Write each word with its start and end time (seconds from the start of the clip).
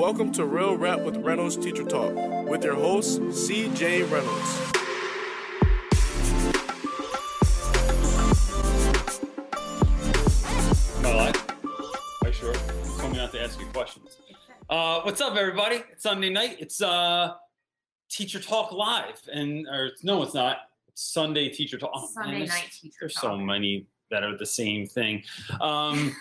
Welcome 0.00 0.32
to 0.32 0.46
Real 0.46 0.78
Rap 0.78 1.00
with 1.00 1.18
Reynolds 1.18 1.58
Teacher 1.58 1.84
Talk 1.84 2.14
with 2.48 2.64
your 2.64 2.74
host, 2.74 3.20
CJ 3.20 4.10
Reynolds. 4.10 5.70
Am 10.96 11.06
I 11.06 11.14
live? 11.14 11.46
Are 12.22 12.28
you 12.28 12.32
sure? 12.32 12.54
You 12.54 12.98
told 12.98 13.12
me 13.12 13.18
not 13.18 13.32
to 13.32 13.42
ask 13.42 13.60
you 13.60 13.66
questions. 13.66 14.18
Uh, 14.68 15.00
what's 15.02 15.20
up, 15.20 15.36
everybody? 15.36 15.82
It's 15.92 16.02
Sunday 16.02 16.30
night. 16.30 16.56
It's 16.60 16.80
uh, 16.82 17.34
Teacher 18.10 18.40
Talk 18.40 18.72
Live, 18.72 19.20
and 19.32 19.66
or 19.68 19.86
it's- 19.86 20.02
no, 20.02 20.22
it's 20.22 20.34
not. 20.34 20.58
It's 20.88 21.02
Sunday 21.12 21.48
Teacher 21.50 21.78
Talk. 21.78 21.90
Oh, 21.94 22.08
Sunday 22.12 22.38
there's- 22.38 22.48
night 22.48 22.70
teacher 22.80 22.96
There's 23.00 23.14
talk. 23.14 23.22
so 23.22 23.36
many 23.38 23.86
that 24.10 24.22
are 24.24 24.36
the 24.36 24.46
same 24.46 24.86
thing. 24.86 25.22
Um, 25.60 26.16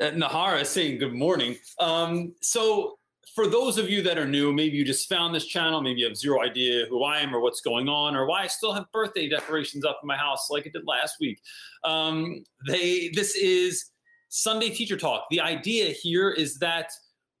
Nahara 0.00 0.62
is 0.62 0.68
saying 0.68 0.98
good 0.98 1.14
morning. 1.14 1.56
Um, 1.78 2.34
so, 2.40 2.98
for 3.34 3.46
those 3.46 3.76
of 3.76 3.90
you 3.90 4.00
that 4.02 4.16
are 4.16 4.26
new, 4.26 4.52
maybe 4.52 4.76
you 4.76 4.84
just 4.84 5.10
found 5.10 5.34
this 5.34 5.44
channel, 5.44 5.82
maybe 5.82 6.00
you 6.00 6.06
have 6.06 6.16
zero 6.16 6.40
idea 6.42 6.86
who 6.88 7.04
I 7.04 7.18
am 7.18 7.34
or 7.34 7.40
what's 7.40 7.60
going 7.60 7.88
on, 7.88 8.16
or 8.16 8.26
why 8.26 8.42
I 8.42 8.46
still 8.46 8.72
have 8.72 8.86
birthday 8.92 9.28
decorations 9.28 9.84
up 9.84 9.98
in 10.02 10.06
my 10.06 10.16
house 10.16 10.48
like 10.50 10.66
I 10.66 10.70
did 10.70 10.86
last 10.86 11.16
week. 11.20 11.38
Um, 11.84 12.44
they 12.66 13.10
this 13.14 13.34
is 13.34 13.90
Sunday 14.28 14.70
Teacher 14.70 14.96
Talk. 14.96 15.24
The 15.30 15.40
idea 15.40 15.90
here 15.90 16.30
is 16.30 16.58
that 16.58 16.90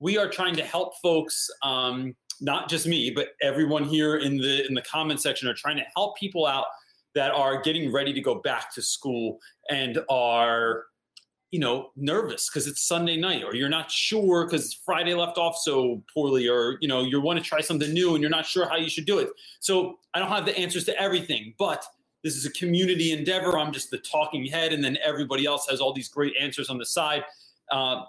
we 0.00 0.18
are 0.18 0.28
trying 0.28 0.54
to 0.56 0.64
help 0.64 0.98
folks. 1.02 1.48
Um, 1.62 2.14
not 2.42 2.68
just 2.68 2.86
me, 2.86 3.10
but 3.10 3.28
everyone 3.40 3.84
here 3.84 4.16
in 4.16 4.36
the 4.36 4.66
in 4.66 4.74
the 4.74 4.82
comment 4.82 5.22
section 5.22 5.48
are 5.48 5.54
trying 5.54 5.76
to 5.76 5.84
help 5.94 6.18
people 6.18 6.46
out 6.46 6.66
that 7.14 7.32
are 7.32 7.62
getting 7.62 7.90
ready 7.90 8.12
to 8.12 8.20
go 8.20 8.34
back 8.34 8.72
to 8.74 8.82
school 8.82 9.38
and 9.70 9.98
are 10.10 10.84
you 11.50 11.60
know 11.60 11.90
nervous 11.96 12.48
because 12.48 12.66
it's 12.66 12.82
sunday 12.82 13.16
night 13.16 13.44
or 13.44 13.54
you're 13.54 13.68
not 13.68 13.90
sure 13.90 14.44
because 14.44 14.74
friday 14.74 15.14
left 15.14 15.38
off 15.38 15.56
so 15.56 16.02
poorly 16.12 16.48
or 16.48 16.76
you 16.80 16.88
know 16.88 17.02
you 17.02 17.20
want 17.20 17.38
to 17.38 17.44
try 17.44 17.60
something 17.60 17.92
new 17.92 18.14
and 18.14 18.20
you're 18.20 18.30
not 18.30 18.44
sure 18.44 18.68
how 18.68 18.76
you 18.76 18.88
should 18.88 19.06
do 19.06 19.18
it. 19.18 19.28
So 19.60 19.98
i 20.14 20.18
don't 20.18 20.28
have 20.28 20.44
the 20.44 20.56
answers 20.58 20.84
to 20.84 21.00
everything 21.00 21.54
but 21.58 21.84
this 22.24 22.34
is 22.34 22.44
a 22.44 22.50
community 22.50 23.12
endeavor. 23.12 23.56
I'm 23.56 23.72
just 23.72 23.92
the 23.92 23.98
talking 23.98 24.44
head 24.46 24.72
and 24.72 24.82
then 24.82 24.98
everybody 25.04 25.46
else 25.46 25.68
has 25.70 25.80
all 25.80 25.92
these 25.92 26.08
great 26.08 26.34
answers 26.40 26.68
on 26.68 26.76
the 26.76 26.84
side 26.84 27.22
uh, 27.70 28.02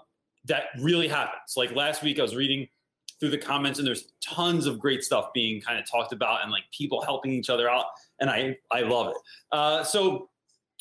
that 0.46 0.64
really 0.80 1.06
happens. 1.06 1.54
Like 1.56 1.72
last 1.72 2.02
week 2.02 2.18
i 2.18 2.22
was 2.22 2.34
reading 2.34 2.66
through 3.20 3.30
the 3.30 3.38
comments 3.38 3.78
and 3.78 3.86
there's 3.86 4.12
tons 4.20 4.66
of 4.66 4.80
great 4.80 5.04
stuff 5.04 5.32
being 5.32 5.60
kind 5.60 5.78
of 5.78 5.88
talked 5.88 6.12
about 6.12 6.42
and 6.42 6.50
like 6.50 6.64
people 6.76 7.00
helping 7.02 7.32
each 7.32 7.50
other 7.50 7.70
out 7.70 7.86
and 8.20 8.28
i 8.28 8.56
i 8.72 8.80
love 8.80 9.08
it. 9.08 9.16
Uh, 9.52 9.84
so 9.84 10.28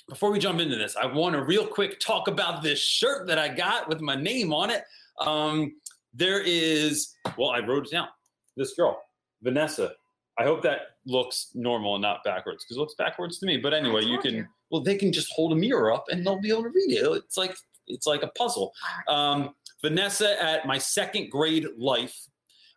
before 0.10 0.32
we 0.32 0.40
jump 0.40 0.60
into 0.60 0.76
this, 0.76 0.96
I 0.96 1.06
want 1.06 1.36
to 1.36 1.44
real 1.44 1.66
quick 1.68 2.00
talk 2.00 2.28
about 2.28 2.64
this 2.64 2.80
shirt 2.80 3.28
that 3.28 3.38
I 3.38 3.50
got 3.50 3.90
with 3.90 4.02
my 4.02 4.16
name 4.16 4.54
on 4.54 4.70
it. 4.70 4.84
Um, 5.20 5.74
there 6.14 6.42
is, 6.42 7.14
well, 7.38 7.50
I 7.50 7.60
wrote 7.60 7.88
it 7.88 7.92
down. 7.92 8.08
This 8.56 8.74
girl, 8.74 9.02
Vanessa. 9.44 9.94
I 10.40 10.44
hope 10.44 10.62
that 10.64 10.80
looks 11.06 11.48
normal 11.56 11.96
and 11.96 12.02
not 12.02 12.24
backwards 12.24 12.64
because 12.64 12.78
it 12.78 12.80
looks 12.80 12.94
backwards 12.96 13.40
to 13.40 13.46
me. 13.48 13.58
But 13.58 13.74
anyway, 13.74 14.04
you 14.04 14.20
can. 14.20 14.36
you. 14.36 14.46
Well, 14.70 14.82
they 14.82 14.96
can 14.96 15.12
just 15.12 15.32
hold 15.34 15.52
a 15.52 15.56
mirror 15.56 15.92
up 15.92 16.06
and 16.10 16.26
they'll 16.26 16.40
be 16.40 16.50
able 16.52 16.64
to 16.64 16.70
read 16.70 16.92
it. 16.92 17.04
It's 17.24 17.38
like 17.38 17.56
it's 17.88 18.06
like 18.06 18.22
a 18.22 18.28
puzzle. 18.30 18.72
Um, 19.08 19.56
Vanessa 19.82 20.42
at 20.44 20.66
my 20.68 20.78
second 20.78 21.32
grade 21.32 21.66
life 21.78 22.16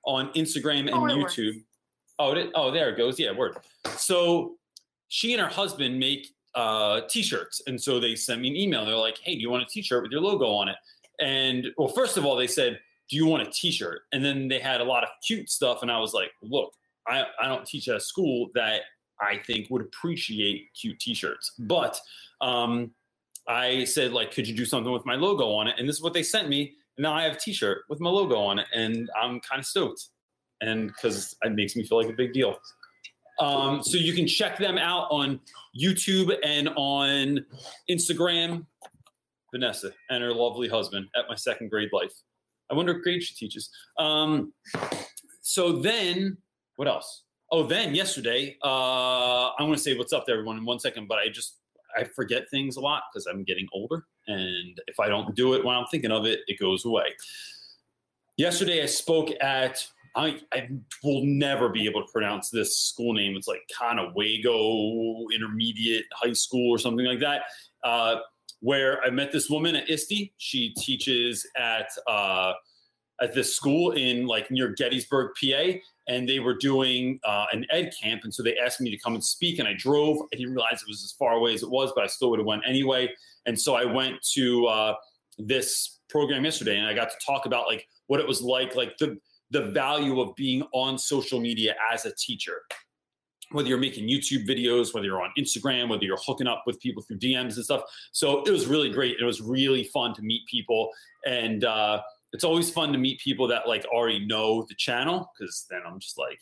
on 0.05 0.33
Instagram 0.33 0.81
and 0.81 0.91
Oh, 0.95 1.06
it 1.06 1.19
works. 1.19 1.34
YouTube. 1.36 1.62
Oh, 2.19 2.33
it, 2.33 2.51
oh, 2.55 2.70
there 2.70 2.91
it 2.91 2.97
goes. 2.97 3.19
Yeah, 3.19 3.33
word. 3.33 3.56
So 3.97 4.56
she 5.08 5.33
and 5.34 5.42
her 5.42 5.48
husband 5.48 5.98
make 5.98 6.28
uh, 6.55 7.03
t-shirts, 7.09 7.62
and 7.67 7.81
so 7.81 8.01
they 8.01 8.15
sent 8.15 8.41
me 8.41 8.48
an 8.48 8.56
email. 8.56 8.84
They're 8.84 8.97
like, 8.97 9.19
"Hey, 9.19 9.34
do 9.34 9.41
you 9.41 9.51
want 9.51 9.62
a 9.62 9.67
t-shirt 9.67 10.03
with 10.03 10.12
your 10.12 10.20
logo 10.20 10.47
on 10.47 10.69
it?" 10.69 10.77
And 11.20 11.69
well, 11.77 11.89
first 11.89 12.17
of 12.17 12.25
all, 12.25 12.37
they 12.37 12.47
said, 12.47 12.81
"Do 13.09 13.17
you 13.17 13.27
want 13.27 13.47
a 13.47 13.51
t-shirt?" 13.51 14.03
And 14.12 14.25
then 14.25 14.48
they 14.48 14.59
had 14.59 14.81
a 14.81 14.84
lot 14.84 15.03
of 15.03 15.11
cute 15.27 15.51
stuff, 15.51 15.83
and 15.83 15.91
I 15.91 15.98
was 15.98 16.12
like, 16.12 16.33
"Look, 16.42 16.73
I 17.07 17.25
I 17.41 17.48
don't 17.48 17.67
teach 17.67 17.89
at 17.89 17.97
a 17.97 18.01
school 18.01 18.51
that 18.55 18.83
I 19.20 19.39
think 19.39 19.69
would 19.70 19.83
appreciate 19.83 20.69
cute 20.80 20.98
t-shirts, 20.98 21.52
but." 21.58 22.01
Um, 22.41 22.92
I 23.48 23.85
said, 23.85 24.13
like, 24.13 24.33
could 24.33 24.47
you 24.47 24.55
do 24.55 24.64
something 24.64 24.92
with 24.92 25.05
my 25.05 25.17
logo 25.17 25.51
on 25.51 25.67
it? 25.67 25.74
And 25.77 25.89
this 25.89 25.97
is 25.97 26.03
what 26.03 26.13
they 26.13 26.23
sent 26.23 26.48
me. 26.48 26.74
And 26.97 27.03
now 27.03 27.13
I 27.13 27.23
have 27.23 27.33
a 27.33 27.39
t-shirt 27.39 27.83
with 27.89 28.01
my 28.01 28.11
logo 28.11 28.36
on 28.36 28.58
it, 28.61 28.67
and 28.73 29.11
I'm 29.20 29.41
kind 29.41 29.58
of 29.58 29.67
stoked. 29.67 30.08
And 30.61 30.89
because 30.89 31.35
it 31.42 31.53
makes 31.53 31.74
me 31.74 31.85
feel 31.85 31.98
like 31.98 32.08
a 32.08 32.17
big 32.17 32.33
deal. 32.33 32.58
Um, 33.40 33.83
so 33.83 33.96
you 33.96 34.12
can 34.12 34.27
check 34.27 34.58
them 34.58 34.78
out 34.78 35.08
on 35.11 35.40
YouTube 35.78 36.36
and 36.45 36.68
on 36.77 37.45
Instagram. 37.90 38.67
Vanessa 39.52 39.92
and 40.11 40.23
her 40.23 40.33
lovely 40.33 40.68
husband 40.68 41.08
at 41.17 41.24
my 41.28 41.34
second 41.34 41.70
grade 41.70 41.90
life. 41.92 42.12
I 42.70 42.74
wonder 42.74 42.92
what 42.92 43.02
grade 43.02 43.23
she 43.23 43.34
teaches. 43.34 43.68
Um, 43.98 44.52
so 45.42 45.73
then, 45.73 46.36
what 46.77 46.89
else? 46.89 47.24
Oh, 47.50 47.64
then 47.64 47.95
yesterday, 47.95 48.56
uh, 48.62 49.48
I 49.48 49.62
want 49.62 49.74
to 49.77 49.83
say 49.83 49.96
what's 49.96 50.12
up 50.12 50.27
to 50.27 50.33
everyone 50.33 50.58
in 50.58 50.64
one 50.64 50.79
second, 50.79 51.08
but 51.08 51.18
I 51.18 51.29
just 51.29 51.56
I 51.96 52.05
forget 52.05 52.48
things 52.48 52.77
a 52.77 52.80
lot 52.80 53.02
because 53.12 53.27
I'm 53.27 53.42
getting 53.42 53.67
older, 53.73 54.06
and 54.29 54.80
if 54.86 55.00
I 55.00 55.08
don't 55.08 55.34
do 55.34 55.55
it 55.55 55.64
when 55.64 55.74
I'm 55.74 55.86
thinking 55.86 56.12
of 56.12 56.27
it, 56.27 56.40
it 56.46 56.61
goes 56.61 56.84
away. 56.84 57.06
Yesterday, 58.36 58.83
I 58.83 58.86
spoke 58.86 59.30
at 59.40 59.84
I, 60.17 60.41
I 60.53 60.69
will 61.05 61.25
never 61.25 61.69
be 61.69 61.87
able 61.87 62.05
to 62.05 62.13
pronounce 62.13 62.51
this 62.51 62.79
school 62.79 63.15
name. 63.15 63.37
It's 63.37 63.47
like 63.47 63.63
Conewago 63.79 65.25
Intermediate 65.35 66.05
High 66.13 66.33
School 66.33 66.71
or 66.71 66.79
something 66.79 67.07
like 67.07 67.21
that. 67.21 67.43
Uh, 67.83 68.17
where 68.61 69.03
I 69.03 69.11
met 69.11 69.33
this 69.33 69.48
woman 69.48 69.75
at 69.75 69.89
ISTE. 69.89 70.33
She 70.37 70.75
teaches 70.75 71.47
at 71.57 71.89
uh, 72.07 72.53
at 73.21 73.35
this 73.35 73.55
school 73.55 73.93
in 73.93 74.27
like 74.27 74.51
near 74.51 74.69
Gettysburg, 74.69 75.33
PA, 75.41 75.79
and 76.09 76.29
they 76.29 76.41
were 76.41 76.55
doing 76.55 77.21
uh, 77.25 77.47
an 77.53 77.67
ed 77.71 77.92
camp, 78.01 78.23
and 78.25 78.35
so 78.35 78.42
they 78.42 78.57
asked 78.57 78.81
me 78.81 78.91
to 78.91 78.98
come 78.98 79.15
and 79.15 79.25
speak. 79.25 79.59
And 79.59 79.69
I 79.69 79.75
drove. 79.77 80.19
I 80.33 80.37
didn't 80.37 80.53
realize 80.53 80.83
it 80.83 80.89
was 80.89 81.05
as 81.05 81.13
far 81.13 81.35
away 81.35 81.55
as 81.55 81.63
it 81.63 81.71
was, 81.71 81.92
but 81.95 82.05
I 82.05 82.07
still 82.07 82.31
would 82.31 82.39
have 82.39 82.47
went 82.47 82.63
anyway. 82.67 83.09
And 83.47 83.59
so 83.59 83.75
I 83.75 83.85
went 83.85 84.17
to 84.35 84.67
uh, 84.67 84.95
this 85.39 86.01
program 86.09 86.45
yesterday, 86.45 86.77
and 86.77 86.87
I 86.87 86.95
got 86.95 87.11
to 87.11 87.17
talk 87.25 87.47
about 87.47 87.67
like 87.67 87.87
what 88.09 88.21
it 88.21 88.27
was 88.27 88.42
like, 88.42 88.75
like 88.75 88.97
the 88.98 89.19
the 89.50 89.70
value 89.70 90.20
of 90.20 90.34
being 90.36 90.62
on 90.72 90.98
social 90.98 91.40
media 91.40 91.74
as 91.92 92.06
a 92.06 92.14
teacher 92.14 92.62
whether 93.52 93.68
you're 93.68 93.78
making 93.78 94.08
YouTube 94.08 94.46
videos, 94.46 94.94
whether 94.94 95.06
you're 95.06 95.22
on 95.22 95.33
Instagram, 95.38 95.88
whether 95.88 96.05
you're 96.05 96.18
hooking 96.24 96.46
up 96.46 96.62
with 96.66 96.80
people 96.80 97.02
through 97.02 97.18
DMs 97.18 97.56
and 97.56 97.64
stuff. 97.64 97.83
So 98.12 98.42
it 98.42 98.50
was 98.50 98.66
really 98.66 98.90
great. 98.90 99.16
It 99.20 99.24
was 99.24 99.40
really 99.40 99.84
fun 99.84 100.14
to 100.14 100.22
meet 100.22 100.46
people. 100.46 100.90
And 101.27 101.64
uh, 101.64 102.02
it's 102.33 102.44
always 102.44 102.70
fun 102.70 102.92
to 102.92 102.98
meet 102.98 103.20
people 103.20 103.48
that 103.48 103.66
like 103.66 103.84
already 103.86 104.24
know 104.24 104.64
the 104.68 104.74
channel 104.77 105.30
because 105.36 105.67
then 105.68 105.80
I'm 105.86 105.98
just 105.98 106.18
like, 106.18 106.38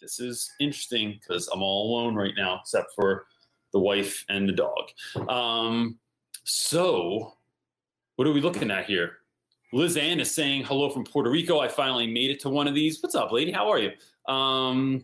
this 0.00 0.18
is 0.18 0.50
interesting 0.60 1.18
because 1.20 1.48
I'm 1.48 1.62
all 1.62 1.90
alone 1.90 2.14
right 2.14 2.34
now, 2.36 2.60
except 2.60 2.94
for 2.94 3.26
the 3.72 3.78
wife 3.78 4.24
and 4.28 4.48
the 4.48 4.52
dog. 4.52 5.28
Um, 5.28 5.98
so 6.44 7.34
what 8.16 8.26
are 8.28 8.32
we 8.32 8.40
looking 8.40 8.70
at 8.70 8.86
here? 8.86 9.18
Liz 9.74 9.96
Ann 9.96 10.20
is 10.20 10.32
saying 10.32 10.62
hello 10.62 10.88
from 10.88 11.02
Puerto 11.02 11.28
Rico. 11.28 11.58
I 11.58 11.66
finally 11.66 12.06
made 12.06 12.30
it 12.30 12.38
to 12.42 12.48
one 12.48 12.68
of 12.68 12.76
these. 12.76 13.02
What's 13.02 13.16
up, 13.16 13.32
lady? 13.32 13.50
How 13.50 13.68
are 13.68 13.80
you? 13.80 13.90
Um, 14.32 15.02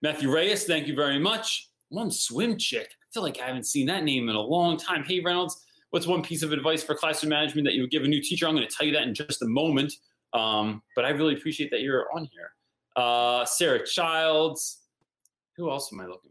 Matthew 0.00 0.32
Reyes, 0.32 0.64
thank 0.64 0.88
you 0.88 0.94
very 0.94 1.18
much. 1.18 1.68
One 1.90 2.10
swim 2.10 2.56
chick. 2.56 2.88
I 2.92 3.06
feel 3.12 3.22
like 3.22 3.38
I 3.38 3.44
haven't 3.44 3.66
seen 3.66 3.86
that 3.88 4.02
name 4.02 4.30
in 4.30 4.36
a 4.36 4.40
long 4.40 4.78
time. 4.78 5.04
Hey, 5.04 5.20
Reynolds, 5.20 5.62
what's 5.90 6.06
one 6.06 6.22
piece 6.22 6.42
of 6.42 6.50
advice 6.50 6.82
for 6.82 6.94
classroom 6.94 7.28
management 7.28 7.66
that 7.66 7.74
you 7.74 7.82
would 7.82 7.90
give 7.90 8.04
a 8.04 8.08
new 8.08 8.22
teacher? 8.22 8.48
I'm 8.48 8.54
going 8.54 8.66
to 8.66 8.74
tell 8.74 8.86
you 8.86 8.92
that 8.94 9.02
in 9.02 9.12
just 9.12 9.42
a 9.42 9.46
moment. 9.46 9.92
Um, 10.32 10.82
but 10.96 11.04
I 11.04 11.10
really 11.10 11.34
appreciate 11.34 11.70
that 11.70 11.82
you're 11.82 12.06
on 12.14 12.26
here. 12.32 12.52
Uh, 12.96 13.44
Sarah 13.44 13.86
Childs. 13.86 14.78
Who 15.58 15.70
else 15.70 15.92
am 15.92 16.00
I 16.00 16.06
looking 16.06 16.30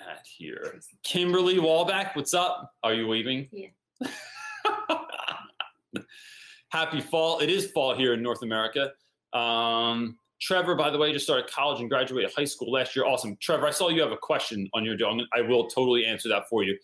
at 0.00 0.26
here? 0.26 0.80
Kimberly 1.04 1.58
Wallback, 1.58 2.16
what's 2.16 2.34
up? 2.34 2.74
Are 2.82 2.92
you 2.92 3.06
waving? 3.06 3.48
Yeah. 3.52 3.68
Happy 6.68 7.00
fall. 7.00 7.38
It 7.38 7.48
is 7.48 7.70
fall 7.70 7.94
here 7.94 8.14
in 8.14 8.22
North 8.22 8.42
America. 8.42 8.92
Um, 9.32 10.18
Trevor, 10.40 10.74
by 10.74 10.90
the 10.90 10.98
way, 10.98 11.12
just 11.12 11.24
started 11.24 11.50
college 11.50 11.80
and 11.80 11.88
graduated 11.88 12.30
high 12.36 12.44
school 12.44 12.70
last 12.70 12.94
year. 12.94 13.06
Awesome. 13.06 13.36
Trevor, 13.40 13.66
I 13.66 13.70
saw 13.70 13.88
you 13.88 14.02
have 14.02 14.12
a 14.12 14.16
question 14.16 14.68
on 14.74 14.84
your 14.84 14.96
dog. 14.96 15.20
I 15.32 15.40
will 15.40 15.66
totally 15.66 16.04
answer 16.04 16.28
that 16.28 16.48
for 16.48 16.62
you. 16.62 16.76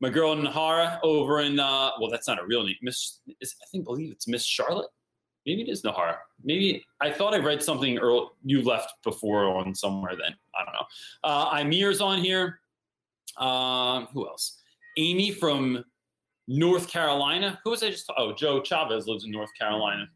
My 0.00 0.10
girl 0.10 0.34
Nahara 0.34 0.98
over 1.02 1.40
in, 1.40 1.58
uh, 1.58 1.90
well, 2.00 2.10
that's 2.10 2.28
not 2.28 2.40
a 2.40 2.44
real 2.44 2.64
name. 2.64 2.76
Miss, 2.82 3.20
is, 3.40 3.54
I 3.62 3.66
think, 3.70 3.84
believe 3.84 4.10
it's 4.10 4.26
Miss 4.26 4.44
Charlotte. 4.44 4.88
Maybe 5.46 5.62
it 5.62 5.68
is 5.68 5.82
Nahara. 5.82 6.16
Maybe 6.42 6.84
I 7.00 7.12
thought 7.12 7.32
I 7.32 7.38
read 7.38 7.62
something 7.62 7.98
early. 7.98 8.26
You 8.44 8.62
left 8.62 8.92
before 9.04 9.44
on 9.44 9.74
somewhere 9.74 10.16
then. 10.16 10.34
I 10.54 10.64
don't 10.64 10.74
know. 10.74 10.86
Uh, 11.22 11.54
Imir's 11.54 12.00
on 12.00 12.18
here. 12.18 12.58
Um, 13.38 14.08
who 14.12 14.26
else? 14.26 14.60
Amy 14.98 15.30
from 15.30 15.84
North 16.48 16.88
Carolina. 16.88 17.58
Who 17.64 17.70
was 17.70 17.82
I 17.82 17.90
just? 17.90 18.10
Oh, 18.16 18.32
Joe 18.32 18.62
Chavez 18.62 19.06
lives 19.06 19.24
in 19.24 19.30
North 19.30 19.50
Carolina, 19.58 20.08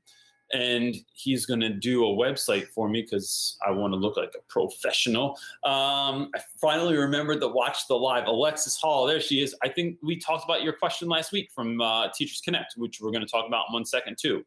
and 0.52 0.96
he's 1.12 1.46
going 1.46 1.60
to 1.60 1.70
do 1.70 2.04
a 2.04 2.08
website 2.08 2.68
for 2.68 2.88
me 2.88 3.02
because 3.02 3.56
I 3.66 3.70
want 3.70 3.92
to 3.92 3.96
look 3.96 4.16
like 4.16 4.34
a 4.36 4.42
professional. 4.48 5.30
Um, 5.64 6.30
I 6.34 6.40
finally 6.60 6.96
remembered 6.96 7.40
to 7.40 7.48
watch 7.48 7.86
the 7.88 7.94
live. 7.94 8.26
Alexis 8.26 8.76
Hall, 8.76 9.06
there 9.06 9.20
she 9.20 9.42
is. 9.42 9.54
I 9.62 9.68
think 9.68 9.98
we 10.02 10.18
talked 10.18 10.44
about 10.44 10.62
your 10.62 10.72
question 10.72 11.08
last 11.08 11.32
week 11.32 11.50
from 11.54 11.80
uh, 11.80 12.08
Teachers 12.14 12.40
Connect, 12.40 12.74
which 12.76 13.00
we're 13.00 13.10
going 13.10 13.24
to 13.24 13.30
talk 13.30 13.46
about 13.46 13.66
in 13.68 13.74
one 13.74 13.84
second 13.84 14.16
too. 14.20 14.44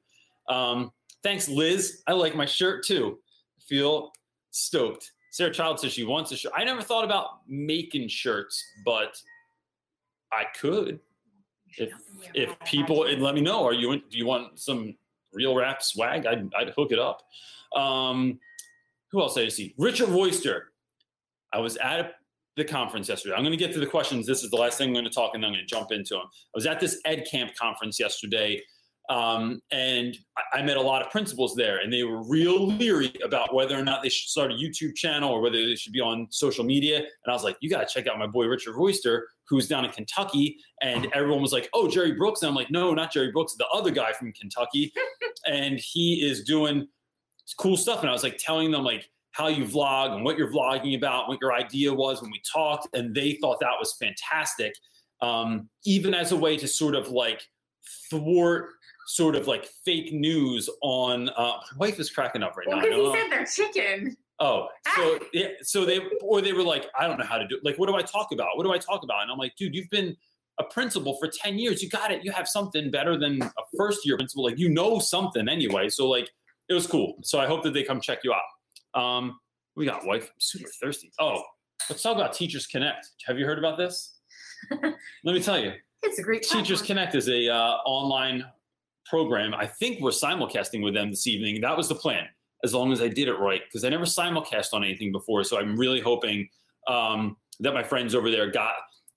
Um, 0.50 0.91
thanks, 1.24 1.47
Liz. 1.47 2.01
I 2.07 2.13
like 2.13 2.36
my 2.36 2.45
shirt 2.45 2.86
too. 2.86 3.19
Feel 3.59 4.12
stoked. 4.51 5.12
Sarah 5.31 5.51
Child 5.51 5.79
says 5.79 5.91
she 5.91 6.03
wants 6.03 6.31
a 6.31 6.38
shirt. 6.38 6.51
I 6.56 6.63
never 6.63 6.81
thought 6.81 7.03
about 7.03 7.41
making 7.47 8.07
shirts, 8.07 8.63
but 8.86 9.19
I 10.31 10.44
could. 10.59 11.00
If 11.77 11.91
if 12.33 12.59
people 12.65 13.05
and 13.05 13.21
let 13.21 13.35
me 13.35 13.41
know, 13.41 13.65
are 13.65 13.73
you 13.73 13.91
in, 13.91 14.03
do 14.09 14.17
you 14.17 14.25
want 14.25 14.59
some 14.59 14.95
real 15.33 15.55
rap 15.55 15.81
swag? 15.81 16.25
I'd, 16.25 16.51
I'd 16.55 16.69
hook 16.69 16.91
it 16.91 16.99
up. 16.99 17.21
Um, 17.75 18.39
who 19.11 19.21
else 19.21 19.35
did 19.35 19.45
I 19.45 19.49
see? 19.49 19.73
Richard 19.77 20.09
Royster. 20.09 20.71
I 21.51 21.59
was 21.59 21.77
at 21.77 22.15
the 22.55 22.63
conference 22.63 23.09
yesterday. 23.09 23.35
I'm 23.35 23.43
going 23.43 23.51
to 23.51 23.57
get 23.57 23.73
to 23.73 23.79
the 23.79 23.87
questions. 23.87 24.25
This 24.25 24.43
is 24.43 24.49
the 24.49 24.57
last 24.57 24.77
thing 24.77 24.89
I'm 24.89 24.93
going 24.93 25.05
to 25.05 25.11
talk, 25.11 25.31
and 25.33 25.43
then 25.43 25.49
I'm 25.49 25.55
going 25.55 25.65
to 25.65 25.75
jump 25.75 25.91
into 25.91 26.15
them. 26.15 26.23
I 26.25 26.55
was 26.55 26.65
at 26.65 26.79
this 26.79 26.99
Ed 27.05 27.27
Camp 27.29 27.51
conference 27.55 27.99
yesterday, 27.99 28.61
um, 29.13 29.62
and 29.69 30.18
I, 30.36 30.60
I, 30.60 30.62
met 30.63 30.75
a 30.75 30.81
lot 30.81 31.04
of 31.04 31.12
principals 31.12 31.54
there, 31.54 31.77
and 31.77 31.94
they 31.94 32.01
were 32.01 32.27
real 32.27 32.65
leery 32.65 33.13
about 33.24 33.54
whether 33.54 33.77
or 33.77 33.83
not 33.83 34.01
they 34.01 34.10
should 34.10 34.27
start 34.27 34.51
a 34.51 34.56
YouTube 34.56 34.95
channel 34.95 35.30
or 35.30 35.39
whether 35.39 35.63
they 35.63 35.75
should 35.75 35.94
be 35.94 36.01
on 36.01 36.25
social 36.31 36.63
media. 36.63 36.98
And 36.98 37.07
I 37.27 37.31
was 37.31 37.44
like, 37.44 37.56
you 37.62 37.69
got 37.69 37.88
to 37.88 37.94
check 37.94 38.07
out 38.07 38.18
my 38.18 38.25
boy 38.25 38.48
Richard 38.48 38.75
Royster, 38.75 39.27
who's 39.48 39.68
down 39.68 39.86
in 39.86 39.92
Kentucky. 39.92 40.57
And 40.81 41.10
everyone 41.13 41.44
was 41.44 41.54
like, 41.54 41.69
oh, 41.75 41.88
Jerry 41.88 42.13
Brooks. 42.13 42.42
And 42.42 42.50
I'm 42.50 42.56
like, 42.56 42.71
no, 42.71 42.92
not 42.95 43.13
Jerry 43.13 43.31
Brooks, 43.31 43.56
the 43.56 43.68
other 43.71 43.92
guy 43.92 44.13
from 44.13 44.33
Kentucky. 44.33 44.92
and 45.45 45.80
he 45.80 46.27
is 46.27 46.44
doing 46.44 46.88
cool 47.60 47.77
stuff. 47.77 48.00
And 48.00 48.10
I 48.10 48.13
was 48.13 48.24
like 48.24 48.39
telling 48.39 48.71
them 48.71 48.83
like 48.83 49.07
how 49.33 49.48
you 49.48 49.63
vlog 49.63 50.15
and 50.15 50.25
what 50.25 50.39
you're 50.39 50.51
vlogging 50.51 50.98
about, 50.98 51.27
what 51.27 51.38
your 51.39 51.54
idea 51.54 51.94
was 51.94 52.19
when 52.19 52.31
we 52.31 52.42
talked. 52.51 52.88
And 52.95 53.13
they 53.13 53.33
thought 53.33 53.60
that 53.60 53.75
was 53.80 53.95
fantastic. 54.01 54.74
Um, 55.21 55.69
even 55.86 56.15
as 56.15 56.31
a 56.31 56.36
way 56.36 56.57
to 56.57 56.68
sort 56.68 56.95
of 56.95 57.10
like 57.10 57.44
thwart 58.10 58.69
sort 59.07 59.35
of 59.35 59.47
like 59.47 59.65
fake 59.85 60.13
news 60.13 60.69
on. 60.81 61.29
Uh, 61.29 61.53
my 61.77 61.88
wife 61.88 62.00
is 62.00 62.09
cracking 62.09 62.44
up 62.44 62.55
right 62.57 62.67
well, 62.67 62.77
now. 62.77 62.83
Because 62.83 63.13
he 63.13 63.19
said 63.19 63.31
they're 63.31 63.45
chicken. 63.45 64.17
Oh, 64.39 64.67
so 64.95 65.19
ah. 65.21 65.25
yeah, 65.33 65.47
so 65.61 65.85
they 65.85 66.01
or 66.21 66.41
they 66.41 66.53
were 66.53 66.63
like, 66.63 66.88
I 66.97 67.07
don't 67.07 67.19
know 67.19 67.25
how 67.25 67.38
to 67.38 67.47
do. 67.47 67.57
It. 67.57 67.63
Like, 67.63 67.77
what 67.77 67.88
do 67.88 67.95
I 67.95 68.01
talk 68.01 68.31
about? 68.31 68.57
What 68.57 68.63
do 68.63 68.73
I 68.73 68.77
talk 68.77 69.03
about? 69.03 69.21
And 69.21 69.31
I'm 69.31 69.38
like, 69.38 69.55
dude, 69.55 69.75
you've 69.75 69.89
been 69.89 70.17
a 70.59 70.63
principal 70.63 71.17
for 71.17 71.27
10 71.27 71.57
years. 71.57 71.81
You 71.81 71.89
got 71.89 72.11
it. 72.11 72.23
You 72.23 72.31
have 72.31 72.47
something 72.47 72.91
better 72.91 73.17
than 73.17 73.41
a 73.41 73.51
first 73.77 74.05
year 74.05 74.17
principal. 74.17 74.44
Like, 74.44 74.59
you 74.59 74.69
know 74.69 75.00
something 75.00 75.47
anyway. 75.47 75.89
So 75.89 76.07
like, 76.07 76.29
it 76.69 76.73
was 76.73 76.88
cool. 76.88 77.15
So 77.23 77.39
I 77.39 77.47
hope 77.47 77.63
that 77.63 77.73
they 77.73 77.83
come 77.83 78.00
check 78.00 78.19
you 78.23 78.33
out. 78.33 79.00
Um, 79.00 79.39
we 79.75 79.85
got 79.85 80.05
wife. 80.05 80.25
I'm 80.25 80.39
super 80.39 80.69
thirsty. 80.81 81.11
Oh, 81.19 81.41
let's 81.89 82.01
talk 82.01 82.15
about 82.15 82.33
Teachers 82.33 82.67
Connect. 82.67 83.09
Have 83.25 83.39
you 83.39 83.45
heard 83.45 83.57
about 83.57 83.77
this? 83.77 84.19
Let 84.71 84.94
me 85.25 85.41
tell 85.41 85.59
you. 85.59 85.73
It's 86.03 86.19
a 86.19 86.23
great. 86.23 86.44
Teachers 86.44 86.79
platform. 86.79 86.88
Connect 86.88 87.15
is 87.15 87.29
a 87.29 87.50
uh, 87.50 87.77
online 87.85 88.45
program. 89.05 89.53
I 89.53 89.65
think 89.65 90.01
we're 90.01 90.11
simulcasting 90.11 90.83
with 90.83 90.94
them 90.94 91.09
this 91.09 91.27
evening. 91.27 91.61
That 91.61 91.75
was 91.75 91.89
the 91.89 91.95
plan, 91.95 92.27
as 92.63 92.73
long 92.73 92.91
as 92.91 93.01
I 93.01 93.07
did 93.07 93.27
it 93.27 93.35
right, 93.39 93.61
because 93.65 93.83
I 93.83 93.89
never 93.89 94.05
simulcast 94.05 94.73
on 94.73 94.83
anything 94.83 95.11
before. 95.11 95.44
So 95.44 95.59
I'm 95.59 95.77
really 95.77 96.01
hoping 96.01 96.47
um, 96.88 97.38
that 97.59 97.73
my 97.73 97.83
friends 97.83 98.15
over 98.15 98.29
there 98.31 98.50
got 98.50 98.73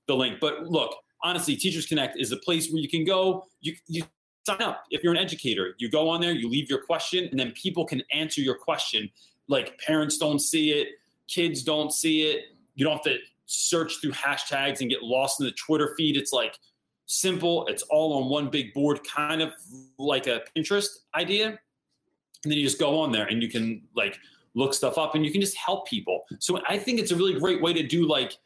the 0.07 0.15
link. 0.15 0.39
But 0.41 0.67
look, 0.67 0.95
honestly, 1.23 1.57
Teachers 1.57 1.87
Connect 1.87 2.19
is 2.19 2.33
a 2.33 2.37
place 2.39 2.71
where 2.71 2.81
you 2.81 2.89
can 2.89 3.05
go. 3.05 3.47
You 3.61 3.75
you 3.87 4.05
sign 4.47 4.63
up 4.63 4.85
if 4.91 5.03
you're 5.03 5.13
an 5.13 5.19
educator. 5.19 5.75
You 5.79 5.91
go 5.91 6.09
on 6.09 6.21
there, 6.21 6.33
you 6.33 6.49
leave 6.49 6.71
your 6.71 6.83
question, 6.83 7.29
and 7.31 7.39
then 7.39 7.53
people 7.53 7.85
can 7.85 8.03
answer 8.13 8.41
your 8.41 8.57
question. 8.57 9.11
Like 9.49 9.79
parents 9.81 10.19
don't 10.19 10.41
see 10.41 10.71
it, 10.73 10.89
kids 11.29 11.63
don't 11.63 11.93
see 11.93 12.23
it. 12.23 12.45
You 12.75 12.85
don't 12.85 12.95
have 12.95 13.05
to 13.05 13.19
search 13.47 14.01
through 14.01 14.13
hashtags 14.13 14.81
and 14.81 14.91
get 14.91 15.03
lost 15.03 15.41
in 15.41 15.47
the 15.47 15.53
Twitter 15.53 15.95
feed. 15.97 16.17
It's 16.17 16.33
like 16.33 16.59
simple. 17.07 17.67
It's 17.67 17.83
all 17.85 18.23
on 18.23 18.29
one 18.29 18.51
big 18.51 18.75
board, 18.75 19.01
kind 19.05 19.41
of 19.41 19.53
like 19.99 20.27
a 20.27 20.43
Pinterest 20.55 20.89
idea. 21.15 21.47
And 21.47 22.53
then 22.53 22.59
you 22.59 22.65
just 22.65 22.79
go 22.79 22.99
on 23.01 23.13
there 23.13 23.27
and 23.27 23.43
you 23.43 23.49
can 23.49 23.83
like 23.95 24.19
look 24.55 24.75
stuff 24.75 24.99
up 24.99 25.15
and 25.15 25.25
you 25.25 25.33
can 25.33 25.41
just 25.41 25.57
help 25.57 25.89
people. 25.89 26.23
So 26.39 26.61
I 26.69 26.79
think 26.79 27.01
it's 27.01 27.11
a 27.11 27.17
really 27.17 27.39
great 27.39 27.63
way 27.63 27.73
to 27.73 27.83
do 27.83 28.07
like 28.07 28.37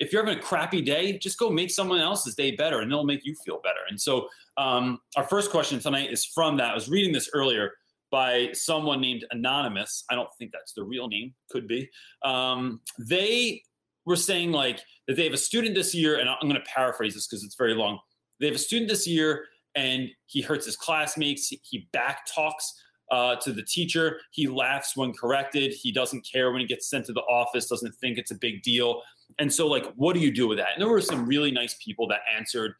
if 0.00 0.12
you're 0.12 0.24
having 0.24 0.38
a 0.38 0.42
crappy 0.42 0.80
day, 0.80 1.18
just 1.18 1.38
go 1.38 1.50
make 1.50 1.70
someone 1.70 2.00
else's 2.00 2.34
day 2.34 2.56
better 2.56 2.80
and 2.80 2.90
it'll 2.90 3.04
make 3.04 3.24
you 3.24 3.34
feel 3.44 3.60
better. 3.62 3.80
And 3.90 4.00
so 4.00 4.28
um, 4.56 4.98
our 5.16 5.24
first 5.24 5.50
question 5.50 5.78
tonight 5.78 6.10
is 6.10 6.24
from 6.24 6.56
that. 6.56 6.70
I 6.70 6.74
was 6.74 6.88
reading 6.88 7.12
this 7.12 7.28
earlier 7.34 7.72
by 8.10 8.48
someone 8.52 9.00
named 9.00 9.26
Anonymous. 9.30 10.04
I 10.10 10.14
don't 10.14 10.28
think 10.38 10.52
that's 10.52 10.72
the 10.72 10.82
real 10.82 11.06
name, 11.06 11.34
could 11.50 11.68
be. 11.68 11.88
Um, 12.24 12.80
they 12.98 13.62
were 14.06 14.16
saying 14.16 14.52
like 14.52 14.80
that 15.06 15.16
they 15.16 15.24
have 15.24 15.34
a 15.34 15.38
student 15.38 15.74
this 15.74 15.94
year, 15.94 16.18
and 16.18 16.28
I'm 16.28 16.48
going 16.48 16.54
to 16.54 16.62
paraphrase 16.62 17.14
this 17.14 17.26
because 17.26 17.44
it's 17.44 17.54
very 17.56 17.74
long. 17.74 18.00
They 18.40 18.46
have 18.46 18.56
a 18.56 18.58
student 18.58 18.88
this 18.88 19.06
year 19.06 19.44
and 19.74 20.08
he 20.26 20.40
hurts 20.40 20.66
his 20.66 20.76
classmates. 20.76 21.52
He 21.62 21.88
back 21.92 22.26
talks 22.32 22.72
uh, 23.10 23.36
to 23.36 23.52
the 23.52 23.62
teacher. 23.62 24.20
He 24.32 24.46
laughs 24.46 24.96
when 24.96 25.12
corrected. 25.12 25.72
He 25.72 25.92
doesn't 25.92 26.26
care 26.30 26.50
when 26.52 26.60
he 26.60 26.66
gets 26.66 26.88
sent 26.88 27.06
to 27.06 27.12
the 27.12 27.22
office, 27.22 27.66
doesn't 27.66 27.94
think 27.96 28.18
it's 28.18 28.30
a 28.30 28.36
big 28.36 28.62
deal. 28.62 29.02
And 29.38 29.52
so, 29.52 29.66
like, 29.66 29.86
what 29.94 30.14
do 30.14 30.20
you 30.20 30.32
do 30.32 30.48
with 30.48 30.58
that? 30.58 30.70
And 30.74 30.82
there 30.82 30.88
were 30.88 31.00
some 31.00 31.26
really 31.26 31.50
nice 31.50 31.76
people 31.84 32.08
that 32.08 32.20
answered 32.36 32.74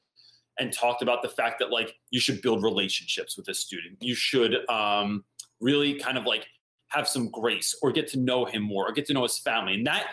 and 0.58 0.72
talked 0.72 1.02
about 1.02 1.22
the 1.22 1.28
fact 1.28 1.56
that, 1.60 1.70
like, 1.70 1.94
you 2.10 2.20
should 2.20 2.42
build 2.42 2.62
relationships 2.62 3.36
with 3.36 3.48
a 3.48 3.54
student. 3.54 3.96
You 4.00 4.14
should 4.14 4.68
um, 4.68 5.24
really 5.60 5.94
kind 5.94 6.18
of 6.18 6.26
like 6.26 6.46
have 6.88 7.08
some 7.08 7.30
grace 7.30 7.76
or 7.82 7.92
get 7.92 8.08
to 8.08 8.18
know 8.18 8.44
him 8.44 8.62
more 8.62 8.88
or 8.88 8.92
get 8.92 9.06
to 9.06 9.12
know 9.12 9.22
his 9.22 9.38
family. 9.38 9.74
And 9.74 9.86
that 9.86 10.06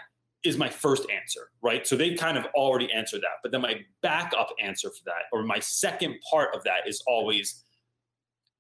is 0.48 0.58
my 0.58 0.70
first 0.70 1.06
answer, 1.12 1.50
right? 1.62 1.86
So 1.86 1.96
they 1.96 2.16
kind 2.16 2.38
of 2.38 2.46
already 2.56 2.92
answered 2.92 3.22
that. 3.22 3.38
But 3.44 3.52
then 3.52 3.62
my 3.62 3.82
backup 4.02 4.50
answer 4.62 4.90
for 4.90 5.04
that, 5.06 5.24
or 5.32 5.44
my 5.44 5.60
second 5.60 6.16
part 6.30 6.56
of 6.56 6.64
that, 6.64 6.88
is 6.88 7.04
always 7.08 7.64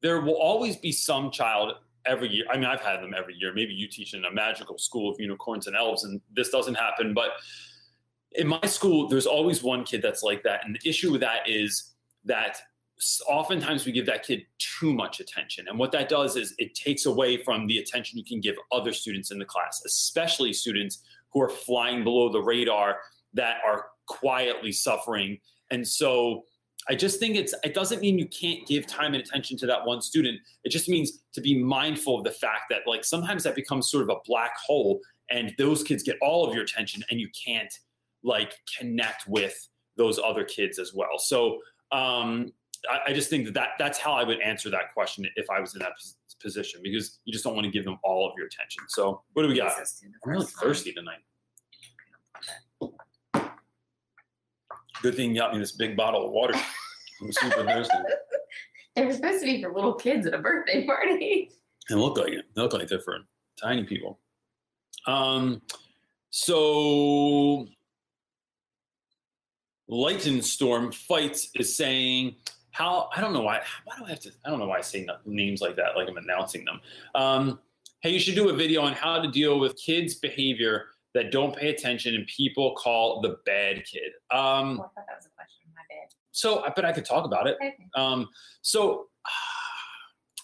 there 0.01 0.21
will 0.21 0.35
always 0.35 0.75
be 0.77 0.91
some 0.91 1.31
child 1.31 1.73
every 2.05 2.29
year. 2.29 2.45
I 2.51 2.55
mean, 2.55 2.65
I've 2.65 2.81
had 2.81 3.01
them 3.01 3.13
every 3.17 3.35
year. 3.35 3.53
Maybe 3.53 3.73
you 3.73 3.87
teach 3.87 4.13
in 4.13 4.25
a 4.25 4.31
magical 4.31 4.77
school 4.77 5.11
of 5.11 5.19
unicorns 5.19 5.67
and 5.67 5.75
elves, 5.75 6.03
and 6.03 6.21
this 6.33 6.49
doesn't 6.49 6.75
happen. 6.75 7.13
But 7.13 7.31
in 8.33 8.47
my 8.47 8.61
school, 8.65 9.07
there's 9.07 9.25
always 9.25 9.63
one 9.63 9.83
kid 9.83 10.01
that's 10.01 10.23
like 10.23 10.43
that. 10.43 10.65
And 10.65 10.75
the 10.75 10.89
issue 10.89 11.11
with 11.11 11.21
that 11.21 11.49
is 11.49 11.93
that 12.25 12.59
oftentimes 13.27 13.85
we 13.85 13.91
give 13.91 14.05
that 14.07 14.23
kid 14.23 14.43
too 14.57 14.93
much 14.93 15.19
attention. 15.19 15.67
And 15.67 15.77
what 15.77 15.91
that 15.91 16.09
does 16.09 16.35
is 16.35 16.53
it 16.57 16.73
takes 16.73 17.05
away 17.05 17.43
from 17.43 17.67
the 17.67 17.77
attention 17.77 18.17
you 18.17 18.25
can 18.25 18.41
give 18.41 18.55
other 18.71 18.93
students 18.93 19.31
in 19.31 19.39
the 19.39 19.45
class, 19.45 19.81
especially 19.85 20.53
students 20.53 21.03
who 21.37 21.43
are 21.43 21.49
flying 21.49 22.03
below 22.03 22.29
the 22.31 22.41
radar 22.41 22.97
that 23.33 23.57
are 23.65 23.85
quietly 24.07 24.71
suffering. 24.71 25.37
And 25.69 25.87
so 25.87 26.43
I 26.89 26.95
just 26.95 27.19
think 27.19 27.35
it's 27.35 27.53
it 27.63 27.73
doesn't 27.73 28.01
mean 28.01 28.17
you 28.17 28.27
can't 28.27 28.65
give 28.65 28.87
time 28.87 29.13
and 29.13 29.23
attention 29.23 29.57
to 29.57 29.67
that 29.67 29.85
one 29.85 30.01
student. 30.01 30.39
It 30.63 30.69
just 30.69 30.89
means 30.89 31.19
to 31.33 31.41
be 31.41 31.61
mindful 31.61 32.17
of 32.17 32.23
the 32.23 32.31
fact 32.31 32.63
that 32.69 32.81
like 32.87 33.03
sometimes 33.03 33.43
that 33.43 33.55
becomes 33.55 33.91
sort 33.91 34.03
of 34.03 34.09
a 34.09 34.19
black 34.25 34.53
hole 34.65 34.99
and 35.29 35.53
those 35.57 35.83
kids 35.83 36.01
get 36.01 36.17
all 36.21 36.47
of 36.47 36.55
your 36.55 36.63
attention 36.63 37.03
and 37.11 37.19
you 37.19 37.29
can't 37.45 37.73
like 38.23 38.55
connect 38.79 39.27
with 39.27 39.67
those 39.97 40.17
other 40.17 40.43
kids 40.43 40.79
as 40.79 40.93
well. 40.93 41.19
So 41.19 41.59
um 41.91 42.51
I, 42.89 43.11
I 43.11 43.13
just 43.13 43.29
think 43.29 43.45
that, 43.45 43.53
that 43.53 43.69
that's 43.77 43.99
how 43.99 44.13
I 44.13 44.23
would 44.23 44.41
answer 44.41 44.69
that 44.69 44.93
question 44.93 45.27
if 45.35 45.49
I 45.49 45.59
was 45.59 45.75
in 45.75 45.79
that 45.79 45.93
position 46.39 46.81
because 46.83 47.19
you 47.25 47.33
just 47.33 47.43
don't 47.43 47.53
want 47.55 47.65
to 47.65 47.71
give 47.71 47.85
them 47.85 47.97
all 48.03 48.27
of 48.27 48.33
your 48.37 48.47
attention. 48.47 48.83
So 48.87 49.21
what 49.33 49.43
do 49.43 49.49
we 49.49 49.55
got? 49.55 49.71
I'm 49.77 50.31
really 50.31 50.45
thirsty 50.45 50.93
tonight. 50.93 51.19
Good 55.01 55.15
thing 55.15 55.31
you 55.31 55.37
got 55.37 55.53
me 55.53 55.59
this 55.59 55.73
big 55.73 55.95
bottle 55.95 56.25
of 56.25 56.31
water. 56.31 56.53
I'm 57.21 57.31
super 57.31 57.63
thirsty. 57.63 57.97
They 58.95 59.05
were 59.05 59.13
supposed 59.13 59.41
to 59.41 59.45
be 59.45 59.61
for 59.61 59.71
little 59.73 59.93
kids 59.93 60.25
at 60.25 60.33
a 60.33 60.39
birthday 60.39 60.85
party. 60.85 61.51
It 61.89 61.95
looked 61.95 62.17
like 62.17 62.33
it. 62.33 62.45
They 62.55 62.61
look 62.61 62.73
like 62.73 62.87
they're 62.87 62.99
for 62.99 63.19
tiny 63.61 63.83
people. 63.83 64.19
Um, 65.05 65.61
so 66.31 67.67
Lightning 69.87 70.41
Storm 70.41 70.91
Fights 70.91 71.49
is 71.55 71.75
saying 71.75 72.35
how 72.77 73.09
I 73.15 73.21
don't 73.21 73.33
know 73.33 73.41
why 73.41 73.61
why 73.85 73.97
do 73.97 74.05
I 74.05 74.09
have 74.09 74.19
to 74.21 74.31
I 74.45 74.49
don't 74.49 74.59
know 74.59 74.67
why 74.67 74.77
I 74.77 74.81
say 74.81 75.07
names 75.25 75.61
like 75.61 75.75
that 75.77 75.95
like 75.95 76.07
I'm 76.07 76.17
announcing 76.17 76.63
them. 76.63 76.79
Um, 77.15 77.59
hey, 78.01 78.11
you 78.11 78.19
should 78.19 78.35
do 78.35 78.49
a 78.49 78.53
video 78.53 78.81
on 78.81 78.93
how 78.93 79.19
to 79.19 79.29
deal 79.29 79.59
with 79.59 79.75
kids' 79.77 80.15
behavior 80.15 80.85
that 81.15 81.31
don't 81.31 81.55
pay 81.55 81.69
attention 81.69 82.13
and 82.13 82.27
people 82.27 82.75
call 82.75 83.21
the 83.21 83.37
bad 83.45 83.83
kid. 83.85 84.11
Um, 84.29 84.39
oh, 84.39 84.39
I 84.39 84.77
thought 84.77 84.91
that 84.95 85.17
was 85.17 85.25
a 85.25 85.35
question. 85.35 85.65
My 85.75 85.81
bad. 85.89 86.13
So, 86.31 86.63
but 86.75 86.85
I 86.85 86.91
could 86.91 87.05
talk 87.05 87.25
about 87.25 87.47
it. 87.47 87.55
Okay. 87.55 87.75
Um, 87.95 88.29
so, 88.61 89.07
uh, 89.25 89.29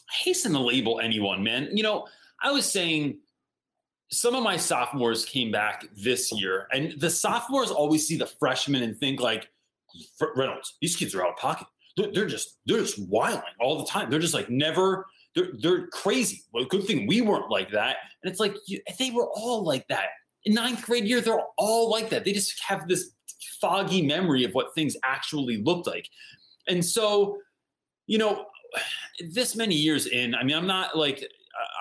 I 0.10 0.24
hasten 0.24 0.54
to 0.54 0.60
label 0.60 1.00
anyone, 1.00 1.44
man. 1.44 1.70
You 1.72 1.84
know, 1.84 2.08
I 2.42 2.52
was 2.52 2.66
saying 2.66 3.20
some 4.10 4.34
of 4.34 4.42
my 4.42 4.58
sophomores 4.58 5.26
came 5.26 5.52
back 5.52 5.86
this 5.96 6.32
year, 6.32 6.68
and 6.72 7.00
the 7.00 7.10
sophomores 7.10 7.70
always 7.70 8.08
see 8.08 8.18
the 8.18 8.26
freshmen 8.26 8.82
and 8.82 8.98
think 8.98 9.20
like, 9.20 9.50
Reynolds, 10.36 10.78
these 10.82 10.96
kids 10.96 11.14
are 11.14 11.24
out 11.24 11.34
of 11.34 11.38
pocket 11.38 11.68
they're, 11.96 12.26
just 12.26 12.58
they're 12.66 12.80
just 12.80 13.08
wilding 13.08 13.42
all 13.60 13.78
the 13.78 13.86
time. 13.86 14.10
They're 14.10 14.20
just 14.20 14.34
like 14.34 14.50
never. 14.50 15.06
They're 15.36 15.50
they're 15.60 15.88
crazy. 15.88 16.44
Well, 16.54 16.66
good 16.66 16.86
thing 16.86 17.08
we 17.08 17.22
weren't 17.22 17.50
like 17.50 17.72
that. 17.72 17.98
And 18.24 18.32
it's 18.32 18.40
like 18.40 18.56
you, 18.68 18.80
they 19.00 19.12
were 19.12 19.28
all 19.30 19.64
like 19.64 19.88
that 19.88 20.08
in 20.46 20.54
ninth 20.54 20.84
grade 20.86 21.06
year. 21.06 21.22
They're 21.22 21.42
all 21.58 21.90
like 21.90 22.10
that. 22.10 22.26
They 22.26 22.34
just 22.34 22.62
have 22.64 22.88
this 22.88 23.12
foggy 23.60 24.02
memory 24.02 24.44
of 24.44 24.54
what 24.54 24.74
things 24.76 24.96
actually 25.04 25.58
looked 25.64 25.88
like. 25.88 26.08
And 26.68 26.84
so, 26.84 27.38
you 28.08 28.18
know, 28.18 28.46
this 29.32 29.56
many 29.56 29.76
years 29.76 30.08
in, 30.08 30.36
I 30.36 30.44
mean, 30.44 30.56
I'm 30.56 30.68
not 30.68 30.98
like 30.98 31.24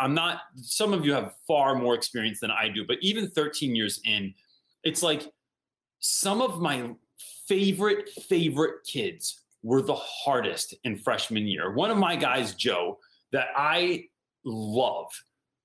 I'm 0.01 0.15
not. 0.15 0.41
Some 0.57 0.93
of 0.93 1.05
you 1.05 1.13
have 1.13 1.35
far 1.47 1.75
more 1.75 1.95
experience 1.95 2.41
than 2.41 2.51
I 2.51 2.69
do, 2.69 2.85
but 2.87 2.99
even 3.01 3.29
13 3.29 3.75
years 3.75 4.01
in, 4.05 4.35
it's 4.85 5.03
like 5.03 5.31
some 6.01 6.41
of 6.41 6.61
my 6.61 6.95
favorite 7.47 8.09
favorite 8.09 8.85
kids 8.85 9.42
were 9.63 9.83
the 9.83 9.95
hardest 9.95 10.75
in 10.85 10.97
freshman 10.97 11.47
year. 11.47 11.73
One 11.73 11.91
of 11.91 11.99
my 11.99 12.17
guys, 12.17 12.55
Joe, 12.55 12.99
that 13.33 13.49
I 13.57 14.07
love 14.45 15.11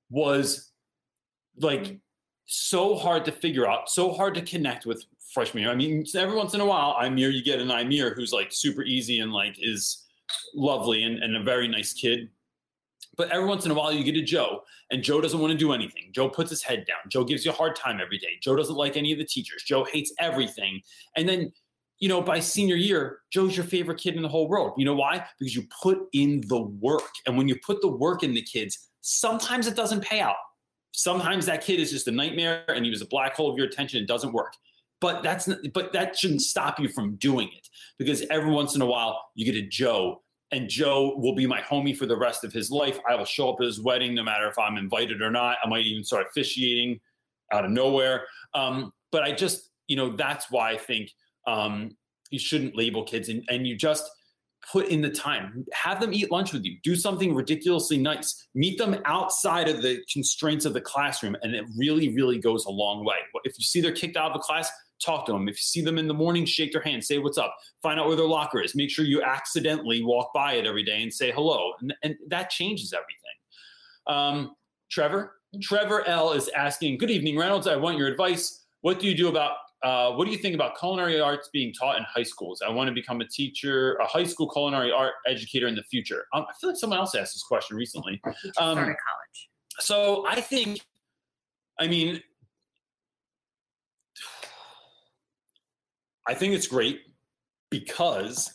was 0.10 0.72
like 1.60 1.84
mm-hmm. 1.84 1.96
so 2.46 2.96
hard 2.96 3.26
to 3.26 3.32
figure 3.32 3.68
out, 3.68 3.90
so 3.90 4.12
hard 4.12 4.36
to 4.36 4.42
connect 4.42 4.86
with 4.86 5.04
freshman 5.34 5.64
year. 5.64 5.72
I 5.72 5.76
mean, 5.76 6.06
every 6.16 6.36
once 6.36 6.54
in 6.54 6.62
a 6.62 6.66
while, 6.66 6.96
Imir, 7.02 7.34
you 7.34 7.44
get 7.44 7.60
an 7.60 7.70
Imir 7.70 8.16
who's 8.16 8.32
like 8.32 8.50
super 8.52 8.84
easy 8.84 9.20
and 9.20 9.32
like 9.32 9.56
is 9.60 10.06
lovely 10.56 11.04
and, 11.04 11.22
and 11.24 11.36
a 11.36 11.44
very 11.44 11.68
nice 11.68 11.94
kid. 11.94 12.30
But 13.18 13.32
every 13.32 13.48
once 13.48 13.66
in 13.66 13.72
a 13.72 13.74
while, 13.74 13.92
you 13.92 14.04
get 14.04 14.16
a 14.16 14.22
Joe, 14.22 14.62
and 14.92 15.02
Joe 15.02 15.20
doesn't 15.20 15.40
want 15.40 15.52
to 15.52 15.58
do 15.58 15.74
anything. 15.74 16.12
Joe 16.14 16.30
puts 16.30 16.52
his 16.52 16.62
head 16.62 16.86
down. 16.86 17.00
Joe 17.10 17.24
gives 17.24 17.44
you 17.44 17.52
a 17.52 17.54
hard 17.54 17.76
time 17.76 18.00
every 18.00 18.20
day. 18.20 18.38
Joe 18.44 18.56
doesn't 18.56 18.76
like 18.76 18.96
any 18.96 19.12
of 19.12 19.18
the 19.18 19.26
teachers. 19.26 19.64
Joe 19.64 19.84
hates 19.84 20.14
everything. 20.20 20.82
And 21.16 21.28
then, 21.28 21.52
you 22.00 22.10
know, 22.10 22.22
by 22.22 22.40
senior 22.40 22.76
year, 22.76 23.20
Joe's 23.32 23.58
your 23.58 23.66
favorite 23.66 24.00
kid 24.00 24.16
in 24.16 24.22
the 24.22 24.28
whole 24.28 24.48
world. 24.48 24.74
You 24.78 24.86
know 24.86 24.96
why? 24.96 25.26
Because 25.40 25.56
you 25.56 25.64
put 25.82 26.00
in 26.14 26.44
the 26.48 26.62
work. 26.62 27.10
And 27.26 27.38
when 27.38 27.48
you 27.48 27.58
put 27.66 27.82
the 27.82 27.88
work 27.88 28.24
in 28.24 28.34
the 28.34 28.42
kids, 28.42 28.90
sometimes 29.02 29.68
it 29.68 29.76
doesn't 29.76 30.04
pay 30.04 30.20
out. 30.20 30.36
Sometimes 30.92 31.46
that 31.46 31.64
kid 31.64 31.80
is 31.80 31.92
just 31.92 32.08
a 32.08 32.12
nightmare 32.12 32.64
and 32.70 32.84
he 32.86 32.92
was 32.92 33.02
a 33.02 33.08
black 33.08 33.36
hole 33.36 33.52
of 33.52 33.58
your 33.58 33.68
attention. 33.68 34.02
It 34.02 34.08
doesn't 34.08 34.34
work. 34.34 34.54
But 35.00 35.22
that's 35.22 35.48
but 35.74 35.94
that 35.94 36.18
shouldn't 36.18 36.42
stop 36.42 36.80
you 36.80 36.90
from 36.90 37.16
doing 37.18 37.50
it 37.56 37.70
because 38.00 38.24
every 38.32 38.52
once 38.52 38.76
in 38.76 38.82
a 38.82 38.86
while 38.86 39.30
you 39.36 39.46
get 39.46 39.56
a 39.56 39.68
Joe 39.68 40.24
and 40.52 40.68
Joe 40.68 41.14
will 41.18 41.36
be 41.36 41.46
my 41.46 41.62
homie 41.62 41.96
for 41.96 42.08
the 42.08 42.18
rest 42.18 42.44
of 42.44 42.52
his 42.52 42.72
life. 42.72 43.00
I 43.08 43.16
will 43.16 43.26
show 43.26 43.50
up 43.50 43.58
at 43.60 43.66
his 43.66 43.80
wedding 43.80 44.16
no 44.16 44.24
matter 44.24 44.48
if 44.48 44.58
I'm 44.58 44.78
invited 44.78 45.22
or 45.22 45.30
not. 45.30 45.58
I 45.64 45.68
might 45.68 45.86
even 45.86 46.04
start 46.04 46.26
officiating 46.30 47.00
out 47.54 47.66
of 47.66 47.72
nowhere. 47.72 48.26
Um, 48.54 48.92
but 49.12 49.24
I 49.24 49.34
just, 49.34 49.70
you 49.88 49.98
know, 49.98 50.16
that's 50.16 50.50
why 50.50 50.72
I 50.72 50.78
think 50.78 51.12
um, 51.48 51.96
you 52.30 52.40
shouldn't 52.40 52.76
label 52.76 53.04
kids 53.04 53.30
and, 53.30 53.44
and 53.50 53.66
you 53.66 53.76
just 53.76 54.10
put 54.72 54.88
in 54.88 55.02
the 55.02 55.10
time. 55.10 55.66
Have 55.74 56.02
them 56.02 56.14
eat 56.14 56.32
lunch 56.32 56.52
with 56.52 56.66
you. 56.66 56.78
Do 56.84 56.96
something 56.96 57.34
ridiculously 57.34 57.98
nice. 57.98 58.48
Meet 58.54 58.78
them 58.78 58.98
outside 59.06 59.70
of 59.70 59.82
the 59.82 60.04
constraints 60.12 60.66
of 60.66 60.74
the 60.74 60.82
classroom. 60.82 61.38
And 61.42 61.56
it 61.56 61.66
really, 61.78 62.14
really 62.14 62.38
goes 62.38 62.66
a 62.66 62.70
long 62.70 63.06
way. 63.06 63.16
If 63.44 63.58
you 63.58 63.64
see 63.64 63.82
they're 63.82 63.94
kicked 63.94 64.18
out 64.18 64.32
of 64.32 64.34
the 64.34 64.40
class, 64.40 64.70
talk 65.04 65.26
to 65.28 65.32
them. 65.32 65.48
If 65.48 65.56
you 65.56 65.62
see 65.62 65.82
them 65.82 65.98
in 65.98 66.08
the 66.08 66.14
morning, 66.14 66.46
shake 66.46 66.74
their 66.74 66.82
hand, 66.82 67.04
say 67.04 67.18
what's 67.18 67.38
up, 67.38 67.56
find 67.82 68.00
out 68.00 68.08
where 68.08 68.16
their 68.16 68.26
locker 68.26 68.60
is. 68.60 68.76
Make 68.76 68.90
sure 68.90 69.06
you 69.06 69.22
accidentally 69.22 70.04
walk 70.04 70.34
by 70.34 70.54
it 70.54 70.66
every 70.66 70.84
day 70.84 71.02
and 71.02 71.14
say 71.14 71.32
hello. 71.32 71.72
And, 71.80 71.94
and 72.04 72.16
that 72.28 72.50
changes 72.50 72.94
everything. 72.94 73.16
Um, 74.08 74.56
Trevor, 74.90 75.36
Trevor 75.62 76.06
L 76.08 76.34
is 76.34 76.50
asking, 76.50 76.98
Good 76.98 77.12
evening, 77.12 77.38
Reynolds. 77.38 77.68
I 77.68 77.76
want 77.76 77.98
your 77.98 78.08
advice. 78.08 78.66
What 78.82 79.00
do 79.00 79.08
you 79.08 79.16
do 79.16 79.28
about 79.28 79.54
uh, 79.84 80.12
what 80.12 80.26
do 80.26 80.32
you 80.32 80.38
think 80.38 80.56
about 80.56 80.78
culinary 80.78 81.20
arts 81.20 81.50
being 81.54 81.72
taught 81.72 81.98
in 81.98 82.04
high 82.04 82.24
schools? 82.24 82.62
I 82.66 82.72
want 82.72 82.88
to 82.88 82.94
become 82.94 83.22
a 83.22 83.28
teacher, 83.28 83.96
a 83.96 84.06
high 84.06 84.24
school 84.24 84.50
culinary 84.50 84.92
art 84.92 85.14
educator 85.28 85.68
in 85.68 85.76
the 85.76 85.84
future. 85.84 86.26
Um, 86.34 86.46
I 86.50 86.54
feel 86.60 86.72
like 86.72 86.78
someone 86.78 87.00
else 87.00 87.14
asked 87.14 87.34
this 87.34 87.44
question 87.44 87.78
recently. 87.78 88.22
Um, 88.60 88.76
college. 88.78 88.96
So 89.80 90.26
I 90.28 90.42
think, 90.42 90.80
I 91.80 91.88
mean, 91.88 92.22
I 96.28 96.34
think 96.34 96.54
it's 96.54 96.68
great 96.68 97.02
because 97.70 98.52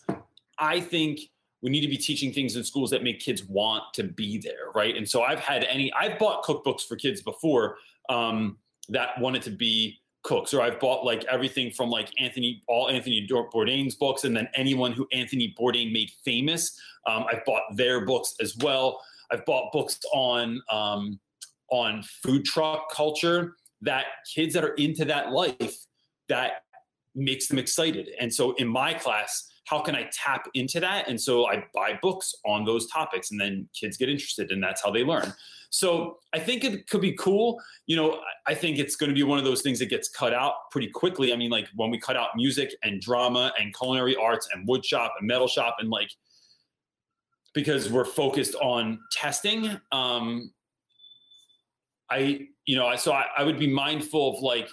I 0.59 0.81
think 0.81 1.21
we 1.63 1.71
need 1.71 1.83
to 1.83 1.89
be 1.89 1.97
teaching 1.97 2.33
things 2.33 2.57
in 2.57 2.65
schools 2.65 2.91
that 2.91 3.05
make 3.05 3.21
kids 3.21 3.45
want 3.45 3.85
to 3.95 4.03
be 4.03 4.39
there, 4.39 4.71
right? 4.75 4.97
And 4.97 5.09
so 5.09 5.23
I've 5.23 5.41
had 5.41 5.65
any, 5.65 5.93
I've 5.93 6.19
bought 6.19 6.43
cookbooks 6.45 6.83
for 6.83 6.97
kids 6.97 7.23
before 7.23 7.77
um, 8.09 8.59
that 8.89 9.21
wanted 9.21 9.43
to 9.43 9.51
be 9.51 10.02
cooks, 10.23 10.55
or 10.55 10.63
I've 10.63 10.79
bought 10.81 11.05
like 11.05 11.25
everything 11.25 11.71
from 11.71 11.91
like 11.91 12.09
Anthony, 12.19 12.63
all 12.69 12.89
Anthony 12.89 13.27
Bourdain's 13.29 13.95
books, 13.95 14.25
and 14.25 14.37
then 14.37 14.49
anyone 14.55 14.93
who 14.93 15.07
Anthony 15.13 15.55
Bourdain 15.59 15.93
made 15.93 16.11
famous. 16.25 16.79
Um, 17.07 17.25
I've 17.31 17.45
bought 17.45 17.63
their 17.75 18.05
books 18.05 18.35
as 18.41 18.57
well. 18.59 19.01
I've 19.31 19.45
bought 19.45 19.73
books 19.73 19.99
on 20.13 20.63
um, 20.71 21.19
on 21.71 22.03
food 22.23 22.45
truck 22.45 22.91
culture 22.93 23.57
that 23.81 24.07
kids 24.33 24.55
that 24.55 24.65
are 24.65 24.75
into 24.75 25.05
that 25.07 25.33
life 25.33 25.77
that 26.29 26.65
makes 27.15 27.49
them 27.49 27.59
excited. 27.59 28.11
And 28.21 28.33
so 28.33 28.53
in 28.53 28.69
my 28.69 28.95
class, 28.95 29.52
how 29.73 29.81
can 29.81 29.97
I 29.97 30.07
tap 30.13 30.49
into 30.53 30.81
that? 30.81 31.09
And 31.09 31.19
so 31.19 31.47
I 31.47 31.65
buy 31.73 31.99
books 32.03 32.35
on 32.45 32.67
those 32.67 32.87
topics 32.89 33.31
and 33.31 33.41
then 33.41 33.67
kids 33.73 33.97
get 33.97 34.11
interested 34.11 34.53
and 34.53 34.63
that's 34.63 34.83
how 34.85 34.91
they 34.91 35.03
learn. 35.03 35.33
So 35.71 36.19
I 36.35 36.41
think 36.41 36.63
it 36.63 36.87
could 36.91 37.01
be 37.01 37.13
cool. 37.13 37.59
You 37.87 37.97
know, 37.97 38.21
I 38.47 38.53
think 38.53 38.79
it's 38.79 38.97
going 38.97 39.09
to 39.09 39.15
be 39.15 39.23
one 39.23 39.39
of 39.39 39.47
those 39.47 39.63
things 39.63 39.79
that 39.79 39.87
gets 39.87 40.11
cut 40.11 40.35
out 40.35 40.71
pretty 40.71 40.89
quickly. 40.89 41.33
I 41.33 41.37
mean, 41.37 41.51
like 41.51 41.69
when 41.75 41.91
we 41.91 41.99
cut 41.99 42.17
out 42.19 42.37
music 42.37 42.75
and 42.83 43.01
drama 43.01 43.51
and 43.59 43.75
culinary 43.75 44.15
arts 44.15 44.47
and 44.53 44.69
wood 44.69 44.85
shop 44.85 45.15
and 45.19 45.27
metal 45.27 45.49
shop 45.49 45.77
and 45.79 45.89
like, 45.89 46.11
because 47.55 47.91
we're 47.91 48.05
focused 48.05 48.55
on 48.57 48.99
testing. 49.11 49.81
Um, 49.91 50.53
I, 52.11 52.49
you 52.67 52.77
know, 52.77 52.95
so 52.97 53.13
I, 53.13 53.25
I 53.39 53.43
would 53.43 53.59
be 53.59 53.73
mindful 53.73 54.37
of 54.37 54.43
like 54.43 54.69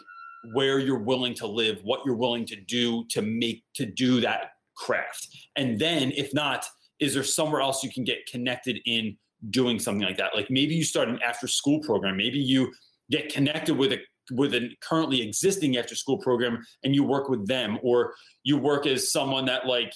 where 0.53 0.79
you're 0.79 0.99
willing 0.99 1.35
to 1.35 1.47
live, 1.47 1.79
what 1.83 2.01
you're 2.05 2.15
willing 2.15 2.45
to 2.47 2.57
do 2.57 3.05
to 3.11 3.21
make 3.21 3.63
to 3.75 3.85
do 3.85 4.19
that 4.19 4.51
craft. 4.79 5.27
And 5.55 5.79
then 5.79 6.11
if 6.11 6.33
not, 6.33 6.65
is 6.99 7.13
there 7.13 7.23
somewhere 7.23 7.61
else 7.61 7.83
you 7.83 7.91
can 7.91 8.03
get 8.03 8.25
connected 8.25 8.79
in 8.85 9.17
doing 9.49 9.79
something 9.79 10.05
like 10.05 10.17
that? 10.17 10.35
Like 10.35 10.49
maybe 10.49 10.75
you 10.75 10.83
start 10.83 11.09
an 11.09 11.19
after 11.25 11.47
school 11.47 11.79
program, 11.81 12.17
maybe 12.17 12.39
you 12.39 12.71
get 13.11 13.33
connected 13.33 13.75
with 13.75 13.93
a 13.93 13.99
with 14.31 14.53
a 14.53 14.69
currently 14.81 15.21
existing 15.21 15.77
after 15.77 15.95
school 15.95 16.19
program 16.19 16.63
and 16.83 16.93
you 16.93 17.03
work 17.03 17.29
with 17.29 17.47
them 17.47 17.79
or 17.81 18.13
you 18.43 18.57
work 18.57 18.85
as 18.85 19.11
someone 19.11 19.45
that 19.45 19.65
like 19.65 19.91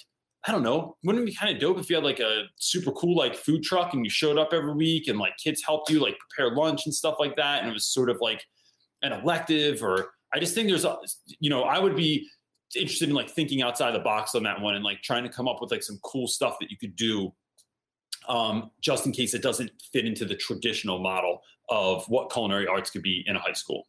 I 0.46 0.52
don't 0.52 0.62
know. 0.62 0.96
Wouldn't 1.04 1.22
it 1.22 1.30
be 1.30 1.34
kind 1.34 1.54
of 1.54 1.60
dope 1.60 1.78
if 1.78 1.88
you 1.88 1.96
had 1.96 2.04
like 2.04 2.20
a 2.20 2.42
super 2.58 2.92
cool 2.92 3.16
like 3.16 3.34
food 3.34 3.62
truck 3.62 3.94
and 3.94 4.04
you 4.04 4.10
showed 4.10 4.36
up 4.36 4.52
every 4.52 4.74
week 4.74 5.08
and 5.08 5.18
like 5.18 5.32
kids 5.42 5.62
helped 5.64 5.88
you 5.88 6.00
like 6.00 6.16
prepare 6.18 6.54
lunch 6.54 6.82
and 6.84 6.94
stuff 6.94 7.16
like 7.18 7.36
that 7.36 7.60
and 7.60 7.70
it 7.70 7.72
was 7.72 7.86
sort 7.86 8.10
of 8.10 8.18
like 8.20 8.42
an 9.02 9.12
elective 9.12 9.82
or 9.82 10.10
I 10.34 10.40
just 10.40 10.54
think 10.54 10.68
there's, 10.68 10.84
a, 10.84 10.96
you 11.38 11.48
know, 11.48 11.62
I 11.62 11.78
would 11.78 11.94
be 11.94 12.28
interested 12.76 13.08
in 13.08 13.14
like 13.14 13.30
thinking 13.30 13.62
outside 13.62 13.92
the 13.92 14.00
box 14.00 14.34
on 14.34 14.42
that 14.44 14.60
one 14.60 14.74
and 14.74 14.84
like 14.84 15.02
trying 15.02 15.22
to 15.22 15.28
come 15.28 15.48
up 15.48 15.60
with 15.60 15.70
like 15.70 15.82
some 15.82 15.98
cool 16.02 16.26
stuff 16.26 16.58
that 16.60 16.70
you 16.70 16.76
could 16.76 16.96
do 16.96 17.32
um, 18.28 18.70
just 18.80 19.06
in 19.06 19.12
case 19.12 19.34
it 19.34 19.42
doesn't 19.42 19.70
fit 19.92 20.06
into 20.06 20.24
the 20.24 20.34
traditional 20.34 20.98
model 20.98 21.42
of 21.68 22.04
what 22.08 22.32
culinary 22.32 22.66
arts 22.66 22.90
could 22.90 23.02
be 23.02 23.24
in 23.26 23.36
a 23.36 23.38
high 23.38 23.52
school. 23.52 23.86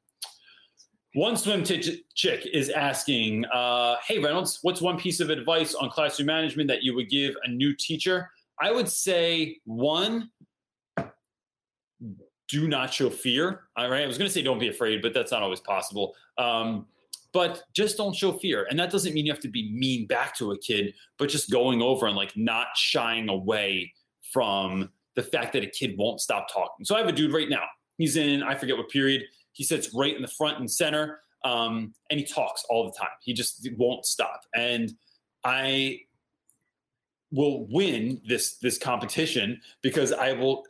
One 1.14 1.38
swim 1.38 1.64
t- 1.64 2.04
chick 2.14 2.46
is 2.46 2.70
asking, 2.70 3.46
uh, 3.46 3.96
"Hey 4.06 4.20
Reynolds, 4.20 4.60
what's 4.64 4.82
one 4.82 4.98
piece 4.98 5.22
of 5.22 5.30
advice 5.30 5.74
on 5.74 5.90
classroom 5.90 6.28
management 6.28 6.68
that 6.68 6.84
you 6.84 6.94
would 6.96 7.10
give 7.10 7.36
a 7.44 7.50
new 7.50 7.74
teacher?" 7.74 8.30
I 8.60 8.72
would 8.72 8.88
say 8.88 9.58
one, 9.66 10.30
do 12.48 12.68
not 12.68 12.94
show 12.94 13.10
fear. 13.10 13.64
All 13.76 13.90
right. 13.90 14.04
I 14.04 14.08
was 14.08 14.18
going 14.18 14.28
to 14.28 14.34
say 14.34 14.42
don't 14.42 14.60
be 14.60 14.68
afraid, 14.68 15.02
but 15.02 15.14
that's 15.14 15.32
not 15.32 15.42
always 15.42 15.60
possible. 15.60 16.16
Um, 16.38 16.86
but 17.36 17.64
just 17.74 17.98
don't 17.98 18.16
show 18.16 18.32
fear. 18.32 18.66
And 18.70 18.80
that 18.80 18.90
doesn't 18.90 19.14
mean 19.14 19.26
you 19.26 19.32
have 19.34 19.42
to 19.42 19.50
be 19.50 19.70
mean 19.74 20.08
back 20.08 20.38
to 20.38 20.52
a 20.52 20.58
kid, 20.58 20.94
but 21.18 21.28
just 21.28 21.52
going 21.52 21.82
over 21.82 22.08
and 22.08 22.16
like 22.16 22.32
not 22.38 22.68
shying 22.76 23.28
away 23.28 23.92
from 24.32 24.90
the 25.16 25.22
fact 25.22 25.52
that 25.52 25.62
a 25.62 25.68
kid 25.68 25.98
won't 25.98 26.22
stop 26.22 26.48
talking. 26.48 26.86
So 26.86 26.96
I 26.96 27.00
have 27.00 27.10
a 27.10 27.12
dude 27.12 27.34
right 27.34 27.50
now. 27.50 27.64
He's 27.98 28.16
in, 28.16 28.42
I 28.42 28.56
forget 28.56 28.78
what 28.78 28.88
period. 28.88 29.24
He 29.52 29.66
sits 29.66 29.94
right 29.94 30.16
in 30.16 30.22
the 30.22 30.30
front 30.30 30.60
and 30.60 30.72
center 30.72 31.20
um, 31.44 31.94
and 32.10 32.18
he 32.18 32.26
talks 32.26 32.64
all 32.70 32.86
the 32.86 32.98
time. 32.98 33.12
He 33.22 33.34
just 33.34 33.70
won't 33.76 34.06
stop. 34.06 34.44
And 34.56 34.94
I 35.44 36.00
will 37.32 37.68
win 37.70 38.22
this 38.26 38.56
this 38.60 38.78
competition 38.78 39.60
because 39.82 40.14
I 40.14 40.32
will 40.32 40.64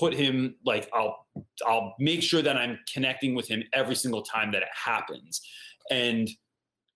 put 0.00 0.12
him 0.14 0.56
like 0.64 0.88
I'll 0.92 1.26
I'll 1.66 1.94
make 1.98 2.22
sure 2.22 2.42
that 2.42 2.56
I'm 2.56 2.78
connecting 2.92 3.34
with 3.34 3.46
him 3.48 3.62
every 3.72 3.94
single 3.94 4.22
time 4.22 4.50
that 4.52 4.62
it 4.62 4.68
happens. 4.74 5.40
And 5.90 6.28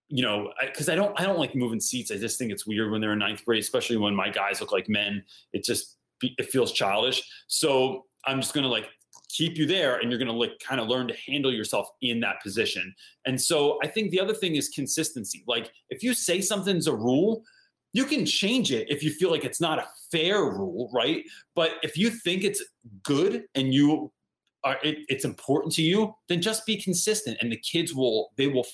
you 0.09 0.23
know, 0.23 0.53
because 0.61 0.91
I, 0.91 0.93
I, 0.93 0.97
don't 0.97 1.19
I 1.19 1.25
don't 1.25 1.39
like 1.39 1.55
moving 1.55 1.81
seats. 1.81 2.11
I 2.11 2.17
just 2.17 2.39
think 2.39 2.53
it's 2.53 2.67
weird 2.67 2.91
when 2.91 3.01
they're 3.01 3.15
in 3.15 3.19
ninth 3.19 3.45
grade, 3.45 3.63
especially 3.63 3.97
when 3.97 4.15
my 4.15 4.29
guys 4.29 4.61
look 4.61 4.73
like 4.73 4.89
men. 4.89 5.25
It 5.53 5.65
just 5.65 5.97
it 6.23 6.51
feels 6.51 6.73
childish. 6.73 7.23
So 7.49 8.05
I'm 8.27 8.41
just 8.41 8.53
gonna 8.53 8.69
like 8.69 8.89
keep 9.33 9.57
you 9.57 9.67
there 9.67 9.97
and 9.97 10.11
you're 10.11 10.19
to 10.23 10.33
like 10.33 10.59
kind 10.61 10.81
of 10.81 10.89
learn 10.89 11.09
to 11.09 11.15
handle 11.27 11.53
yourself 11.53 11.89
in 12.03 12.21
that 12.21 12.43
position. 12.43 12.95
And 13.25 13.41
so 13.41 13.79
I 13.83 13.89
think 13.89 14.11
the 14.11 14.21
other 14.21 14.35
thing 14.35 14.57
is 14.57 14.69
consistency. 14.69 15.43
Like 15.47 15.73
if 15.89 16.03
you 16.03 16.13
say 16.13 16.41
something's 16.41 16.87
a 16.87 16.95
rule, 16.95 17.43
you 17.95 18.05
can 18.05 18.25
change 18.25 18.73
it 18.73 18.91
if 18.91 19.03
you 19.03 19.11
feel 19.11 19.31
like 19.31 19.45
it's 19.45 19.61
not 19.61 19.79
a 19.79 19.87
fair 20.11 20.45
rule, 20.45 20.91
right? 20.93 21.25
But 21.55 21.73
if 21.83 21.97
you 21.97 22.11
think 22.11 22.45
it's 22.45 22.63
good 23.03 23.45
and 23.55 23.73
you 23.73 24.13
are 24.65 24.79
it, 24.83 24.99
it's 25.09 25.25
important 25.25 25.73
to 25.75 25.83
you, 25.83 26.15
then 26.29 26.41
just 26.41 26.67
be 26.67 26.77
consistent, 26.77 27.39
and 27.41 27.51
the 27.51 27.57
kids 27.57 27.95
will 27.95 28.31
they 28.37 28.47
will 28.47 28.67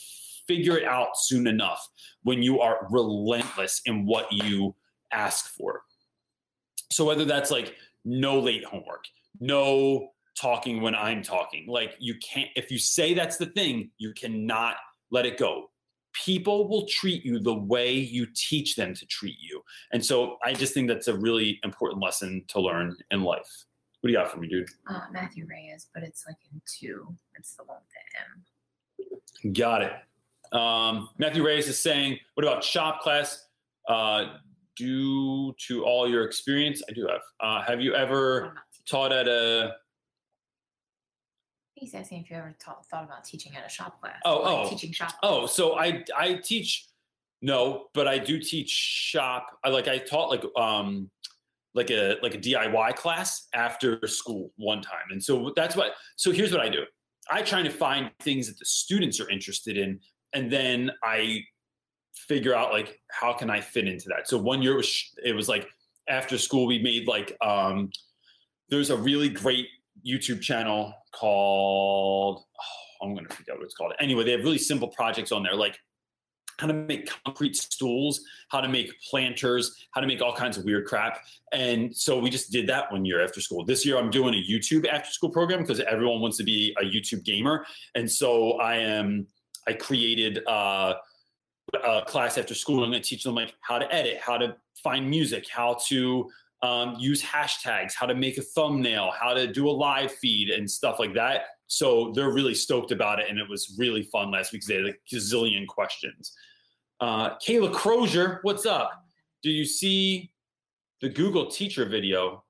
figure 0.47 0.78
it 0.78 0.85
out 0.85 1.11
soon 1.16 1.47
enough 1.47 1.87
when 2.23 2.42
you 2.42 2.61
are 2.61 2.88
relentless 2.90 3.83
in 3.85 4.07
what 4.07 4.33
you 4.33 4.75
ask 5.12 5.54
for. 5.54 5.83
So 6.90 7.04
whether 7.04 7.25
that's 7.25 7.50
like 7.50 7.75
no 8.04 8.38
late 8.40 8.64
homework, 8.64 9.04
no 9.40 10.09
talking 10.40 10.80
when 10.80 10.95
I'm 10.95 11.23
talking, 11.23 11.66
like 11.68 11.95
you 11.99 12.14
can't, 12.16 12.49
if 12.57 12.71
you 12.71 12.78
say 12.78 13.12
that's 13.12 13.37
the 13.37 13.47
thing, 13.47 13.90
you 13.99 14.12
cannot 14.14 14.76
let 15.11 15.26
it 15.26 15.38
go. 15.38 15.71
People 16.25 16.68
will 16.68 16.87
treat 16.87 17.25
you 17.25 17.38
the 17.38 17.54
way 17.54 17.92
you 17.92 18.26
teach 18.35 18.75
them 18.75 18.95
to 18.95 19.07
treat 19.07 19.37
you. 19.38 19.62
And 19.92 20.04
so 20.04 20.38
I 20.45 20.54
just 20.54 20.75
think 20.75 20.88
that's 20.88 21.09
a 21.09 21.16
really 21.16 21.61
important 21.62 22.02
lesson 22.02 22.45
to 22.49 22.61
learn 22.61 22.97
in 23.11 23.23
life. 23.23 23.66
What 24.09 24.12
do 24.12 24.19
you 24.21 24.25
got 24.25 24.33
for 24.33 24.38
me, 24.38 24.49
dude? 24.49 24.71
Uh, 24.88 25.03
Matthew 25.12 25.47
Reyes, 25.47 25.88
but 25.93 26.03
it's 26.03 26.25
like 26.27 26.38
in 26.50 26.62
two. 26.67 27.15
It's 27.35 27.57
the 27.57 27.65
one 27.65 27.77
with 27.77 29.11
the 29.12 29.45
M. 29.45 29.53
Got 29.53 29.83
it. 29.83 29.93
Um, 30.59 31.11
Matthew 31.19 31.45
Reyes 31.45 31.69
is 31.69 31.79
saying, 31.79 32.19
what 32.33 32.43
about 32.47 32.65
shop 32.65 33.03
class? 33.03 33.49
Uh, 33.87 34.37
due 34.77 35.55
to 35.67 35.85
all 35.85 36.09
your 36.09 36.25
experience, 36.25 36.83
I 36.88 36.95
do 36.95 37.07
have. 37.07 37.21
Uh, 37.38 37.62
have 37.65 37.83
you 37.83 37.95
ever 37.95 38.47
I'm 38.47 38.55
not 38.55 38.62
teaching. 38.73 38.85
taught 38.88 39.12
at 39.12 39.29
a 39.29 39.75
He's 41.75 41.95
asking 41.95 42.23
if 42.23 42.31
you 42.31 42.38
ever 42.38 42.57
taught, 42.59 42.87
thought 42.87 43.05
about 43.05 43.25
teaching 43.25 43.55
at 43.57 43.67
a 43.67 43.69
shop 43.69 44.00
class. 44.00 44.17
Oh, 44.25 44.41
like 44.41 44.67
oh. 44.67 44.71
teaching 44.71 44.91
shop. 44.91 45.12
Oh, 45.23 45.45
so 45.45 45.79
I 45.79 46.03
I 46.17 46.41
teach 46.43 46.87
no, 47.43 47.88
but 47.93 48.09
I 48.09 48.17
do 48.17 48.38
teach 48.41 48.71
shop. 48.71 49.59
I 49.62 49.69
like 49.69 49.87
I 49.87 49.99
taught 49.99 50.31
like 50.31 50.45
um 50.57 51.11
like 51.79 51.91
a 51.91 52.17
like 52.23 52.35
a 52.35 52.39
DIY 52.39 52.97
class 52.97 53.47
after 53.55 54.07
school 54.07 54.53
one 54.57 54.83
time. 54.83 55.07
And 55.11 55.23
so 55.23 55.53
that's 55.57 55.77
what 55.77 55.93
so 56.17 56.31
here's 56.33 56.53
what 56.53 56.61
I 56.61 56.69
do. 56.69 56.83
I 57.31 57.43
try 57.43 57.63
to 57.63 57.71
find 57.71 58.11
things 58.21 58.49
that 58.49 58.59
the 58.59 58.65
students 58.65 59.21
are 59.21 59.31
interested 59.31 59.79
in 59.79 60.01
and 60.35 60.51
then 60.51 60.91
I 61.03 61.43
figure 62.15 62.55
out 62.55 62.73
like 62.73 63.01
how 63.11 63.33
can 63.33 63.49
I 63.49 63.61
fit 63.61 63.87
into 63.87 64.09
that. 64.09 64.29
So 64.29 64.37
one 64.37 64.61
year 64.61 64.73
it 64.73 64.77
was 64.77 65.13
it 65.25 65.35
was 65.35 65.49
like 65.49 65.69
after 66.09 66.37
school 66.37 66.67
we 66.67 66.79
made 66.81 67.07
like 67.07 67.37
um 67.41 67.91
there's 68.69 68.91
a 68.91 68.97
really 68.97 69.29
great 69.29 69.69
YouTube 70.07 70.41
channel 70.41 70.93
called 71.15 72.43
oh, 72.61 73.07
I'm 73.07 73.15
gonna 73.15 73.29
forget 73.29 73.57
what 73.57 73.65
it's 73.65 73.75
called. 73.75 73.93
Anyway, 74.01 74.25
they 74.25 74.33
have 74.33 74.43
really 74.43 74.59
simple 74.59 74.89
projects 74.89 75.31
on 75.31 75.45
there, 75.45 75.55
like 75.55 75.79
how 76.59 76.67
to 76.67 76.75
make 76.75 77.11
concrete 77.25 77.57
stools, 77.57 78.21
how 78.49 78.61
to 78.61 78.69
make 78.69 79.00
planters, 79.03 79.87
how 79.93 80.00
to 80.00 80.07
make 80.07 80.21
all 80.21 80.35
kinds 80.35 80.59
of 80.59 80.65
weird 80.65 80.87
crap. 80.87 81.21
And 81.53 81.95
so 81.95 82.19
we 82.19 82.31
just 82.31 82.50
did 82.50 82.67
that 82.67 82.91
one 82.91 83.05
year 83.05 83.23
after 83.23 83.41
school. 83.41 83.65
This 83.65 83.87
year 83.87 83.97
I'm 83.97 84.11
doing 84.11 84.35
a 84.35 84.43
YouTube 84.43 84.87
after 84.88 85.11
school 85.11 85.31
program 85.31 85.61
because 85.61 85.81
everyone 85.81 86.21
wants 86.21 86.37
to 86.38 86.45
be 86.45 86.77
a 86.81 86.85
YouTube 86.85 87.25
gamer. 87.25 87.65
And 87.95 88.11
so 88.11 88.53
I 88.55 88.77
am 88.77 89.27
I 89.67 89.75
created 89.75 90.41
uh, 90.47 90.95
a 91.85 92.03
class 92.07 92.38
after 92.38 92.55
school. 92.55 92.83
I'm 92.83 92.91
going 92.91 93.03
to 93.03 93.09
teach 93.09 93.23
them 93.23 93.35
like 93.35 93.55
how 93.61 93.79
to 93.79 93.93
edit, 93.95 94.19
how 94.19 94.38
to 94.38 94.57
find 94.83 95.09
music, 95.09 95.47
how 95.50 95.77
to 95.88 96.29
um, 96.62 96.97
use 96.99 97.23
hashtags, 97.23 97.93
how 97.95 98.07
to 98.07 98.15
make 98.15 98.38
a 98.38 98.43
thumbnail, 98.43 99.12
how 99.19 99.35
to 99.35 99.47
do 99.47 99.69
a 99.69 99.71
live 99.71 100.11
feed 100.11 100.50
and 100.50 100.69
stuff 100.69 100.99
like 100.99 101.15
that. 101.15 101.43
So 101.67 102.12
they're 102.15 102.33
really 102.33 102.55
stoked 102.55 102.93
about 102.93 103.21
it. 103.21 103.27
And 103.29 103.38
it 103.38 103.49
was 103.49 103.77
really 103.79 104.03
fun 104.03 104.31
last 104.31 104.53
week 104.53 104.62
because 104.62 104.69
they 104.69 104.77
had 104.77 104.87
a 104.87 105.15
gazillion 105.15 105.67
questions. 105.67 106.35
Uh, 107.00 107.37
Kayla 107.38 107.73
Crozier, 107.73 108.40
what's 108.43 108.67
up? 108.67 109.05
Do 109.43 109.50
you 109.50 109.64
see 109.64 110.31
the 111.00 111.09
Google 111.09 111.47
teacher 111.47 111.85
video? 111.85 112.45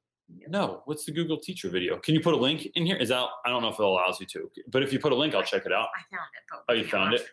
No. 0.49 0.83
What's 0.87 1.05
the 1.05 1.12
Google 1.12 1.38
teacher 1.38 1.69
video? 1.69 1.99
Can 1.99 2.14
you 2.14 2.21
put 2.21 2.35
a 2.35 2.37
link 2.37 2.67
in 2.75 2.87
here? 2.87 2.97
Is 2.97 3.11
that, 3.11 3.26
I 3.45 3.50
don't 3.50 3.62
know 3.62 3.69
if 3.69 3.75
it 3.78 3.83
allows 3.85 4.21
you 4.21 4.26
to, 4.26 4.50
but 4.71 4.83
if 4.83 4.93
you 4.93 4.99
put 4.99 5.12
a 5.12 5.14
link, 5.14 5.35
I'll 5.35 5.43
check 5.43 5.67
it 5.67 5.73
out. 5.73 5.88
I 5.95 6.02
found 6.12 6.26
it. 6.35 6.40
But 6.67 6.75
Oh, 6.76 6.76
you 6.76 6.85
found 6.85 7.14
it? 7.14 7.26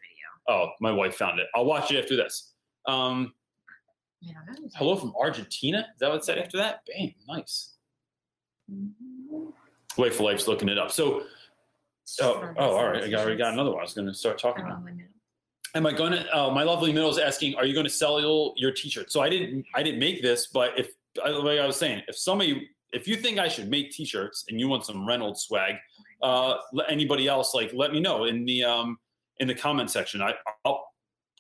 Oh, 0.48 0.70
my 0.82 0.92
wife 0.92 1.16
found 1.16 1.40
it. 1.40 1.48
I'll 1.56 1.66
watch 1.66 1.92
it 1.92 2.02
after 2.02 2.16
this. 2.16 2.54
Um, 2.88 3.34
I 4.24 4.32
hello 4.76 4.96
from 4.96 5.14
Argentina. 5.20 5.80
Is 5.80 6.00
that 6.00 6.10
what 6.10 6.18
it 6.18 6.26
said 6.26 6.38
after 6.38 6.58
that? 6.58 6.82
Bam, 6.86 7.14
nice. 7.28 7.76
Mhm. 8.72 8.92
Wait 9.98 10.14
for 10.14 10.24
life's 10.24 10.48
looking 10.48 10.70
it 10.70 10.78
up. 10.78 10.92
So, 10.92 11.24
oh, 12.22 12.54
oh, 12.58 12.76
all 12.76 12.88
right. 12.88 13.04
I 13.04 13.10
got, 13.10 13.22
already 13.22 13.38
got 13.38 13.54
another 13.54 13.72
one. 13.72 13.80
I 13.80 13.84
was 13.84 13.94
going 13.94 14.08
to 14.08 14.14
start 14.14 14.38
talking 14.38 14.66
about. 14.66 14.84
Am 15.76 15.86
I 15.86 15.92
going 15.92 16.14
to? 16.14 16.36
Uh, 16.36 16.50
my 16.52 16.64
lovely 16.64 16.94
middle 16.94 17.10
is 17.10 17.18
asking, 17.18 17.56
are 17.56 17.66
you 17.66 17.74
going 17.74 17.86
to 17.86 17.92
sell 17.92 18.20
your, 18.56 18.72
t-shirt? 18.72 19.12
So 19.12 19.22
I 19.22 19.30
didn't, 19.30 19.66
I 19.76 19.84
didn't 19.84 20.00
make 20.00 20.22
this, 20.22 20.48
but 20.48 20.72
if, 20.80 20.92
like 21.18 21.60
I 21.60 21.68
was 21.68 21.76
saying, 21.76 22.02
if 22.08 22.18
somebody, 22.18 22.70
if 22.94 23.08
you 23.10 23.18
think 23.18 23.40
I 23.40 23.50
should 23.50 23.70
make 23.70 23.92
t-shirts 23.92 24.46
and 24.48 24.58
you 24.58 24.70
want 24.70 24.86
some 24.86 25.06
Reynolds 25.06 25.42
swag, 25.42 25.76
uh, 26.22 26.56
anybody 26.88 27.28
else 27.28 27.54
like 27.54 27.72
let 27.74 27.92
me 27.92 28.00
know 28.00 28.24
in 28.24 28.46
the 28.46 28.64
um 28.64 28.98
in 29.40 29.48
the 29.50 29.54
comment 29.54 29.92
section. 29.92 30.22
I, 30.22 30.34
I'll 30.64 30.86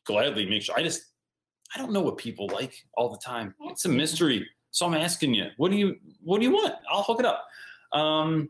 gladly 0.06 0.46
make 0.50 0.64
sure. 0.64 0.76
I 0.78 0.84
just, 0.84 1.02
I 1.74 1.78
don't 1.78 1.94
know 1.94 2.02
what 2.02 2.18
people 2.18 2.48
like 2.48 2.74
all 2.96 3.10
the 3.10 3.18
time. 3.18 3.56
It's 3.62 3.86
a 3.86 3.90
mystery. 3.90 4.46
So 4.72 4.86
I'm 4.86 4.94
asking 4.94 5.34
you, 5.34 5.48
what 5.56 5.72
do 5.72 5.78
you, 5.78 5.96
what 6.22 6.40
do 6.40 6.46
you 6.46 6.52
want? 6.52 6.76
I'll 6.92 7.04
hook 7.04 7.22
it 7.22 7.26
up. 7.26 7.46
Um, 7.94 8.50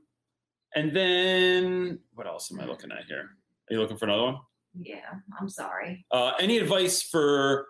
and 0.74 0.96
then 0.96 2.00
what 2.16 2.26
else 2.26 2.52
am 2.52 2.60
I 2.60 2.66
looking 2.66 2.92
at 2.92 3.06
here? 3.06 3.30
Are 3.70 3.74
you 3.74 3.80
looking 3.80 3.98
for 3.98 4.06
another 4.06 4.24
one? 4.24 4.38
Yeah, 4.80 5.00
I'm 5.40 5.50
sorry. 5.50 6.06
Uh, 6.12 6.34
any 6.40 6.58
advice 6.58 7.02
for 7.02 7.68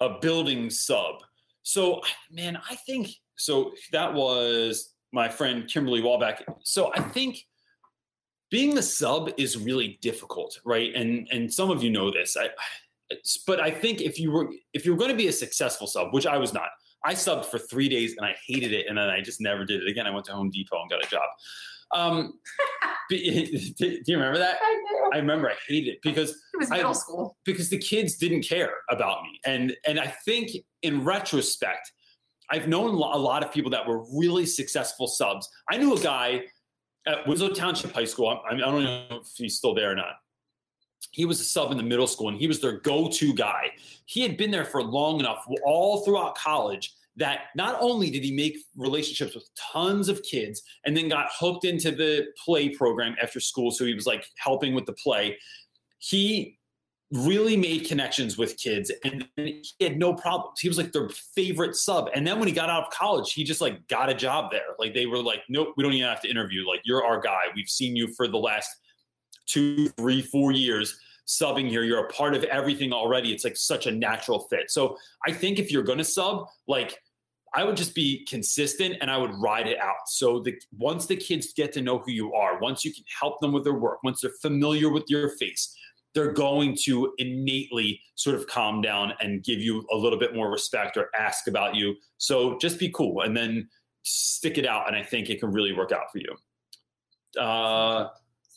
a 0.00 0.18
building 0.20 0.70
sub? 0.70 1.16
So, 1.62 2.00
man, 2.30 2.58
I 2.68 2.74
think 2.74 3.10
so. 3.36 3.72
That 3.92 4.12
was 4.12 4.94
my 5.12 5.28
friend 5.28 5.68
Kimberly 5.68 6.02
Wallback. 6.02 6.42
So, 6.62 6.92
I 6.94 7.00
think 7.00 7.44
being 8.50 8.74
the 8.74 8.82
sub 8.82 9.30
is 9.36 9.56
really 9.56 9.98
difficult, 10.02 10.60
right? 10.64 10.94
And 10.94 11.28
and 11.32 11.52
some 11.52 11.70
of 11.70 11.82
you 11.82 11.90
know 11.90 12.10
this. 12.10 12.36
I, 12.36 12.50
but 13.46 13.60
I 13.60 13.70
think 13.70 14.00
if 14.00 14.18
you 14.18 14.30
were 14.30 14.50
if 14.72 14.84
you 14.84 14.92
were 14.92 14.98
going 14.98 15.10
to 15.10 15.16
be 15.16 15.28
a 15.28 15.32
successful 15.32 15.86
sub, 15.86 16.12
which 16.12 16.26
I 16.26 16.36
was 16.36 16.52
not, 16.52 16.68
I 17.04 17.14
subbed 17.14 17.46
for 17.46 17.58
three 17.58 17.88
days 17.88 18.14
and 18.16 18.26
I 18.26 18.34
hated 18.46 18.72
it, 18.72 18.86
and 18.88 18.96
then 18.96 19.08
I 19.08 19.20
just 19.20 19.40
never 19.40 19.64
did 19.64 19.82
it 19.82 19.88
again. 19.88 20.06
I 20.06 20.10
went 20.10 20.26
to 20.26 20.32
Home 20.32 20.50
Depot 20.50 20.80
and 20.80 20.90
got 20.90 21.04
a 21.04 21.08
job. 21.08 21.28
Um, 21.92 22.34
be- 23.08 23.74
do 23.78 24.00
you 24.06 24.16
remember 24.16 24.38
that? 24.38 24.56
I. 24.62 24.78
I 25.14 25.16
remember 25.18 25.50
I 25.50 25.54
hated 25.68 25.90
it 25.94 25.98
because 26.02 26.30
It 26.54 26.58
was 26.58 26.70
I- 26.70 26.76
middle 26.78 26.94
school. 26.94 27.36
because 27.44 27.68
the 27.68 27.78
kids 27.78 28.16
didn't 28.16 28.42
care 28.42 28.72
about 28.90 29.22
me 29.24 29.38
and 29.44 29.76
and 29.86 30.00
i 30.00 30.06
think 30.24 30.52
in 30.82 31.04
retrospect 31.04 31.92
i've 32.50 32.66
known 32.66 32.90
a 32.94 32.96
lot 33.18 33.44
of 33.44 33.52
people 33.52 33.70
that 33.72 33.86
were 33.86 34.04
really 34.18 34.46
successful 34.46 35.06
subs 35.06 35.46
i 35.70 35.76
knew 35.76 35.94
a 35.94 36.00
guy 36.00 36.40
at 37.06 37.26
winslow 37.26 37.50
township 37.50 37.92
high 37.92 38.06
school 38.06 38.40
i, 38.50 38.54
I 38.54 38.56
don't 38.56 38.84
know 38.84 39.06
if 39.20 39.26
he's 39.36 39.56
still 39.56 39.74
there 39.74 39.90
or 39.90 39.94
not 39.94 40.14
he 41.10 41.24
was 41.26 41.40
a 41.40 41.44
sub 41.44 41.70
in 41.72 41.76
the 41.76 41.82
middle 41.82 42.06
school 42.06 42.28
and 42.28 42.38
he 42.38 42.46
was 42.46 42.60
their 42.60 42.78
go-to 42.80 43.34
guy 43.34 43.70
he 44.06 44.22
had 44.22 44.36
been 44.38 44.50
there 44.50 44.64
for 44.64 44.82
long 44.82 45.20
enough 45.20 45.44
all 45.64 46.04
throughout 46.04 46.36
college 46.36 46.94
that 47.16 47.46
not 47.54 47.76
only 47.80 48.10
did 48.10 48.24
he 48.24 48.32
make 48.32 48.56
relationships 48.76 49.34
with 49.34 49.48
tons 49.72 50.08
of 50.08 50.22
kids 50.22 50.62
and 50.86 50.96
then 50.96 51.08
got 51.08 51.28
hooked 51.38 51.64
into 51.64 51.90
the 51.90 52.26
play 52.42 52.68
program 52.70 53.14
after 53.22 53.38
school 53.38 53.70
so 53.70 53.84
he 53.84 53.94
was 53.94 54.06
like 54.06 54.24
helping 54.38 54.74
with 54.74 54.86
the 54.86 54.94
play 54.94 55.36
he 55.98 56.58
really 57.12 57.56
made 57.56 57.86
connections 57.86 58.38
with 58.38 58.56
kids 58.56 58.90
and 59.04 59.28
he 59.36 59.62
had 59.80 59.98
no 59.98 60.14
problems. 60.14 60.58
He 60.60 60.68
was 60.68 60.78
like 60.78 60.92
their 60.92 61.10
favorite 61.34 61.76
sub. 61.76 62.08
And 62.14 62.26
then 62.26 62.38
when 62.38 62.48
he 62.48 62.54
got 62.54 62.70
out 62.70 62.84
of 62.84 62.90
college, 62.90 63.34
he 63.34 63.44
just 63.44 63.60
like 63.60 63.86
got 63.88 64.08
a 64.08 64.14
job 64.14 64.50
there. 64.50 64.74
Like 64.78 64.94
they 64.94 65.04
were 65.04 65.18
like, 65.18 65.42
nope, 65.48 65.74
we 65.76 65.82
don't 65.82 65.92
even 65.92 66.08
have 66.08 66.22
to 66.22 66.30
interview. 66.30 66.66
Like 66.66 66.80
you're 66.84 67.04
our 67.04 67.20
guy. 67.20 67.42
We've 67.54 67.68
seen 67.68 67.94
you 67.94 68.08
for 68.14 68.28
the 68.28 68.38
last 68.38 68.70
two, 69.46 69.88
three, 69.90 70.22
four 70.22 70.52
years 70.52 70.98
subbing 71.26 71.68
here. 71.68 71.82
You're 71.84 72.06
a 72.06 72.08
part 72.08 72.34
of 72.34 72.44
everything 72.44 72.92
already. 72.92 73.32
It's 73.32 73.44
like 73.44 73.56
such 73.56 73.86
a 73.86 73.92
natural 73.92 74.40
fit. 74.50 74.70
So 74.70 74.96
I 75.26 75.32
think 75.32 75.58
if 75.58 75.70
you're 75.70 75.82
gonna 75.82 76.04
sub, 76.04 76.46
like 76.66 76.98
I 77.54 77.64
would 77.64 77.76
just 77.76 77.94
be 77.94 78.24
consistent 78.26 78.96
and 79.00 79.10
I 79.10 79.18
would 79.18 79.34
ride 79.34 79.66
it 79.66 79.78
out. 79.78 80.08
So 80.08 80.40
the 80.40 80.54
once 80.76 81.06
the 81.06 81.16
kids 81.16 81.52
get 81.52 81.72
to 81.74 81.82
know 81.82 81.98
who 81.98 82.10
you 82.10 82.32
are, 82.32 82.58
once 82.60 82.84
you 82.84 82.92
can 82.92 83.04
help 83.20 83.40
them 83.40 83.52
with 83.52 83.64
their 83.64 83.74
work, 83.74 84.02
once 84.02 84.22
they're 84.22 84.32
familiar 84.40 84.90
with 84.90 85.04
your 85.08 85.28
face, 85.36 85.76
they're 86.14 86.32
going 86.32 86.76
to 86.84 87.12
innately 87.18 88.00
sort 88.14 88.36
of 88.36 88.46
calm 88.46 88.80
down 88.80 89.12
and 89.20 89.42
give 89.44 89.60
you 89.60 89.84
a 89.92 89.96
little 89.96 90.18
bit 90.18 90.34
more 90.34 90.50
respect 90.50 90.96
or 90.96 91.08
ask 91.18 91.46
about 91.46 91.74
you. 91.74 91.94
So 92.18 92.58
just 92.58 92.78
be 92.78 92.90
cool 92.90 93.22
and 93.22 93.36
then 93.36 93.68
stick 94.02 94.58
it 94.58 94.66
out. 94.66 94.88
And 94.88 94.96
I 94.96 95.02
think 95.02 95.30
it 95.30 95.40
can 95.40 95.52
really 95.52 95.72
work 95.72 95.92
out 95.92 96.10
for 96.12 96.18
you. 96.18 97.40
Uh, 97.40 98.08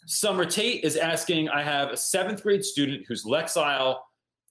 Summer 0.06 0.46
Tate 0.46 0.84
is 0.84 0.98
asking 0.98 1.50
I 1.50 1.64
have 1.64 1.90
a 1.90 1.98
seventh 1.98 2.44
grade 2.44 2.64
student 2.64 3.06
whose 3.08 3.26
Lexile 3.26 3.98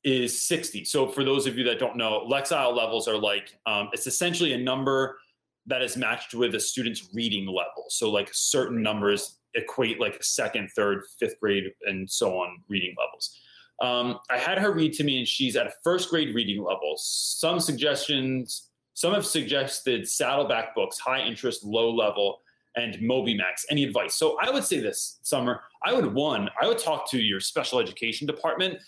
is 0.03 0.43
60. 0.43 0.85
So 0.85 1.09
for 1.09 1.25
those 1.25 1.47
of 1.47 1.57
you 1.57 1.65
that 1.65 1.79
don't 1.79 1.97
know, 1.97 2.27
Lexile 2.31 2.77
levels 2.77 3.09
are 3.09 3.17
like, 3.17 3.57
um, 3.65 3.89
it's 3.93 4.07
essentially 4.07 4.53
a 4.53 4.59
number 4.59 5.19
that 5.67 5.81
is 5.81 5.97
matched 5.97 6.35
with 6.35 6.55
a 6.55 6.61
student's 6.61 7.09
reading 7.15 7.47
level. 7.47 7.87
So 7.89 8.11
like 8.11 8.29
certain 8.33 8.83
numbers 8.83 9.39
equate 9.55 10.01
like 10.01 10.23
second, 10.23 10.71
third, 10.77 11.05
fifth 11.19 11.41
grade, 11.41 11.73
and 11.87 12.11
so 12.11 12.37
on 12.39 12.63
reading 12.69 12.95
levels. 12.99 13.39
Um, 13.81 14.19
I 14.31 14.39
had 14.39 14.59
her 14.59 14.73
read 14.73 14.93
to 14.95 15.05
me, 15.05 15.19
and 15.19 15.27
she's 15.27 15.57
at 15.57 15.67
a 15.67 15.73
first 15.83 16.11
grade 16.11 16.35
reading 16.35 16.63
level. 16.63 16.95
Some 16.97 17.61
suggestions, 17.61 18.71
some 18.93 19.15
have 19.15 19.27
suggested 19.27 20.09
Saddleback 20.09 20.75
books, 20.75 20.99
high 20.99 21.23
interest, 21.23 21.65
low 21.65 21.91
level, 21.91 22.41
and 22.77 23.01
Moby 23.01 23.37
Max. 23.37 23.67
Any 23.71 23.85
advice? 23.85 24.15
So 24.15 24.37
I 24.41 24.51
would 24.51 24.65
say 24.65 24.81
this, 24.81 25.19
Summer. 25.23 25.63
I 25.85 25.93
would 25.93 26.13
one, 26.13 26.51
I 26.61 26.67
would 26.67 26.79
talk 26.79 27.11
to 27.11 27.19
your 27.19 27.41
special 27.41 27.79
education 27.79 28.27
department 28.27 28.79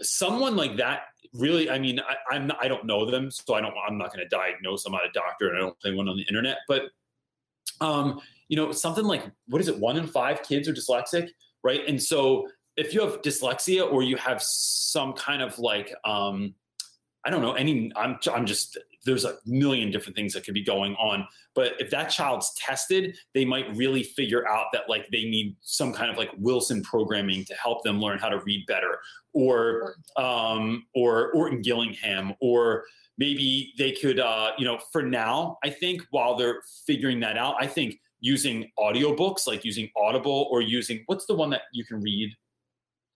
someone 0.00 0.56
like 0.56 0.76
that 0.76 1.02
really 1.34 1.70
i 1.70 1.78
mean 1.78 2.00
I, 2.00 2.34
i'm 2.34 2.46
not, 2.48 2.58
i 2.60 2.68
don't 2.68 2.84
know 2.84 3.08
them 3.10 3.30
so 3.30 3.54
i 3.54 3.60
don't 3.60 3.74
i'm 3.88 3.98
not 3.98 4.12
going 4.12 4.26
to 4.26 4.28
diagnose 4.28 4.84
i'm 4.84 4.92
not 4.92 5.04
a 5.04 5.12
doctor 5.12 5.48
and 5.48 5.56
i 5.56 5.60
don't 5.60 5.78
play 5.80 5.92
one 5.94 6.08
on 6.08 6.16
the 6.16 6.24
internet 6.24 6.58
but 6.68 6.82
um 7.80 8.20
you 8.48 8.56
know 8.56 8.72
something 8.72 9.04
like 9.04 9.24
what 9.48 9.60
is 9.60 9.68
it 9.68 9.78
one 9.78 9.96
in 9.96 10.06
five 10.06 10.42
kids 10.42 10.68
are 10.68 10.74
dyslexic 10.74 11.28
right 11.62 11.82
and 11.88 12.02
so 12.02 12.48
if 12.76 12.94
you 12.94 13.00
have 13.00 13.22
dyslexia 13.22 13.90
or 13.90 14.02
you 14.02 14.16
have 14.16 14.42
some 14.42 15.12
kind 15.12 15.42
of 15.42 15.58
like 15.58 15.94
um 16.04 16.54
i 17.24 17.30
don't 17.30 17.42
know 17.42 17.54
any 17.54 17.90
i'm 17.96 18.18
i'm 18.32 18.46
just 18.46 18.78
there's 19.04 19.24
a 19.24 19.36
million 19.46 19.90
different 19.90 20.16
things 20.16 20.32
that 20.32 20.44
could 20.44 20.54
be 20.54 20.62
going 20.62 20.94
on 20.96 21.26
but 21.54 21.72
if 21.78 21.90
that 21.90 22.08
child's 22.08 22.52
tested 22.54 23.16
they 23.34 23.44
might 23.44 23.74
really 23.76 24.02
figure 24.02 24.46
out 24.48 24.66
that 24.72 24.88
like 24.88 25.06
they 25.10 25.24
need 25.24 25.56
some 25.60 25.92
kind 25.92 26.10
of 26.10 26.16
like 26.16 26.30
wilson 26.38 26.82
programming 26.82 27.44
to 27.44 27.54
help 27.54 27.82
them 27.84 28.00
learn 28.00 28.18
how 28.18 28.28
to 28.28 28.40
read 28.40 28.64
better 28.66 28.98
or 29.32 29.96
um 30.16 30.84
or 30.94 31.32
orton 31.32 31.60
gillingham 31.62 32.34
or 32.40 32.84
maybe 33.18 33.72
they 33.78 33.92
could 33.92 34.20
uh 34.20 34.52
you 34.58 34.64
know 34.64 34.78
for 34.92 35.02
now 35.02 35.58
i 35.64 35.70
think 35.70 36.02
while 36.10 36.36
they're 36.36 36.62
figuring 36.86 37.20
that 37.20 37.36
out 37.36 37.54
i 37.60 37.66
think 37.66 37.98
using 38.22 38.70
audiobooks 38.78 39.46
like 39.46 39.64
using 39.64 39.90
audible 39.96 40.48
or 40.50 40.62
using 40.62 41.02
what's 41.06 41.26
the 41.26 41.34
one 41.34 41.50
that 41.50 41.62
you 41.72 41.84
can 41.84 42.00
read? 42.00 42.34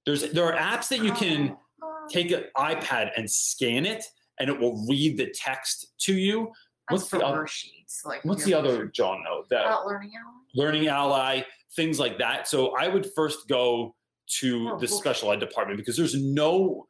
There's 0.04 0.30
there 0.32 0.44
are 0.44 0.58
apps 0.58 0.88
that 0.88 1.02
you 1.02 1.12
can 1.12 1.56
Oh, 1.82 2.08
take 2.10 2.30
an 2.30 2.44
ipad 2.56 3.10
and 3.18 3.30
scan 3.30 3.84
it 3.84 4.02
and 4.38 4.48
it 4.50 4.58
will 4.58 4.84
read 4.88 5.16
the 5.16 5.26
text 5.34 5.94
to 5.98 6.14
you 6.14 6.50
That's 6.90 7.02
what's 7.02 7.10
the 7.10 7.24
other 7.26 7.38
worksheets. 7.44 8.04
Like 8.04 8.24
what's 8.24 8.44
the 8.44 8.54
other 8.54 8.86
john 8.86 9.22
note 9.24 9.48
that 9.50 9.66
About 9.66 9.86
learning 9.86 10.12
ally? 10.16 10.64
learning 10.64 10.88
ally 10.88 11.42
things 11.74 11.98
like 12.00 12.18
that 12.18 12.48
so 12.48 12.76
i 12.76 12.88
would 12.88 13.06
first 13.14 13.48
go 13.48 13.94
to 14.40 14.70
Oh, 14.72 14.78
the 14.78 14.88
special 14.88 15.30
ed 15.32 15.40
department 15.40 15.78
because 15.78 15.96
there's 15.96 16.14
no 16.20 16.86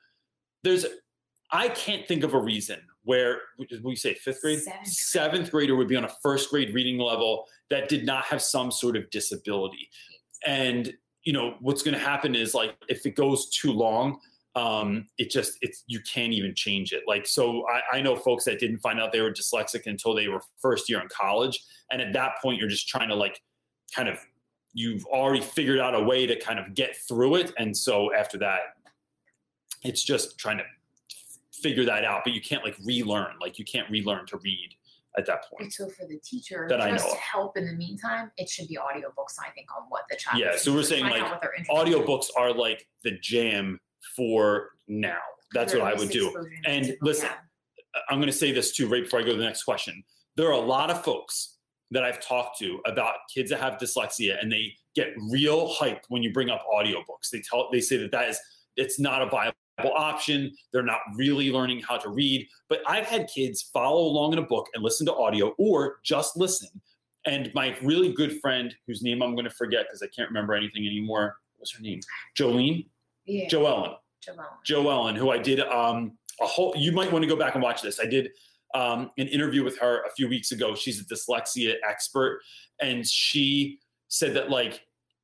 there's 0.65 0.87
i 1.53 1.69
can't 1.69 2.07
think 2.09 2.25
of 2.25 2.35
a 2.35 2.39
reason 2.39 2.81
where 3.05 3.39
we 3.85 3.95
say 3.95 4.15
fifth 4.15 4.41
grade 4.43 4.61
Seventh 4.61 4.83
grade. 4.83 4.93
seventh 4.93 5.51
grader 5.51 5.77
would 5.77 5.87
be 5.89 5.97
on 5.97 6.05
a 6.05 6.13
first 6.23 6.51
grade 6.51 6.75
reading 6.75 6.99
level 6.99 7.45
that 7.71 7.89
did 7.89 8.05
not 8.07 8.25
have 8.25 8.43
some 8.43 8.71
sort 8.73 8.97
of 8.97 9.09
disability 9.11 9.89
and 10.47 10.93
you 11.25 11.33
know 11.33 11.55
what's 11.61 11.83
going 11.83 11.95
to 11.97 12.01
happen 12.05 12.35
is 12.35 12.55
like 12.55 12.75
if 12.89 13.05
it 13.07 13.17
goes 13.17 13.49
too 13.51 13.73
long 13.73 14.19
um 14.57 15.07
it 15.19 15.31
just 15.31 15.59
it's 15.61 15.85
you 15.87 16.01
can't 16.01 16.33
even 16.33 16.55
change 16.55 16.93
it. 16.93 17.03
Like 17.07 17.27
so 17.27 17.65
I, 17.69 17.99
I 17.99 18.01
know 18.01 18.17
folks 18.17 18.45
that 18.47 18.59
didn't 18.59 18.79
find 18.79 18.99
out 18.99 19.13
they 19.13 19.21
were 19.21 19.31
dyslexic 19.31 19.87
until 19.87 20.15
they 20.15 20.29
were 20.29 20.41
first 20.59 20.89
year 20.89 21.01
in 21.01 21.09
college. 21.09 21.63
And 21.93 22.01
at 22.01 22.13
that 22.15 22.33
point 22.43 22.59
you're 22.59 22.69
just 22.69 22.89
trying 22.89 23.11
to 23.11 23.15
like 23.15 23.41
kind 23.95 24.09
of 24.09 24.19
you've 24.73 25.05
already 25.07 25.43
figured 25.43 25.79
out 25.79 25.95
a 25.95 26.03
way 26.03 26.27
to 26.27 26.39
kind 26.41 26.59
of 26.59 26.75
get 26.75 26.97
through 26.97 27.37
it. 27.37 27.53
And 27.59 27.77
so 27.77 28.15
after 28.15 28.39
that 28.39 28.61
it's 29.85 30.03
just 30.03 30.39
trying 30.39 30.59
to 30.59 30.65
figure 31.53 31.85
that 31.85 32.05
out. 32.05 32.23
But 32.25 32.33
you 32.33 32.41
can't 32.41 32.65
like 32.65 32.77
relearn. 32.83 33.35
Like 33.41 33.59
you 33.59 33.65
can't 33.65 33.89
relearn 33.91 34.25
to 34.27 34.39
read 34.39 34.71
at 35.19 35.27
that 35.27 35.45
point. 35.51 35.65
And 35.65 35.73
so 35.73 35.89
for 35.89 36.07
the 36.07 36.19
teacher, 36.19 36.67
That 36.69 36.81
I 36.81 36.91
just 36.91 37.07
know 37.07 37.13
to 37.13 37.19
help 37.19 37.57
in 37.57 37.67
the 37.67 37.73
meantime, 37.73 38.31
it 38.37 38.49
should 38.49 38.69
be 38.69 38.77
audiobooks, 38.77 39.39
I 39.39 39.51
think, 39.51 39.69
on 39.77 39.85
what 39.89 40.05
the 40.11 40.17
child 40.17 40.41
Yeah, 40.41 40.57
so 40.57 40.75
we're 40.75 40.83
saying, 40.83 41.05
like, 41.05 41.23
out 41.23 41.31
what 41.31 41.41
they're 41.41 41.55
interested 41.55 41.93
in. 41.93 42.03
audiobooks 42.03 42.27
are 42.37 42.53
like 42.53 42.87
the 43.03 43.13
jam 43.13 43.81
for 44.15 44.71
now 44.89 45.19
that's 45.53 45.73
what 45.73 45.83
i 45.83 45.95
would 45.95 46.11
do 46.11 46.31
And 46.67 46.97
listen, 47.03 47.27
yeah. 47.27 47.37
I'm 48.09 48.19
going 48.19 48.31
to 48.31 48.37
say 48.37 48.53
this 48.53 48.73
too 48.73 48.89
right 48.89 49.03
before 49.03 49.21
I 49.21 49.23
go 49.23 49.33
to 49.33 49.39
the 49.39 49.45
next 49.45 49.65
question. 49.65 50.03
There 50.37 50.49
are 50.49 50.53
a 50.53 50.59
lot 50.59 50.91
of 50.91 51.03
folks 51.03 51.57
that 51.91 52.05
I've 52.05 52.21
talked 52.21 52.59
to 52.59 52.81
about 52.85 53.15
kids 53.33 53.51
that 53.51 53.61
have 53.61 53.75
dyslexia, 53.75 54.41
and 54.41 54.51
they 54.51 54.75
get 54.95 55.15
real 55.31 55.73
hyped 55.73 56.03
when 56.09 56.23
you 56.23 56.33
bring 56.33 56.51
up 56.51 56.63
audiobooks. 56.73 57.31
They 57.33 57.41
tell 57.41 57.69
they 57.71 57.81
say 57.81 57.97
that 57.99 58.11
that 58.13 58.29
is 58.29 58.41
it's 58.77 58.99
not 59.01 59.23
a 59.23 59.27
viable 59.27 59.55
option. 59.95 60.53
They're 60.73 60.83
not 60.83 61.01
really 61.15 61.51
learning 61.51 61.81
how 61.81 61.97
to 61.99 62.11
read. 62.11 62.47
But 62.69 62.81
I've 62.87 63.07
had 63.07 63.29
kids 63.29 63.63
follow 63.73 64.03
along 64.03 64.35
in 64.35 64.39
a 64.39 64.43
book 64.43 64.69
and 64.75 64.83
listen 64.83 65.07
to 65.07 65.15
audio, 65.15 65.55
or 65.59 65.99
just 66.03 66.37
listen. 66.37 66.69
And 67.25 67.51
my 67.55 67.77
really 67.83 68.13
good 68.13 68.41
friend, 68.41 68.75
whose 68.87 69.03
name 69.03 69.23
I'm 69.23 69.35
going 69.35 69.45
to 69.45 69.51
forget 69.51 69.87
because 69.87 70.03
I 70.03 70.07
can't 70.15 70.29
remember 70.29 70.55
anything 70.55 70.87
anymore. 70.87 71.37
What's 71.57 71.73
her 71.73 71.83
name? 71.83 72.01
Jolene. 72.39 72.87
Yeah. 73.27 73.49
Joellen. 73.49 73.97
Joellen. 74.27 74.47
Joe 74.65 74.89
Ellen, 74.91 75.17
who 75.17 75.31
I 75.31 75.39
did 75.39 75.61
um, 75.61 76.13
a 76.41 76.47
whole. 76.47 76.75
You 76.77 76.93
might 76.93 77.13
want 77.13 77.23
to 77.23 77.29
go 77.29 77.37
back 77.37 77.55
and 77.55 77.63
watch 77.63 77.83
this. 77.83 78.01
I 78.01 78.07
did 78.07 78.31
um, 78.75 79.11
an 79.19 79.29
interview 79.29 79.65
with 79.65 79.79
her 79.79 80.03
a 80.05 80.11
few 80.11 80.29
weeks 80.29 80.53
ago. 80.53 80.75
She's 80.75 81.01
a 81.01 81.05
dyslexia 81.05 81.75
expert, 81.89 82.41
and 82.81 83.07
she 83.07 83.79
said 84.09 84.35
that 84.35 84.51
like 84.51 84.83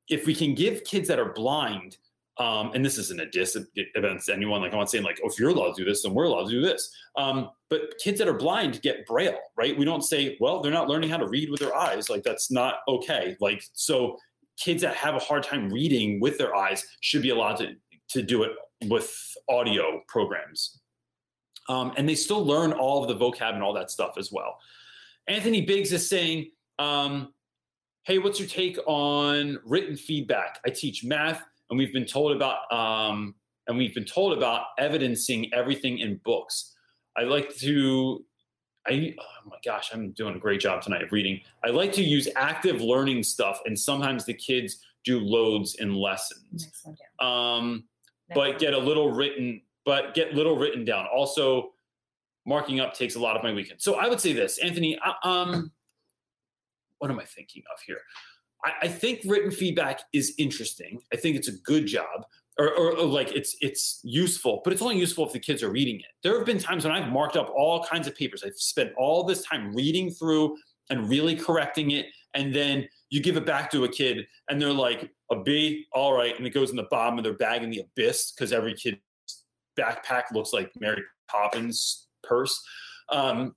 if 0.09 0.25
we 0.25 0.35
can 0.35 0.53
give 0.53 0.83
kids 0.83 1.07
that 1.07 1.19
are 1.19 1.33
blind, 1.33 1.97
um, 2.39 2.71
and 2.73 2.83
this 2.83 2.97
isn't 2.97 3.19
a 3.19 3.27
diss 3.27 3.55
against 3.95 4.29
anyone. 4.29 4.61
Like 4.61 4.73
I'm 4.73 4.79
not 4.79 4.89
saying 4.89 5.03
like, 5.03 5.19
oh, 5.23 5.29
if 5.29 5.39
you're 5.39 5.49
allowed 5.49 5.75
to 5.75 5.83
do 5.83 5.89
this, 5.89 6.03
then 6.03 6.13
we're 6.13 6.25
allowed 6.25 6.45
to 6.45 6.51
do 6.51 6.61
this. 6.61 6.91
Um, 7.15 7.51
but 7.69 7.93
kids 8.03 8.17
that 8.19 8.27
are 8.27 8.33
blind 8.33 8.81
get 8.81 9.05
braille, 9.05 9.39
right? 9.55 9.77
We 9.77 9.85
don't 9.85 10.01
say, 10.01 10.37
well, 10.39 10.61
they're 10.61 10.71
not 10.71 10.89
learning 10.89 11.09
how 11.09 11.17
to 11.17 11.27
read 11.27 11.49
with 11.51 11.59
their 11.59 11.75
eyes. 11.75 12.09
Like 12.09 12.23
that's 12.23 12.51
not 12.51 12.77
okay. 12.87 13.35
Like 13.39 13.63
so, 13.73 14.17
kids 14.57 14.81
that 14.81 14.95
have 14.95 15.15
a 15.15 15.19
hard 15.19 15.43
time 15.43 15.69
reading 15.69 16.19
with 16.19 16.37
their 16.37 16.55
eyes 16.55 16.85
should 17.01 17.21
be 17.21 17.29
allowed 17.29 17.57
to 17.57 17.75
to 18.09 18.21
do 18.21 18.43
it 18.43 18.51
with 18.85 19.15
audio 19.49 20.01
programs. 20.07 20.79
Um, 21.69 21.93
and 21.95 22.07
they 22.07 22.15
still 22.15 22.45
learn 22.45 22.73
all 22.73 23.01
of 23.01 23.07
the 23.07 23.15
vocab 23.15 23.53
and 23.53 23.63
all 23.63 23.73
that 23.73 23.89
stuff 23.89 24.17
as 24.17 24.31
well. 24.31 24.59
Anthony 25.27 25.61
Biggs 25.61 25.93
is 25.93 26.07
saying, 26.07 26.51
um, 26.79 27.33
Hey, 28.05 28.17
what's 28.17 28.37
your 28.37 28.49
take 28.49 28.77
on 28.85 29.59
written 29.63 29.95
feedback? 29.95 30.59
I 30.65 30.69
teach 30.69 31.05
math, 31.05 31.41
and 31.69 31.79
we've 31.79 31.93
been 31.93 32.05
told 32.05 32.35
about 32.35 32.69
um, 32.69 33.33
and 33.67 33.77
we've 33.77 33.95
been 33.95 34.03
told 34.03 34.37
about 34.37 34.65
evidencing 34.77 35.53
everything 35.53 35.99
in 35.99 36.19
books. 36.25 36.75
I 37.15 37.21
like 37.23 37.55
to 37.59 38.25
I 38.85 39.15
oh 39.17 39.49
my 39.49 39.55
gosh, 39.63 39.91
I'm 39.93 40.11
doing 40.11 40.35
a 40.35 40.39
great 40.39 40.59
job 40.59 40.81
tonight 40.81 41.03
of 41.03 41.11
reading. 41.11 41.39
I 41.63 41.69
like 41.69 41.93
to 41.93 42.03
use 42.03 42.27
active 42.35 42.81
learning 42.81 43.23
stuff, 43.23 43.59
and 43.65 43.79
sometimes 43.79 44.25
the 44.25 44.33
kids 44.33 44.79
do 45.05 45.19
loads 45.19 45.75
in 45.75 45.95
lessons. 45.95 46.65
Next 46.65 46.85
one 46.85 46.97
down. 47.19 47.27
Um, 47.27 47.83
but 48.33 48.59
get 48.59 48.73
a 48.73 48.77
little 48.77 49.11
written 49.11 49.61
but 49.85 50.13
get 50.13 50.33
little 50.33 50.57
written 50.57 50.85
down. 50.85 51.05
Also 51.13 51.71
marking 52.45 52.79
up 52.79 52.93
takes 52.93 53.15
a 53.15 53.19
lot 53.19 53.35
of 53.35 53.43
my 53.43 53.53
weekend. 53.53 53.81
So 53.81 53.95
i 53.95 54.07
would 54.07 54.19
say 54.19 54.33
this 54.33 54.57
anthony 54.59 54.97
I- 55.01 55.15
um 55.23 55.71
what 56.99 57.11
am 57.11 57.19
i 57.19 57.25
thinking 57.25 57.63
of 57.73 57.81
here? 57.85 57.99
I, 58.65 58.71
I 58.83 58.87
think 58.87 59.21
written 59.25 59.51
feedback 59.51 60.01
is 60.13 60.33
interesting. 60.37 61.01
I 61.13 61.17
think 61.17 61.35
it's 61.35 61.49
a 61.49 61.57
good 61.63 61.85
job 61.85 62.25
or, 62.59 62.69
or, 62.69 62.97
or 62.97 63.05
like 63.05 63.31
it's 63.33 63.55
it's 63.61 63.99
useful 64.03 64.61
but 64.63 64.71
it's 64.73 64.81
only 64.81 64.97
useful 64.97 65.25
if 65.25 65.33
the 65.33 65.39
kids 65.39 65.63
are 65.63 65.71
reading 65.71 65.97
it. 65.99 66.05
There 66.21 66.37
have 66.37 66.45
been 66.45 66.59
times 66.59 66.85
when 66.85 66.93
i've 66.93 67.11
marked 67.11 67.35
up 67.35 67.49
all 67.49 67.83
kinds 67.83 68.07
of 68.07 68.15
papers. 68.15 68.43
I've 68.45 68.55
spent 68.55 68.91
all 68.97 69.23
this 69.23 69.43
time 69.43 69.73
reading 69.75 70.11
through 70.11 70.55
and 70.89 71.09
really 71.09 71.35
correcting 71.35 71.91
it 71.91 72.07
and 72.33 72.53
then 72.53 72.87
you 73.09 73.21
give 73.21 73.37
it 73.37 73.45
back 73.45 73.71
to 73.71 73.83
a 73.83 73.89
kid 73.89 74.25
and 74.49 74.61
they're 74.61 74.73
like 74.73 75.11
a 75.31 75.41
b? 75.41 75.85
All 75.93 76.13
right. 76.13 76.35
And 76.37 76.45
it 76.47 76.51
goes 76.51 76.69
in 76.69 76.75
the 76.75 76.87
bottom 76.89 77.17
of 77.17 77.23
their 77.23 77.33
bag 77.33 77.63
in 77.63 77.69
the 77.69 77.81
abyss 77.81 78.31
because 78.31 78.51
every 78.51 78.73
kid's 78.73 78.97
backpack 79.79 80.23
looks 80.31 80.53
like 80.53 80.71
mary 80.79 81.03
poppins 81.29 82.07
purse. 82.23 82.61
Um, 83.09 83.55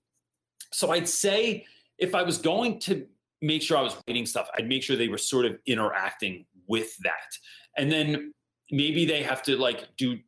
so 0.73 0.91
i'd 0.91 1.09
say 1.09 1.65
if 1.97 2.15
i 2.15 2.23
was 2.23 2.39
going 2.39 2.81
to 2.81 3.07
make 3.41 3.62
sure 3.62 3.79
i 3.79 3.83
was 3.83 3.97
reading 4.09 4.27
stuff 4.27 4.49
i'd 4.59 4.69
make 4.69 4.83
sure 4.83 4.97
they 4.97 5.09
were 5.09 5.17
sort 5.17 5.47
of 5.47 5.57
interacting 5.67 6.45
with 6.67 6.97
that. 6.99 7.31
And 7.77 7.91
then 7.91 8.33
maybe 8.71 9.05
they 9.05 9.23
have 9.23 9.43
to 9.45 9.57
like 9.57 9.89
do 9.97 10.19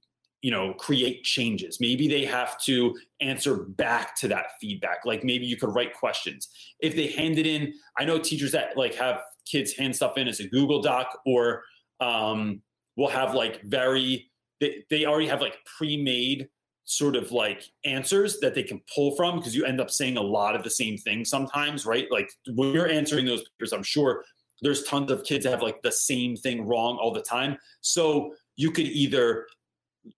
you 0.42 0.50
know 0.50 0.74
create 0.74 1.24
changes. 1.24 1.80
Maybe 1.80 2.08
they 2.08 2.24
have 2.24 2.60
to 2.62 2.96
answer 3.20 3.56
back 3.56 4.16
to 4.16 4.28
that 4.28 4.52
feedback. 4.60 5.04
Like 5.04 5.24
maybe 5.24 5.46
you 5.46 5.56
could 5.56 5.74
write 5.74 5.94
questions. 5.94 6.48
If 6.80 6.94
they 6.94 7.08
hand 7.08 7.38
it 7.38 7.46
in 7.46 7.74
i 7.98 8.04
know 8.04 8.18
teachers 8.18 8.52
that 8.52 8.76
like 8.76 8.94
have 8.94 9.20
kids 9.46 9.72
hand 9.72 9.94
stuff 9.94 10.16
in 10.16 10.28
as 10.28 10.40
a 10.40 10.48
google 10.48 10.80
doc 10.80 11.18
or 11.26 11.62
um, 12.00 12.62
will 12.96 13.08
have 13.08 13.34
like 13.34 13.62
very 13.62 14.30
they, 14.60 14.84
they 14.90 15.04
already 15.04 15.26
have 15.26 15.40
like 15.40 15.58
pre-made 15.78 16.48
sort 16.84 17.16
of 17.16 17.32
like 17.32 17.64
answers 17.84 18.38
that 18.40 18.54
they 18.54 18.62
can 18.62 18.80
pull 18.94 19.14
from 19.14 19.36
because 19.36 19.54
you 19.54 19.64
end 19.64 19.80
up 19.80 19.90
saying 19.90 20.16
a 20.16 20.22
lot 20.22 20.56
of 20.56 20.62
the 20.62 20.70
same 20.70 20.96
things 20.96 21.28
sometimes 21.28 21.84
right? 21.84 22.06
Like 22.10 22.30
when 22.54 22.72
you're 22.72 22.88
answering 22.88 23.26
those 23.26 23.44
papers 23.48 23.72
i'm 23.72 23.82
sure 23.82 24.24
there's 24.62 24.82
tons 24.84 25.10
of 25.10 25.24
kids 25.24 25.44
that 25.44 25.50
have 25.50 25.62
like 25.62 25.82
the 25.82 25.92
same 25.92 26.36
thing 26.36 26.66
wrong 26.66 26.98
all 27.00 27.12
the 27.12 27.22
time. 27.22 27.56
So 27.80 28.34
you 28.56 28.70
could 28.70 28.86
either 28.86 29.46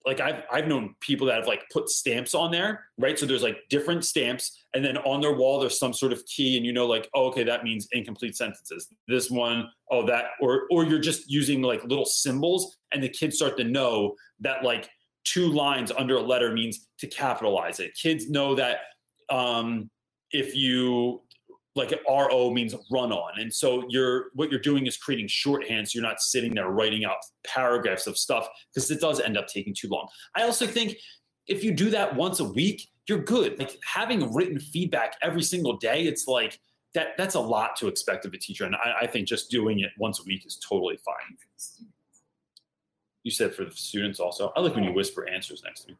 like 0.05 0.20
I've 0.20 0.42
I've 0.50 0.66
known 0.66 0.94
people 1.00 1.26
that 1.26 1.37
have 1.37 1.46
like 1.46 1.62
put 1.72 1.88
stamps 1.88 2.35
on 2.35 2.50
there, 2.50 2.85
right? 2.98 3.18
So 3.18 3.26
there's 3.26 3.42
like 3.42 3.59
different 3.68 4.05
stamps, 4.05 4.64
and 4.74 4.85
then 4.85 4.96
on 4.98 5.20
their 5.20 5.35
wall 5.35 5.61
there's 5.61 5.79
some 5.79 5.92
sort 5.92 6.12
of 6.12 6.24
key, 6.26 6.57
and 6.57 6.66
you 6.66 6.72
know, 6.72 6.87
like, 6.87 7.09
oh, 7.14 7.26
okay, 7.26 7.44
that 7.44 7.64
means 7.64 7.88
incomplete 7.92 8.37
sentences. 8.37 8.88
This 9.09 9.31
one, 9.31 9.68
oh, 9.90 10.07
that, 10.07 10.26
or 10.40 10.62
or 10.70 10.85
you're 10.85 10.98
just 10.98 11.31
using 11.31 11.62
like 11.62 11.83
little 11.85 12.07
symbols, 12.07 12.76
and 12.92 13.03
the 13.03 13.09
kids 13.09 13.37
start 13.37 13.57
to 13.59 13.64
know 13.64 14.14
that 14.40 14.64
like 14.64 14.88
two 15.24 15.48
lines 15.48 15.92
under 15.96 16.16
a 16.16 16.22
letter 16.22 16.53
means 16.53 16.88
to 16.98 17.07
capitalize 17.07 17.81
it. 17.81 17.92
Kids 18.00 18.31
know 18.31 18.55
that 18.55 18.79
um, 19.29 19.90
if 20.33 20.55
you 20.55 21.22
like 21.81 21.99
RO 22.09 22.51
means 22.51 22.75
run 22.90 23.12
on. 23.12 23.40
And 23.40 23.53
so 23.53 23.85
you're 23.88 24.27
what 24.35 24.51
you're 24.51 24.61
doing 24.61 24.87
is 24.87 24.97
creating 24.97 25.29
shorthand. 25.29 25.88
So 25.88 25.99
you're 25.99 26.09
not 26.09 26.21
sitting 26.21 26.55
there 26.55 26.69
writing 26.69 27.05
out 27.05 27.16
paragraphs 27.45 28.07
of 28.07 28.16
stuff 28.16 28.49
because 28.73 28.90
it 28.90 29.01
does 29.01 29.21
end 29.21 29.37
up 29.37 29.49
taking 29.49 29.75
too 29.75 29.88
long. 29.88 30.07
I 30.37 30.43
also 30.43 30.66
think 30.66 30.97
if 31.47 31.64
you 31.64 31.73
do 31.73 31.90
that 31.90 32.14
once 32.14 32.40
a 32.40 32.45
week, 32.45 32.88
you're 33.09 33.23
good. 33.23 33.59
Like 33.59 33.79
having 33.85 34.33
written 34.33 34.59
feedback 34.61 35.16
every 35.23 35.43
single 35.43 35.77
day, 35.79 36.05
it's 36.05 36.27
like 36.29 36.61
that 36.95 37.09
that's 37.16 37.35
a 37.35 37.40
lot 37.40 37.77
to 37.77 37.88
expect 37.88 38.25
of 38.27 38.35
a 38.35 38.38
teacher. 38.38 38.64
And 38.64 38.77
I, 38.77 39.03
I 39.03 39.07
think 39.07 39.27
just 39.27 39.51
doing 39.51 39.81
it 39.81 39.90
once 39.99 40.21
a 40.21 40.25
week 40.25 40.47
is 40.47 40.59
totally 40.69 40.99
fine. 41.05 41.37
You 43.23 43.31
said 43.31 43.55
for 43.55 43.64
the 43.64 43.73
students 43.73 44.21
also. 44.21 44.53
I 44.57 44.61
like 44.61 44.75
when 44.75 44.85
you 44.85 44.93
whisper 44.93 45.29
answers 45.29 45.62
next 45.64 45.83
to 45.83 45.88
me. 45.88 45.97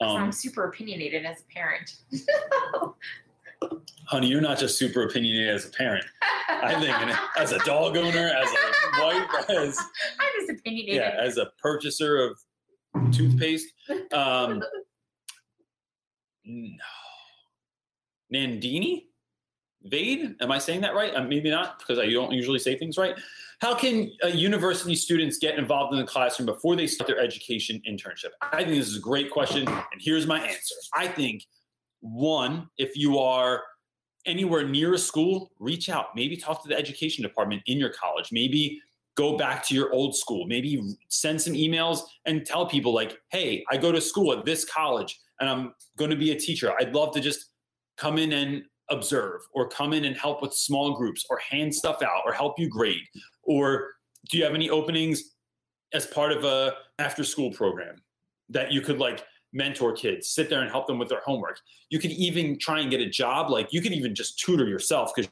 I'm 0.00 0.24
Um, 0.24 0.32
super 0.32 0.64
opinionated 0.64 1.24
as 1.24 1.40
a 1.40 1.52
parent. 1.52 1.96
honey, 4.06 4.26
you're 4.28 4.40
not 4.40 4.58
just 4.58 4.78
super 4.78 5.02
opinionated 5.02 5.54
as 5.54 5.66
a 5.66 5.70
parent. 5.70 6.04
I 6.48 6.80
think 6.80 7.16
as 7.38 7.52
a 7.52 7.58
dog 7.60 7.96
owner, 7.96 8.32
as 8.34 8.48
a 8.48 9.02
wife, 9.02 9.50
as 9.50 9.78
I'm 10.20 10.46
just 10.46 10.60
opinionated. 10.60 10.96
yeah, 10.96 11.14
as 11.20 11.36
a 11.36 11.50
purchaser 11.62 12.16
of 12.16 13.12
toothpaste. 13.12 13.68
Um, 14.12 14.62
no. 16.44 16.76
Nandini? 18.34 19.04
Vade? 19.84 20.34
Am 20.40 20.50
I 20.50 20.58
saying 20.58 20.80
that 20.80 20.94
right? 20.94 21.14
Uh, 21.14 21.22
maybe 21.22 21.50
not, 21.50 21.78
because 21.78 21.98
I 21.98 22.10
don't 22.10 22.32
usually 22.32 22.58
say 22.58 22.76
things 22.76 22.98
right. 22.98 23.14
How 23.60 23.74
can 23.74 24.10
uh, 24.24 24.28
university 24.28 24.94
students 24.94 25.38
get 25.38 25.58
involved 25.58 25.92
in 25.92 26.00
the 26.00 26.06
classroom 26.06 26.46
before 26.46 26.76
they 26.76 26.86
start 26.86 27.08
their 27.08 27.20
education 27.20 27.80
internship? 27.88 28.30
I 28.40 28.64
think 28.64 28.68
this 28.70 28.88
is 28.88 28.96
a 28.96 29.00
great 29.00 29.30
question, 29.30 29.66
and 29.66 30.00
here's 30.00 30.26
my 30.26 30.40
answer. 30.40 30.74
I 30.94 31.08
think 31.08 31.44
one, 32.00 32.68
if 32.78 32.96
you 32.96 33.18
are 33.18 33.62
anywhere 34.26 34.66
near 34.66 34.94
a 34.94 34.98
school, 34.98 35.50
reach 35.58 35.88
out. 35.88 36.06
Maybe 36.14 36.36
talk 36.36 36.62
to 36.62 36.68
the 36.68 36.76
education 36.76 37.22
department 37.22 37.62
in 37.66 37.78
your 37.78 37.90
college. 37.90 38.28
Maybe 38.32 38.80
go 39.16 39.36
back 39.36 39.66
to 39.66 39.74
your 39.74 39.92
old 39.92 40.16
school. 40.16 40.46
Maybe 40.46 40.80
send 41.08 41.40
some 41.40 41.54
emails 41.54 42.02
and 42.26 42.46
tell 42.46 42.66
people, 42.66 42.94
like, 42.94 43.18
hey, 43.30 43.64
I 43.70 43.76
go 43.76 43.90
to 43.90 44.00
school 44.00 44.32
at 44.32 44.44
this 44.44 44.64
college 44.64 45.18
and 45.40 45.48
I'm 45.48 45.74
going 45.96 46.10
to 46.10 46.16
be 46.16 46.30
a 46.30 46.38
teacher. 46.38 46.72
I'd 46.78 46.94
love 46.94 47.14
to 47.14 47.20
just 47.20 47.50
come 47.96 48.18
in 48.18 48.32
and 48.32 48.62
observe 48.90 49.40
or 49.54 49.68
come 49.68 49.92
in 49.92 50.04
and 50.04 50.16
help 50.16 50.40
with 50.40 50.54
small 50.54 50.96
groups 50.96 51.24
or 51.30 51.38
hand 51.38 51.74
stuff 51.74 52.02
out 52.02 52.22
or 52.24 52.32
help 52.32 52.58
you 52.58 52.68
grade. 52.68 53.02
Or 53.42 53.90
do 54.30 54.38
you 54.38 54.44
have 54.44 54.54
any 54.54 54.70
openings 54.70 55.34
as 55.92 56.06
part 56.06 56.32
of 56.32 56.44
a 56.44 56.74
after 56.98 57.24
school 57.24 57.50
program 57.52 57.96
that 58.50 58.72
you 58.72 58.80
could 58.80 58.98
like 58.98 59.24
mentor 59.52 59.92
kids, 59.92 60.28
sit 60.28 60.50
there 60.50 60.60
and 60.60 60.70
help 60.70 60.86
them 60.86 60.98
with 60.98 61.08
their 61.08 61.20
homework? 61.20 61.60
You 61.90 61.98
could 61.98 62.12
even 62.12 62.58
try 62.58 62.80
and 62.80 62.90
get 62.90 63.00
a 63.00 63.08
job. 63.08 63.50
Like 63.50 63.72
you 63.72 63.80
could 63.80 63.92
even 63.92 64.14
just 64.14 64.38
tutor 64.38 64.66
yourself 64.66 65.12
because 65.14 65.30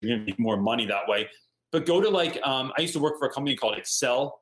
you're 0.00 0.16
going 0.16 0.26
to 0.26 0.32
make 0.32 0.38
more 0.38 0.56
money 0.56 0.86
that 0.86 1.08
way. 1.08 1.28
But 1.72 1.86
go 1.86 2.00
to 2.00 2.08
like, 2.08 2.40
um, 2.44 2.72
I 2.78 2.82
used 2.82 2.94
to 2.94 3.00
work 3.00 3.18
for 3.18 3.26
a 3.26 3.32
company 3.32 3.56
called 3.56 3.76
Excel 3.76 4.40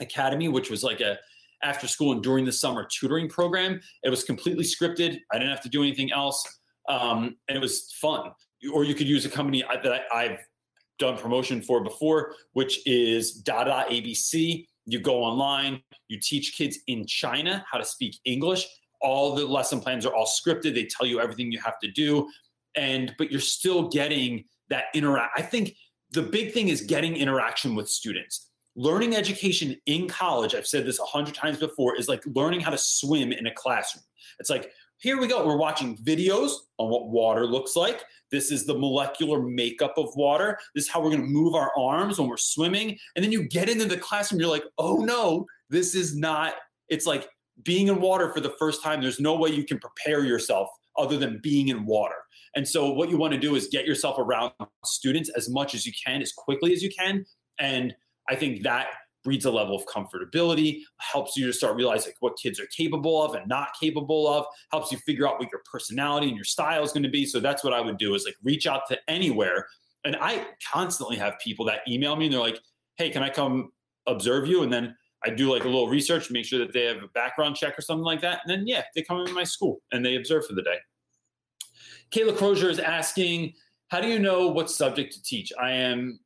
Academy, 0.00 0.48
which 0.48 0.70
was 0.70 0.82
like 0.82 1.00
a 1.00 1.18
after 1.62 1.86
school 1.88 2.12
and 2.12 2.22
during 2.22 2.44
the 2.44 2.52
summer 2.52 2.86
tutoring 2.86 3.28
program. 3.28 3.80
It 4.02 4.10
was 4.10 4.24
completely 4.24 4.64
scripted. 4.64 5.18
I 5.32 5.38
didn't 5.38 5.50
have 5.50 5.62
to 5.62 5.68
do 5.68 5.82
anything 5.82 6.12
else. 6.12 6.44
Um, 6.88 7.36
and 7.48 7.56
it 7.56 7.60
was 7.60 7.92
fun. 8.00 8.30
Or 8.72 8.84
you 8.84 8.94
could 8.94 9.06
use 9.06 9.24
a 9.26 9.28
company 9.28 9.64
that 9.82 9.92
I, 9.92 10.00
I've 10.12 10.38
done 10.98 11.16
promotion 11.16 11.60
for 11.60 11.82
before, 11.82 12.34
which 12.52 12.86
is 12.86 13.32
Dada 13.32 13.86
ABC. 13.90 14.66
You 14.86 15.00
go 15.00 15.22
online, 15.22 15.82
you 16.08 16.18
teach 16.20 16.56
kids 16.56 16.78
in 16.86 17.06
China 17.06 17.64
how 17.70 17.78
to 17.78 17.84
speak 17.84 18.18
English. 18.24 18.66
All 19.00 19.34
the 19.34 19.44
lesson 19.44 19.80
plans 19.80 20.06
are 20.06 20.14
all 20.14 20.26
scripted. 20.26 20.74
They 20.74 20.84
tell 20.86 21.06
you 21.06 21.20
everything 21.20 21.52
you 21.52 21.60
have 21.60 21.78
to 21.80 21.90
do. 21.90 22.28
And 22.76 23.14
but 23.18 23.30
you're 23.30 23.40
still 23.40 23.88
getting 23.88 24.44
that 24.68 24.84
interact. 24.94 25.38
I 25.38 25.42
think 25.42 25.74
the 26.12 26.22
big 26.22 26.52
thing 26.52 26.68
is 26.68 26.80
getting 26.82 27.16
interaction 27.16 27.74
with 27.74 27.88
students. 27.88 28.50
Learning 28.76 29.16
education 29.16 29.76
in 29.86 30.06
college, 30.06 30.54
I've 30.54 30.66
said 30.66 30.86
this 30.86 31.00
a 31.00 31.04
hundred 31.04 31.34
times 31.34 31.58
before, 31.58 31.96
is 31.96 32.08
like 32.08 32.22
learning 32.26 32.60
how 32.60 32.70
to 32.70 32.78
swim 32.78 33.32
in 33.32 33.46
a 33.46 33.54
classroom. 33.54 34.04
It's 34.38 34.50
like, 34.50 34.70
here 34.98 35.20
we 35.20 35.26
go. 35.26 35.46
We're 35.46 35.56
watching 35.56 35.96
videos 35.98 36.52
on 36.78 36.90
what 36.90 37.08
water 37.08 37.46
looks 37.46 37.76
like. 37.76 38.02
This 38.30 38.50
is 38.50 38.64
the 38.66 38.76
molecular 38.76 39.42
makeup 39.42 39.94
of 39.96 40.14
water. 40.16 40.58
This 40.74 40.84
is 40.84 40.90
how 40.90 41.00
we're 41.00 41.10
going 41.10 41.22
to 41.22 41.28
move 41.28 41.54
our 41.54 41.70
arms 41.78 42.18
when 42.18 42.28
we're 42.28 42.36
swimming. 42.36 42.98
And 43.14 43.24
then 43.24 43.32
you 43.32 43.44
get 43.44 43.68
into 43.68 43.84
the 43.84 43.98
classroom, 43.98 44.40
you're 44.40 44.50
like, 44.50 44.64
oh 44.78 44.96
no, 44.96 45.46
this 45.68 45.94
is 45.94 46.16
not, 46.16 46.54
it's 46.88 47.06
like 47.06 47.28
being 47.62 47.88
in 47.88 48.00
water 48.00 48.32
for 48.32 48.40
the 48.40 48.54
first 48.58 48.82
time. 48.82 49.00
There's 49.00 49.20
no 49.20 49.36
way 49.36 49.50
you 49.50 49.64
can 49.64 49.78
prepare 49.78 50.24
yourself 50.24 50.68
other 50.96 51.16
than 51.16 51.40
being 51.42 51.68
in 51.68 51.84
water. 51.84 52.16
And 52.54 52.66
so, 52.66 52.90
what 52.90 53.10
you 53.10 53.18
want 53.18 53.34
to 53.34 53.38
do 53.38 53.54
is 53.54 53.68
get 53.70 53.84
yourself 53.84 54.18
around 54.18 54.52
students 54.84 55.28
as 55.36 55.50
much 55.50 55.74
as 55.74 55.84
you 55.84 55.92
can, 56.04 56.22
as 56.22 56.32
quickly 56.32 56.72
as 56.72 56.82
you 56.82 56.90
can. 56.90 57.26
And 57.58 57.94
I 58.30 58.34
think 58.34 58.62
that 58.62 58.88
breeds 59.26 59.44
a 59.44 59.50
level 59.50 59.74
of 59.74 59.84
comfortability, 59.86 60.82
helps 60.98 61.36
you 61.36 61.46
to 61.46 61.52
start 61.52 61.74
realizing 61.74 62.12
what 62.20 62.38
kids 62.38 62.60
are 62.60 62.66
capable 62.66 63.20
of 63.20 63.34
and 63.34 63.48
not 63.48 63.70
capable 63.78 64.28
of, 64.28 64.46
helps 64.70 64.92
you 64.92 64.98
figure 64.98 65.26
out 65.26 65.40
what 65.40 65.48
your 65.50 65.62
personality 65.70 66.28
and 66.28 66.36
your 66.36 66.44
style 66.44 66.84
is 66.84 66.92
going 66.92 67.02
to 67.02 67.08
be. 67.08 67.26
So 67.26 67.40
that's 67.40 67.64
what 67.64 67.72
I 67.72 67.80
would 67.80 67.98
do 67.98 68.14
is 68.14 68.24
like 68.24 68.36
reach 68.44 68.68
out 68.68 68.82
to 68.88 68.98
anywhere. 69.08 69.66
And 70.04 70.16
I 70.20 70.46
constantly 70.72 71.16
have 71.16 71.34
people 71.42 71.66
that 71.66 71.80
email 71.88 72.14
me 72.14 72.26
and 72.26 72.34
they're 72.34 72.40
like, 72.40 72.60
hey, 72.94 73.10
can 73.10 73.24
I 73.24 73.28
come 73.28 73.72
observe 74.06 74.46
you? 74.46 74.62
And 74.62 74.72
then 74.72 74.94
I 75.24 75.30
do 75.30 75.52
like 75.52 75.64
a 75.64 75.68
little 75.68 75.88
research, 75.88 76.30
make 76.30 76.44
sure 76.44 76.60
that 76.60 76.72
they 76.72 76.84
have 76.84 77.02
a 77.02 77.08
background 77.08 77.56
check 77.56 77.76
or 77.76 77.82
something 77.82 78.04
like 78.04 78.20
that. 78.20 78.42
And 78.44 78.50
then, 78.50 78.68
yeah, 78.68 78.84
they 78.94 79.02
come 79.02 79.18
into 79.18 79.32
my 79.32 79.42
school 79.42 79.82
and 79.90 80.06
they 80.06 80.14
observe 80.14 80.46
for 80.46 80.54
the 80.54 80.62
day. 80.62 80.78
Kayla 82.12 82.36
Crozier 82.36 82.70
is 82.70 82.78
asking, 82.78 83.54
how 83.88 84.00
do 84.00 84.06
you 84.06 84.20
know 84.20 84.46
what 84.46 84.70
subject 84.70 85.12
to 85.14 85.22
teach? 85.22 85.52
I 85.60 85.72
am 85.72 86.20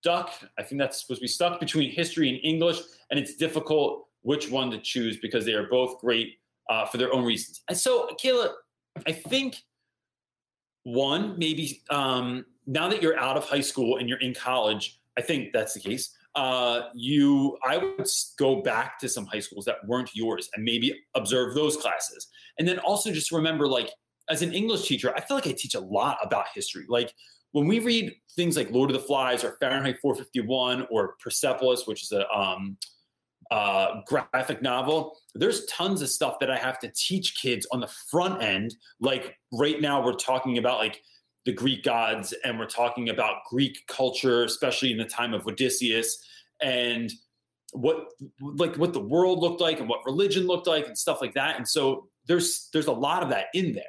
stuck. 0.00 0.30
I 0.58 0.62
think 0.62 0.80
that's 0.80 1.00
supposed 1.00 1.20
to 1.20 1.24
be 1.24 1.28
stuck 1.28 1.60
between 1.60 1.90
history 1.90 2.28
and 2.28 2.38
English, 2.42 2.80
and 3.10 3.18
it's 3.18 3.34
difficult 3.34 4.06
which 4.22 4.50
one 4.50 4.70
to 4.70 4.78
choose 4.78 5.18
because 5.18 5.44
they 5.44 5.54
are 5.54 5.68
both 5.68 6.00
great 6.00 6.38
uh, 6.68 6.86
for 6.86 6.98
their 6.98 7.12
own 7.12 7.24
reasons. 7.24 7.62
And 7.68 7.76
so, 7.76 8.08
Kayla, 8.22 8.50
I 9.06 9.12
think 9.12 9.56
one 10.84 11.38
maybe 11.38 11.82
um, 11.90 12.44
now 12.66 12.88
that 12.88 13.02
you're 13.02 13.18
out 13.18 13.36
of 13.36 13.44
high 13.44 13.60
school 13.60 13.98
and 13.98 14.08
you're 14.08 14.20
in 14.20 14.34
college, 14.34 15.00
I 15.16 15.22
think 15.22 15.52
that's 15.52 15.74
the 15.74 15.80
case. 15.80 16.14
Uh, 16.34 16.82
you, 16.94 17.58
I 17.64 17.78
would 17.78 18.06
go 18.38 18.62
back 18.62 18.98
to 19.00 19.08
some 19.08 19.26
high 19.26 19.40
schools 19.40 19.64
that 19.64 19.76
weren't 19.86 20.14
yours 20.14 20.48
and 20.54 20.64
maybe 20.64 20.94
observe 21.14 21.54
those 21.54 21.76
classes, 21.76 22.28
and 22.58 22.68
then 22.68 22.78
also 22.78 23.10
just 23.12 23.32
remember, 23.32 23.66
like 23.66 23.90
as 24.30 24.42
an 24.42 24.52
English 24.52 24.86
teacher, 24.86 25.12
I 25.16 25.20
feel 25.20 25.36
like 25.36 25.46
I 25.46 25.52
teach 25.52 25.74
a 25.74 25.80
lot 25.80 26.18
about 26.22 26.46
history, 26.54 26.84
like 26.88 27.14
when 27.52 27.66
we 27.66 27.78
read 27.78 28.14
things 28.36 28.56
like 28.56 28.70
Lord 28.70 28.90
of 28.90 28.94
the 28.94 29.02
Flies 29.02 29.42
or 29.44 29.56
Fahrenheit 29.60 29.98
451 30.00 30.86
or 30.90 31.14
Persepolis, 31.22 31.86
which 31.86 32.02
is 32.02 32.12
a 32.12 32.28
um, 32.30 32.76
uh, 33.50 34.00
graphic 34.06 34.62
novel, 34.62 35.16
there's 35.34 35.64
tons 35.66 36.02
of 36.02 36.10
stuff 36.10 36.38
that 36.40 36.50
I 36.50 36.56
have 36.56 36.78
to 36.80 36.92
teach 36.94 37.40
kids 37.40 37.66
on 37.72 37.80
the 37.80 37.90
front 38.10 38.42
end. 38.42 38.74
Like 39.00 39.36
right 39.52 39.80
now, 39.80 40.04
we're 40.04 40.12
talking 40.12 40.58
about 40.58 40.78
like 40.78 41.00
the 41.46 41.52
Greek 41.52 41.82
gods 41.82 42.34
and 42.44 42.58
we're 42.58 42.66
talking 42.66 43.08
about 43.08 43.36
Greek 43.48 43.78
culture, 43.88 44.44
especially 44.44 44.92
in 44.92 44.98
the 44.98 45.04
time 45.06 45.32
of 45.32 45.46
Odysseus 45.46 46.18
and 46.60 47.10
what 47.72 48.06
like 48.40 48.76
what 48.76 48.92
the 48.92 49.00
world 49.00 49.40
looked 49.40 49.60
like 49.60 49.78
and 49.80 49.88
what 49.88 50.04
religion 50.04 50.46
looked 50.46 50.66
like 50.66 50.86
and 50.86 50.96
stuff 50.96 51.20
like 51.20 51.34
that. 51.34 51.56
And 51.56 51.66
so 51.66 52.08
there's 52.26 52.68
there's 52.72 52.86
a 52.86 52.92
lot 52.92 53.22
of 53.22 53.30
that 53.30 53.46
in 53.54 53.72
there. 53.72 53.84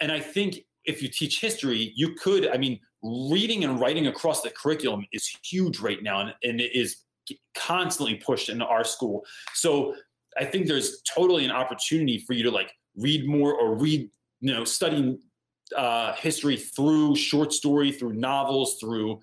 And 0.00 0.12
I 0.12 0.20
think 0.20 0.60
if 0.86 1.02
you 1.02 1.08
teach 1.08 1.40
history, 1.40 1.92
you 1.94 2.14
could, 2.14 2.48
I 2.48 2.56
mean, 2.56 2.80
reading 3.02 3.64
and 3.64 3.80
writing 3.80 4.06
across 4.06 4.42
the 4.42 4.50
curriculum 4.50 5.04
is 5.12 5.28
huge 5.44 5.80
right 5.80 6.02
now, 6.02 6.20
and, 6.20 6.34
and 6.42 6.60
it 6.60 6.74
is 6.74 6.96
constantly 7.54 8.16
pushed 8.16 8.48
in 8.48 8.62
our 8.62 8.84
school. 8.84 9.24
So 9.54 9.94
I 10.38 10.44
think 10.44 10.66
there's 10.66 11.02
totally 11.02 11.44
an 11.44 11.50
opportunity 11.50 12.18
for 12.18 12.32
you 12.34 12.44
to 12.44 12.50
like 12.50 12.72
read 12.96 13.26
more 13.26 13.54
or 13.54 13.74
read, 13.74 14.10
you 14.40 14.52
know, 14.52 14.64
studying 14.64 15.18
uh, 15.76 16.12
history 16.14 16.56
through 16.56 17.16
short 17.16 17.52
story, 17.52 17.90
through 17.90 18.12
novels, 18.12 18.78
through 18.80 19.20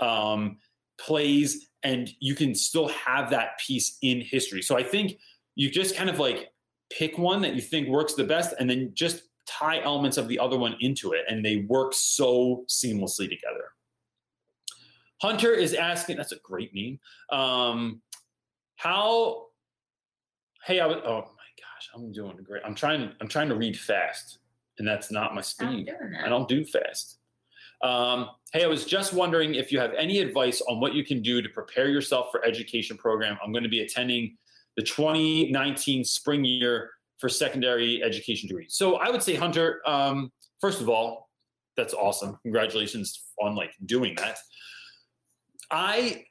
um, 0.00 0.58
plays, 0.98 1.68
and 1.82 2.10
you 2.20 2.34
can 2.34 2.54
still 2.54 2.88
have 2.88 3.30
that 3.30 3.58
piece 3.58 3.98
in 4.02 4.20
history. 4.20 4.62
So 4.62 4.78
I 4.78 4.82
think 4.82 5.18
you 5.54 5.70
just 5.70 5.96
kind 5.96 6.08
of 6.08 6.18
like 6.18 6.50
pick 6.90 7.18
one 7.18 7.42
that 7.42 7.54
you 7.54 7.60
think 7.60 7.88
works 7.88 8.14
the 8.14 8.24
best, 8.24 8.54
and 8.58 8.70
then 8.70 8.92
just 8.94 9.24
tie 9.58 9.80
elements 9.80 10.16
of 10.16 10.28
the 10.28 10.38
other 10.38 10.58
one 10.58 10.76
into 10.80 11.12
it 11.12 11.24
and 11.28 11.44
they 11.44 11.66
work 11.68 11.92
so 11.94 12.64
seamlessly 12.68 13.28
together. 13.28 13.70
Hunter 15.20 15.52
is 15.52 15.74
asking, 15.74 16.16
that's 16.16 16.32
a 16.32 16.38
great 16.42 16.74
name. 16.74 16.98
Um, 17.30 18.02
how, 18.76 19.46
hey, 20.64 20.80
I 20.80 20.86
would, 20.86 20.98
oh 20.98 21.20
my 21.20 21.50
gosh, 21.58 21.90
I'm 21.94 22.12
doing 22.12 22.36
great. 22.42 22.62
I'm 22.64 22.74
trying, 22.74 23.12
I'm 23.20 23.28
trying 23.28 23.48
to 23.48 23.54
read 23.54 23.78
fast 23.78 24.38
and 24.78 24.88
that's 24.88 25.10
not 25.10 25.34
my 25.34 25.40
speed. 25.40 25.92
I 26.24 26.28
don't 26.28 26.48
do 26.48 26.64
fast. 26.64 27.18
Um, 27.82 28.30
hey, 28.52 28.64
I 28.64 28.68
was 28.68 28.84
just 28.84 29.12
wondering 29.12 29.54
if 29.54 29.72
you 29.72 29.78
have 29.80 29.92
any 29.94 30.20
advice 30.20 30.60
on 30.62 30.80
what 30.80 30.94
you 30.94 31.04
can 31.04 31.20
do 31.20 31.42
to 31.42 31.48
prepare 31.48 31.88
yourself 31.88 32.30
for 32.30 32.44
education 32.44 32.96
program. 32.96 33.38
I'm 33.44 33.52
going 33.52 33.64
to 33.64 33.70
be 33.70 33.80
attending 33.80 34.36
the 34.76 34.82
2019 34.82 36.04
spring 36.04 36.44
year 36.44 36.90
for 37.22 37.28
secondary 37.28 38.02
education 38.02 38.48
degree. 38.48 38.66
So 38.68 38.96
I 38.96 39.08
would 39.08 39.22
say, 39.22 39.36
Hunter, 39.36 39.80
um, 39.86 40.32
first 40.60 40.80
of 40.80 40.88
all, 40.88 41.30
that's 41.76 41.94
awesome. 41.94 42.36
Congratulations 42.42 43.26
on 43.40 43.54
like 43.54 43.70
doing 43.86 44.16
that. 44.16 44.38
I 45.70 46.24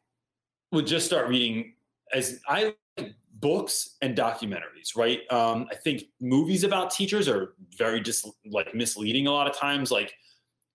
would 0.74 0.86
just 0.86 1.06
start 1.06 1.30
reading 1.30 1.76
as 2.14 2.42
I 2.46 2.76
like 2.98 3.16
books 3.36 3.96
and 4.02 4.18
documentaries, 4.18 4.98
right? 4.98 5.22
Um, 5.32 5.66
I 5.72 5.76
think 5.76 6.04
movies 6.20 6.66
about 6.66 6.92
teachers 6.92 7.30
are 7.30 7.54
very 7.78 8.02
just 8.02 8.28
like 8.46 8.76
misleading 8.76 9.28
a 9.28 9.32
lot 9.32 9.50
of 9.50 9.56
times. 9.56 9.92
Like, 9.92 10.14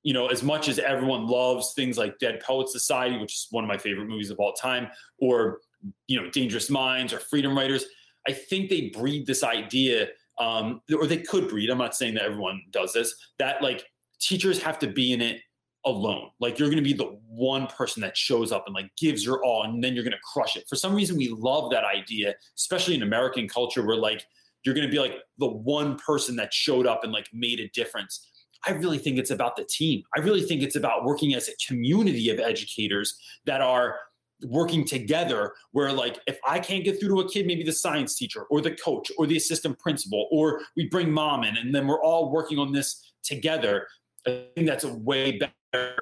you 0.03 0.15
know, 0.15 0.29
as 0.29 0.43
much 0.43 0.71
as 0.71 0.79
everyone 0.79 1.27
loves 1.27 1.75
things 1.75 1.99
like 1.99 2.19
Dead 2.19 2.41
Poets 2.41 2.73
Society, 2.73 3.19
which 3.19 3.35
is 3.35 3.49
one 3.51 3.65
of 3.65 3.69
my 3.69 3.77
favorite 3.77 4.09
movies 4.09 4.31
of 4.31 4.39
all 4.39 4.55
time, 4.55 4.89
or 5.19 5.61
you 6.07 6.19
know, 6.19 6.31
Dangerous 6.31 6.71
Minds 6.71 7.13
or 7.13 7.19
Freedom 7.19 7.55
Writers, 7.55 7.85
I 8.27 8.33
think 8.33 8.71
they 8.71 8.91
breed 8.91 9.27
this 9.27 9.45
idea, 9.45 10.09
um, 10.39 10.81
or 10.95 11.07
they 11.07 11.19
could 11.19 11.49
breed. 11.49 11.71
I'm 11.71 11.79
not 11.79 11.95
saying 11.95 12.15
that 12.15 12.25
everyone 12.25 12.63
does 12.71 12.93
this. 12.93 13.15
That 13.39 13.63
like 13.63 13.85
teachers 14.21 14.63
have 14.63 14.79
to 14.81 14.87
be 14.87 15.13
in 15.13 15.21
it 15.21 15.41
alone. 15.85 16.31
Like 16.41 16.59
you're 16.59 16.69
going 16.69 16.83
to 16.83 16.89
be 16.89 16.93
the 16.93 17.19
one 17.29 17.67
person 17.69 18.01
that 18.03 18.17
shows 18.17 18.53
up 18.53 18.65
and 18.67 18.75
like 18.75 18.91
gives 18.99 19.25
your 19.25 19.43
all, 19.45 19.63
and 19.63 19.83
then 19.83 19.95
you're 19.95 20.05
going 20.05 20.13
to 20.13 20.33
crush 20.33 20.57
it. 20.57 20.65
For 20.69 20.77
some 20.77 20.95
reason, 20.95 21.17
we 21.17 21.29
love 21.29 21.71
that 21.71 21.85
idea, 21.85 22.35
especially 22.57 22.95
in 22.95 23.03
American 23.03 23.49
culture, 23.49 23.87
where 23.87 23.97
like 23.97 24.25
you're 24.65 24.75
going 24.75 24.87
to 24.87 24.93
be 24.93 24.99
like 24.99 25.15
the 25.39 25.47
one 25.47 25.97
person 25.97 26.37
that 26.37 26.53
showed 26.53 26.87
up 26.87 27.05
and 27.05 27.13
like 27.13 27.29
made 27.33 27.61
a 27.61 27.69
difference. 27.69 28.29
I 28.67 28.73
really 28.73 28.99
think 28.99 29.17
it's 29.17 29.31
about 29.31 29.55
the 29.55 29.65
team. 29.65 30.03
I 30.17 30.21
really 30.21 30.43
think 30.43 30.63
it's 30.63 30.75
about 30.75 31.05
working 31.05 31.35
as 31.35 31.49
a 31.49 31.53
community 31.67 32.31
of 32.31 32.41
educators 32.41 33.17
that 33.45 33.61
are 33.61 33.97
working 34.43 34.85
together 34.85 35.55
where 35.73 35.93
like 35.93 36.21
if 36.27 36.39
i 36.47 36.59
can't 36.59 36.85
get 36.85 37.01
through 37.01 37.09
to 37.09 37.21
a 37.21 37.29
kid 37.31 37.47
maybe 37.47 37.63
the 37.63 37.73
science 37.73 38.17
teacher 38.17 38.43
or 38.51 38.61
the 38.61 38.73
coach 38.73 39.11
or 39.17 39.27
the 39.27 39.37
assistant 39.37 39.79
principal 39.79 40.29
or 40.31 40.61
we 40.77 40.87
bring 40.89 41.11
mom 41.11 41.43
in 41.43 41.57
and 41.57 41.75
then 41.75 41.87
we're 41.87 42.03
all 42.03 42.31
working 42.31 42.59
on 42.59 42.71
this 42.71 43.13
together 43.23 43.87
i 44.27 44.45
think 44.55 44.67
that's 44.67 44.85
a 44.85 44.95
way 44.95 45.39
better 45.39 45.97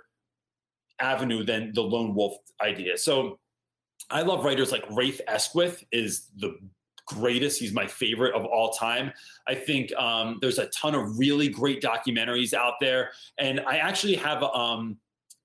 avenue 1.01 1.45
than 1.45 1.73
the 1.75 1.83
lone 1.83 2.15
wolf 2.15 2.37
idea. 2.61 2.97
So 2.97 3.39
i 4.11 4.23
love 4.23 4.45
writers 4.45 4.73
like 4.73 4.85
rafe 4.91 5.21
esquith 5.29 5.83
is 5.93 6.29
the 6.37 6.57
greatest. 7.07 7.61
He's 7.61 7.73
my 7.73 7.87
favorite 7.87 8.35
of 8.35 8.47
all 8.47 8.73
time. 8.73 9.13
I 9.47 9.55
think 9.55 9.95
um, 9.97 10.39
there's 10.41 10.59
a 10.59 10.67
ton 10.69 10.95
of 10.95 11.19
really 11.19 11.49
great 11.49 11.83
documentaries 11.83 12.55
out 12.55 12.75
there. 12.81 13.11
And 13.39 13.61
i 13.61 13.77
actually 13.77 14.17
have 14.17 14.43
um, 14.43 14.99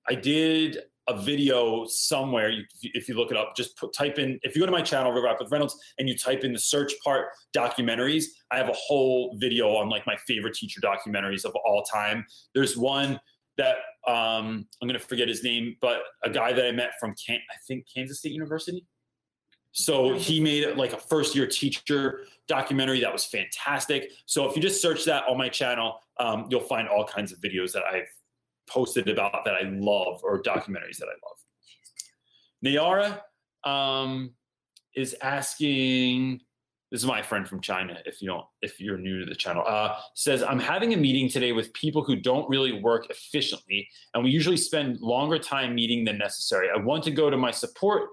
i 0.08 0.14
did 0.14 0.78
a 1.10 1.20
video 1.20 1.84
somewhere. 1.86 2.52
If 2.82 3.08
you 3.08 3.14
look 3.14 3.30
it 3.30 3.36
up, 3.36 3.56
just 3.56 3.76
put, 3.76 3.92
type 3.92 4.18
in, 4.18 4.38
if 4.42 4.54
you 4.54 4.60
go 4.60 4.66
to 4.66 4.72
my 4.72 4.82
channel, 4.82 5.12
Real 5.12 5.24
Rap 5.24 5.38
with 5.40 5.50
Reynolds, 5.50 5.76
and 5.98 6.08
you 6.08 6.16
type 6.16 6.44
in 6.44 6.52
the 6.52 6.58
search 6.58 6.92
part 7.04 7.26
documentaries, 7.54 8.24
I 8.50 8.56
have 8.56 8.68
a 8.68 8.74
whole 8.74 9.36
video 9.40 9.74
on 9.74 9.88
like 9.88 10.06
my 10.06 10.16
favorite 10.26 10.54
teacher 10.54 10.80
documentaries 10.80 11.44
of 11.44 11.52
all 11.64 11.82
time. 11.82 12.24
There's 12.54 12.76
one 12.76 13.20
that 13.58 13.76
um, 14.06 14.66
I'm 14.80 14.88
going 14.88 14.98
to 14.98 15.04
forget 15.04 15.28
his 15.28 15.42
name, 15.42 15.76
but 15.80 16.00
a 16.24 16.30
guy 16.30 16.52
that 16.52 16.64
I 16.64 16.72
met 16.72 16.92
from, 17.00 17.14
Can- 17.14 17.40
I 17.50 17.56
think, 17.66 17.86
Kansas 17.92 18.20
State 18.20 18.32
University. 18.32 18.86
So 19.72 20.14
he 20.14 20.40
made 20.40 20.76
like 20.76 20.92
a 20.92 20.98
first 20.98 21.34
year 21.34 21.46
teacher 21.46 22.22
documentary 22.48 23.00
that 23.00 23.12
was 23.12 23.24
fantastic. 23.24 24.10
So 24.26 24.48
if 24.48 24.56
you 24.56 24.62
just 24.62 24.82
search 24.82 25.04
that 25.04 25.24
on 25.28 25.38
my 25.38 25.48
channel, 25.48 26.00
um, 26.18 26.46
you'll 26.50 26.60
find 26.60 26.88
all 26.88 27.04
kinds 27.04 27.32
of 27.32 27.38
videos 27.38 27.72
that 27.72 27.84
I've 27.84 28.08
posted 28.70 29.08
about 29.08 29.44
that 29.44 29.54
I 29.54 29.68
love 29.70 30.20
or 30.22 30.42
documentaries 30.42 30.98
that 30.98 31.08
I 31.08 31.16
love. 31.26 31.38
Nayara 32.64 33.68
um, 33.70 34.30
is 34.94 35.16
asking. 35.22 36.40
This 36.90 37.02
is 37.02 37.06
my 37.06 37.22
friend 37.22 37.46
from 37.46 37.60
China. 37.60 37.98
If 38.04 38.20
you 38.20 38.26
don't, 38.26 38.44
if 38.62 38.80
you're 38.80 38.98
new 38.98 39.20
to 39.20 39.24
the 39.24 39.36
channel, 39.36 39.62
uh, 39.64 39.96
says 40.14 40.42
I'm 40.42 40.58
having 40.58 40.92
a 40.92 40.96
meeting 40.96 41.28
today 41.28 41.52
with 41.52 41.72
people 41.72 42.02
who 42.02 42.16
don't 42.16 42.48
really 42.48 42.80
work 42.80 43.08
efficiently, 43.10 43.88
and 44.14 44.24
we 44.24 44.30
usually 44.30 44.56
spend 44.56 45.00
longer 45.00 45.38
time 45.38 45.76
meeting 45.76 46.04
than 46.04 46.18
necessary. 46.18 46.68
I 46.68 46.78
want 46.78 47.04
to 47.04 47.12
go 47.12 47.30
to 47.30 47.36
my 47.36 47.52
support 47.52 48.08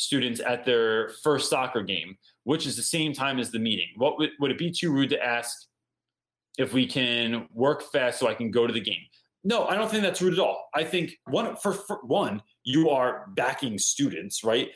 students 0.00 0.40
at 0.40 0.64
their 0.64 1.10
first 1.22 1.50
soccer 1.50 1.82
game, 1.82 2.16
which 2.44 2.66
is 2.66 2.76
the 2.76 2.82
same 2.82 3.12
time 3.12 3.38
as 3.38 3.50
the 3.50 3.58
meeting. 3.58 3.88
What 3.96 4.18
would, 4.18 4.30
would 4.40 4.50
it 4.50 4.58
be 4.58 4.70
too 4.70 4.92
rude 4.92 5.10
to 5.10 5.22
ask 5.22 5.66
if 6.58 6.72
we 6.72 6.86
can 6.86 7.48
work 7.52 7.82
fast 7.82 8.18
so 8.18 8.28
I 8.28 8.34
can 8.34 8.50
go 8.50 8.66
to 8.66 8.72
the 8.72 8.80
game? 8.80 9.04
No, 9.42 9.66
I 9.66 9.74
don't 9.74 9.90
think 9.90 10.02
that's 10.02 10.20
rude 10.20 10.34
at 10.34 10.38
all. 10.38 10.68
I 10.74 10.84
think 10.84 11.12
one 11.24 11.56
for, 11.56 11.72
for 11.72 12.00
one, 12.02 12.42
you 12.64 12.90
are 12.90 13.26
backing 13.34 13.78
students, 13.78 14.44
right? 14.44 14.68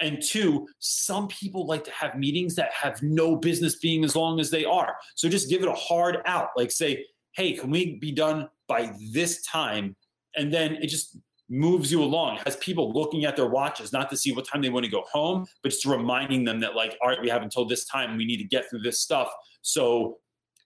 And 0.00 0.22
two, 0.22 0.66
some 0.78 1.28
people 1.28 1.66
like 1.66 1.84
to 1.84 1.90
have 1.90 2.16
meetings 2.16 2.54
that 2.56 2.72
have 2.72 3.02
no 3.02 3.36
business 3.36 3.76
being 3.76 4.04
as 4.04 4.16
long 4.16 4.40
as 4.40 4.50
they 4.50 4.64
are. 4.64 4.96
So 5.14 5.28
just 5.28 5.50
give 5.50 5.62
it 5.62 5.68
a 5.68 5.74
hard 5.74 6.18
out. 6.26 6.48
Like 6.56 6.70
say, 6.70 7.04
hey, 7.32 7.52
can 7.52 7.70
we 7.70 7.98
be 7.98 8.12
done 8.12 8.48
by 8.66 8.92
this 9.12 9.42
time? 9.42 9.96
And 10.36 10.52
then 10.52 10.76
it 10.76 10.86
just 10.86 11.18
moves 11.48 11.90
you 11.90 12.02
along. 12.02 12.36
It 12.36 12.44
has 12.44 12.56
people 12.56 12.92
looking 12.92 13.24
at 13.24 13.36
their 13.36 13.48
watches, 13.48 13.92
not 13.92 14.08
to 14.10 14.16
see 14.16 14.32
what 14.32 14.46
time 14.46 14.62
they 14.62 14.70
want 14.70 14.84
to 14.84 14.90
go 14.90 15.04
home, 15.12 15.46
but 15.62 15.70
just 15.70 15.84
reminding 15.84 16.44
them 16.44 16.60
that, 16.60 16.76
like, 16.76 16.96
all 17.02 17.08
right, 17.08 17.20
we 17.20 17.28
have 17.28 17.42
until 17.42 17.64
this 17.64 17.84
time. 17.84 18.16
We 18.16 18.24
need 18.24 18.38
to 18.38 18.44
get 18.44 18.70
through 18.70 18.80
this 18.80 19.00
stuff. 19.00 19.30
So 19.62 20.18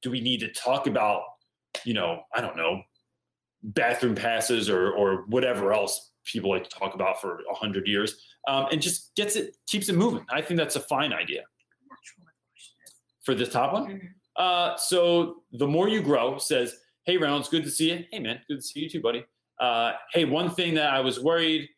do 0.03 0.11
we 0.11 0.21
need 0.21 0.41
to 0.41 0.53
talk 0.53 0.87
about, 0.87 1.23
you 1.85 1.95
know, 1.95 2.21
I 2.35 2.41
don't 2.41 2.57
know, 2.57 2.83
bathroom 3.65 4.15
passes 4.15 4.69
or 4.69 4.93
or 4.93 5.25
whatever 5.29 5.73
else 5.73 6.13
people 6.25 6.51
like 6.51 6.65
to 6.65 6.71
talk 6.71 6.95
about 6.95 7.21
for 7.21 7.41
a 7.51 7.55
hundred 7.55 7.87
years, 7.87 8.23
um, 8.49 8.67
and 8.71 8.81
just 8.81 9.15
gets 9.17 9.37
it 9.37 9.57
keeps 9.67 9.89
it 9.89 9.95
moving. 9.95 10.25
I 10.31 10.43
think 10.43 10.59
that's 10.59 10.77
a 10.77 10.81
fine 10.81 11.13
idea 11.13 11.43
for 13.25 13.35
this 13.35 13.49
top 13.49 13.73
one. 13.73 13.87
Mhm. 13.87 14.09
Uh, 14.37 14.77
so 14.77 15.45
the 15.53 15.67
more 15.67 15.89
you 15.89 16.03
grow 16.03 16.39
says, 16.39 16.77
"Hey 17.05 17.17
Reynolds, 17.17 17.49
good 17.49 17.65
to 17.65 17.71
see 17.71 17.91
you. 17.93 18.05
Hey 18.11 18.19
man, 18.19 18.41
good 18.49 18.57
to 18.57 18.63
see 18.63 18.81
you 18.81 18.89
too, 18.91 19.01
buddy. 19.01 19.25
Uh, 19.61 19.93
hey, 20.13 20.25
one 20.25 20.51
thing 20.51 20.75
that 20.75 20.93
I 20.93 21.01
was 21.01 21.21
worried 21.21 21.69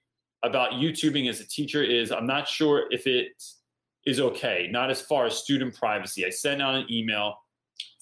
about 0.43 0.73
YouTubing 0.73 1.29
as 1.29 1.41
a 1.41 1.47
teacher 1.47 1.83
is 1.83 2.11
I'm 2.11 2.27
not 2.27 2.49
sure 2.49 2.87
if 2.91 3.07
it 3.07 3.33
is 4.07 4.21
okay. 4.21 4.69
Not 4.71 4.91
as 4.91 5.01
far 5.03 5.27
as 5.27 5.37
student 5.37 5.75
privacy. 5.75 6.25
I 6.25 6.31
sent 6.31 6.63
out 6.63 6.75
an 6.75 6.87
email. 6.91 7.37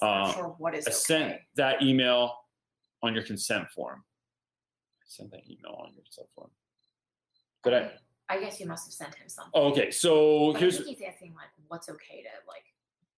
Not 0.00 0.28
Uh, 0.28 0.32
sure 0.34 0.48
what 0.58 0.74
is 0.76 0.86
I 0.86 0.90
sent 0.90 1.40
that 1.56 1.82
email 1.82 2.36
on 3.04 3.14
your 3.14 3.22
consent 3.22 3.68
form. 3.70 4.02
I 5.00 5.04
sent 5.06 5.30
that 5.32 5.42
email 5.48 5.76
on 5.78 5.92
your 5.94 6.02
consent 6.02 6.28
form. 6.34 6.50
Did 7.62 7.74
I? 7.74 7.90
I 8.28 8.40
guess 8.40 8.58
you 8.58 8.66
must 8.66 8.86
have 8.86 8.92
sent 8.94 9.14
him 9.14 9.28
something. 9.28 9.50
Oh, 9.54 9.70
okay. 9.70 9.90
So 9.90 10.52
But 10.52 10.56
I 10.56 10.60
here's 10.60 10.76
think 10.78 10.88
he's 10.98 11.06
asking 11.06 11.34
like, 11.34 11.48
what's 11.68 11.88
okay 11.90 12.22
to 12.22 12.48
like 12.48 12.64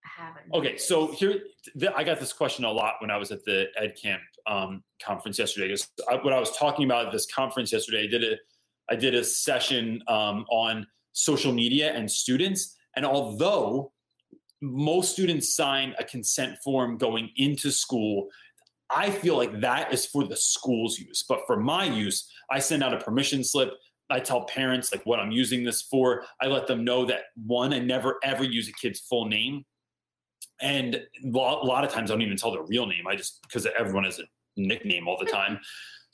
have. 0.03 0.35
Okay, 0.55 0.77
so 0.79 1.09
here, 1.12 1.42
th- 1.79 1.92
I 1.96 2.03
got 2.03 2.18
this 2.18 2.33
question 2.33 2.64
a 2.64 2.70
lot 2.72 2.94
when 3.01 3.11
I 3.11 3.16
was 3.16 3.31
at 3.31 3.44
the 3.44 3.66
Ed 3.77 3.96
Camp 4.01 4.22
um, 4.46 4.83
conference 5.03 5.38
yesterday. 5.38 5.68
'cause 5.68 5.88
I, 6.11 6.16
when 6.16 6.33
I 6.35 6.40
was 6.40 6.57
talking 6.57 6.85
about 6.85 7.07
at 7.07 7.12
this 7.12 7.27
conference 7.33 7.72
yesterday, 7.72 8.05
I 8.05 8.07
did 8.07 8.25
a, 8.25 8.37
I 8.90 8.96
did 8.96 9.14
a 9.14 9.22
session 9.25 10.03
um, 10.09 10.44
on 10.51 10.87
social 11.12 11.53
media 11.53 11.92
and 11.92 12.11
students. 12.11 12.77
And 12.96 13.05
although 13.07 13.92
most 14.62 15.12
students 15.12 15.55
sign 15.55 15.94
a 15.99 16.05
consent 16.05 16.57
form 16.64 16.96
going 16.99 17.31
into 17.37 17.70
school, 17.70 18.29
I 18.90 19.11
feel 19.11 19.37
like 19.37 19.61
that 19.61 19.92
is 19.92 20.07
for 20.07 20.25
the 20.25 20.37
school's 20.37 20.99
use. 20.99 21.25
But 21.29 21.40
for 21.46 21.57
my 21.59 21.85
use, 21.85 22.31
I 22.51 22.59
send 22.61 22.83
out 22.83 22.94
a 22.94 22.99
permission 22.99 23.42
slip. 23.42 23.72
I 24.09 24.20
tell 24.20 24.44
parents 24.44 24.92
like 24.92 25.05
what 25.05 25.18
I'm 25.18 25.33
using 25.33 25.64
this 25.64 25.83
for. 25.83 26.25
I 26.40 26.46
let 26.46 26.66
them 26.66 26.85
know 26.85 27.05
that 27.07 27.22
one, 27.35 27.72
I 27.72 27.81
never 27.81 28.18
ever 28.22 28.44
use 28.44 28.68
a 28.68 28.72
kid's 28.72 29.01
full 29.01 29.27
name 29.27 29.64
and 30.61 30.94
a 31.25 31.29
lot, 31.29 31.85
of 31.85 31.90
times 31.90 32.11
I 32.11 32.14
don't 32.14 32.22
even 32.22 32.37
tell 32.37 32.51
their 32.51 32.62
real 32.62 32.87
name. 32.87 33.07
I 33.07 33.16
just 33.16 33.42
because 33.42 33.66
everyone 33.79 34.05
has 34.05 34.18
a 34.18 34.25
nickname 34.57 35.07
all 35.09 35.18
the 35.18 35.31
time. 35.31 35.61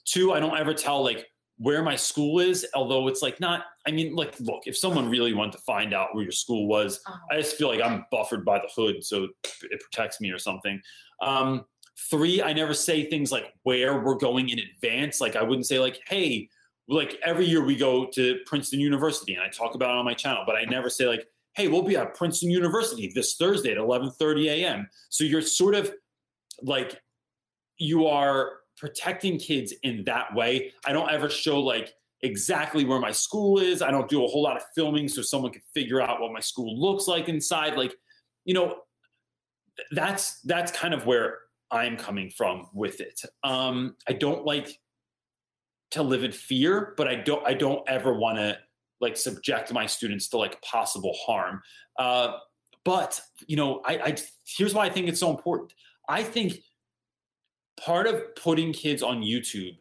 Two, 0.04 0.32
I 0.32 0.40
don't 0.40 0.58
ever 0.58 0.74
tell 0.74 1.02
like 1.02 1.26
where 1.58 1.82
my 1.82 1.94
school 1.94 2.40
is, 2.40 2.66
although 2.74 3.06
it's 3.08 3.22
like 3.22 3.38
not. 3.38 3.64
I 3.86 3.92
mean, 3.92 4.14
like, 4.14 4.38
look, 4.40 4.62
if 4.66 4.76
someone 4.76 5.08
really 5.08 5.32
wanted 5.32 5.52
to 5.52 5.58
find 5.58 5.94
out 5.94 6.14
where 6.14 6.24
your 6.24 6.32
school 6.32 6.66
was, 6.66 7.00
Oh, 7.08 7.14
I 7.30 7.36
just 7.36 7.56
feel 7.56 7.68
like 7.68 7.80
I'm 7.80 8.04
buffered 8.10 8.44
by 8.44 8.58
the 8.58 8.68
hood, 8.74 9.04
so 9.04 9.28
it 9.62 9.80
protects 9.80 10.20
me 10.20 10.30
or 10.30 10.38
something. 10.38 10.80
Um, 11.20 11.64
three, 12.10 12.42
I 12.42 12.52
never 12.52 12.74
say 12.74 13.08
things 13.08 13.32
like 13.32 13.52
where 13.62 14.00
we're 14.00 14.16
going 14.16 14.48
in 14.48 14.58
advance. 14.58 15.20
Like 15.20 15.36
I 15.36 15.42
wouldn't 15.42 15.66
say 15.66 15.78
like, 15.78 16.00
hey, 16.06 16.48
like 16.88 17.18
every 17.24 17.46
year 17.46 17.64
we 17.64 17.76
go 17.76 18.06
to 18.06 18.38
Princeton 18.46 18.80
University, 18.80 19.34
and 19.34 19.42
I 19.42 19.48
talk 19.48 19.74
about 19.74 19.90
it 19.90 19.98
on 19.98 20.04
my 20.04 20.14
channel, 20.14 20.44
but 20.46 20.56
I 20.56 20.64
never 20.64 20.90
say 20.90 21.06
like, 21.06 21.26
hey, 21.54 21.68
we'll 21.68 21.82
be 21.82 21.96
at 21.96 22.14
Princeton 22.14 22.50
University 22.50 23.12
this 23.14 23.36
Thursday 23.36 23.72
at 23.72 23.78
11:30 23.78 24.46
a.m. 24.46 24.88
So 25.08 25.24
you're 25.24 25.42
sort 25.42 25.74
of 25.74 25.92
like 26.62 27.00
you 27.78 28.06
are 28.06 28.52
protecting 28.76 29.38
kids 29.38 29.72
in 29.82 30.04
that 30.04 30.34
way. 30.34 30.72
I 30.84 30.92
don't 30.92 31.10
ever 31.10 31.28
show 31.28 31.60
like 31.60 31.94
exactly 32.22 32.84
where 32.84 33.00
my 33.00 33.12
school 33.12 33.58
is. 33.58 33.82
I 33.82 33.90
don't 33.90 34.08
do 34.08 34.24
a 34.24 34.28
whole 34.28 34.42
lot 34.42 34.56
of 34.56 34.62
filming 34.74 35.08
so 35.08 35.22
someone 35.22 35.52
can 35.52 35.62
figure 35.74 36.00
out 36.00 36.20
what 36.20 36.32
my 36.32 36.40
school 36.40 36.80
looks 36.80 37.06
like 37.06 37.28
inside. 37.28 37.76
Like, 37.76 37.94
you 38.44 38.54
know, 38.54 38.76
that's 39.92 40.40
that's 40.42 40.72
kind 40.72 40.94
of 40.94 41.06
where 41.06 41.38
I'm 41.72 41.96
coming 41.96 42.30
from 42.30 42.66
with 42.72 43.00
it. 43.00 43.20
Um, 43.42 43.96
I 44.06 44.12
don't 44.12 44.44
like 44.44 44.78
to 45.92 46.02
live 46.02 46.22
in 46.22 46.32
fear, 46.32 46.94
but 46.96 47.08
I 47.08 47.16
don't 47.16 47.46
I 47.46 47.54
don't 47.54 47.82
ever 47.88 48.14
want 48.14 48.38
to 48.38 48.58
like 49.00 49.16
subject 49.16 49.72
my 49.72 49.86
students 49.86 50.28
to 50.28 50.36
like 50.36 50.60
possible 50.62 51.16
harm. 51.26 51.62
Uh, 51.98 52.36
but 52.84 53.20
you 53.46 53.56
know, 53.56 53.80
I, 53.84 53.98
I 53.98 54.16
here's 54.46 54.74
why 54.74 54.86
I 54.86 54.90
think 54.90 55.08
it's 55.08 55.20
so 55.20 55.30
important. 55.30 55.72
I 56.08 56.22
think 56.22 56.60
part 57.80 58.06
of 58.06 58.34
putting 58.36 58.72
kids 58.72 59.02
on 59.02 59.22
YouTube 59.22 59.76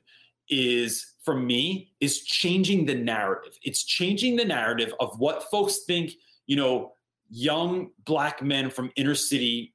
is 0.50 1.14
for 1.24 1.36
me 1.36 1.92
is 2.00 2.24
changing 2.24 2.86
the 2.86 2.96
narrative. 2.96 3.58
It's 3.64 3.84
changing 3.84 4.36
the 4.38 4.46
narrative 4.46 4.94
of 5.00 5.18
what 5.20 5.50
folks 5.52 5.80
think, 5.86 6.14
you 6.48 6.56
know, 6.56 6.94
young 7.30 7.90
black 8.06 8.42
men 8.42 8.70
from 8.70 8.92
inner 8.96 9.16
city 9.16 9.71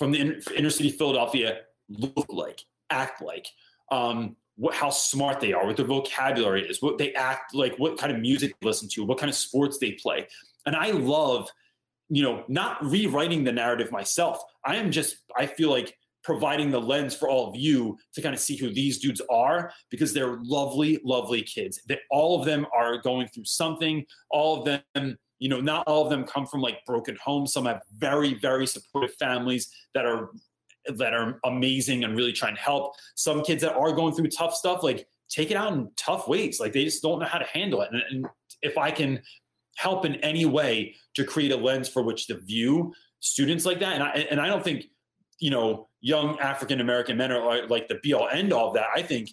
from 0.00 0.12
the 0.12 0.18
inner, 0.18 0.36
inner 0.56 0.70
city 0.70 0.88
Philadelphia 0.90 1.58
look 1.90 2.26
like, 2.30 2.64
act 2.88 3.22
like. 3.22 3.46
Um, 3.92 4.34
what, 4.56 4.74
how 4.74 4.88
smart 4.88 5.40
they 5.40 5.52
are, 5.52 5.66
what 5.66 5.76
their 5.76 5.86
vocabulary 5.86 6.66
is, 6.66 6.80
what 6.80 6.96
they 6.96 7.12
act 7.12 7.54
like, 7.54 7.76
what 7.76 7.98
kind 7.98 8.10
of 8.10 8.18
music 8.18 8.54
they 8.60 8.66
listen 8.66 8.88
to, 8.92 9.04
what 9.04 9.18
kind 9.18 9.28
of 9.28 9.36
sports 9.36 9.78
they 9.78 9.92
play. 9.92 10.26
And 10.64 10.74
I 10.74 10.90
love, 10.92 11.50
you 12.08 12.22
know, 12.22 12.44
not 12.48 12.82
rewriting 12.82 13.44
the 13.44 13.52
narrative 13.52 13.92
myself. 13.92 14.42
I 14.64 14.76
am 14.76 14.90
just, 14.90 15.18
I 15.36 15.44
feel 15.44 15.70
like 15.70 15.94
providing 16.24 16.70
the 16.70 16.80
lens 16.80 17.14
for 17.14 17.28
all 17.28 17.48
of 17.48 17.56
you 17.56 17.98
to 18.14 18.22
kind 18.22 18.34
of 18.34 18.40
see 18.40 18.56
who 18.56 18.72
these 18.72 18.98
dudes 18.98 19.20
are 19.30 19.70
because 19.90 20.14
they're 20.14 20.38
lovely, 20.42 20.98
lovely 21.04 21.42
kids. 21.42 21.80
That 21.88 22.00
all 22.10 22.38
of 22.38 22.46
them 22.46 22.66
are 22.74 22.98
going 22.98 23.28
through 23.28 23.44
something. 23.44 24.04
All 24.30 24.60
of 24.60 24.80
them, 24.94 25.18
you 25.40 25.48
know, 25.48 25.60
not 25.60 25.84
all 25.88 26.04
of 26.04 26.10
them 26.10 26.24
come 26.24 26.46
from 26.46 26.60
like 26.60 26.84
broken 26.84 27.16
homes. 27.22 27.52
Some 27.52 27.64
have 27.64 27.80
very, 27.96 28.34
very 28.34 28.66
supportive 28.66 29.14
families 29.14 29.74
that 29.94 30.06
are 30.06 30.30
that 30.86 31.12
are 31.12 31.40
amazing 31.44 32.04
and 32.04 32.16
really 32.16 32.32
trying 32.32 32.54
to 32.54 32.60
help. 32.60 32.94
Some 33.16 33.42
kids 33.42 33.62
that 33.62 33.74
are 33.74 33.92
going 33.92 34.14
through 34.14 34.28
tough 34.28 34.54
stuff, 34.54 34.82
like 34.82 35.06
take 35.28 35.50
it 35.50 35.56
out 35.56 35.72
in 35.72 35.90
tough 35.96 36.28
ways. 36.28 36.60
Like 36.60 36.72
they 36.72 36.84
just 36.84 37.02
don't 37.02 37.18
know 37.18 37.26
how 37.26 37.38
to 37.38 37.46
handle 37.46 37.80
it. 37.82 37.90
And, 37.92 38.02
and 38.10 38.26
if 38.62 38.76
I 38.76 38.90
can 38.90 39.20
help 39.76 40.04
in 40.04 40.16
any 40.16 40.44
way 40.44 40.94
to 41.14 41.24
create 41.24 41.52
a 41.52 41.56
lens 41.56 41.88
for 41.88 42.02
which 42.02 42.26
to 42.26 42.38
view 42.38 42.92
students 43.20 43.64
like 43.64 43.78
that, 43.80 43.94
and 43.94 44.02
I 44.02 44.10
and 44.30 44.40
I 44.40 44.46
don't 44.46 44.62
think 44.62 44.86
you 45.38 45.50
know 45.50 45.88
young 46.02 46.38
African 46.38 46.82
American 46.82 47.16
men 47.16 47.32
are 47.32 47.66
like 47.66 47.88
the 47.88 47.94
be 48.02 48.12
all 48.12 48.28
end 48.28 48.52
all 48.52 48.68
of 48.68 48.74
that. 48.74 48.88
I 48.94 49.00
think 49.00 49.30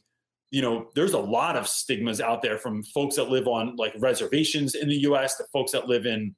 you 0.52 0.62
know 0.62 0.90
there's 0.96 1.14
a 1.14 1.20
lot 1.20 1.56
of 1.56 1.68
stigmas 1.68 2.22
out 2.22 2.42
there 2.42 2.58
from 2.58 2.84
folks 2.84 3.16
that 3.16 3.30
live 3.30 3.48
on 3.48 3.76
like 3.76 3.94
reservations 4.00 4.76
in 4.76 4.88
the 4.88 5.00
U.S. 5.02 5.38
to 5.38 5.46
folks 5.52 5.72
that 5.74 5.88
live 5.88 6.06
in 6.06 6.36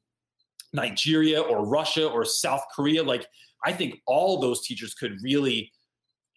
Nigeria 0.74 1.42
or 1.42 1.66
Russia 1.66 2.08
or 2.08 2.26
South 2.26 2.64
Korea. 2.76 3.04
Like 3.04 3.28
I 3.64 3.72
think 3.72 4.02
all 4.06 4.40
those 4.40 4.66
teachers 4.66 4.94
could 4.94 5.18
really 5.22 5.72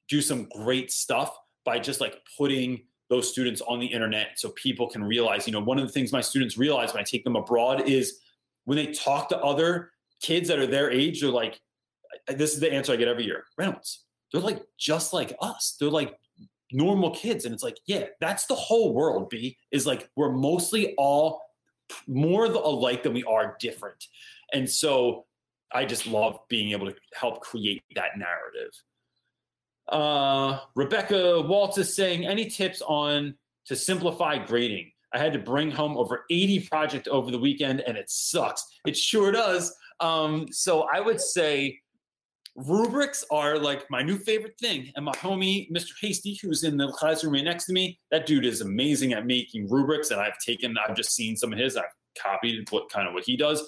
do 0.09 0.21
some 0.21 0.49
great 0.57 0.91
stuff 0.91 1.35
by 1.65 1.79
just 1.79 2.01
like 2.01 2.17
putting 2.37 2.83
those 3.09 3.31
students 3.31 3.61
on 3.63 3.79
the 3.79 3.87
internet 3.87 4.29
so 4.37 4.51
people 4.51 4.89
can 4.89 5.05
realize, 5.05 5.47
you 5.47 5.53
know, 5.53 5.61
one 5.61 5.79
of 5.79 5.87
the 5.87 5.93
things 5.93 6.13
my 6.13 6.21
students 6.21 6.57
realize 6.57 6.93
when 6.93 7.01
I 7.01 7.05
take 7.05 7.25
them 7.25 7.37
abroad 7.37 7.89
is 7.89 8.21
when 8.65 8.77
they 8.77 8.87
talk 8.87 9.29
to 9.29 9.39
other 9.39 9.91
kids 10.23 10.49
that 10.49 10.59
are 10.59 10.67
their 10.67 10.91
age, 10.91 11.21
they're 11.21 11.31
like, 11.31 11.61
this 12.29 12.55
is 12.55 12.61
the 12.61 12.73
answer 12.73 12.93
I 12.93 12.97
get 12.97 13.09
every 13.09 13.25
year. 13.25 13.45
Reynolds, 13.59 14.05
they're 14.33 14.41
like 14.41 14.63
just 14.79 15.13
like 15.13 15.37
us. 15.41 15.77
They're 15.79 15.91
like 15.91 16.15
normal 16.73 17.11
kids. 17.11 17.45
And 17.45 17.55
it's 17.55 17.63
like, 17.63 17.79
yeah, 17.87 18.07
that's 18.21 18.47
the 18.47 18.55
whole 18.55 18.95
world, 18.95 19.29
B, 19.31 19.57
is 19.71 19.87
like 19.87 20.09
we're 20.17 20.33
mostly 20.33 20.95
all 20.97 21.43
more 22.07 22.47
alike 22.47 23.03
than 23.03 23.13
we 23.13 23.25
are 23.25 23.57
different. 23.61 24.05
And 24.53 24.69
so 24.69 25.27
I 25.73 25.85
just 25.85 26.07
love 26.07 26.39
being 26.49 26.73
able 26.73 26.87
to 26.87 26.95
help 27.15 27.41
create 27.41 27.83
that 27.95 28.17
narrative. 28.17 28.73
Uh, 29.89 30.61
Rebecca 30.75 31.41
Waltz 31.43 31.79
is 31.79 31.95
saying, 31.95 32.27
any 32.27 32.47
tips 32.47 32.83
on 32.83 33.35
to 33.67 33.77
simplify 33.77 34.39
grading? 34.39 34.91
I 35.13 35.19
had 35.19 35.33
to 35.35 35.39
bring 35.39 35.71
home 35.71 35.97
over 35.97 36.25
80 36.31 36.69
project 36.69 37.09
over 37.09 37.31
the 37.31 37.39
weekend 37.39 37.81
and 37.81 37.97
it 37.97 38.09
sucks. 38.09 38.65
It 38.87 38.97
sure 38.97 39.31
does. 39.31 39.75
Um, 40.01 40.47
so 40.51 40.87
I 40.93 41.01
would 41.01 41.21
say 41.21 41.81
rubrics 42.55 43.25
are 43.31 43.59
like 43.59 43.89
my 43.91 44.03
new 44.03 44.19
favorite 44.19 44.59
thing. 44.59 44.93
And 44.97 45.05
my 45.05 45.13
homie, 45.13 45.71
Mr. 45.71 45.93
Hasty, 46.01 46.39
who's 46.43 46.65
in 46.65 46.77
the 46.77 46.89
classroom 46.89 47.35
right 47.35 47.45
next 47.45 47.67
to 47.67 47.73
me, 47.73 47.99
that 48.11 48.27
dude 48.27 48.45
is 48.45 48.61
amazing 48.61 49.13
at 49.13 49.27
making 49.27 49.69
rubrics. 49.71 50.11
And 50.11 50.21
I've 50.21 50.39
taken, 50.39 50.77
I've 50.79 50.97
just 50.97 51.15
seen 51.15 51.37
some 51.37 51.53
of 51.53 51.59
his, 51.59 51.77
I've 51.77 51.85
copied 52.21 52.69
what 52.71 52.91
kind 52.91 53.09
of 53.09 53.15
what 53.15 53.25
he 53.25 53.37
does. 53.37 53.67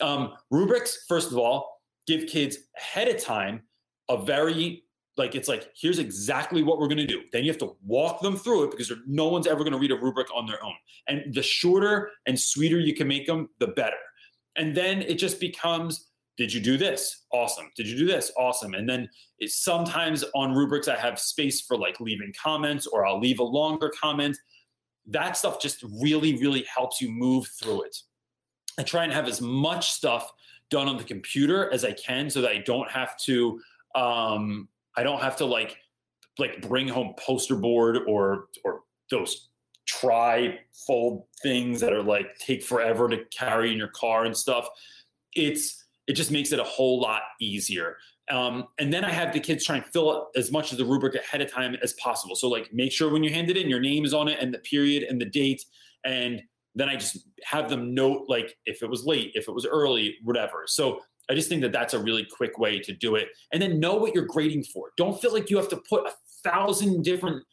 Um, 0.00 0.34
rubrics, 0.50 1.04
first 1.08 1.30
of 1.30 1.38
all, 1.38 1.80
give 2.06 2.26
kids 2.26 2.56
ahead 2.76 3.08
of 3.08 3.22
time 3.22 3.62
a 4.08 4.16
very 4.16 4.82
like 5.18 5.34
it's 5.34 5.48
like 5.48 5.70
here's 5.78 5.98
exactly 5.98 6.62
what 6.62 6.78
we're 6.78 6.86
going 6.86 6.96
to 6.96 7.06
do 7.06 7.20
then 7.32 7.44
you 7.44 7.50
have 7.50 7.58
to 7.58 7.76
walk 7.84 8.22
them 8.22 8.36
through 8.36 8.64
it 8.64 8.70
because 8.70 8.90
no 9.06 9.28
one's 9.28 9.46
ever 9.46 9.58
going 9.58 9.72
to 9.72 9.78
read 9.78 9.90
a 9.90 9.96
rubric 9.96 10.28
on 10.34 10.46
their 10.46 10.64
own 10.64 10.72
and 11.08 11.34
the 11.34 11.42
shorter 11.42 12.10
and 12.26 12.38
sweeter 12.38 12.78
you 12.78 12.94
can 12.94 13.06
make 13.06 13.26
them 13.26 13.48
the 13.58 13.66
better 13.66 13.96
and 14.56 14.74
then 14.74 15.02
it 15.02 15.16
just 15.16 15.38
becomes 15.38 16.07
did 16.38 16.52
you 16.52 16.60
do 16.60 16.78
this? 16.78 17.24
Awesome. 17.32 17.68
Did 17.76 17.88
you 17.88 17.98
do 17.98 18.06
this? 18.06 18.30
Awesome. 18.38 18.74
And 18.74 18.88
then 18.88 19.10
it's 19.40 19.62
sometimes 19.62 20.24
on 20.34 20.54
rubrics 20.54 20.88
i 20.88 20.96
have 20.96 21.18
space 21.18 21.60
for 21.60 21.76
like 21.76 22.00
leaving 22.00 22.32
comments 22.40 22.86
or 22.86 23.04
i'll 23.04 23.20
leave 23.20 23.40
a 23.40 23.44
longer 23.44 23.92
comment. 24.00 24.38
That 25.06 25.36
stuff 25.36 25.60
just 25.60 25.84
really 26.00 26.38
really 26.38 26.64
helps 26.72 27.00
you 27.00 27.10
move 27.10 27.48
through 27.60 27.82
it. 27.82 27.96
I 28.78 28.84
try 28.84 29.02
and 29.02 29.12
have 29.12 29.26
as 29.26 29.40
much 29.40 29.90
stuff 29.90 30.30
done 30.70 30.86
on 30.86 30.96
the 30.96 31.04
computer 31.04 31.72
as 31.72 31.84
I 31.84 31.92
can 31.92 32.30
so 32.30 32.40
that 32.42 32.50
I 32.50 32.58
don't 32.58 32.90
have 32.90 33.18
to 33.24 33.60
um 33.96 34.68
I 34.96 35.02
don't 35.02 35.20
have 35.20 35.36
to 35.36 35.44
like 35.44 35.76
like 36.38 36.62
bring 36.62 36.86
home 36.86 37.14
poster 37.18 37.56
board 37.56 37.98
or 38.06 38.46
or 38.64 38.82
those 39.10 39.48
tri 39.86 40.60
fold 40.86 41.24
things 41.42 41.80
that 41.80 41.92
are 41.92 42.02
like 42.02 42.36
take 42.38 42.62
forever 42.62 43.08
to 43.08 43.24
carry 43.36 43.72
in 43.72 43.78
your 43.78 43.88
car 43.88 44.24
and 44.24 44.36
stuff. 44.36 44.68
It's 45.34 45.87
it 46.08 46.14
just 46.14 46.30
makes 46.30 46.52
it 46.52 46.58
a 46.58 46.64
whole 46.64 47.00
lot 47.00 47.22
easier. 47.40 47.96
Um, 48.30 48.64
and 48.78 48.92
then 48.92 49.04
I 49.04 49.10
have 49.10 49.32
the 49.32 49.40
kids 49.40 49.64
try 49.64 49.76
and 49.76 49.84
fill 49.86 50.10
out 50.10 50.26
as 50.36 50.50
much 50.50 50.72
of 50.72 50.78
the 50.78 50.84
rubric 50.84 51.14
ahead 51.14 51.40
of 51.40 51.50
time 51.50 51.76
as 51.82 51.92
possible. 51.94 52.34
So 52.34 52.48
like 52.48 52.70
make 52.72 52.92
sure 52.92 53.10
when 53.12 53.22
you 53.22 53.30
hand 53.32 53.50
it 53.50 53.56
in, 53.56 53.68
your 53.68 53.80
name 53.80 54.04
is 54.04 54.12
on 54.12 54.28
it 54.28 54.38
and 54.40 54.52
the 54.52 54.58
period 54.58 55.04
and 55.04 55.20
the 55.20 55.26
date 55.26 55.64
and 56.04 56.42
then 56.74 56.88
I 56.88 56.96
just 56.96 57.26
have 57.44 57.68
them 57.68 57.94
note 57.94 58.24
like 58.28 58.56
if 58.64 58.82
it 58.82 58.90
was 58.90 59.04
late, 59.04 59.32
if 59.34 59.48
it 59.48 59.52
was 59.52 59.66
early, 59.66 60.16
whatever. 60.22 60.64
So 60.66 61.00
I 61.28 61.34
just 61.34 61.48
think 61.48 61.60
that 61.62 61.72
that's 61.72 61.94
a 61.94 61.98
really 61.98 62.24
quick 62.24 62.58
way 62.58 62.78
to 62.80 62.92
do 62.92 63.16
it. 63.16 63.28
And 63.52 63.60
then 63.60 63.80
know 63.80 63.96
what 63.96 64.14
you're 64.14 64.26
grading 64.26 64.64
for. 64.64 64.92
Don't 64.96 65.20
feel 65.20 65.32
like 65.32 65.50
you 65.50 65.56
have 65.56 65.68
to 65.70 65.82
put 65.88 66.06
a 66.06 66.12
thousand 66.44 67.02
different 67.02 67.44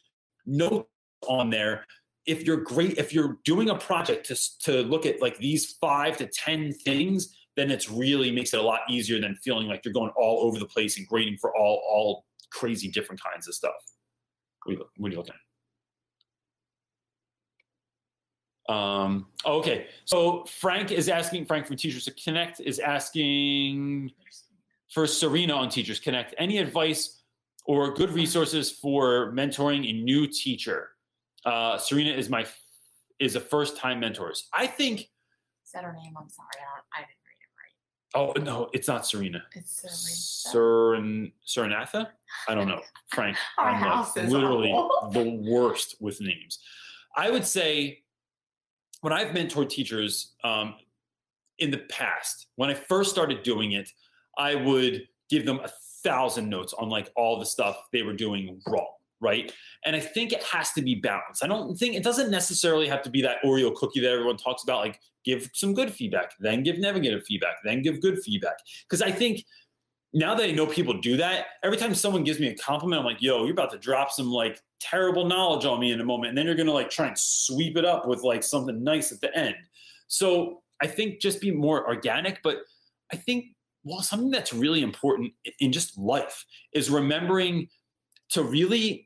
notes 0.45 0.87
on 1.27 1.49
there. 1.49 1.85
If 2.25 2.43
you're 2.43 2.61
great, 2.61 2.97
if 2.97 3.13
you're 3.13 3.37
doing 3.43 3.69
a 3.69 3.75
project 3.75 4.27
to, 4.27 4.59
to 4.63 4.83
look 4.83 5.05
at 5.05 5.21
like 5.21 5.37
these 5.37 5.73
five 5.81 6.17
to 6.17 6.27
10 6.27 6.73
things, 6.73 7.34
then 7.55 7.71
it's 7.71 7.89
really 7.89 8.31
makes 8.31 8.53
it 8.53 8.59
a 8.59 8.63
lot 8.63 8.81
easier 8.89 9.19
than 9.19 9.35
feeling 9.37 9.67
like 9.67 9.83
you're 9.85 9.93
going 9.93 10.11
all 10.17 10.41
over 10.41 10.59
the 10.59 10.65
place 10.65 10.97
and 10.97 11.07
grading 11.07 11.37
for 11.37 11.55
all, 11.55 11.81
all 11.89 12.25
crazy 12.51 12.89
different 12.89 13.21
kinds 13.21 13.47
of 13.47 13.53
stuff. 13.53 13.73
What 14.65 14.73
are 14.73 15.09
you, 15.09 15.17
looking 15.17 15.33
at? 18.67 18.73
Um, 18.73 19.27
okay, 19.45 19.87
so 20.05 20.43
Frank 20.45 20.91
is 20.91 21.07
asking, 21.07 21.45
Frank 21.45 21.67
from 21.67 21.77
Teachers 21.77 22.05
to 22.05 22.11
Connect 22.11 22.59
is 22.59 22.79
asking 22.79 24.11
for 24.91 25.05
Serena 25.05 25.53
on 25.53 25.69
Teachers 25.69 25.99
Connect, 25.99 26.33
any 26.37 26.57
advice 26.57 27.21
or 27.65 27.93
good 27.93 28.11
resources 28.11 28.71
for 28.71 29.31
mentoring 29.33 29.87
a 29.87 29.93
new 29.93 30.27
teacher? 30.27 30.89
Uh, 31.45 31.77
Serena 31.77 32.11
is 32.11 32.29
my 32.29 32.45
is 33.19 33.35
a 33.35 33.39
first 33.39 33.77
time 33.77 33.99
mentors. 33.99 34.49
I 34.53 34.67
think. 34.67 35.09
That 35.73 35.83
her 35.83 35.93
name? 35.93 36.13
I'm 36.17 36.29
sorry, 36.29 36.47
I, 36.57 36.99
I 36.99 37.01
didn't. 37.01 37.24
Oh 38.15 38.31
no, 38.41 38.69
it's 38.73 38.87
not 38.87 39.05
Serena. 39.05 39.43
It's 39.53 39.83
Serena. 40.49 41.27
Serenatha? 41.45 42.07
I 42.47 42.55
don't 42.55 42.67
know. 42.67 42.81
Frank, 43.13 43.37
Our 43.57 43.69
I'm 43.69 43.81
house 43.81 44.15
like 44.15 44.25
is 44.25 44.31
literally 44.31 44.71
awful. 44.71 45.11
the 45.11 45.29
worst 45.51 45.95
with 45.99 46.21
names. 46.21 46.59
I 47.15 47.29
would 47.29 47.45
say 47.45 48.03
when 49.01 49.11
I've 49.11 49.29
mentored 49.29 49.69
teachers 49.69 50.33
um, 50.43 50.75
in 51.59 51.71
the 51.71 51.79
past, 51.89 52.47
when 52.55 52.69
I 52.69 52.73
first 52.73 53.11
started 53.11 53.43
doing 53.43 53.73
it, 53.73 53.89
I 54.37 54.55
would 54.55 55.07
give 55.29 55.45
them 55.45 55.59
a 55.63 55.69
thousand 56.03 56.49
notes 56.49 56.73
on 56.73 56.89
like 56.89 57.11
all 57.17 57.37
the 57.37 57.45
stuff 57.45 57.77
they 57.91 58.01
were 58.01 58.13
doing 58.13 58.61
wrong. 58.67 58.87
Right. 59.25 59.51
And 59.85 59.95
I 59.95 59.99
think 59.99 60.31
it 60.33 60.43
has 60.43 60.71
to 60.73 60.83
be 60.83 60.93
balanced. 60.95 61.43
I 61.43 61.47
don't 61.47 61.75
think 61.75 61.95
it 61.95 62.03
doesn't 62.03 62.29
necessarily 62.29 62.87
have 62.87 63.01
to 63.01 63.09
be 63.09 63.23
that 63.23 63.37
Oreo 63.43 63.73
cookie 63.73 64.01
that 64.01 64.11
everyone 64.11 64.37
talks 64.37 64.61
about. 64.63 64.81
Like, 64.81 64.99
give 65.23 65.49
some 65.53 65.73
good 65.73 65.91
feedback, 65.91 66.33
then 66.39 66.61
give 66.61 66.77
negative 66.77 67.23
feedback, 67.25 67.55
then 67.63 67.81
give 67.81 67.99
good 68.01 68.19
feedback. 68.21 68.57
Because 68.87 69.01
I 69.01 69.11
think 69.11 69.43
now 70.13 70.35
that 70.35 70.47
I 70.47 70.51
know 70.51 70.67
people 70.67 70.93
do 71.01 71.17
that, 71.17 71.47
every 71.63 71.77
time 71.77 71.95
someone 71.95 72.23
gives 72.23 72.39
me 72.39 72.47
a 72.47 72.55
compliment, 72.55 72.99
I'm 72.99 73.05
like, 73.05 73.21
yo, 73.21 73.43
you're 73.43 73.51
about 73.51 73.71
to 73.71 73.79
drop 73.79 74.11
some 74.11 74.27
like 74.31 74.61
terrible 74.79 75.25
knowledge 75.25 75.65
on 75.65 75.79
me 75.79 75.91
in 75.91 75.99
a 75.99 76.05
moment. 76.05 76.29
And 76.29 76.37
then 76.37 76.45
you're 76.45 76.55
going 76.55 76.67
to 76.67 76.73
like 76.73 76.91
try 76.91 77.07
and 77.07 77.17
sweep 77.17 77.75
it 77.75 77.83
up 77.83 78.07
with 78.07 78.21
like 78.21 78.43
something 78.43 78.83
nice 78.83 79.11
at 79.11 79.19
the 79.21 79.35
end. 79.35 79.55
So 80.07 80.61
I 80.81 80.87
think 80.87 81.19
just 81.19 81.41
be 81.41 81.51
more 81.51 81.87
organic. 81.87 82.41
But 82.43 82.57
I 83.11 83.17
think, 83.17 83.47
well, 83.83 84.01
something 84.01 84.31
that's 84.31 84.53
really 84.53 84.83
important 84.83 85.33
in 85.59 85.71
just 85.71 85.97
life 85.97 86.45
is 86.73 86.89
remembering 86.89 87.67
to 88.29 88.43
really 88.43 89.04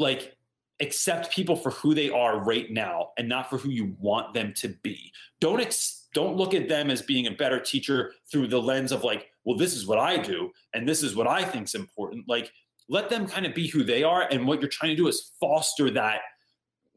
like 0.00 0.36
accept 0.80 1.32
people 1.32 1.54
for 1.54 1.70
who 1.70 1.94
they 1.94 2.10
are 2.10 2.42
right 2.42 2.70
now 2.70 3.10
and 3.18 3.28
not 3.28 3.50
for 3.50 3.58
who 3.58 3.68
you 3.68 3.94
want 3.98 4.32
them 4.34 4.52
to 4.54 4.68
be. 4.82 5.12
Don't 5.40 5.60
ex- 5.60 6.08
don't 6.14 6.36
look 6.36 6.54
at 6.54 6.68
them 6.68 6.90
as 6.90 7.02
being 7.02 7.26
a 7.28 7.32
better 7.32 7.60
teacher 7.60 8.12
through 8.32 8.48
the 8.48 8.60
lens 8.60 8.90
of 8.90 9.04
like, 9.04 9.28
well, 9.44 9.56
this 9.56 9.74
is 9.74 9.86
what 9.86 9.98
I 9.98 10.16
do 10.16 10.50
and 10.74 10.88
this 10.88 11.02
is 11.02 11.14
what 11.14 11.28
I 11.28 11.44
think's 11.44 11.74
important. 11.74 12.24
Like 12.28 12.50
let 12.90 13.08
them 13.08 13.26
kind 13.26 13.46
of 13.46 13.54
be 13.54 13.68
who 13.68 13.84
they 13.84 14.02
are 14.02 14.28
and 14.30 14.46
what 14.46 14.60
you're 14.60 14.68
trying 14.68 14.90
to 14.90 14.96
do 14.96 15.08
is 15.08 15.32
foster 15.40 15.90
that 15.90 16.20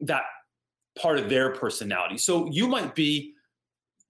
that 0.00 0.24
part 0.98 1.18
of 1.18 1.30
their 1.30 1.50
personality 1.50 2.18
so 2.18 2.50
you 2.50 2.68
might 2.68 2.94
be 2.94 3.32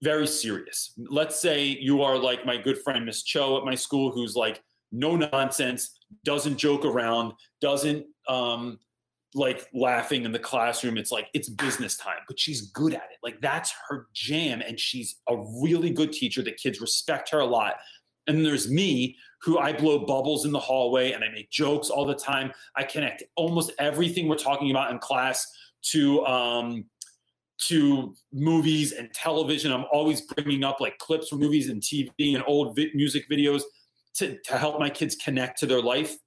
very 0.03 0.27
serious 0.27 0.93
let's 1.09 1.39
say 1.39 1.63
you 1.63 2.01
are 2.01 2.17
like 2.17 2.45
my 2.45 2.57
good 2.57 2.77
friend 2.79 3.05
miss 3.05 3.23
cho 3.23 3.57
at 3.57 3.63
my 3.63 3.75
school 3.75 4.11
who's 4.11 4.35
like 4.35 4.61
no 4.91 5.15
nonsense 5.15 5.99
doesn't 6.25 6.57
joke 6.57 6.83
around 6.85 7.31
doesn't 7.61 8.05
um 8.27 8.77
like 9.35 9.67
laughing 9.73 10.23
in 10.23 10.31
the 10.31 10.39
classroom 10.39 10.97
it's 10.97 11.11
like 11.11 11.27
it's 11.33 11.49
business 11.49 11.97
time 11.97 12.19
but 12.27 12.39
she's 12.39 12.71
good 12.71 12.93
at 12.93 13.09
it 13.11 13.17
like 13.21 13.39
that's 13.41 13.73
her 13.87 14.07
jam 14.13 14.61
and 14.65 14.79
she's 14.79 15.17
a 15.29 15.35
really 15.61 15.89
good 15.89 16.11
teacher 16.11 16.41
the 16.41 16.51
kids 16.51 16.79
respect 16.79 17.29
her 17.29 17.39
a 17.39 17.45
lot 17.45 17.75
and 18.27 18.45
there's 18.45 18.69
me 18.69 19.15
who 19.41 19.59
I 19.59 19.73
blow 19.73 19.99
bubbles 19.99 20.45
in 20.45 20.51
the 20.51 20.59
hallway 20.59 21.11
and 21.11 21.23
I 21.23 21.29
make 21.29 21.51
jokes 21.51 21.89
all 21.89 22.05
the 22.05 22.15
time. 22.15 22.51
I 22.75 22.83
connect 22.83 23.23
almost 23.35 23.71
everything 23.77 24.27
we're 24.27 24.37
talking 24.37 24.71
about 24.71 24.91
in 24.91 24.97
class 24.99 25.45
to 25.91 26.25
um, 26.25 26.85
to 27.67 28.15
movies 28.33 28.91
and 28.91 29.13
television. 29.13 29.71
I'm 29.71 29.85
always 29.91 30.21
bringing 30.21 30.63
up 30.63 30.81
like 30.81 30.97
clips 30.97 31.29
from 31.29 31.39
movies 31.39 31.69
and 31.69 31.81
TV 31.81 32.35
and 32.35 32.43
old 32.47 32.75
vi- 32.75 32.91
music 32.95 33.29
videos 33.29 33.61
to, 34.15 34.37
to 34.39 34.57
help 34.57 34.79
my 34.79 34.89
kids 34.89 35.15
connect 35.15 35.59
to 35.59 35.65
their 35.65 35.81
life. 35.81 36.17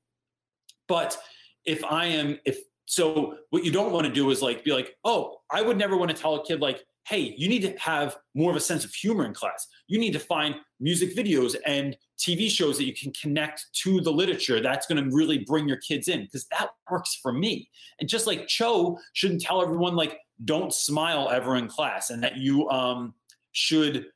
But 0.86 1.18
if 1.64 1.84
I 1.84 2.06
am, 2.06 2.38
if 2.46 2.60
so, 2.90 3.34
what 3.50 3.66
you 3.66 3.70
don't 3.70 3.92
want 3.92 4.06
to 4.06 4.12
do 4.12 4.30
is 4.30 4.40
like 4.40 4.64
be 4.64 4.72
like, 4.72 4.96
oh, 5.04 5.36
I 5.50 5.60
would 5.60 5.76
never 5.76 5.94
want 5.98 6.10
to 6.10 6.16
tell 6.16 6.36
a 6.36 6.44
kid 6.44 6.62
like, 6.62 6.82
hey, 7.06 7.34
you 7.36 7.46
need 7.46 7.60
to 7.60 7.76
have 7.76 8.16
more 8.34 8.50
of 8.50 8.56
a 8.56 8.60
sense 8.60 8.82
of 8.82 8.94
humor 8.94 9.26
in 9.26 9.34
class. 9.34 9.66
You 9.88 9.98
need 9.98 10.14
to 10.14 10.18
find 10.18 10.54
music 10.80 11.14
videos 11.14 11.54
and 11.66 11.94
TV 12.18 12.50
shows 12.50 12.78
that 12.78 12.86
you 12.86 12.94
can 12.94 13.12
connect 13.12 13.66
to 13.82 14.00
the 14.00 14.10
literature. 14.10 14.62
That's 14.62 14.86
going 14.86 15.04
to 15.04 15.14
really 15.14 15.40
bring 15.40 15.68
your 15.68 15.76
kids 15.76 16.08
in 16.08 16.22
because 16.22 16.46
that 16.50 16.70
works 16.90 17.18
for 17.22 17.30
me. 17.30 17.68
And 18.00 18.08
just 18.08 18.26
like 18.26 18.46
Cho 18.46 18.98
shouldn't 19.12 19.42
tell 19.42 19.60
everyone 19.60 19.94
like 19.94 20.18
don't 20.46 20.72
smile 20.72 21.28
ever 21.28 21.56
in 21.56 21.68
class 21.68 22.08
and 22.08 22.22
that 22.22 22.38
you 22.38 22.70
um, 22.70 23.12
should 23.52 24.06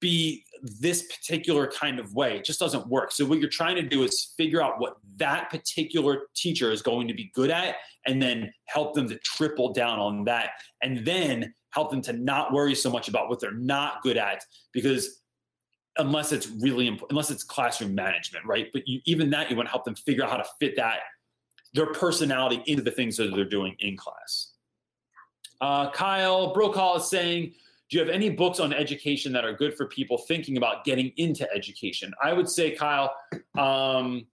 be 0.00 0.44
this 0.62 1.02
particular 1.02 1.66
kind 1.66 1.98
of 1.98 2.14
way. 2.14 2.36
It 2.36 2.44
just 2.44 2.60
doesn't 2.60 2.86
work. 2.86 3.12
So 3.12 3.24
what 3.24 3.40
you're 3.40 3.50
trying 3.50 3.76
to 3.76 3.82
do 3.82 4.04
is 4.04 4.32
figure 4.36 4.62
out 4.62 4.80
what 4.80 4.96
that 5.16 5.50
particular 5.50 6.22
teacher 6.34 6.70
is 6.70 6.82
going 6.82 7.08
to 7.08 7.14
be 7.14 7.30
good 7.34 7.50
at 7.50 7.76
and 8.06 8.22
then 8.22 8.52
help 8.66 8.94
them 8.94 9.08
to 9.08 9.18
triple 9.18 9.72
down 9.72 9.98
on 9.98 10.24
that 10.24 10.50
and 10.82 11.04
then 11.04 11.52
help 11.70 11.90
them 11.90 12.02
to 12.02 12.12
not 12.12 12.52
worry 12.52 12.74
so 12.74 12.90
much 12.90 13.08
about 13.08 13.28
what 13.28 13.40
they're 13.40 13.52
not 13.52 14.02
good 14.02 14.16
at 14.16 14.44
because 14.72 15.22
unless 15.98 16.32
it's 16.32 16.48
really 16.48 16.86
important, 16.86 17.10
unless 17.10 17.30
it's 17.30 17.44
classroom 17.44 17.94
management, 17.94 18.44
right? 18.46 18.68
But 18.72 18.86
you, 18.86 19.00
even 19.04 19.30
that, 19.30 19.50
you 19.50 19.56
want 19.56 19.68
to 19.68 19.70
help 19.70 19.84
them 19.84 19.94
figure 19.94 20.24
out 20.24 20.30
how 20.30 20.38
to 20.38 20.46
fit 20.58 20.76
that 20.76 21.00
their 21.74 21.86
personality 21.86 22.62
into 22.66 22.82
the 22.82 22.90
things 22.90 23.16
that 23.16 23.34
they're 23.34 23.44
doing 23.44 23.74
in 23.80 23.96
class. 23.96 24.52
Uh, 25.60 25.90
Kyle 25.90 26.52
Brokaw 26.52 26.96
is 26.96 27.08
saying, 27.08 27.54
do 27.92 27.98
you 27.98 28.04
have 28.06 28.14
any 28.14 28.30
books 28.30 28.58
on 28.58 28.72
education 28.72 29.34
that 29.34 29.44
are 29.44 29.52
good 29.52 29.76
for 29.76 29.86
people 29.86 30.16
thinking 30.16 30.56
about 30.56 30.82
getting 30.82 31.12
into 31.18 31.46
education? 31.52 32.10
I 32.22 32.32
would 32.32 32.48
say, 32.48 32.70
Kyle, 32.70 33.14
um, 33.58 34.26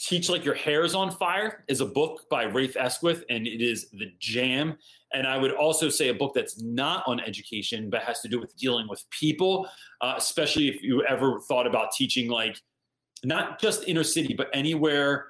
Teach 0.00 0.30
Like 0.30 0.42
Your 0.42 0.54
Hair's 0.54 0.94
on 0.94 1.10
Fire 1.10 1.64
is 1.68 1.82
a 1.82 1.84
book 1.84 2.30
by 2.30 2.44
Rafe 2.44 2.76
Esquith, 2.76 3.24
and 3.28 3.46
it 3.46 3.60
is 3.60 3.90
the 3.90 4.06
jam. 4.20 4.78
And 5.12 5.26
I 5.26 5.36
would 5.36 5.52
also 5.52 5.90
say 5.90 6.08
a 6.08 6.14
book 6.14 6.32
that's 6.34 6.62
not 6.62 7.04
on 7.06 7.20
education, 7.20 7.90
but 7.90 8.00
has 8.04 8.22
to 8.22 8.28
do 8.28 8.40
with 8.40 8.56
dealing 8.56 8.88
with 8.88 9.04
people, 9.10 9.68
uh, 10.00 10.14
especially 10.16 10.68
if 10.68 10.82
you 10.82 11.04
ever 11.04 11.40
thought 11.40 11.66
about 11.66 11.92
teaching, 11.92 12.30
like 12.30 12.56
not 13.22 13.60
just 13.60 13.86
inner 13.86 14.02
city, 14.02 14.32
but 14.32 14.48
anywhere 14.54 15.26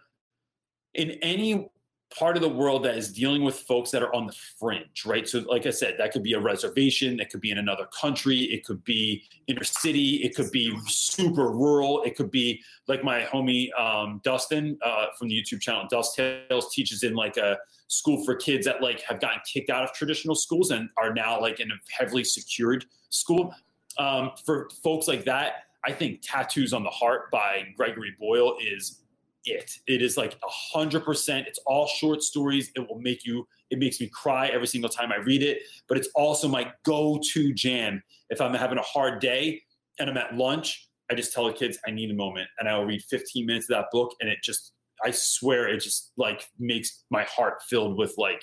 in 0.94 1.10
any 1.22 1.72
part 2.16 2.36
of 2.36 2.42
the 2.42 2.48
world 2.48 2.84
that 2.84 2.96
is 2.96 3.12
dealing 3.12 3.42
with 3.42 3.56
folks 3.60 3.90
that 3.90 4.02
are 4.02 4.14
on 4.14 4.26
the 4.26 4.34
fringe, 4.58 5.04
right? 5.04 5.28
So, 5.28 5.40
like 5.40 5.66
I 5.66 5.70
said, 5.70 5.96
that 5.98 6.12
could 6.12 6.22
be 6.22 6.32
a 6.32 6.40
reservation, 6.40 7.16
that 7.18 7.30
could 7.30 7.40
be 7.40 7.50
in 7.50 7.58
another 7.58 7.86
country, 7.98 8.38
it 8.38 8.64
could 8.64 8.82
be 8.84 9.24
inner 9.46 9.64
city, 9.64 10.16
it 10.22 10.34
could 10.34 10.50
be 10.50 10.76
super 10.86 11.50
rural, 11.50 12.02
it 12.02 12.16
could 12.16 12.30
be 12.30 12.62
like 12.88 13.04
my 13.04 13.22
homie 13.22 13.68
um, 13.78 14.20
Dustin 14.24 14.78
uh, 14.84 15.06
from 15.18 15.28
the 15.28 15.34
YouTube 15.34 15.60
channel 15.60 15.86
Dust 15.90 16.16
Tales 16.16 16.72
teaches 16.74 17.02
in 17.02 17.14
like 17.14 17.36
a 17.36 17.58
school 17.88 18.24
for 18.24 18.34
kids 18.34 18.64
that 18.66 18.82
like 18.82 19.02
have 19.02 19.20
gotten 19.20 19.40
kicked 19.50 19.70
out 19.70 19.84
of 19.84 19.92
traditional 19.92 20.34
schools 20.34 20.70
and 20.70 20.88
are 20.96 21.12
now 21.12 21.40
like 21.40 21.60
in 21.60 21.70
a 21.70 21.74
heavily 21.90 22.24
secured 22.24 22.86
school. 23.10 23.54
Um, 23.98 24.30
for 24.46 24.70
folks 24.82 25.06
like 25.06 25.24
that, 25.24 25.64
I 25.84 25.92
think 25.92 26.20
Tattoos 26.22 26.72
on 26.72 26.84
the 26.84 26.90
Heart 26.90 27.30
by 27.30 27.66
Gregory 27.76 28.14
Boyle 28.18 28.56
is 28.64 29.01
it. 29.44 29.70
It 29.86 30.02
is 30.02 30.16
like 30.16 30.34
a 30.34 30.48
hundred 30.48 31.04
percent. 31.04 31.46
It's 31.46 31.58
all 31.66 31.86
short 31.86 32.22
stories. 32.22 32.70
It 32.74 32.80
will 32.80 33.00
make 33.00 33.24
you. 33.24 33.46
It 33.70 33.78
makes 33.78 34.00
me 34.00 34.08
cry 34.08 34.48
every 34.48 34.66
single 34.66 34.90
time 34.90 35.12
I 35.12 35.16
read 35.16 35.42
it. 35.42 35.62
But 35.88 35.98
it's 35.98 36.08
also 36.14 36.48
my 36.48 36.70
go-to 36.84 37.52
jam 37.54 38.02
if 38.30 38.40
I'm 38.40 38.54
having 38.54 38.78
a 38.78 38.82
hard 38.82 39.20
day 39.20 39.62
and 39.98 40.10
I'm 40.10 40.16
at 40.16 40.36
lunch. 40.36 40.88
I 41.10 41.14
just 41.14 41.32
tell 41.32 41.46
the 41.46 41.52
kids 41.52 41.78
I 41.86 41.90
need 41.90 42.10
a 42.10 42.14
moment, 42.14 42.48
and 42.58 42.68
I 42.68 42.78
will 42.78 42.86
read 42.86 43.02
15 43.02 43.44
minutes 43.44 43.68
of 43.68 43.76
that 43.76 43.86
book, 43.92 44.14
and 44.20 44.28
it 44.28 44.38
just. 44.42 44.72
I 45.04 45.10
swear, 45.10 45.66
it 45.66 45.80
just 45.80 46.12
like 46.16 46.46
makes 46.60 47.02
my 47.10 47.24
heart 47.24 47.60
filled 47.68 47.98
with 47.98 48.14
like 48.18 48.40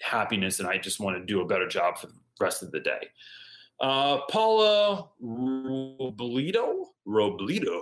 happiness, 0.00 0.58
and 0.58 0.66
I 0.66 0.78
just 0.78 1.00
want 1.00 1.18
to 1.18 1.24
do 1.24 1.42
a 1.42 1.46
better 1.46 1.68
job 1.68 1.98
for 1.98 2.06
the 2.06 2.14
rest 2.40 2.62
of 2.62 2.70
the 2.70 2.80
day. 2.80 3.08
Uh, 3.78 4.20
Paula 4.30 5.10
Robledo, 5.22 6.84
Robledo 7.06 7.80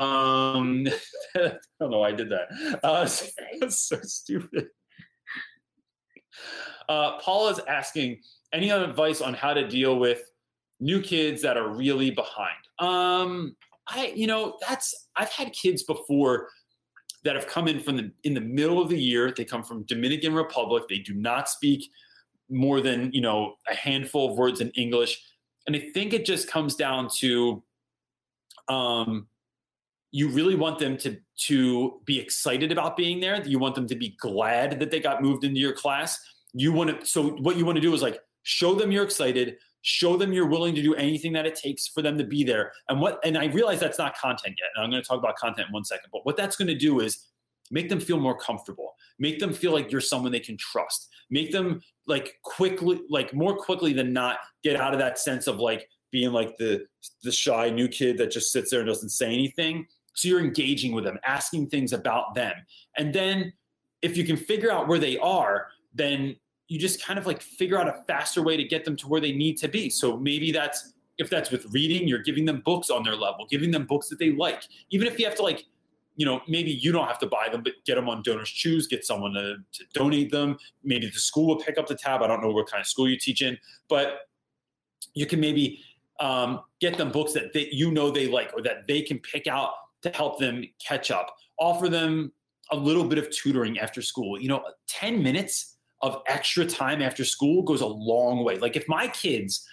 um, 0.00 0.86
I 1.36 1.52
don't 1.80 1.90
know 1.90 1.98
why 1.98 2.08
I 2.08 2.12
did 2.12 2.30
that. 2.30 2.80
Uh, 2.82 3.06
so 3.68 3.98
stupid. 4.02 4.68
Uh, 6.88 7.18
Paul 7.18 7.48
is 7.48 7.60
asking 7.68 8.20
any 8.52 8.70
advice 8.70 9.20
on 9.20 9.34
how 9.34 9.52
to 9.54 9.66
deal 9.66 9.98
with 9.98 10.22
new 10.80 11.00
kids 11.00 11.42
that 11.42 11.56
are 11.56 11.68
really 11.68 12.10
behind. 12.10 12.56
Um, 12.78 13.56
I, 13.88 14.12
you 14.14 14.26
know, 14.26 14.56
that's 14.66 15.08
I've 15.16 15.32
had 15.32 15.52
kids 15.52 15.82
before 15.82 16.48
that 17.24 17.34
have 17.34 17.46
come 17.46 17.68
in 17.68 17.80
from 17.80 17.96
the 17.96 18.12
in 18.24 18.34
the 18.34 18.40
middle 18.40 18.80
of 18.80 18.88
the 18.88 18.98
year. 18.98 19.32
They 19.36 19.44
come 19.44 19.62
from 19.62 19.82
Dominican 19.84 20.34
Republic. 20.34 20.84
They 20.88 20.98
do 20.98 21.14
not 21.14 21.48
speak 21.48 21.90
more 22.50 22.80
than 22.80 23.12
you 23.12 23.20
know 23.20 23.54
a 23.68 23.74
handful 23.74 24.30
of 24.30 24.38
words 24.38 24.60
in 24.60 24.70
English, 24.70 25.20
and 25.66 25.74
I 25.74 25.90
think 25.92 26.12
it 26.12 26.24
just 26.24 26.48
comes 26.48 26.76
down 26.76 27.08
to 27.18 27.62
um, 28.68 29.26
you 30.10 30.28
really 30.28 30.54
want 30.54 30.78
them 30.78 30.96
to 30.98 31.16
to 31.46 32.00
be 32.04 32.18
excited 32.18 32.72
about 32.72 32.96
being 32.96 33.20
there. 33.20 33.46
You 33.46 33.58
want 33.58 33.74
them 33.74 33.86
to 33.88 33.96
be 33.96 34.16
glad 34.20 34.80
that 34.80 34.90
they 34.90 35.00
got 35.00 35.22
moved 35.22 35.44
into 35.44 35.60
your 35.60 35.74
class. 35.74 36.18
You 36.52 36.72
want 36.72 37.00
to 37.00 37.06
so 37.06 37.30
what 37.30 37.56
you 37.56 37.64
want 37.64 37.76
to 37.76 37.82
do 37.82 37.94
is 37.94 38.02
like 38.02 38.20
show 38.42 38.74
them 38.74 38.90
you're 38.90 39.04
excited 39.04 39.56
show 39.82 40.16
them 40.16 40.32
you're 40.32 40.46
willing 40.46 40.74
to 40.74 40.82
do 40.82 40.94
anything 40.96 41.32
that 41.32 41.46
it 41.46 41.54
takes 41.54 41.86
for 41.86 42.02
them 42.02 42.18
to 42.18 42.24
be 42.24 42.44
there. 42.44 42.72
And 42.88 43.00
what 43.00 43.20
and 43.24 43.38
i 43.38 43.46
realize 43.46 43.80
that's 43.80 43.98
not 43.98 44.16
content 44.16 44.54
yet 44.58 44.70
and 44.74 44.84
i'm 44.84 44.90
going 44.90 45.02
to 45.02 45.08
talk 45.08 45.18
about 45.18 45.36
content 45.36 45.68
in 45.68 45.72
one 45.72 45.84
second 45.84 46.10
but 46.12 46.24
what 46.24 46.36
that's 46.36 46.56
going 46.56 46.68
to 46.68 46.74
do 46.74 47.00
is 47.00 47.26
make 47.70 47.88
them 47.88 48.00
feel 48.00 48.18
more 48.18 48.36
comfortable 48.36 48.94
make 49.18 49.38
them 49.38 49.52
feel 49.52 49.72
like 49.72 49.90
you're 49.92 50.00
someone 50.00 50.32
they 50.32 50.40
can 50.40 50.56
trust 50.56 51.08
make 51.30 51.52
them 51.52 51.80
like 52.06 52.36
quickly 52.42 53.00
like 53.08 53.32
more 53.34 53.56
quickly 53.56 53.92
than 53.92 54.12
not 54.12 54.38
get 54.62 54.76
out 54.76 54.92
of 54.92 54.98
that 54.98 55.18
sense 55.18 55.46
of 55.46 55.58
like 55.58 55.88
being 56.10 56.32
like 56.32 56.56
the 56.56 56.84
the 57.22 57.32
shy 57.32 57.68
new 57.68 57.88
kid 57.88 58.16
that 58.18 58.30
just 58.30 58.52
sits 58.52 58.70
there 58.70 58.80
and 58.80 58.88
doesn't 58.88 59.10
say 59.10 59.26
anything 59.26 59.86
so 60.18 60.26
you're 60.26 60.40
engaging 60.40 60.90
with 60.92 61.04
them, 61.04 61.16
asking 61.24 61.68
things 61.68 61.92
about 61.92 62.34
them. 62.34 62.52
And 62.96 63.14
then 63.14 63.52
if 64.02 64.16
you 64.16 64.24
can 64.24 64.36
figure 64.36 64.72
out 64.72 64.88
where 64.88 64.98
they 64.98 65.16
are, 65.18 65.68
then 65.94 66.34
you 66.66 66.76
just 66.76 67.00
kind 67.00 67.20
of 67.20 67.26
like 67.26 67.40
figure 67.40 67.78
out 67.78 67.86
a 67.86 68.02
faster 68.08 68.42
way 68.42 68.56
to 68.56 68.64
get 68.64 68.84
them 68.84 68.96
to 68.96 69.06
where 69.06 69.20
they 69.20 69.30
need 69.30 69.58
to 69.58 69.68
be. 69.68 69.88
So 69.88 70.16
maybe 70.16 70.50
that's 70.50 70.92
if 71.18 71.30
that's 71.30 71.52
with 71.52 71.66
reading, 71.72 72.08
you're 72.08 72.22
giving 72.22 72.44
them 72.44 72.62
books 72.64 72.90
on 72.90 73.04
their 73.04 73.14
level, 73.14 73.46
giving 73.48 73.70
them 73.70 73.86
books 73.86 74.08
that 74.08 74.18
they 74.18 74.32
like. 74.32 74.64
Even 74.90 75.06
if 75.06 75.20
you 75.20 75.24
have 75.24 75.36
to 75.36 75.42
like, 75.42 75.64
you 76.16 76.26
know, 76.26 76.40
maybe 76.48 76.72
you 76.72 76.90
don't 76.90 77.06
have 77.06 77.20
to 77.20 77.26
buy 77.28 77.48
them, 77.50 77.62
but 77.62 77.74
get 77.86 77.94
them 77.94 78.08
on 78.08 78.22
Donors 78.22 78.50
Choose, 78.50 78.88
get 78.88 79.04
someone 79.04 79.34
to, 79.34 79.56
to 79.72 79.84
donate 79.94 80.32
them. 80.32 80.58
Maybe 80.82 81.06
the 81.06 81.12
school 81.12 81.46
will 81.46 81.62
pick 81.62 81.78
up 81.78 81.86
the 81.86 81.94
tab. 81.94 82.22
I 82.22 82.26
don't 82.26 82.42
know 82.42 82.50
what 82.50 82.68
kind 82.68 82.80
of 82.80 82.88
school 82.88 83.08
you 83.08 83.16
teach 83.16 83.40
in, 83.40 83.56
but 83.88 84.20
you 85.14 85.26
can 85.26 85.38
maybe 85.38 85.80
um, 86.18 86.60
get 86.80 86.98
them 86.98 87.12
books 87.12 87.32
that 87.34 87.52
they, 87.52 87.68
you 87.70 87.92
know 87.92 88.10
they 88.10 88.26
like 88.26 88.52
or 88.54 88.62
that 88.62 88.86
they 88.88 89.02
can 89.02 89.20
pick 89.20 89.46
out 89.46 89.70
to 90.02 90.10
help 90.10 90.38
them 90.38 90.64
catch 90.84 91.10
up. 91.10 91.34
Offer 91.58 91.88
them 91.88 92.32
a 92.70 92.76
little 92.76 93.04
bit 93.04 93.18
of 93.18 93.30
tutoring 93.30 93.78
after 93.78 94.02
school. 94.02 94.40
You 94.40 94.48
know, 94.48 94.62
10 94.88 95.22
minutes 95.22 95.76
of 96.02 96.22
extra 96.26 96.64
time 96.64 97.02
after 97.02 97.24
school 97.24 97.62
goes 97.62 97.80
a 97.80 97.86
long 97.86 98.44
way. 98.44 98.58
Like 98.58 98.76
if 98.76 98.88
my 98.88 99.08
kids, 99.08 99.66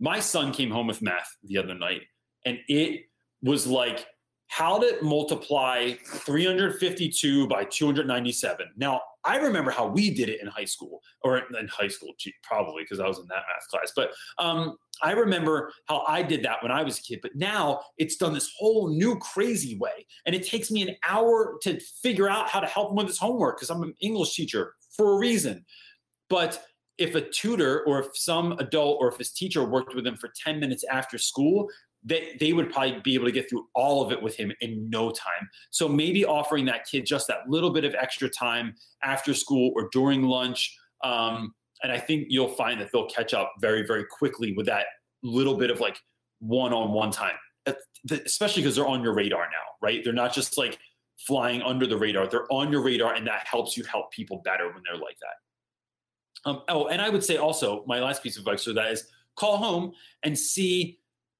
my 0.00 0.20
son 0.20 0.52
came 0.52 0.70
home 0.70 0.86
with 0.86 1.02
math 1.02 1.28
the 1.44 1.58
other 1.58 1.74
night 1.74 2.02
and 2.44 2.58
it 2.68 3.02
was 3.42 3.66
like 3.66 4.06
how 4.48 4.78
to 4.78 4.98
multiply 5.02 5.92
352 6.04 7.46
by 7.48 7.64
297. 7.64 8.66
Now, 8.76 9.00
I 9.24 9.36
remember 9.36 9.70
how 9.70 9.86
we 9.86 10.12
did 10.12 10.28
it 10.28 10.40
in 10.40 10.46
high 10.46 10.64
school, 10.64 11.02
or 11.22 11.38
in 11.38 11.68
high 11.68 11.88
school, 11.88 12.14
probably 12.42 12.82
because 12.82 12.98
I 12.98 13.06
was 13.06 13.18
in 13.18 13.26
that 13.28 13.42
math 13.46 13.68
class. 13.68 13.92
But 13.94 14.12
um, 14.38 14.76
I 15.02 15.12
remember 15.12 15.70
how 15.86 16.02
I 16.08 16.22
did 16.22 16.42
that 16.44 16.62
when 16.62 16.72
I 16.72 16.82
was 16.82 16.98
a 16.98 17.02
kid. 17.02 17.20
But 17.20 17.36
now 17.36 17.80
it's 17.98 18.16
done 18.16 18.32
this 18.32 18.50
whole 18.58 18.88
new 18.88 19.18
crazy 19.18 19.76
way, 19.76 20.06
and 20.24 20.34
it 20.34 20.46
takes 20.46 20.70
me 20.70 20.82
an 20.82 20.96
hour 21.06 21.58
to 21.62 21.78
figure 22.02 22.28
out 22.28 22.48
how 22.48 22.60
to 22.60 22.66
help 22.66 22.90
him 22.90 22.96
with 22.96 23.06
his 23.06 23.18
homework 23.18 23.58
because 23.58 23.70
I'm 23.70 23.82
an 23.82 23.94
English 24.00 24.34
teacher 24.34 24.74
for 24.96 25.14
a 25.14 25.18
reason. 25.18 25.64
But 26.30 26.64
if 26.98 27.14
a 27.14 27.20
tutor 27.20 27.84
or 27.84 28.00
if 28.00 28.16
some 28.16 28.52
adult 28.52 28.98
or 29.00 29.08
if 29.08 29.18
his 29.18 29.30
teacher 29.30 29.64
worked 29.64 29.94
with 29.94 30.06
him 30.06 30.16
for 30.16 30.30
10 30.44 30.58
minutes 30.58 30.84
after 30.90 31.16
school, 31.16 31.68
they, 32.04 32.36
they 32.38 32.52
would 32.52 32.72
probably 32.72 33.00
be 33.02 33.14
able 33.14 33.26
to 33.26 33.32
get 33.32 33.50
through 33.50 33.66
all 33.74 34.04
of 34.04 34.12
it 34.12 34.22
with 34.22 34.36
him 34.36 34.52
in 34.60 34.88
no 34.88 35.10
time. 35.10 35.48
So 35.70 35.88
maybe 35.88 36.24
offering 36.24 36.64
that 36.66 36.86
kid 36.86 37.06
just 37.06 37.26
that 37.28 37.48
little 37.48 37.70
bit 37.70 37.84
of 37.84 37.94
extra 37.94 38.28
time 38.28 38.74
after 39.02 39.34
school 39.34 39.72
or 39.74 39.88
during 39.92 40.22
lunch. 40.22 40.76
Um, 41.04 41.54
and 41.82 41.92
I 41.92 41.98
think 41.98 42.26
you'll 42.28 42.48
find 42.48 42.80
that 42.80 42.90
they'll 42.92 43.08
catch 43.08 43.34
up 43.34 43.52
very, 43.60 43.86
very 43.86 44.04
quickly 44.04 44.52
with 44.56 44.66
that 44.66 44.86
little 45.22 45.56
bit 45.56 45.70
of 45.70 45.80
like 45.80 45.98
one 46.40 46.72
on 46.72 46.92
one 46.92 47.10
time, 47.10 47.36
especially 48.10 48.62
because 48.62 48.76
they're 48.76 48.86
on 48.86 49.02
your 49.02 49.14
radar 49.14 49.44
now, 49.44 49.72
right? 49.82 50.02
They're 50.02 50.12
not 50.12 50.32
just 50.32 50.56
like 50.56 50.78
flying 51.26 51.62
under 51.62 51.86
the 51.86 51.96
radar, 51.96 52.28
they're 52.28 52.50
on 52.52 52.70
your 52.70 52.82
radar, 52.82 53.14
and 53.14 53.26
that 53.26 53.46
helps 53.46 53.76
you 53.76 53.82
help 53.84 54.12
people 54.12 54.40
better 54.44 54.66
when 54.66 54.82
they're 54.84 55.00
like 55.00 55.16
that. 55.20 56.48
Um, 56.48 56.62
oh, 56.68 56.86
and 56.86 57.02
I 57.02 57.08
would 57.08 57.24
say 57.24 57.36
also, 57.36 57.84
my 57.86 57.98
last 57.98 58.22
piece 58.22 58.36
of 58.36 58.42
advice 58.42 58.64
for 58.64 58.72
that 58.72 58.92
is 58.92 59.04
call 59.36 59.56
home 59.56 59.92
and 60.22 60.38
see 60.38 60.98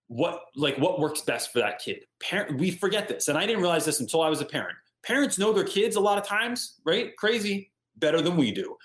what 0.09 0.41
like 0.57 0.77
what 0.79 0.99
works 0.99 1.21
best 1.21 1.53
for 1.53 1.61
that 1.61 1.79
kid. 1.79 2.05
Parent, 2.21 2.59
we 2.59 2.71
forget 2.71 3.09
this, 3.09 3.29
and 3.29 3.39
I 3.39 3.47
didn't 3.47 3.63
realize 3.63 3.85
this 3.85 4.01
until 4.01 4.23
I 4.23 4.29
was 4.29 4.41
a 4.41 4.45
parent. 4.45 4.77
Parents 5.05 5.39
know 5.39 5.53
their 5.53 5.65
kids 5.65 5.97
a 5.97 6.01
lot 6.01 6.19
of 6.19 6.27
times, 6.27 6.81
right? 6.85 7.17
Crazy, 7.17 7.71
better 7.97 8.21
than 8.21 8.37
we 8.37 8.51
do, 8.51 8.77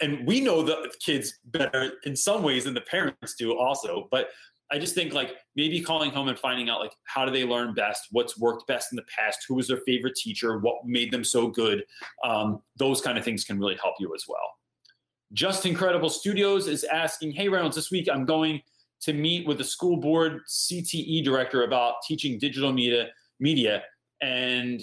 and 0.00 0.26
we 0.26 0.40
know 0.40 0.62
the 0.62 0.92
kids 1.00 1.38
better 1.44 1.92
in 2.04 2.16
some 2.16 2.42
ways 2.42 2.64
than 2.64 2.74
the 2.74 2.80
parents 2.80 3.34
do, 3.34 3.56
also. 3.56 4.08
But 4.10 4.30
I 4.72 4.78
just 4.78 4.94
think 4.94 5.12
like 5.12 5.36
maybe 5.56 5.80
calling 5.80 6.10
home 6.10 6.28
and 6.28 6.38
finding 6.38 6.70
out 6.70 6.80
like 6.80 6.92
how 7.04 7.24
do 7.24 7.32
they 7.32 7.44
learn 7.44 7.74
best, 7.74 8.06
what's 8.12 8.38
worked 8.38 8.66
best 8.66 8.92
in 8.92 8.96
the 8.96 9.04
past, 9.14 9.44
who 9.48 9.54
was 9.54 9.68
their 9.68 9.80
favorite 9.86 10.14
teacher, 10.14 10.58
what 10.58 10.86
made 10.86 11.10
them 11.10 11.24
so 11.24 11.48
good. 11.48 11.84
Um, 12.24 12.62
those 12.76 13.00
kind 13.00 13.18
of 13.18 13.24
things 13.24 13.44
can 13.44 13.58
really 13.58 13.76
help 13.82 13.96
you 13.98 14.14
as 14.14 14.24
well. 14.28 14.38
Just 15.32 15.66
Incredible 15.66 16.10
Studios 16.10 16.68
is 16.68 16.84
asking, 16.84 17.32
hey 17.32 17.48
Reynolds, 17.48 17.76
this 17.76 17.90
week 17.90 18.08
I'm 18.12 18.24
going 18.24 18.62
to 19.02 19.12
meet 19.12 19.46
with 19.46 19.58
the 19.58 19.64
school 19.64 19.96
board 19.96 20.42
CTE 20.48 21.24
director 21.24 21.62
about 21.62 21.94
teaching 22.06 22.38
digital 22.38 22.72
media, 22.72 23.08
media 23.38 23.82
and 24.20 24.82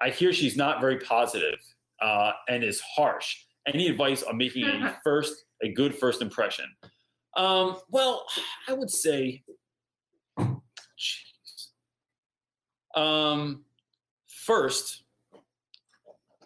I 0.00 0.10
hear 0.10 0.32
she's 0.32 0.56
not 0.56 0.80
very 0.80 0.98
positive, 0.98 1.58
uh, 2.00 2.32
and 2.48 2.64
is 2.64 2.80
harsh. 2.80 3.36
Any 3.68 3.86
advice 3.86 4.24
on 4.24 4.36
making 4.36 4.64
a 4.64 4.98
first, 5.04 5.44
a 5.62 5.68
good 5.68 5.94
first 5.94 6.20
impression? 6.20 6.64
Um, 7.36 7.76
well, 7.88 8.26
I 8.68 8.72
would 8.72 8.90
say, 8.90 9.42
geez. 10.38 11.68
Um, 12.96 13.64
first, 14.28 15.04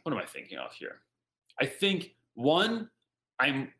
what 0.02 0.12
am 0.12 0.18
I 0.18 0.26
thinking 0.26 0.58
of 0.58 0.72
here? 0.74 1.00
I 1.58 1.64
think 1.64 2.14
one, 2.34 2.90
I'm 3.40 3.72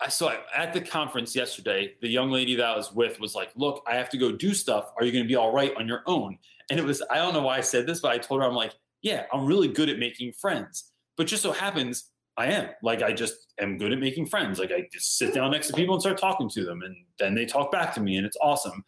I 0.00 0.08
saw 0.08 0.32
at 0.54 0.72
the 0.72 0.80
conference 0.80 1.34
yesterday, 1.34 1.94
the 2.00 2.08
young 2.08 2.30
lady 2.30 2.54
that 2.54 2.64
I 2.64 2.76
was 2.76 2.92
with 2.92 3.18
was 3.18 3.34
like, 3.34 3.50
Look, 3.56 3.82
I 3.86 3.96
have 3.96 4.08
to 4.10 4.18
go 4.18 4.32
do 4.32 4.54
stuff. 4.54 4.92
Are 4.96 5.04
you 5.04 5.12
going 5.12 5.24
to 5.24 5.28
be 5.28 5.36
all 5.36 5.52
right 5.52 5.74
on 5.76 5.88
your 5.88 6.02
own? 6.06 6.38
And 6.70 6.78
it 6.78 6.84
was, 6.84 7.02
I 7.10 7.16
don't 7.16 7.34
know 7.34 7.42
why 7.42 7.58
I 7.58 7.62
said 7.62 7.86
this, 7.86 8.00
but 8.00 8.12
I 8.12 8.18
told 8.18 8.40
her, 8.40 8.46
I'm 8.46 8.54
like, 8.54 8.74
Yeah, 9.02 9.24
I'm 9.32 9.46
really 9.46 9.68
good 9.68 9.88
at 9.88 9.98
making 9.98 10.32
friends. 10.32 10.92
But 11.16 11.26
just 11.26 11.42
so 11.42 11.52
happens, 11.52 12.10
I 12.36 12.46
am. 12.46 12.68
Like, 12.82 13.02
I 13.02 13.12
just 13.12 13.34
am 13.60 13.78
good 13.78 13.92
at 13.92 13.98
making 13.98 14.26
friends. 14.26 14.60
Like, 14.60 14.70
I 14.70 14.88
just 14.92 15.18
sit 15.18 15.34
down 15.34 15.50
next 15.50 15.66
to 15.68 15.72
people 15.72 15.94
and 15.94 16.02
start 16.02 16.18
talking 16.18 16.48
to 16.50 16.64
them, 16.64 16.82
and 16.82 16.94
then 17.18 17.34
they 17.34 17.44
talk 17.44 17.72
back 17.72 17.92
to 17.94 18.00
me, 18.00 18.16
and 18.16 18.24
it's 18.24 18.36
awesome. 18.40 18.84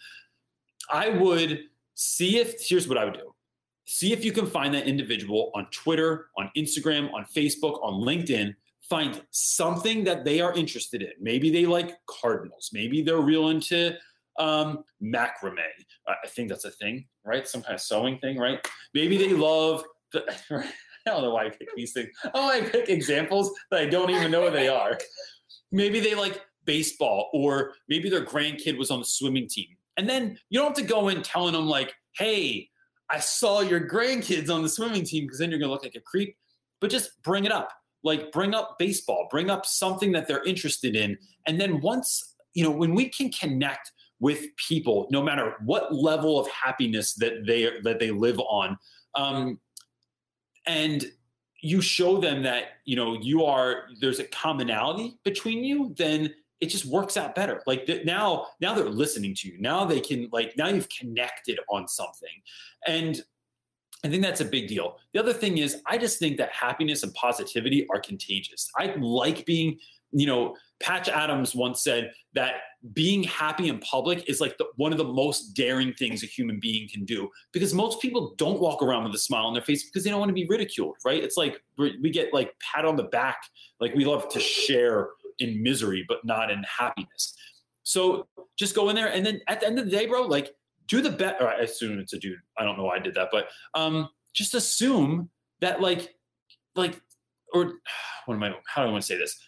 I 0.88 1.08
would 1.08 1.64
see 1.94 2.38
if, 2.38 2.54
here's 2.60 2.86
what 2.86 2.96
I 2.96 3.04
would 3.04 3.14
do 3.14 3.34
see 3.86 4.12
if 4.12 4.24
you 4.24 4.30
can 4.30 4.46
find 4.46 4.72
that 4.72 4.86
individual 4.86 5.50
on 5.56 5.66
Twitter, 5.72 6.28
on 6.38 6.48
Instagram, 6.56 7.12
on 7.12 7.24
Facebook, 7.24 7.82
on 7.82 7.94
LinkedIn 8.00 8.54
find 8.90 9.22
something 9.30 10.02
that 10.04 10.24
they 10.24 10.40
are 10.40 10.52
interested 10.52 11.00
in. 11.00 11.12
Maybe 11.20 11.48
they 11.50 11.64
like 11.64 11.96
cardinals. 12.06 12.70
Maybe 12.72 13.02
they're 13.02 13.20
real 13.20 13.48
into 13.48 13.96
um, 14.38 14.82
macrame. 15.02 15.58
I 16.08 16.26
think 16.26 16.48
that's 16.48 16.64
a 16.64 16.72
thing, 16.72 17.06
right? 17.24 17.46
Some 17.46 17.62
kind 17.62 17.76
of 17.76 17.80
sewing 17.80 18.18
thing, 18.18 18.36
right? 18.36 18.58
Maybe 18.92 19.16
they 19.16 19.32
love. 19.32 19.84
The, 20.12 20.24
I 20.50 20.64
don't 21.06 21.22
know 21.22 21.34
why 21.34 21.46
I 21.46 21.50
pick 21.50 21.68
these 21.76 21.92
things. 21.92 22.08
Oh, 22.34 22.50
I 22.50 22.62
pick 22.62 22.88
examples 22.88 23.52
that 23.70 23.80
I 23.80 23.86
don't 23.86 24.10
even 24.10 24.30
know 24.30 24.42
what 24.42 24.52
they 24.52 24.68
are. 24.68 24.98
Maybe 25.70 26.00
they 26.00 26.16
like 26.16 26.42
baseball, 26.64 27.30
or 27.32 27.74
maybe 27.88 28.10
their 28.10 28.24
grandkid 28.24 28.76
was 28.76 28.90
on 28.90 28.98
the 28.98 29.06
swimming 29.06 29.48
team. 29.48 29.68
And 29.96 30.08
then 30.08 30.36
you 30.50 30.58
don't 30.58 30.76
have 30.76 30.86
to 30.86 30.92
go 30.92 31.08
in 31.08 31.22
telling 31.22 31.52
them 31.52 31.66
like, 31.66 31.94
"Hey, 32.16 32.68
I 33.08 33.20
saw 33.20 33.60
your 33.60 33.80
grandkids 33.80 34.52
on 34.52 34.62
the 34.62 34.68
swimming 34.68 35.04
team," 35.04 35.24
because 35.24 35.38
then 35.38 35.50
you're 35.50 35.60
gonna 35.60 35.72
look 35.72 35.84
like 35.84 35.94
a 35.94 36.00
creep. 36.00 36.36
But 36.80 36.90
just 36.90 37.22
bring 37.22 37.44
it 37.44 37.52
up 37.52 37.70
like 38.02 38.32
bring 38.32 38.54
up 38.54 38.78
baseball 38.78 39.28
bring 39.30 39.50
up 39.50 39.66
something 39.66 40.12
that 40.12 40.26
they're 40.28 40.44
interested 40.44 40.96
in. 40.96 41.16
And 41.46 41.60
then 41.60 41.80
once 41.80 42.34
you 42.54 42.64
know 42.64 42.70
when 42.70 42.94
we 42.94 43.08
can 43.08 43.30
connect 43.30 43.92
with 44.18 44.44
people 44.68 45.08
no 45.10 45.22
matter 45.22 45.54
what 45.64 45.94
level 45.94 46.38
of 46.38 46.48
happiness 46.48 47.14
that 47.14 47.46
they 47.46 47.70
that 47.82 47.98
they 47.98 48.10
live 48.10 48.38
on 48.40 48.76
um, 49.14 49.58
and 50.66 51.06
you 51.62 51.80
show 51.80 52.18
them 52.18 52.42
that 52.42 52.64
you 52.84 52.96
know 52.96 53.18
you 53.20 53.44
are 53.44 53.84
there's 54.00 54.18
a 54.18 54.24
commonality 54.24 55.18
between 55.24 55.64
you 55.64 55.94
then 55.96 56.30
it 56.60 56.68
just 56.68 56.84
works 56.84 57.16
out 57.16 57.34
better. 57.34 57.62
Like 57.66 57.86
th- 57.86 58.04
now 58.04 58.48
now 58.60 58.74
they're 58.74 58.84
listening 58.84 59.34
to 59.36 59.48
you. 59.48 59.58
Now 59.60 59.84
they 59.84 60.00
can 60.00 60.28
like 60.30 60.56
now 60.56 60.68
you've 60.68 60.88
connected 60.88 61.58
on 61.68 61.88
something. 61.88 62.28
And 62.86 63.22
I 64.04 64.08
think 64.08 64.22
that's 64.22 64.40
a 64.40 64.46
big 64.46 64.68
deal. 64.68 64.96
The 65.12 65.20
other 65.20 65.32
thing 65.32 65.58
is, 65.58 65.82
I 65.86 65.98
just 65.98 66.18
think 66.18 66.38
that 66.38 66.50
happiness 66.52 67.02
and 67.02 67.12
positivity 67.14 67.86
are 67.90 68.00
contagious. 68.00 68.70
I 68.78 68.94
like 68.98 69.44
being, 69.44 69.78
you 70.12 70.26
know, 70.26 70.56
Patch 70.82 71.08
Adams 71.08 71.54
once 71.54 71.84
said 71.84 72.12
that 72.34 72.54
being 72.94 73.22
happy 73.24 73.68
in 73.68 73.78
public 73.80 74.26
is 74.28 74.40
like 74.40 74.56
the, 74.56 74.64
one 74.76 74.92
of 74.92 74.98
the 74.98 75.04
most 75.04 75.52
daring 75.52 75.92
things 75.92 76.22
a 76.22 76.26
human 76.26 76.58
being 76.58 76.88
can 76.88 77.04
do 77.04 77.28
because 77.52 77.74
most 77.74 78.00
people 78.00 78.34
don't 78.38 78.58
walk 78.58 78.82
around 78.82 79.04
with 79.04 79.14
a 79.14 79.18
smile 79.18 79.44
on 79.44 79.52
their 79.52 79.62
face 79.62 79.84
because 79.84 80.02
they 80.02 80.10
don't 80.10 80.18
want 80.18 80.30
to 80.30 80.34
be 80.34 80.46
ridiculed, 80.48 80.96
right? 81.04 81.22
It's 81.22 81.36
like 81.36 81.62
we 81.76 82.10
get 82.10 82.32
like 82.32 82.54
pat 82.60 82.86
on 82.86 82.96
the 82.96 83.04
back, 83.04 83.42
like 83.80 83.94
we 83.94 84.06
love 84.06 84.30
to 84.30 84.40
share 84.40 85.10
in 85.40 85.62
misery, 85.62 86.04
but 86.08 86.24
not 86.24 86.50
in 86.50 86.62
happiness. 86.62 87.34
So 87.82 88.26
just 88.56 88.74
go 88.74 88.88
in 88.88 88.96
there, 88.96 89.08
and 89.08 89.24
then 89.24 89.40
at 89.48 89.60
the 89.60 89.66
end 89.66 89.78
of 89.78 89.84
the 89.84 89.90
day, 89.90 90.06
bro, 90.06 90.22
like 90.22 90.54
do 90.90 91.00
the 91.00 91.10
bet. 91.10 91.40
I 91.40 91.60
assume 91.60 91.98
it's 91.98 92.12
a 92.12 92.18
dude. 92.18 92.38
I 92.58 92.64
don't 92.64 92.76
know 92.76 92.84
why 92.84 92.96
I 92.96 92.98
did 92.98 93.14
that, 93.14 93.28
but 93.30 93.48
um, 93.74 94.08
just 94.34 94.54
assume 94.54 95.30
that 95.60 95.80
like, 95.80 96.14
like, 96.74 97.00
or 97.54 97.74
what 98.26 98.34
am 98.34 98.42
I? 98.42 98.54
How 98.66 98.82
do 98.82 98.88
I 98.88 98.90
want 98.90 99.02
to 99.02 99.06
say 99.06 99.16
this? 99.16 99.38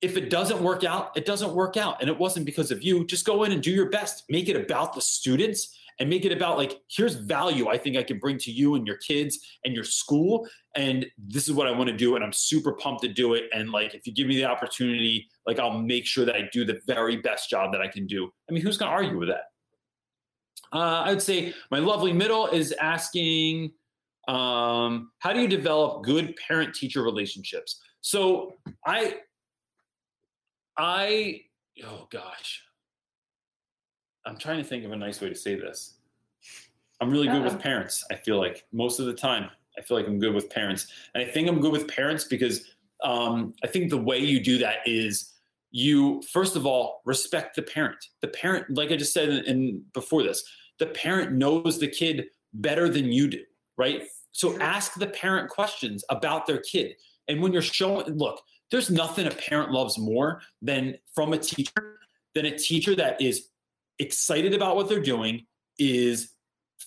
If 0.00 0.16
it 0.16 0.30
doesn't 0.30 0.62
work 0.62 0.84
out, 0.84 1.14
it 1.14 1.26
doesn't 1.26 1.52
work 1.52 1.76
out, 1.76 2.00
and 2.00 2.08
it 2.08 2.18
wasn't 2.18 2.46
because 2.46 2.70
of 2.70 2.82
you. 2.82 3.04
Just 3.04 3.26
go 3.26 3.44
in 3.44 3.52
and 3.52 3.62
do 3.62 3.70
your 3.70 3.90
best. 3.90 4.24
Make 4.30 4.48
it 4.48 4.56
about 4.56 4.94
the 4.94 5.02
students 5.02 5.76
and 5.98 6.08
make 6.08 6.24
it 6.24 6.32
about 6.32 6.56
like 6.56 6.80
here's 6.88 7.14
value 7.14 7.68
I 7.68 7.76
think 7.76 7.98
I 7.98 8.02
can 8.02 8.18
bring 8.18 8.38
to 8.38 8.50
you 8.50 8.74
and 8.74 8.86
your 8.86 8.96
kids 8.96 9.38
and 9.64 9.74
your 9.74 9.84
school 9.84 10.48
and 10.74 11.04
this 11.18 11.46
is 11.46 11.52
what 11.52 11.66
I 11.66 11.72
want 11.72 11.90
to 11.90 11.96
do 11.96 12.14
and 12.14 12.24
I'm 12.24 12.32
super 12.32 12.72
pumped 12.72 13.02
to 13.02 13.08
do 13.08 13.34
it 13.34 13.44
and 13.52 13.70
like 13.70 13.94
if 13.94 14.06
you 14.06 14.14
give 14.14 14.26
me 14.26 14.36
the 14.36 14.46
opportunity 14.46 15.28
like 15.46 15.58
I'll 15.58 15.78
make 15.78 16.06
sure 16.06 16.24
that 16.24 16.34
I 16.34 16.48
do 16.54 16.64
the 16.64 16.80
very 16.86 17.18
best 17.18 17.50
job 17.50 17.70
that 17.72 17.82
I 17.82 17.88
can 17.88 18.06
do. 18.06 18.30
I 18.48 18.52
mean, 18.52 18.62
who's 18.62 18.78
going 18.78 18.90
to 18.90 18.94
argue 18.94 19.18
with 19.18 19.28
that? 19.28 19.49
Uh, 20.72 21.02
I 21.04 21.10
would 21.10 21.22
say 21.22 21.52
my 21.70 21.78
lovely 21.78 22.12
middle 22.12 22.46
is 22.46 22.72
asking, 22.72 23.72
um, 24.28 25.10
how 25.18 25.32
do 25.32 25.40
you 25.40 25.48
develop 25.48 26.04
good 26.04 26.36
parent 26.36 26.74
teacher 26.74 27.02
relationships? 27.02 27.80
So 28.00 28.54
I, 28.86 29.16
I, 30.76 31.42
oh 31.84 32.06
gosh, 32.10 32.62
I'm 34.26 34.36
trying 34.36 34.58
to 34.58 34.64
think 34.64 34.84
of 34.84 34.92
a 34.92 34.96
nice 34.96 35.20
way 35.20 35.28
to 35.28 35.34
say 35.34 35.56
this. 35.56 35.94
I'm 37.00 37.10
really 37.10 37.28
good 37.28 37.42
with 37.42 37.58
parents. 37.58 38.04
I 38.12 38.14
feel 38.14 38.38
like 38.38 38.66
most 38.72 39.00
of 39.00 39.06
the 39.06 39.14
time, 39.14 39.50
I 39.78 39.82
feel 39.82 39.96
like 39.96 40.06
I'm 40.06 40.18
good 40.18 40.34
with 40.34 40.50
parents, 40.50 40.88
and 41.14 41.24
I 41.24 41.26
think 41.26 41.48
I'm 41.48 41.60
good 41.60 41.72
with 41.72 41.88
parents 41.88 42.24
because 42.24 42.66
um, 43.02 43.54
I 43.64 43.66
think 43.66 43.88
the 43.88 43.96
way 43.96 44.18
you 44.18 44.40
do 44.40 44.58
that 44.58 44.78
is 44.86 45.29
you 45.70 46.22
first 46.32 46.56
of 46.56 46.66
all 46.66 47.00
respect 47.04 47.56
the 47.56 47.62
parent. 47.62 48.04
The 48.22 48.28
parent, 48.28 48.76
like 48.76 48.90
I 48.90 48.96
just 48.96 49.12
said 49.12 49.28
in, 49.28 49.84
before 49.94 50.22
this, 50.22 50.42
the 50.78 50.86
parent 50.86 51.32
knows 51.32 51.78
the 51.78 51.88
kid 51.88 52.26
better 52.52 52.88
than 52.88 53.12
you 53.12 53.28
do, 53.28 53.42
right? 53.76 54.02
So 54.32 54.58
ask 54.60 54.94
the 54.94 55.06
parent 55.06 55.50
questions 55.50 56.04
about 56.10 56.46
their 56.46 56.58
kid. 56.58 56.94
And 57.28 57.40
when 57.40 57.52
you're 57.52 57.62
showing, 57.62 58.16
look, 58.16 58.40
there's 58.70 58.90
nothing 58.90 59.26
a 59.26 59.30
parent 59.30 59.72
loves 59.72 59.98
more 59.98 60.40
than 60.62 60.96
from 61.14 61.32
a 61.32 61.38
teacher 61.38 61.98
than 62.34 62.46
a 62.46 62.56
teacher 62.56 62.94
that 62.94 63.20
is 63.20 63.48
excited 63.98 64.54
about 64.54 64.76
what 64.76 64.88
they're 64.88 65.00
doing, 65.00 65.46
is 65.78 66.32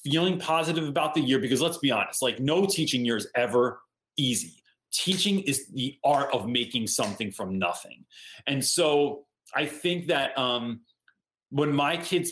feeling 0.03 0.39
positive 0.39 0.87
about 0.87 1.13
the 1.13 1.21
year 1.21 1.39
because 1.39 1.61
let's 1.61 1.77
be 1.77 1.91
honest, 1.91 2.21
like 2.21 2.39
no 2.39 2.65
teaching 2.65 3.05
year 3.05 3.17
is 3.17 3.27
ever 3.35 3.81
easy. 4.17 4.62
Teaching 4.93 5.39
is 5.41 5.67
the 5.67 5.97
art 6.03 6.33
of 6.33 6.47
making 6.47 6.87
something 6.87 7.31
from 7.31 7.57
nothing. 7.57 8.05
And 8.47 8.63
so 8.63 9.25
I 9.55 9.65
think 9.65 10.07
that 10.07 10.37
um, 10.37 10.81
when 11.49 11.73
my 11.73 11.97
kids' 11.97 12.31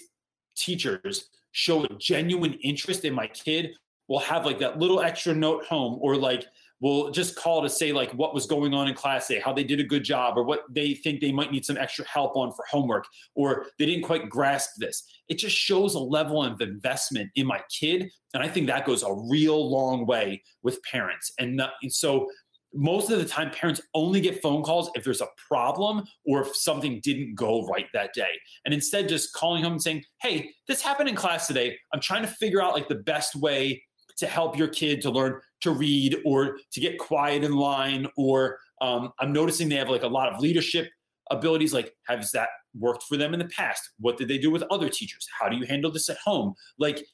teachers 0.56 1.30
show 1.52 1.84
a 1.84 1.90
genuine 1.98 2.54
interest 2.54 3.04
in 3.04 3.14
my 3.14 3.28
kid, 3.28 3.72
we'll 4.08 4.20
have 4.20 4.46
like 4.46 4.60
that 4.60 4.80
little 4.80 5.02
extra 5.02 5.34
note 5.34 5.66
home 5.66 5.98
or 6.02 6.16
like 6.16 6.46
will 6.82 7.12
just 7.12 7.36
call 7.36 7.62
to 7.62 7.70
say 7.70 7.94
like 7.94 8.12
what 8.14 8.34
was 8.34 8.48
going 8.48 8.74
on 8.74 8.88
in 8.88 8.94
class 8.96 9.28
day, 9.28 9.40
how 9.40 9.54
they 9.54 9.64
did 9.64 9.80
a 9.80 9.84
good 9.84 10.04
job, 10.04 10.36
or 10.36 10.44
what 10.44 10.62
they 10.70 10.96
think 10.96 11.22
they 11.22 11.32
might 11.32 11.52
need 11.52 11.64
some 11.64 11.78
extra 11.78 12.06
help 12.08 12.36
on 12.36 12.52
for 12.52 12.66
homework, 12.70 13.06
or 13.36 13.68
they 13.78 13.86
didn't 13.86 14.04
quite 14.04 14.30
grasp 14.30 14.72
this. 14.78 15.04
It 15.30 15.36
just 15.36 15.56
shows 15.56 15.94
a 15.94 16.00
level 16.00 16.44
of 16.44 16.60
investment 16.60 17.30
in 17.36 17.46
my 17.46 17.62
kid, 17.70 18.10
and 18.34 18.42
I 18.44 18.48
think 18.48 18.68
that 18.68 18.86
goes 18.86 19.04
a 19.04 19.14
real 19.30 19.70
long 19.70 20.08
way 20.08 20.42
with 20.64 20.82
parents. 20.84 21.32
And, 21.40 21.56
not, 21.56 21.74
and 21.84 21.94
so 21.94 22.28
most 22.74 23.12
of 23.12 23.20
the 23.20 23.26
time 23.26 23.52
parents 23.52 23.82
only 23.94 24.22
get 24.22 24.42
phone 24.42 24.64
calls 24.64 24.90
if 24.96 25.04
there's 25.04 25.22
a 25.22 25.28
problem 25.48 26.04
or 26.26 26.42
if 26.42 26.56
something 26.56 27.00
didn't 27.04 27.36
go 27.36 27.66
right 27.68 27.88
that 27.94 28.14
day. 28.14 28.32
And 28.66 28.74
instead 28.74 29.10
just 29.10 29.34
calling 29.34 29.64
home 29.64 29.74
and 29.74 29.82
saying 29.82 30.04
hey 30.22 30.52
this 30.68 30.82
happened 30.82 31.10
in 31.10 31.16
class 31.16 31.48
today. 31.48 31.78
I'm 31.94 32.00
trying 32.00 32.22
to 32.22 32.28
figure 32.28 32.62
out 32.62 32.74
like 32.74 32.88
the 32.88 32.96
best 32.96 33.36
way 33.36 33.84
to 34.18 34.28
help 34.28 34.58
your 34.58 34.68
kid 34.68 35.02
to 35.02 35.10
learn 35.10 35.40
to 35.62 35.72
read 35.72 36.18
or 36.26 36.58
to 36.72 36.80
get 36.80 37.00
quiet 37.00 37.44
in 37.44 37.54
line 37.54 38.08
or 38.18 38.58
um, 38.82 39.12
i'm 39.20 39.32
noticing 39.32 39.70
they 39.70 39.76
have 39.76 39.90
like 39.90 40.04
a 40.04 40.08
lot 40.08 40.32
of 40.32 40.40
leadership 40.40 40.90
abilities. 41.30 41.74
Like 41.74 41.96
has 42.08 42.32
that 42.32 42.50
worked 42.78 43.04
for 43.04 43.18
them 43.18 43.34
in 43.34 43.40
the 43.40 43.46
past? 43.46 43.82
What 44.00 44.18
did 44.18 44.28
they 44.28 44.38
do 44.38 44.52
with 44.52 44.64
other 44.64 44.90
teachers? 44.90 45.26
How 45.40 45.48
do 45.50 45.56
you 45.56 45.66
handle 45.66 45.92
this 45.92 46.10
at 46.10 46.18
home? 46.18 46.54
Like 46.78 47.06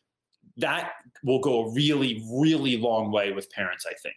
that 0.57 0.91
will 1.23 1.39
go 1.39 1.65
a 1.65 1.73
really 1.73 2.23
really 2.33 2.77
long 2.77 3.11
way 3.11 3.31
with 3.31 3.49
parents 3.51 3.85
i 3.85 3.93
think 4.01 4.15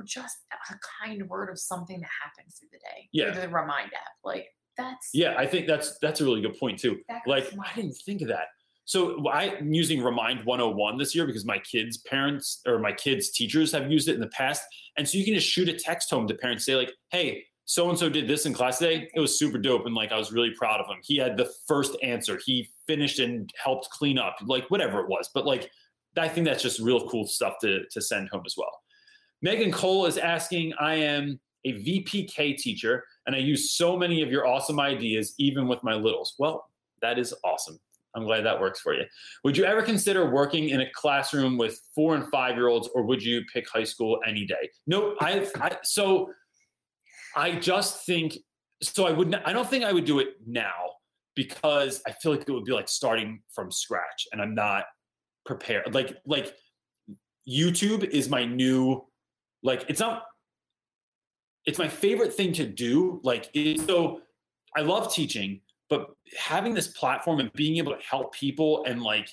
Or 0.00 0.04
just 0.04 0.38
a 0.70 0.74
kind 1.04 1.28
word 1.28 1.50
of 1.50 1.58
something 1.58 2.00
that 2.00 2.08
happens 2.22 2.56
through 2.58 2.70
the 2.72 2.78
day. 2.78 3.08
Yeah. 3.12 3.32
Through 3.32 3.42
the 3.42 3.48
Remind 3.48 3.92
app. 3.92 4.12
Like 4.24 4.48
that's 4.76 5.10
yeah 5.12 5.34
i 5.36 5.46
think 5.46 5.66
that's 5.66 5.98
that's 5.98 6.20
a 6.20 6.24
really 6.24 6.40
good 6.40 6.58
point 6.58 6.78
too. 6.78 6.98
Like 7.26 7.52
i 7.52 7.74
didn't 7.74 7.96
think 8.06 8.22
of 8.22 8.28
that. 8.28 8.46
So 8.84 9.28
i'm 9.30 9.72
using 9.72 10.02
remind 10.02 10.44
101 10.44 10.98
this 10.98 11.14
year 11.14 11.26
because 11.26 11.44
my 11.44 11.58
kids 11.58 11.98
parents 11.98 12.60
or 12.66 12.78
my 12.78 12.92
kids 12.92 13.30
teachers 13.30 13.72
have 13.72 13.90
used 13.90 14.08
it 14.08 14.14
in 14.14 14.20
the 14.20 14.28
past. 14.28 14.62
And 14.96 15.08
so 15.08 15.18
you 15.18 15.24
can 15.24 15.34
just 15.34 15.48
shoot 15.48 15.68
a 15.68 15.74
text 15.74 16.10
home 16.10 16.26
to 16.28 16.34
parents 16.34 16.64
say 16.64 16.76
like 16.76 16.92
hey 17.10 17.44
so 17.66 17.88
and 17.88 17.98
so 17.98 18.08
did 18.08 18.26
this 18.26 18.46
in 18.46 18.52
class 18.52 18.78
today. 18.78 19.08
It 19.14 19.20
was 19.20 19.38
super 19.38 19.58
dope 19.58 19.86
and 19.86 19.94
like 19.94 20.12
i 20.12 20.18
was 20.18 20.32
really 20.32 20.52
proud 20.56 20.80
of 20.80 20.86
him. 20.86 21.00
He 21.02 21.16
had 21.16 21.36
the 21.36 21.52
first 21.66 21.96
answer. 22.02 22.38
He 22.44 22.68
finished 22.86 23.18
and 23.18 23.50
helped 23.62 23.90
clean 23.90 24.18
up 24.18 24.36
like 24.44 24.70
whatever 24.70 25.00
it 25.00 25.08
was. 25.08 25.28
But 25.34 25.46
like 25.46 25.70
i 26.16 26.28
think 26.28 26.46
that's 26.46 26.62
just 26.62 26.80
real 26.80 27.08
cool 27.08 27.26
stuff 27.26 27.54
to 27.60 27.84
to 27.90 28.00
send 28.00 28.28
home 28.30 28.42
as 28.44 28.54
well 28.56 28.72
megan 29.42 29.70
cole 29.72 30.06
is 30.06 30.18
asking 30.18 30.72
i 30.80 30.94
am 30.94 31.38
a 31.64 31.72
vpk 31.74 32.56
teacher 32.56 33.04
and 33.26 33.34
i 33.34 33.38
use 33.38 33.72
so 33.72 33.96
many 33.96 34.22
of 34.22 34.30
your 34.30 34.46
awesome 34.46 34.80
ideas 34.80 35.34
even 35.38 35.68
with 35.68 35.82
my 35.82 35.94
littles 35.94 36.34
well 36.38 36.70
that 37.02 37.18
is 37.18 37.34
awesome 37.44 37.78
I'm 38.14 38.24
glad 38.24 38.44
that 38.44 38.60
works 38.60 38.80
for 38.80 38.94
you. 38.94 39.04
Would 39.44 39.56
you 39.56 39.64
ever 39.64 39.82
consider 39.82 40.28
working 40.30 40.70
in 40.70 40.80
a 40.80 40.90
classroom 40.94 41.56
with 41.56 41.80
four 41.94 42.14
and 42.14 42.28
five 42.30 42.56
year 42.56 42.68
olds, 42.68 42.88
or 42.94 43.02
would 43.02 43.22
you 43.22 43.42
pick 43.52 43.68
high 43.68 43.84
school 43.84 44.20
any 44.26 44.44
day? 44.44 44.70
No, 44.86 45.14
I've 45.20 45.50
I, 45.60 45.76
so 45.82 46.32
I 47.36 47.52
just 47.52 48.04
think 48.06 48.38
so. 48.82 49.06
I 49.06 49.12
wouldn't. 49.12 49.36
I 49.46 49.52
don't 49.52 49.68
think 49.68 49.84
I 49.84 49.92
would 49.92 50.04
do 50.04 50.18
it 50.18 50.28
now 50.46 50.90
because 51.34 52.02
I 52.06 52.12
feel 52.12 52.32
like 52.32 52.42
it 52.42 52.50
would 52.50 52.64
be 52.64 52.72
like 52.72 52.88
starting 52.88 53.42
from 53.52 53.70
scratch, 53.70 54.26
and 54.32 54.42
I'm 54.42 54.54
not 54.54 54.84
prepared. 55.46 55.94
Like 55.94 56.16
like 56.26 56.54
YouTube 57.48 58.04
is 58.04 58.28
my 58.28 58.44
new 58.44 59.04
like 59.62 59.84
it's 59.88 60.00
not. 60.00 60.24
It's 61.66 61.78
my 61.78 61.88
favorite 61.88 62.32
thing 62.32 62.52
to 62.54 62.66
do. 62.66 63.20
Like 63.22 63.50
it, 63.52 63.80
so, 63.86 64.22
I 64.76 64.80
love 64.80 65.12
teaching 65.12 65.60
but 65.90 66.14
having 66.38 66.72
this 66.72 66.88
platform 66.88 67.40
and 67.40 67.52
being 67.52 67.76
able 67.76 67.92
to 67.92 68.02
help 68.08 68.32
people 68.32 68.84
and 68.86 69.02
like 69.02 69.28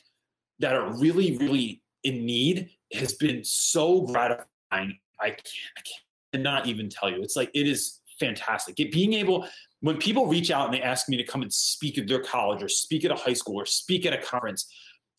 that 0.59 0.75
are 0.75 0.91
really 0.97 1.37
really 1.37 1.81
in 2.03 2.25
need 2.25 2.69
has 2.91 3.13
been 3.13 3.43
so 3.43 4.01
gratifying 4.01 4.97
i 5.21 5.29
can't 5.29 5.45
i 5.77 5.81
cannot 6.33 6.65
even 6.65 6.89
tell 6.89 7.09
you 7.09 7.21
it's 7.21 7.37
like 7.37 7.49
it 7.53 7.67
is 7.67 8.01
fantastic 8.19 8.77
it, 8.79 8.91
being 8.91 9.13
able 9.13 9.47
when 9.81 9.97
people 9.97 10.25
reach 10.25 10.49
out 10.49 10.65
and 10.65 10.73
they 10.73 10.81
ask 10.81 11.07
me 11.07 11.15
to 11.15 11.23
come 11.23 11.43
and 11.43 11.53
speak 11.53 11.97
at 11.97 12.07
their 12.07 12.21
college 12.21 12.63
or 12.63 12.67
speak 12.67 13.05
at 13.05 13.11
a 13.11 13.15
high 13.15 13.33
school 13.33 13.55
or 13.55 13.65
speak 13.65 14.05
at 14.05 14.13
a 14.13 14.17
conference 14.17 14.67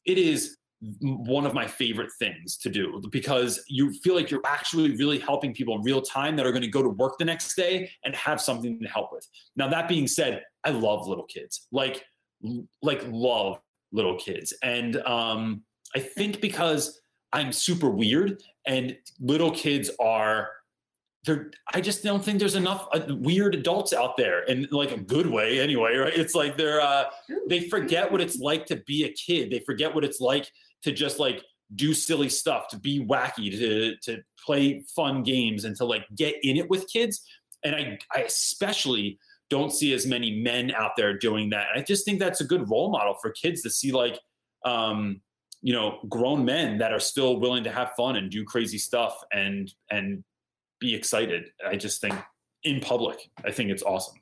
it 0.05 0.19
is 0.19 0.57
one 1.01 1.45
of 1.45 1.55
my 1.55 1.67
favorite 1.67 2.11
things 2.19 2.57
to 2.57 2.71
do 2.71 3.03
because 3.11 3.65
you 3.69 3.93
feel 3.93 4.15
like 4.15 4.31
you're 4.31 4.47
actually 4.47 4.95
really 4.97 5.19
helping 5.19 5.53
people 5.53 5.75
in 5.75 5.83
real 5.83 6.01
time 6.01 6.37
that 6.37 6.47
are 6.47 6.53
going 6.53 6.63
to 6.63 6.69
go 6.69 6.83
to 6.83 6.89
work 6.89 7.19
the 7.19 7.25
next 7.25 7.55
day 7.57 7.91
and 8.05 8.15
have 8.15 8.41
something 8.41 8.81
to 8.81 8.89
help 8.89 9.13
with. 9.13 9.27
Now 9.57 9.69
that 9.69 9.89
being 9.89 10.07
said, 10.07 10.43
I 10.65 10.71
love 10.71 11.09
little 11.09 11.25
kids. 11.25 11.67
Like 11.73 12.05
like 12.83 13.03
love 13.09 13.59
little 13.93 14.17
kids. 14.17 14.55
And 14.63 14.97
um 14.99 15.63
I 15.97 16.01
think 16.01 16.41
because 16.41 17.01
I'm 17.33 17.53
super 17.53 17.91
weird 17.91 18.41
and 18.67 18.97
little 19.21 19.51
kids 19.51 19.91
are 19.99 20.51
there 21.25 21.51
i 21.75 21.81
just 21.81 22.03
don't 22.05 22.25
think 22.25 22.39
there's 22.39 22.55
enough 22.55 22.87
uh, 22.93 23.01
weird 23.09 23.55
adults 23.55 23.93
out 23.93 24.17
there 24.17 24.45
in 24.45 24.69
like 24.71 24.93
a 24.93 24.97
good 24.97 25.27
way 25.27 25.59
anyway 25.61 25.97
right 25.97 26.13
it's 26.15 26.35
like 26.35 26.57
they're 26.57 26.81
uh 26.81 27.05
they 27.49 27.69
forget 27.69 28.11
what 28.11 28.21
it's 28.21 28.39
like 28.39 28.67
to 28.67 28.77
be 28.87 29.05
a 29.05 29.13
kid 29.13 29.51
they 29.51 29.59
forget 29.61 29.95
what 29.95 30.05
it's 30.05 30.21
like 30.21 30.51
to 30.83 30.93
just 30.93 31.19
like 31.19 31.43
do 31.75 31.93
silly 31.93 32.29
stuff, 32.29 32.69
to 32.69 32.79
be 32.79 33.05
wacky, 33.05 33.51
to 33.51 33.97
to 34.03 34.23
play 34.45 34.85
fun 34.95 35.23
games, 35.23 35.65
and 35.65 35.77
to 35.77 35.85
like 35.85 36.05
get 36.15 36.37
in 36.43 36.57
it 36.57 36.69
with 36.71 36.89
kids. 36.89 37.23
And 37.65 37.75
I 37.75 37.99
I 38.15 38.21
especially 38.21 39.19
don't 39.51 39.73
see 39.73 39.95
as 39.95 40.07
many 40.07 40.41
men 40.41 40.71
out 40.73 40.93
there 40.97 41.17
doing 41.17 41.51
that. 41.51 41.69
And 41.73 41.81
I 41.81 41.85
just 41.85 42.05
think 42.05 42.19
that's 42.19 42.41
a 42.41 42.45
good 42.45 42.69
role 42.69 42.91
model 42.91 43.15
for 43.21 43.31
kids 43.31 43.63
to 43.63 43.71
see 43.71 43.93
like 43.93 44.19
um 44.65 45.21
you 45.63 45.73
know 45.73 45.99
grown 46.09 46.45
men 46.45 46.79
that 46.79 46.93
are 46.93 47.01
still 47.01 47.39
willing 47.41 47.65
to 47.65 47.71
have 47.71 47.91
fun 47.97 48.17
and 48.17 48.31
do 48.31 48.45
crazy 48.45 48.79
stuff 48.79 49.23
and 49.33 49.73
and 49.91 50.25
be 50.81 50.95
excited. 50.95 51.51
I 51.67 51.77
just 51.77 52.01
think 52.01 52.15
in 52.63 52.81
public, 52.81 53.31
I 53.45 53.51
think 53.51 53.71
it's 53.71 53.83
awesome. 53.83 54.17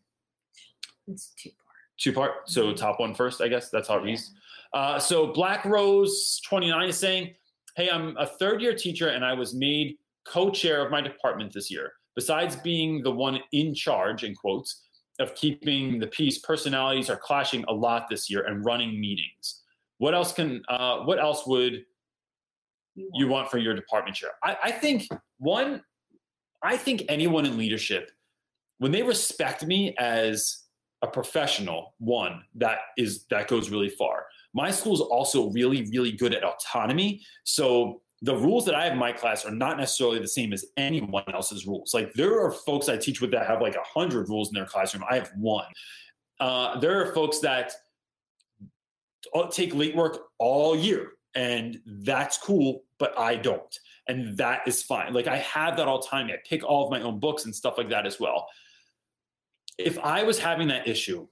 it's 1.07 1.33
two 1.37 1.51
part. 1.51 1.67
Two 1.99 2.13
part. 2.13 2.33
So 2.51 2.73
top 2.73 3.01
one 3.01 3.15
first, 3.15 3.41
I 3.41 3.49
guess 3.49 3.71
that's 3.71 3.89
how 3.89 3.99
it 3.99 4.03
reads. 4.03 4.33
Uh, 4.77 4.99
so 4.99 5.29
Black 5.29 5.65
Rose 5.65 6.39
29 6.47 6.91
is 6.91 6.99
saying, 6.99 7.33
Hey, 7.77 7.89
I'm 7.89 8.15
a 8.19 8.27
third 8.27 8.61
year 8.61 8.75
teacher 8.75 9.09
and 9.09 9.25
I 9.25 9.33
was 9.33 9.55
made 9.55 9.97
co 10.29 10.51
chair 10.51 10.85
of 10.85 10.93
my 10.93 11.01
department 11.01 11.55
this 11.55 11.71
year. 11.71 11.93
Besides 12.15 12.57
being 12.57 13.03
the 13.03 13.11
one 13.11 13.41
in 13.53 13.75
charge, 13.75 14.23
in 14.23 14.35
quotes, 14.35 14.83
of 15.19 15.35
keeping 15.35 15.99
the 15.99 16.07
peace, 16.09 16.41
personalities 16.41 17.09
are 17.09 17.17
clashing 17.17 17.65
a 17.69 17.73
lot 17.73 18.05
this 18.11 18.29
year 18.29 18.43
and 18.43 18.67
running 18.67 19.01
meetings. 19.01 19.63
What 19.97 20.15
else 20.15 20.33
can, 20.33 20.61
uh, 20.69 20.99
what 21.05 21.19
else 21.19 21.47
would 21.47 21.83
you 22.95 23.29
want 23.29 23.51
for 23.51 23.57
your 23.57 23.75
department 23.75 24.17
chair? 24.17 24.33
I, 24.45 24.59
I 24.65 24.71
think 24.73 25.09
one, 25.39 25.83
I 26.63 26.77
think 26.77 27.05
anyone 27.09 27.47
in 27.47 27.57
leadership, 27.57 28.11
when 28.77 28.93
they 28.93 29.03
respect 29.03 29.65
me 29.65 29.95
as 29.99 30.65
a 31.01 31.07
professional, 31.07 31.95
one 31.99 32.43
that 32.57 32.79
is 32.99 33.25
that 33.31 33.49
goes 33.49 33.71
really 33.71 33.89
far. 33.89 34.27
My 34.55 34.71
school 34.71 34.95
is 34.95 35.01
also 35.01 35.51
really, 35.51 35.89
really 35.93 36.13
good 36.13 36.35
at 36.35 36.45
autonomy. 36.45 37.23
So 37.45 38.01
the 38.23 38.35
rules 38.35 38.65
that 38.65 38.75
I 38.75 38.85
have 38.85 38.95
in 38.95 38.99
my 38.99 39.13
class 39.13 39.45
are 39.45 39.51
not 39.51 39.77
necessarily 39.77 40.19
the 40.19 40.29
same 40.29 40.53
as 40.53 40.65
anyone 40.77 41.25
else's 41.33 41.67
rules. 41.67 41.93
Like 41.93 42.13
there 42.15 42.41
are 42.41 42.51
folks 42.51 42.89
I 42.89 42.97
teach 42.97 43.21
with 43.21 43.31
that 43.33 43.47
have 43.47 43.61
like 43.61 43.77
a 43.77 43.83
hundred 43.83 44.29
rules 44.29 44.49
in 44.49 44.55
their 44.55 44.67
classroom. 44.67 45.05
I 45.09 45.17
have 45.17 45.31
one. 45.37 45.67
Uh, 46.41 46.79
there 46.81 47.01
are 47.01 47.13
folks 47.13 47.39
that 47.41 47.73
take 49.51 49.75
late 49.75 49.95
work 49.95 50.29
all 50.39 50.77
year, 50.77 51.13
and 51.35 51.79
that's 51.87 52.39
cool, 52.39 52.85
but 52.99 53.19
I 53.19 53.37
don't, 53.37 53.79
and 54.09 54.37
that 54.39 54.67
is 54.67 54.83
fine. 54.83 55.13
Like 55.13 55.27
I 55.27 55.37
have 55.39 55.77
that 55.77 55.89
autonomy. 55.89 56.33
I 56.33 56.39
pick 56.49 56.65
all 56.65 56.85
of 56.85 56.91
my 56.91 57.03
own 57.03 57.21
books 57.21 57.45
and 57.45 57.55
stuff 57.55 57.77
like 57.77 57.91
that 57.91 58.07
as 58.07 58.19
well. 58.19 58.49
If 59.79 59.99
I 59.99 60.23
was 60.23 60.39
having 60.39 60.69
that 60.69 60.89
issue, 60.89 61.27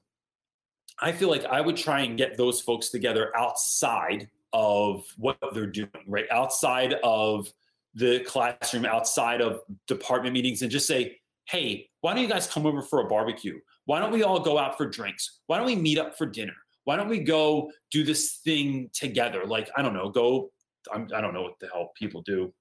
I 1.01 1.13
feel 1.13 1.29
like 1.29 1.45
I 1.45 1.61
would 1.61 1.77
try 1.77 2.01
and 2.01 2.17
get 2.17 2.37
those 2.37 2.61
folks 2.61 2.89
together 2.89 3.37
outside 3.37 4.29
of 4.53 5.05
what 5.17 5.39
they're 5.53 5.67
doing, 5.67 5.89
right? 6.07 6.27
Outside 6.31 6.95
of 7.03 7.53
the 7.95 8.21
classroom, 8.21 8.85
outside 8.85 9.41
of 9.41 9.61
department 9.87 10.35
meetings, 10.35 10.63
and 10.63 10.71
just 10.71 10.87
say, 10.87 11.19
hey, 11.47 11.89
why 12.01 12.15
don't 12.15 12.23
you 12.23 12.29
guys 12.29 12.47
come 12.47 12.67
over 12.67 12.81
for 12.81 13.01
a 13.01 13.09
barbecue? 13.09 13.59
Why 13.87 14.01
don't 14.01 14.13
we 14.13 14.23
all 14.23 14.41
go 14.41 14.59
out 14.59 14.77
for 14.77 14.87
drinks? 14.87 15.41
Why 15.47 15.59
don't 15.59 15.67
we 15.67 15.77
meet 15.77 15.99
up 15.99 16.17
for 16.17 16.27
dinner? 16.27 16.55
Why 16.85 16.97
don't 16.97 17.09
we 17.09 17.19
go 17.19 17.71
do 17.91 18.05
this 18.05 18.41
thing 18.45 18.91
together? 18.93 19.45
Like, 19.47 19.71
I 19.77 19.83
don't 19.83 19.95
know, 19.95 20.09
go, 20.09 20.51
I'm, 20.93 21.09
I 21.15 21.21
don't 21.21 21.35
know 21.35 21.43
what 21.43 21.59
the 21.61 21.69
hell 21.73 21.93
people 21.97 22.23
do, 22.23 22.53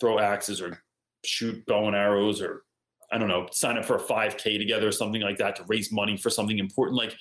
throw 0.00 0.18
axes 0.18 0.60
or 0.60 0.82
shoot 1.24 1.64
bow 1.66 1.86
and 1.86 1.96
arrows 1.96 2.40
or 2.40 2.62
I 3.12 3.18
don't 3.18 3.28
know, 3.28 3.46
sign 3.52 3.78
up 3.78 3.84
for 3.84 3.96
a 3.96 4.02
5K 4.02 4.58
together 4.58 4.88
or 4.88 4.92
something 4.92 5.20
like 5.20 5.38
that 5.38 5.56
to 5.56 5.64
raise 5.68 5.92
money 5.92 6.16
for 6.16 6.28
something 6.30 6.58
important. 6.58 6.96
Like, 6.96 7.14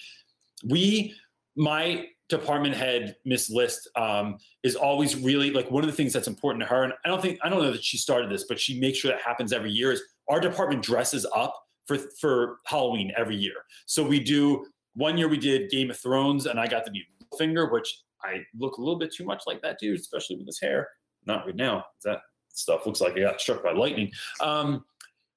we 0.64 1.14
my 1.56 2.08
department 2.28 2.76
head 2.76 3.16
miss 3.24 3.50
list 3.50 3.88
um, 3.96 4.38
is 4.64 4.76
always 4.76 5.16
really 5.16 5.52
like 5.52 5.70
one 5.70 5.84
of 5.84 5.90
the 5.90 5.96
things 5.96 6.12
that's 6.12 6.28
important 6.28 6.62
to 6.62 6.68
her 6.68 6.84
and 6.84 6.94
i 7.06 7.08
don't 7.08 7.22
think 7.22 7.38
i 7.44 7.50
don't 7.50 7.62
know 7.62 7.72
that 7.72 7.84
she 7.84 7.98
started 7.98 8.32
this 8.32 8.46
but 8.50 8.60
she 8.60 8.80
makes 8.80 8.98
sure 8.98 9.12
that 9.12 9.22
happens 9.22 9.54
every 9.54 9.72
year 9.72 9.92
is 9.92 10.02
our 10.30 10.40
department 10.40 10.82
dresses 10.82 11.26
up 11.36 11.56
for 11.86 11.98
for 12.20 12.58
halloween 12.66 13.12
every 13.16 13.36
year. 13.36 13.56
So 13.86 14.04
we 14.04 14.20
do 14.20 14.66
one 14.94 15.18
year 15.18 15.28
we 15.28 15.38
did 15.38 15.70
game 15.70 15.90
of 15.90 15.98
thrones 15.98 16.46
and 16.46 16.60
i 16.60 16.68
got 16.68 16.86
to 16.86 16.92
be 16.92 17.04
finger 17.38 17.72
which 17.72 18.04
i 18.24 18.42
look 18.58 18.78
a 18.78 18.82
little 18.82 18.98
bit 18.98 19.14
too 19.14 19.26
much 19.26 19.44
like 19.46 19.62
that 19.62 19.78
dude 19.80 20.00
especially 20.00 20.38
with 20.38 20.48
his 20.48 20.60
hair. 20.60 20.88
Not 21.26 21.46
right 21.46 21.56
now 21.56 21.86
that 22.04 22.20
stuff 22.50 22.86
looks 22.86 23.02
like 23.02 23.14
i 23.14 23.20
got 23.20 23.42
struck 23.42 23.64
by 23.64 23.72
lightning. 23.72 24.12
Um, 24.42 24.86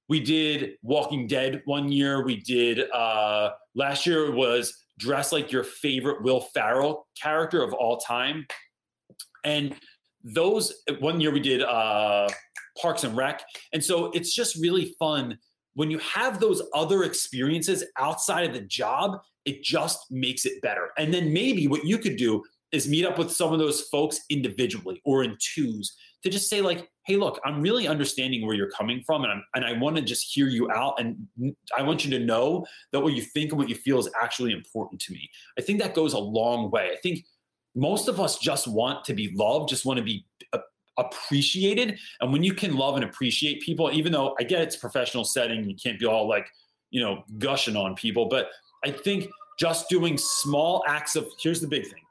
we 0.09 0.21
did 0.21 0.73
walking 0.83 1.27
dead 1.27 1.63
one 1.65 1.93
year 1.93 2.25
we 2.25 2.37
did 2.37 2.91
uh, 2.91 3.51
last 3.75 4.07
year 4.07 4.33
was 4.33 4.85
dress 4.99 5.33
like 5.33 5.53
your 5.53 5.65
favorite 5.65 6.23
Will 6.23 6.41
Ferrell 6.41 7.07
character 7.21 7.63
of 7.63 7.73
all 7.73 7.99
time. 7.99 8.47
And 9.45 9.75
those 10.25 10.73
one 10.99 11.21
year 11.21 11.31
we 11.31 11.41
did 11.41 11.63
uh, 11.63 12.29
Parks 12.81 13.05
and 13.05 13.17
Rec. 13.17 13.43
And 13.73 13.85
so 13.85 14.07
it's 14.13 14.35
just 14.35 14.57
really 14.57 14.95
fun 14.99 15.39
when 15.75 15.91
you 15.93 15.99
have 15.99 16.41
those 16.41 16.61
other 16.75 17.05
experiences 17.05 17.85
outside 17.99 18.49
of 18.49 18.53
the 18.53 18.63
job, 18.63 19.21
it 19.45 19.63
just 19.63 20.11
makes 20.11 20.45
it 20.45 20.61
better. 20.61 20.89
And 20.99 21.15
then 21.15 21.33
maybe 21.33 21.69
what 21.69 21.85
you 21.85 21.99
could 21.99 22.17
do 22.17 22.43
is 22.73 22.89
meet 22.89 23.07
up 23.07 23.17
with 23.17 23.31
some 23.31 23.53
of 23.53 23.61
those 23.61 23.83
folks 23.83 24.21
individually 24.29 25.01
or 25.05 25.23
in 25.23 25.37
twos 25.39 25.97
to 26.25 26.31
just 26.31 26.51
say 26.51 26.61
like 26.61 26.91
hey 27.09 27.17
look 27.17 27.41
i'm 27.45 27.61
really 27.61 27.89
understanding 27.89 28.47
where 28.47 28.55
you're 28.55 28.71
coming 28.71 29.03
from 29.05 29.25
and, 29.25 29.33
I'm, 29.33 29.45
and 29.55 29.65
i 29.65 29.73
want 29.73 29.97
to 29.97 30.03
just 30.03 30.31
hear 30.33 30.47
you 30.47 30.71
out 30.71 31.01
and 31.01 31.17
i 31.77 31.83
want 31.83 32.05
you 32.05 32.11
to 32.17 32.25
know 32.25 32.65
that 32.93 33.01
what 33.01 33.15
you 33.15 33.23
think 33.23 33.51
and 33.51 33.59
what 33.59 33.69
you 33.69 33.75
feel 33.75 33.99
is 33.99 34.09
actually 34.21 34.53
important 34.53 35.01
to 35.01 35.13
me. 35.13 35.29
I 35.59 35.63
think 35.63 35.81
that 35.81 35.95
goes 35.95 36.13
a 36.13 36.19
long 36.19 36.71
way. 36.71 36.91
I 36.93 36.97
think 37.03 37.25
most 37.75 38.09
of 38.09 38.21
us 38.21 38.39
just 38.39 38.69
want 38.69 39.05
to 39.05 39.15
be 39.15 39.33
loved 39.35 39.69
just 39.69 39.85
want 39.85 39.99
to 39.99 40.05
be 40.05 40.25
appreciated 40.99 41.99
and 42.21 42.33
when 42.33 42.43
you 42.43 42.53
can 42.53 42.77
love 42.77 42.97
and 42.97 43.05
appreciate 43.05 43.63
people 43.63 43.89
even 43.93 44.11
though 44.11 44.35
i 44.41 44.43
get 44.43 44.61
it's 44.61 44.75
a 44.75 44.81
professional 44.81 45.25
setting 45.25 45.69
you 45.69 45.77
can't 45.77 45.99
be 45.99 46.07
all 46.07 46.29
like 46.29 46.49
you 46.91 47.01
know 47.01 47.23
gushing 47.39 47.77
on 47.77 47.95
people 47.95 48.27
but 48.27 48.51
i 48.85 48.91
think 48.91 49.29
just 49.61 49.89
doing 49.89 50.19
small 50.19 50.83
acts 50.89 51.15
of 51.15 51.27
here's 51.41 51.61
the 51.61 51.69
big 51.69 51.85
thing 51.85 52.03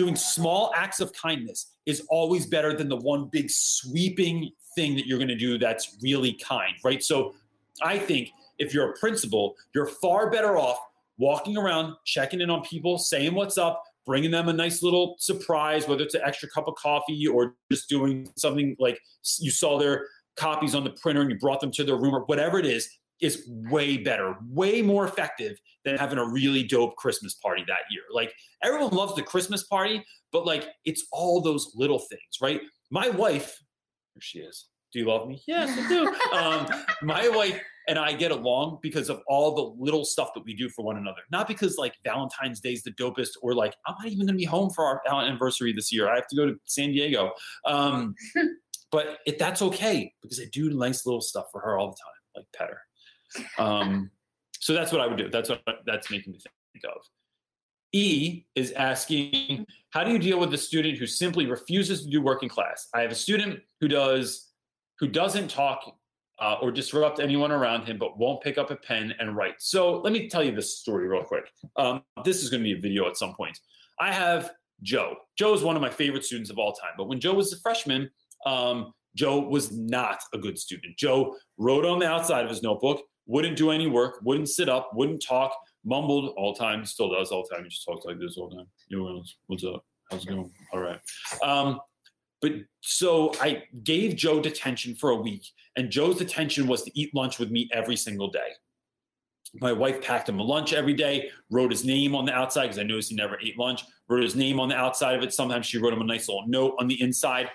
doing 0.00 0.16
small 0.16 0.72
acts 0.74 0.98
of 1.00 1.12
kindness 1.12 1.74
is 1.84 2.00
always 2.08 2.46
better 2.46 2.72
than 2.74 2.88
the 2.88 2.96
one 2.96 3.28
big 3.30 3.50
sweeping 3.50 4.50
thing 4.74 4.96
that 4.96 5.06
you're 5.06 5.18
going 5.18 5.28
to 5.28 5.36
do 5.36 5.58
that's 5.58 5.98
really 6.00 6.32
kind, 6.32 6.74
right? 6.82 7.02
So 7.02 7.34
I 7.82 7.98
think 7.98 8.30
if 8.58 8.72
you're 8.72 8.92
a 8.92 8.94
principal, 8.94 9.56
you're 9.74 9.84
far 9.84 10.30
better 10.30 10.56
off 10.56 10.78
walking 11.18 11.58
around, 11.58 11.96
checking 12.06 12.40
in 12.40 12.48
on 12.48 12.62
people, 12.62 12.96
saying 12.96 13.34
what's 13.34 13.58
up, 13.58 13.84
bringing 14.06 14.30
them 14.30 14.48
a 14.48 14.54
nice 14.54 14.82
little 14.82 15.16
surprise, 15.18 15.86
whether 15.86 16.02
it's 16.02 16.14
an 16.14 16.22
extra 16.24 16.48
cup 16.48 16.66
of 16.66 16.74
coffee 16.76 17.26
or 17.26 17.56
just 17.70 17.90
doing 17.90 18.26
something 18.38 18.74
like 18.78 18.98
you 19.38 19.50
saw 19.50 19.78
their 19.78 20.06
copies 20.36 20.74
on 20.74 20.82
the 20.82 20.96
printer 21.02 21.20
and 21.20 21.30
you 21.30 21.38
brought 21.38 21.60
them 21.60 21.70
to 21.72 21.84
their 21.84 21.96
room 21.96 22.14
or 22.14 22.24
whatever 22.24 22.58
it 22.58 22.64
is 22.64 22.88
is 23.20 23.48
way 23.48 23.96
better, 23.96 24.36
way 24.48 24.82
more 24.82 25.04
effective 25.04 25.58
than 25.84 25.96
having 25.96 26.18
a 26.18 26.26
really 26.26 26.62
dope 26.62 26.96
Christmas 26.96 27.34
party 27.34 27.64
that 27.66 27.80
year. 27.90 28.02
Like 28.12 28.32
everyone 28.62 28.90
loves 28.90 29.14
the 29.14 29.22
Christmas 29.22 29.64
party, 29.64 30.04
but 30.32 30.46
like 30.46 30.68
it's 30.84 31.06
all 31.12 31.40
those 31.40 31.72
little 31.74 31.98
things, 31.98 32.40
right? 32.40 32.60
My 32.90 33.08
wife, 33.10 33.58
here 34.14 34.20
she 34.20 34.38
is. 34.40 34.66
Do 34.92 34.98
you 34.98 35.04
love 35.06 35.28
me? 35.28 35.40
Yes, 35.46 35.70
I 35.78 35.88
do. 35.88 36.08
um, 36.36 36.66
my 37.02 37.28
wife 37.28 37.60
and 37.88 37.98
I 37.98 38.12
get 38.12 38.32
along 38.32 38.78
because 38.82 39.08
of 39.08 39.20
all 39.28 39.54
the 39.54 39.82
little 39.82 40.04
stuff 40.04 40.34
that 40.34 40.44
we 40.44 40.54
do 40.54 40.68
for 40.68 40.84
one 40.84 40.96
another. 40.96 41.22
Not 41.30 41.46
because 41.46 41.76
like 41.78 41.94
Valentine's 42.04 42.60
Day 42.60 42.72
is 42.72 42.82
the 42.82 42.90
dopest, 42.92 43.30
or 43.42 43.54
like 43.54 43.74
I'm 43.86 43.94
not 43.98 44.06
even 44.06 44.18
going 44.18 44.28
to 44.28 44.34
be 44.34 44.44
home 44.44 44.70
for 44.70 44.84
our 44.84 45.02
anniversary 45.06 45.72
this 45.72 45.92
year. 45.92 46.08
I 46.08 46.16
have 46.16 46.26
to 46.28 46.36
go 46.36 46.46
to 46.46 46.56
San 46.64 46.90
Diego. 46.90 47.32
Um, 47.64 48.14
but 48.92 49.18
it, 49.26 49.38
that's 49.38 49.62
okay 49.62 50.12
because 50.22 50.40
I 50.40 50.46
do 50.52 50.70
nice 50.70 51.06
little 51.06 51.20
stuff 51.20 51.46
for 51.52 51.60
her 51.60 51.78
all 51.78 51.88
the 51.88 51.96
time, 51.96 52.42
like 52.42 52.46
pet 52.52 52.68
her. 52.68 52.80
Um, 53.58 54.10
so 54.58 54.72
that's 54.72 54.92
what 54.92 55.00
I 55.00 55.06
would 55.06 55.16
do. 55.16 55.28
That's 55.28 55.48
what 55.48 55.62
that's 55.86 56.10
making 56.10 56.32
me 56.32 56.38
think 56.72 56.84
of. 56.84 57.02
E 57.92 58.44
is 58.54 58.72
asking, 58.72 59.66
how 59.90 60.04
do 60.04 60.12
you 60.12 60.18
deal 60.18 60.38
with 60.38 60.54
a 60.54 60.58
student 60.58 60.98
who 60.98 61.06
simply 61.06 61.46
refuses 61.46 62.04
to 62.04 62.10
do 62.10 62.20
work 62.20 62.42
in 62.42 62.48
class? 62.48 62.88
I 62.94 63.00
have 63.00 63.10
a 63.10 63.16
student 63.16 63.60
who 63.80 63.88
does 63.88 64.52
who 64.98 65.08
doesn't 65.08 65.48
talk 65.48 65.96
uh, 66.40 66.56
or 66.62 66.70
disrupt 66.70 67.20
anyone 67.20 67.50
around 67.52 67.84
him, 67.84 67.98
but 67.98 68.18
won't 68.18 68.42
pick 68.42 68.58
up 68.58 68.70
a 68.70 68.76
pen 68.76 69.14
and 69.18 69.36
write. 69.36 69.54
So 69.58 70.00
let 70.00 70.12
me 70.12 70.28
tell 70.28 70.42
you 70.42 70.52
this 70.52 70.78
story 70.78 71.08
real 71.08 71.24
quick. 71.24 71.50
Um, 71.76 72.02
this 72.24 72.42
is 72.42 72.50
going 72.50 72.62
to 72.62 72.64
be 72.64 72.78
a 72.78 72.80
video 72.80 73.06
at 73.08 73.16
some 73.16 73.34
point. 73.34 73.58
I 73.98 74.12
have 74.12 74.52
Joe. 74.82 75.16
Joe 75.36 75.54
is 75.54 75.62
one 75.62 75.76
of 75.76 75.82
my 75.82 75.90
favorite 75.90 76.24
students 76.24 76.50
of 76.50 76.58
all 76.58 76.72
time. 76.72 76.92
But 76.96 77.08
when 77.08 77.20
Joe 77.20 77.34
was 77.34 77.52
a 77.52 77.58
freshman, 77.60 78.10
um, 78.46 78.92
Joe 79.16 79.40
was 79.40 79.72
not 79.72 80.20
a 80.32 80.38
good 80.38 80.58
student. 80.58 80.96
Joe 80.96 81.36
wrote 81.58 81.84
on 81.84 81.98
the 81.98 82.06
outside 82.06 82.44
of 82.44 82.50
his 82.50 82.62
notebook, 82.62 83.02
wouldn't 83.30 83.56
do 83.56 83.70
any 83.70 83.86
work, 83.86 84.18
wouldn't 84.24 84.48
sit 84.48 84.68
up, 84.68 84.90
wouldn't 84.92 85.22
talk, 85.22 85.52
mumbled 85.84 86.34
all 86.36 86.52
time, 86.52 86.84
still 86.84 87.08
does 87.14 87.30
all 87.30 87.44
time. 87.44 87.62
He 87.62 87.68
just 87.68 87.84
talks 87.86 88.04
like 88.04 88.18
this 88.18 88.36
all 88.36 88.50
time. 88.50 88.66
Yo, 88.88 89.22
what's 89.46 89.64
up? 89.64 89.84
How's 90.10 90.24
it 90.24 90.30
going? 90.30 90.50
All 90.72 90.80
right. 90.80 90.98
Um, 91.44 91.80
but 92.42 92.52
so 92.80 93.32
I 93.40 93.62
gave 93.84 94.16
Joe 94.16 94.40
detention 94.40 94.96
for 94.96 95.10
a 95.10 95.16
week, 95.16 95.46
and 95.76 95.90
Joe's 95.90 96.18
detention 96.18 96.66
was 96.66 96.82
to 96.82 97.00
eat 97.00 97.14
lunch 97.14 97.38
with 97.38 97.52
me 97.52 97.68
every 97.72 97.96
single 97.96 98.28
day. 98.28 98.48
My 99.60 99.72
wife 99.72 100.02
packed 100.02 100.28
him 100.28 100.40
a 100.40 100.42
lunch 100.42 100.72
every 100.72 100.94
day, 100.94 101.30
wrote 101.50 101.70
his 101.70 101.84
name 101.84 102.16
on 102.16 102.24
the 102.24 102.32
outside 102.32 102.64
because 102.64 102.78
I 102.78 102.82
noticed 102.82 103.10
he 103.10 103.16
never 103.16 103.38
ate 103.40 103.56
lunch, 103.56 103.84
wrote 104.08 104.24
his 104.24 104.34
name 104.34 104.58
on 104.58 104.68
the 104.68 104.76
outside 104.76 105.14
of 105.14 105.22
it. 105.22 105.32
Sometimes 105.32 105.66
she 105.66 105.78
wrote 105.78 105.92
him 105.92 106.00
a 106.00 106.04
nice 106.04 106.28
little 106.28 106.48
note 106.48 106.74
on 106.80 106.88
the 106.88 107.00
inside. 107.00 107.48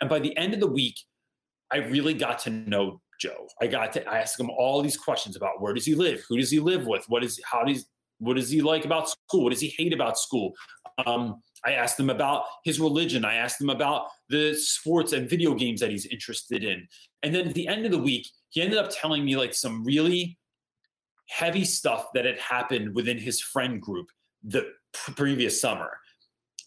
And 0.00 0.08
by 0.08 0.20
the 0.20 0.34
end 0.38 0.54
of 0.54 0.60
the 0.60 0.66
week, 0.66 0.98
I 1.70 1.78
really 1.78 2.14
got 2.14 2.38
to 2.40 2.50
know 2.50 3.02
Joe. 3.18 3.48
I 3.60 3.66
got 3.66 3.92
to 3.94 4.08
ask 4.08 4.38
him 4.38 4.50
all 4.50 4.82
these 4.82 4.96
questions 4.96 5.36
about 5.36 5.60
where 5.60 5.74
does 5.74 5.84
he 5.84 5.94
live, 5.94 6.24
who 6.28 6.36
does 6.36 6.50
he 6.50 6.60
live 6.60 6.86
with, 6.86 7.04
what 7.08 7.24
is 7.24 7.40
how 7.44 7.64
does 7.64 7.86
what 8.18 8.36
does 8.36 8.50
he 8.50 8.60
like 8.60 8.84
about 8.84 9.08
school, 9.08 9.44
what 9.44 9.50
does 9.50 9.60
he 9.60 9.74
hate 9.76 9.92
about 9.92 10.18
school. 10.18 10.52
Um, 11.06 11.40
I 11.64 11.72
asked 11.72 11.98
him 11.98 12.10
about 12.10 12.44
his 12.64 12.80
religion. 12.80 13.24
I 13.24 13.34
asked 13.34 13.60
him 13.60 13.70
about 13.70 14.08
the 14.28 14.54
sports 14.54 15.12
and 15.12 15.28
video 15.28 15.54
games 15.54 15.80
that 15.80 15.90
he's 15.90 16.06
interested 16.06 16.64
in. 16.64 16.86
And 17.22 17.34
then 17.34 17.48
at 17.48 17.54
the 17.54 17.68
end 17.68 17.84
of 17.84 17.92
the 17.92 17.98
week, 17.98 18.26
he 18.50 18.62
ended 18.62 18.78
up 18.78 18.90
telling 18.90 19.24
me 19.24 19.36
like 19.36 19.54
some 19.54 19.84
really 19.84 20.38
heavy 21.28 21.64
stuff 21.64 22.06
that 22.14 22.24
had 22.24 22.38
happened 22.38 22.94
within 22.94 23.18
his 23.18 23.40
friend 23.40 23.80
group 23.80 24.08
the 24.42 24.72
previous 24.92 25.60
summer. 25.60 25.98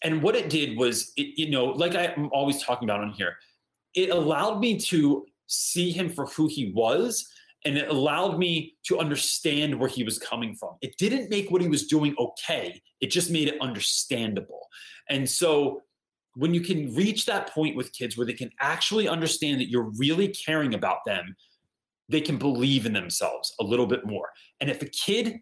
And 0.04 0.22
what 0.22 0.36
it 0.36 0.50
did 0.50 0.76
was, 0.76 1.12
it, 1.16 1.38
you 1.38 1.50
know, 1.50 1.66
like 1.66 1.94
I'm 1.94 2.28
always 2.32 2.62
talking 2.62 2.88
about 2.88 3.00
on 3.00 3.12
here, 3.12 3.36
it 3.94 4.10
allowed 4.10 4.60
me 4.60 4.78
to 4.78 5.26
see 5.46 5.90
him 5.90 6.08
for 6.08 6.26
who 6.26 6.48
he 6.48 6.72
was 6.74 7.26
and 7.64 7.76
it 7.76 7.88
allowed 7.88 8.38
me 8.38 8.74
to 8.84 8.98
understand 8.98 9.78
where 9.78 9.88
he 9.88 10.02
was 10.02 10.18
coming 10.18 10.54
from. 10.54 10.76
It 10.80 10.96
didn't 10.98 11.30
make 11.30 11.50
what 11.50 11.62
he 11.62 11.68
was 11.68 11.86
doing 11.86 12.14
okay, 12.18 12.82
it 13.00 13.10
just 13.10 13.30
made 13.30 13.48
it 13.48 13.60
understandable. 13.60 14.68
And 15.08 15.28
so 15.28 15.82
when 16.34 16.54
you 16.54 16.60
can 16.60 16.94
reach 16.94 17.26
that 17.26 17.50
point 17.50 17.76
with 17.76 17.92
kids 17.92 18.16
where 18.16 18.26
they 18.26 18.32
can 18.32 18.50
actually 18.60 19.06
understand 19.06 19.60
that 19.60 19.68
you're 19.68 19.92
really 19.96 20.28
caring 20.28 20.74
about 20.74 21.04
them, 21.06 21.36
they 22.08 22.20
can 22.20 22.38
believe 22.38 22.86
in 22.86 22.92
themselves 22.92 23.54
a 23.60 23.64
little 23.64 23.86
bit 23.86 24.06
more. 24.06 24.30
And 24.60 24.70
if 24.70 24.82
a 24.82 24.86
kid, 24.86 25.40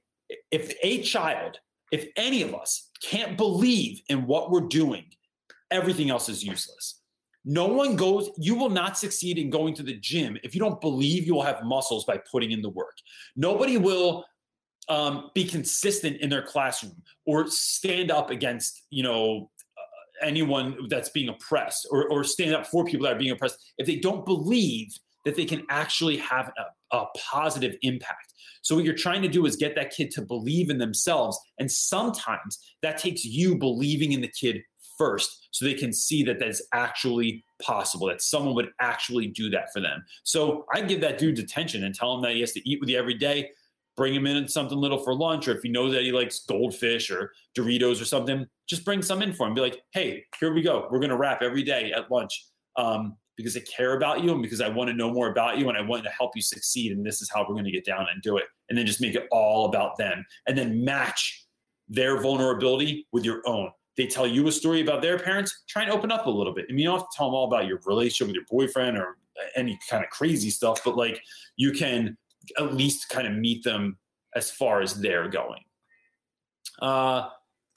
if 0.51 0.75
a 0.83 1.03
child, 1.03 1.59
if 1.91 2.09
any 2.17 2.43
of 2.43 2.55
us 2.55 2.91
can't 3.03 3.37
believe 3.37 4.03
in 4.09 4.27
what 4.27 4.51
we're 4.51 4.61
doing, 4.61 5.05
everything 5.71 6.11
else 6.11 6.29
is 6.29 6.45
useless. 6.45 7.00
No 7.45 7.67
one 7.67 7.97
goes, 7.97 8.31
you 8.37 8.55
will 8.55 8.69
not 8.69 8.99
succeed 8.99 9.39
in 9.39 9.49
going 9.49 9.75
to 9.75 9.83
the 9.83 9.95
gym 9.95 10.37
if 10.43 10.55
you 10.55 10.61
don't 10.61 10.81
believe 10.81 11.27
you 11.27 11.35
will 11.35 11.43
have 11.43 11.63
muscles 11.65 12.05
by 12.05 12.21
putting 12.31 12.51
in 12.51 12.61
the 12.61 12.69
work. 12.69 12.97
Nobody 13.35 13.79
will 13.79 14.27
um, 14.89 15.31
be 15.35 15.45
consistent 15.45 16.19
in 16.19 16.29
their 16.29 16.43
classroom 16.43 17.01
or 17.25 17.47
stand 17.49 18.11
up 18.11 18.31
against, 18.31 18.83
you 18.91 19.03
know, 19.03 19.51
uh, 19.79 20.27
anyone 20.27 20.77
that's 20.89 21.09
being 21.11 21.29
oppressed 21.29 21.89
or, 21.91 22.09
or 22.11 22.25
stand 22.25 22.55
up 22.55 22.67
for 22.67 22.85
people 22.85 23.07
that 23.07 23.15
are 23.15 23.19
being 23.19 23.31
oppressed 23.31 23.59
if 23.79 23.87
they 23.87 23.97
don't 23.97 24.27
believe 24.27 24.89
that 25.25 25.37
they 25.37 25.45
can 25.45 25.65
actually 25.71 26.17
have 26.17 26.53
a, 26.59 26.97
a 26.97 27.07
positive 27.17 27.77
impact. 27.83 28.35
So, 28.63 28.75
what 28.75 28.85
you're 28.85 28.95
trying 28.95 29.23
to 29.23 29.29
do 29.29 29.47
is 29.47 29.57
get 29.57 29.75
that 29.77 29.91
kid 29.91 30.11
to 30.13 30.23
believe 30.23 30.71
in 30.71 30.79
themselves. 30.79 31.39
And 31.59 31.71
sometimes 31.71 32.59
that 32.83 32.99
takes 32.99 33.25
you 33.25 33.57
believing 33.57 34.13
in 34.13 34.21
the 34.21 34.29
kid 34.29 34.63
first 35.01 35.49
so 35.51 35.65
they 35.65 35.73
can 35.73 35.95
see 35.95 36.23
that 36.25 36.39
that's 36.39 36.61
actually 36.75 37.43
possible, 37.63 38.07
that 38.09 38.21
someone 38.21 38.55
would 38.55 38.69
actually 38.81 39.29
do 39.29 39.49
that 39.49 39.73
for 39.73 39.81
them. 39.81 40.05
So 40.25 40.67
I 40.75 40.83
give 40.83 41.01
that 41.01 41.17
dude 41.17 41.37
detention 41.37 41.85
and 41.85 41.95
tell 41.95 42.15
him 42.15 42.23
that 42.23 42.35
he 42.35 42.41
has 42.41 42.53
to 42.53 42.69
eat 42.69 42.81
with 42.81 42.91
you 42.91 42.99
every 42.99 43.15
day, 43.15 43.51
bring 43.97 44.15
him 44.15 44.27
in 44.27 44.47
something 44.47 44.77
little 44.77 44.99
for 44.99 45.15
lunch, 45.15 45.49
or 45.49 45.57
if 45.57 45.65
you 45.65 45.73
know 45.73 45.91
that 45.91 46.03
he 46.03 46.13
likes 46.13 46.45
goldfish 46.45 47.11
or 47.11 47.33
Doritos 47.57 48.01
or 48.01 48.05
something, 48.05 48.47
just 48.69 48.85
bring 48.85 49.01
some 49.01 49.23
in 49.23 49.33
for 49.33 49.47
him. 49.47 49.55
Be 49.55 49.63
like, 49.63 49.81
hey, 49.93 50.23
here 50.39 50.53
we 50.53 50.61
go. 50.61 50.87
We're 50.91 51.01
going 51.01 51.11
to 51.11 51.17
wrap 51.17 51.41
every 51.41 51.63
day 51.63 51.93
at 51.93 52.11
lunch. 52.11 52.45
Um, 52.77 53.17
because 53.37 53.57
I 53.57 53.61
care 53.61 53.97
about 53.97 54.23
you 54.23 54.33
and 54.33 54.43
because 54.43 54.61
I 54.61 54.69
want 54.69 54.89
to 54.91 54.95
know 54.95 55.11
more 55.11 55.31
about 55.31 55.57
you 55.57 55.71
and 55.71 55.79
I 55.79 55.81
want 55.81 56.05
to 56.05 56.11
help 56.11 56.33
you 56.37 56.43
succeed. 56.43 56.93
And 56.93 57.07
this 57.07 57.23
is 57.23 57.31
how 57.31 57.41
we're 57.41 57.55
going 57.55 57.65
to 57.65 57.71
get 57.71 57.87
down 57.87 58.07
and 58.13 58.21
do 58.21 58.37
it. 58.37 58.45
And 58.69 58.77
then 58.77 58.85
just 58.85 59.01
make 59.01 59.15
it 59.15 59.29
all 59.31 59.65
about 59.65 59.97
them 59.97 60.27
and 60.47 60.59
then 60.59 60.85
match 60.85 61.47
their 61.89 62.21
vulnerability 62.21 63.07
with 63.13 63.25
your 63.25 63.41
own. 63.47 63.71
They 63.97 64.07
tell 64.07 64.27
you 64.27 64.47
a 64.49 64.53
story 64.53 64.81
about 64.81 65.03
their 65.03 65.19
parents, 65.19 65.65
try 65.69 65.83
and 65.83 65.91
open 65.91 66.11
up 66.11 66.27
a 66.27 66.31
little 66.31 66.55
bit. 66.55 66.67
I 66.69 66.73
mean, 66.73 66.81
you 66.81 66.85
don't 66.87 67.01
have 67.01 67.09
to 67.09 67.17
tell 67.17 67.27
them 67.27 67.35
all 67.35 67.47
about 67.47 67.67
your 67.67 67.81
relationship 67.85 68.29
with 68.29 68.37
your 68.37 68.45
boyfriend 68.51 68.97
or 68.97 69.17
any 69.57 69.79
kind 69.89 70.05
of 70.05 70.11
crazy 70.11 70.51
stuff, 70.51 70.81
but 70.85 70.97
like 70.97 71.21
you 71.57 71.73
can 71.73 72.17
at 72.59 72.75
least 72.75 73.09
kind 73.09 73.27
of 73.27 73.35
meet 73.35 73.65
them 73.65 73.99
as 74.35 74.51
far 74.51 74.81
as 74.81 75.01
they're 75.01 75.29
going. 75.29 75.63
Uh, 76.81 77.29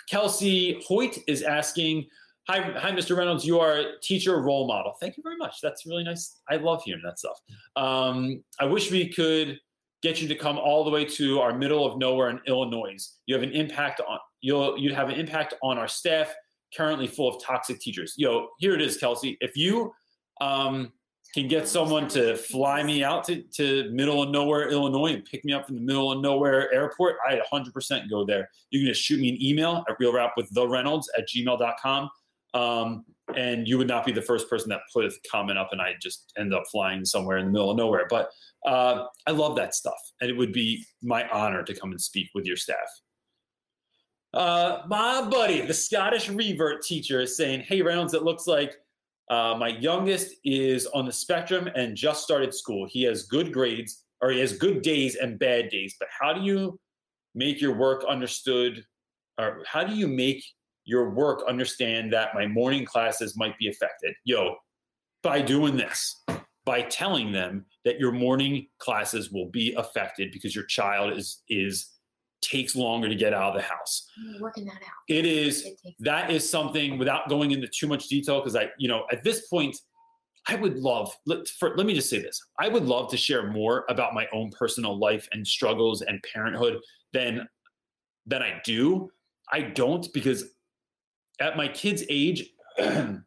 Kelsey 0.09 0.81
Hoyt 0.87 1.17
is 1.27 1.41
asking, 1.41 2.05
Hi, 2.49 2.59
hi, 2.77 2.91
Mr. 2.91 3.15
Reynolds. 3.15 3.45
You 3.45 3.61
are 3.61 3.77
a 3.77 3.85
teacher 4.01 4.41
role 4.41 4.67
model. 4.67 4.95
Thank 4.99 5.15
you 5.15 5.23
very 5.23 5.37
much. 5.37 5.61
That's 5.63 5.85
really 5.85 6.03
nice. 6.03 6.41
I 6.49 6.57
love 6.57 6.83
hearing 6.83 7.01
that 7.05 7.17
stuff. 7.17 7.39
Um, 7.77 8.43
I 8.59 8.65
wish 8.65 8.91
we 8.91 9.07
could 9.07 9.57
get 10.01 10.21
you 10.21 10.27
to 10.27 10.35
come 10.35 10.57
all 10.57 10.83
the 10.83 10.91
way 10.91 11.05
to 11.05 11.39
our 11.39 11.57
middle 11.57 11.85
of 11.85 11.97
nowhere 11.97 12.29
in 12.29 12.41
Illinois. 12.45 12.97
You 13.27 13.35
have 13.35 13.43
an 13.43 13.53
impact 13.53 14.01
on 14.01 14.19
you'll 14.43 14.77
you'd 14.77 14.93
have 14.93 15.09
an 15.09 15.15
impact 15.15 15.55
on 15.63 15.79
our 15.79 15.87
staff 15.87 16.35
currently 16.75 17.07
full 17.07 17.33
of 17.33 17.41
toxic 17.41 17.79
teachers. 17.79 18.13
Yo, 18.17 18.49
here 18.59 18.75
it 18.75 18.81
is, 18.81 18.97
Kelsey. 18.97 19.37
If 19.41 19.55
you 19.55 19.93
um, 20.41 20.91
can 21.33 21.47
get 21.47 21.67
someone 21.67 22.07
to 22.09 22.35
fly 22.35 22.83
me 22.83 23.03
out 23.03 23.23
to, 23.25 23.41
to 23.55 23.89
middle 23.91 24.21
of 24.21 24.29
nowhere, 24.29 24.69
Illinois, 24.69 25.13
and 25.13 25.25
pick 25.25 25.45
me 25.45 25.53
up 25.53 25.65
from 25.65 25.75
the 25.75 25.81
middle 25.81 26.11
of 26.11 26.21
nowhere 26.21 26.71
airport, 26.73 27.17
I'd 27.27 27.41
100% 27.51 28.09
go 28.09 28.25
there. 28.25 28.49
You 28.69 28.81
can 28.81 28.87
just 28.87 29.01
shoot 29.01 29.19
me 29.19 29.29
an 29.29 29.41
email 29.41 29.83
at 29.89 29.97
realrap 29.99 30.31
with 30.35 30.49
the 30.53 30.67
Reynolds 30.67 31.09
at 31.17 31.27
gmail.com. 31.27 32.09
Um, 32.53 33.05
and 33.35 33.67
you 33.67 33.77
would 33.77 33.87
not 33.87 34.05
be 34.05 34.11
the 34.11 34.21
first 34.21 34.49
person 34.49 34.69
that 34.69 34.81
put 34.93 35.05
a 35.05 35.11
comment 35.31 35.57
up 35.57 35.69
and 35.71 35.81
I 35.81 35.93
just 36.01 36.33
end 36.37 36.53
up 36.53 36.63
flying 36.71 37.05
somewhere 37.05 37.37
in 37.37 37.45
the 37.45 37.51
middle 37.51 37.71
of 37.71 37.77
nowhere. 37.77 38.05
But 38.09 38.29
uh, 38.65 39.05
I 39.25 39.31
love 39.31 39.55
that 39.55 39.73
stuff. 39.73 39.97
And 40.21 40.29
it 40.29 40.37
would 40.37 40.51
be 40.51 40.85
my 41.01 41.27
honor 41.29 41.63
to 41.63 41.73
come 41.73 41.91
and 41.91 42.01
speak 42.01 42.29
with 42.35 42.45
your 42.45 42.57
staff. 42.57 42.77
Uh, 44.33 44.81
my 44.87 45.27
buddy, 45.29 45.61
the 45.61 45.73
Scottish 45.73 46.29
revert 46.29 46.81
teacher, 46.81 47.21
is 47.21 47.37
saying, 47.37 47.61
Hey, 47.61 47.81
Reynolds, 47.81 48.13
it 48.13 48.23
looks 48.23 48.47
like 48.47 48.75
uh, 49.29 49.55
my 49.57 49.69
youngest 49.69 50.35
is 50.43 50.87
on 50.87 51.05
the 51.05 51.11
spectrum 51.11 51.69
and 51.75 51.95
just 51.95 52.23
started 52.23 52.53
school. 52.53 52.87
He 52.89 53.03
has 53.03 53.23
good 53.23 53.53
grades 53.53 54.03
or 54.21 54.31
he 54.31 54.39
has 54.39 54.57
good 54.57 54.81
days 54.81 55.15
and 55.15 55.37
bad 55.37 55.69
days. 55.69 55.95
But 55.99 56.09
how 56.17 56.33
do 56.33 56.41
you 56.41 56.79
make 57.35 57.61
your 57.61 57.75
work 57.75 58.03
understood? 58.07 58.83
Or 59.39 59.63
how 59.67 59.83
do 59.83 59.95
you 59.95 60.07
make 60.07 60.43
your 60.85 61.11
work 61.11 61.43
understand 61.47 62.11
that 62.13 62.33
my 62.33 62.47
morning 62.47 62.85
classes 62.85 63.37
might 63.37 63.57
be 63.57 63.67
affected? 63.67 64.13
Yo, 64.25 64.55
by 65.21 65.41
doing 65.41 65.77
this, 65.77 66.21
by 66.65 66.81
telling 66.83 67.31
them 67.31 67.65
that 67.85 67.99
your 67.99 68.11
morning 68.11 68.67
classes 68.79 69.31
will 69.31 69.49
be 69.49 69.73
affected 69.73 70.31
because 70.31 70.55
your 70.55 70.65
child 70.65 71.17
is 71.17 71.43
is 71.49 71.92
takes 72.43 72.75
longer 72.75 73.09
to 73.09 73.15
get 73.15 73.33
out 73.33 73.55
of 73.55 73.55
the 73.55 73.61
house. 73.61 74.09
You're 74.17 74.41
working 74.41 74.65
that 74.65 74.75
out. 74.75 75.03
It 75.07 75.25
is 75.25 75.65
it 75.65 75.79
that 75.99 76.29
is 76.29 76.47
something 76.47 76.97
without 76.97 77.29
going 77.29 77.51
into 77.51 77.67
too 77.67 77.87
much 77.87 78.07
detail 78.07 78.39
because 78.39 78.55
I, 78.55 78.69
you 78.77 78.87
know, 78.87 79.05
at 79.11 79.23
this 79.23 79.47
point, 79.47 79.77
I 80.47 80.55
would 80.55 80.77
love. 80.77 81.15
Let, 81.25 81.47
for, 81.47 81.75
let 81.77 81.85
me 81.87 81.93
just 81.93 82.09
say 82.09 82.21
this: 82.21 82.41
I 82.59 82.67
would 82.67 82.85
love 82.85 83.09
to 83.11 83.17
share 83.17 83.51
more 83.51 83.85
about 83.89 84.13
my 84.13 84.27
own 84.33 84.51
personal 84.51 84.97
life 84.97 85.27
and 85.31 85.47
struggles 85.47 86.01
and 86.01 86.23
parenthood 86.33 86.79
than 87.13 87.47
than 88.25 88.41
I 88.41 88.61
do. 88.63 89.09
I 89.51 89.61
don't 89.61 90.11
because 90.13 90.45
at 91.39 91.57
my 91.57 91.67
kids' 91.67 92.03
age. 92.09 92.49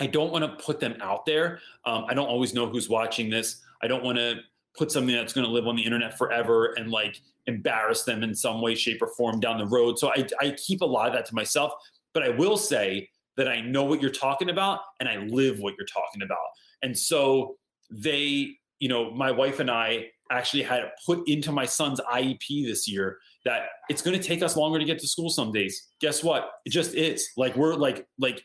I 0.00 0.06
don't 0.06 0.30
want 0.30 0.44
to 0.44 0.64
put 0.64 0.78
them 0.78 0.94
out 1.00 1.26
there. 1.26 1.58
Um, 1.84 2.04
I 2.08 2.14
don't 2.14 2.28
always 2.28 2.54
know 2.54 2.68
who's 2.68 2.88
watching 2.88 3.30
this. 3.30 3.62
I 3.82 3.88
don't 3.88 4.04
want 4.04 4.16
to 4.18 4.36
put 4.76 4.92
something 4.92 5.14
that's 5.14 5.32
going 5.32 5.46
to 5.46 5.52
live 5.52 5.66
on 5.66 5.76
the 5.76 5.84
internet 5.84 6.16
forever 6.16 6.74
and 6.76 6.90
like 6.90 7.20
embarrass 7.48 8.04
them 8.04 8.22
in 8.22 8.34
some 8.34 8.60
way, 8.60 8.74
shape, 8.74 9.02
or 9.02 9.08
form 9.16 9.40
down 9.40 9.58
the 9.58 9.66
road. 9.66 9.98
So 9.98 10.10
I, 10.10 10.26
I 10.40 10.50
keep 10.52 10.82
a 10.82 10.86
lot 10.86 11.08
of 11.08 11.14
that 11.14 11.26
to 11.26 11.34
myself. 11.34 11.72
But 12.14 12.22
I 12.22 12.28
will 12.28 12.56
say 12.56 13.08
that 13.36 13.48
I 13.48 13.60
know 13.60 13.84
what 13.84 14.00
you're 14.00 14.10
talking 14.10 14.50
about 14.50 14.80
and 15.00 15.08
I 15.08 15.16
live 15.16 15.58
what 15.58 15.74
you're 15.76 15.86
talking 15.86 16.22
about. 16.22 16.38
And 16.82 16.96
so 16.96 17.56
they, 17.90 18.54
you 18.78 18.88
know, 18.88 19.10
my 19.10 19.30
wife 19.30 19.60
and 19.60 19.70
I 19.70 20.08
actually 20.30 20.62
had 20.62 20.80
it 20.80 20.90
put 21.06 21.26
into 21.28 21.50
my 21.50 21.64
son's 21.64 22.00
IEP 22.00 22.66
this 22.66 22.86
year 22.86 23.18
that 23.44 23.62
it's 23.88 24.02
going 24.02 24.18
to 24.18 24.22
take 24.22 24.42
us 24.42 24.56
longer 24.56 24.78
to 24.78 24.84
get 24.84 24.98
to 24.98 25.08
school 25.08 25.30
some 25.30 25.52
days. 25.52 25.88
Guess 26.00 26.22
what? 26.22 26.50
It 26.64 26.70
just 26.70 26.94
is. 26.94 27.26
Like 27.36 27.56
we're 27.56 27.74
like 27.74 28.06
like 28.18 28.42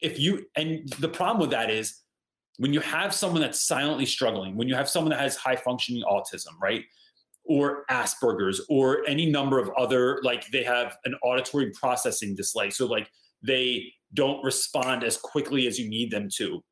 if 0.00 0.20
you 0.20 0.44
and 0.56 0.88
the 1.00 1.08
problem 1.08 1.40
with 1.40 1.50
that 1.50 1.70
is 1.70 2.02
when 2.58 2.72
you 2.72 2.80
have 2.80 3.12
someone 3.12 3.40
that's 3.40 3.66
silently 3.66 4.06
struggling, 4.06 4.56
when 4.56 4.68
you 4.68 4.74
have 4.74 4.88
someone 4.88 5.10
that 5.10 5.20
has 5.20 5.36
high 5.36 5.56
functioning 5.56 6.02
autism, 6.04 6.52
right? 6.62 6.84
Or 7.48 7.84
Asperger's 7.90 8.60
or 8.68 9.06
any 9.06 9.26
number 9.26 9.58
of 9.58 9.70
other, 9.78 10.20
like 10.22 10.50
they 10.50 10.64
have 10.64 10.96
an 11.04 11.14
auditory 11.22 11.70
processing 11.70 12.34
dislike. 12.34 12.72
So, 12.72 12.86
like 12.86 13.08
they 13.42 13.92
don't 14.14 14.42
respond 14.44 15.04
as 15.04 15.16
quickly 15.16 15.66
as 15.66 15.78
you 15.78 15.88
need 15.88 16.10
them 16.10 16.28
to, 16.36 16.62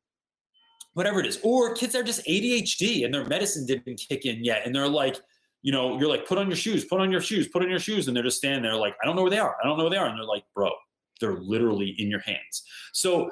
whatever 0.93 1.19
it 1.19 1.25
is. 1.25 1.39
Or 1.43 1.73
kids 1.75 1.95
are 1.95 2.03
just 2.03 2.25
ADHD 2.25 3.05
and 3.05 3.13
their 3.13 3.25
medicine 3.25 3.65
didn't 3.65 3.97
kick 4.09 4.25
in 4.25 4.43
yet. 4.43 4.63
And 4.65 4.73
they're 4.73 4.87
like, 4.87 5.19
you 5.61 5.71
know, 5.71 5.97
you're 5.99 6.09
like, 6.09 6.27
put 6.27 6.37
on 6.37 6.47
your 6.47 6.55
shoes, 6.55 6.85
put 6.85 7.01
on 7.01 7.11
your 7.11 7.21
shoes, 7.21 7.47
put 7.47 7.63
on 7.63 7.69
your 7.69 7.79
shoes. 7.79 8.07
And 8.07 8.15
they're 8.15 8.23
just 8.23 8.37
standing 8.37 8.63
there 8.63 8.75
like, 8.75 8.95
I 9.01 9.05
don't 9.05 9.15
know 9.15 9.23
where 9.23 9.31
they 9.31 9.39
are. 9.39 9.55
I 9.61 9.67
don't 9.67 9.77
know 9.77 9.85
where 9.85 9.91
they 9.91 9.97
are. 9.97 10.07
And 10.07 10.17
they're 10.17 10.25
like, 10.25 10.43
bro, 10.53 10.71
they're 11.19 11.37
literally 11.37 11.95
in 11.97 12.09
your 12.09 12.19
hands. 12.19 12.63
So 12.93 13.31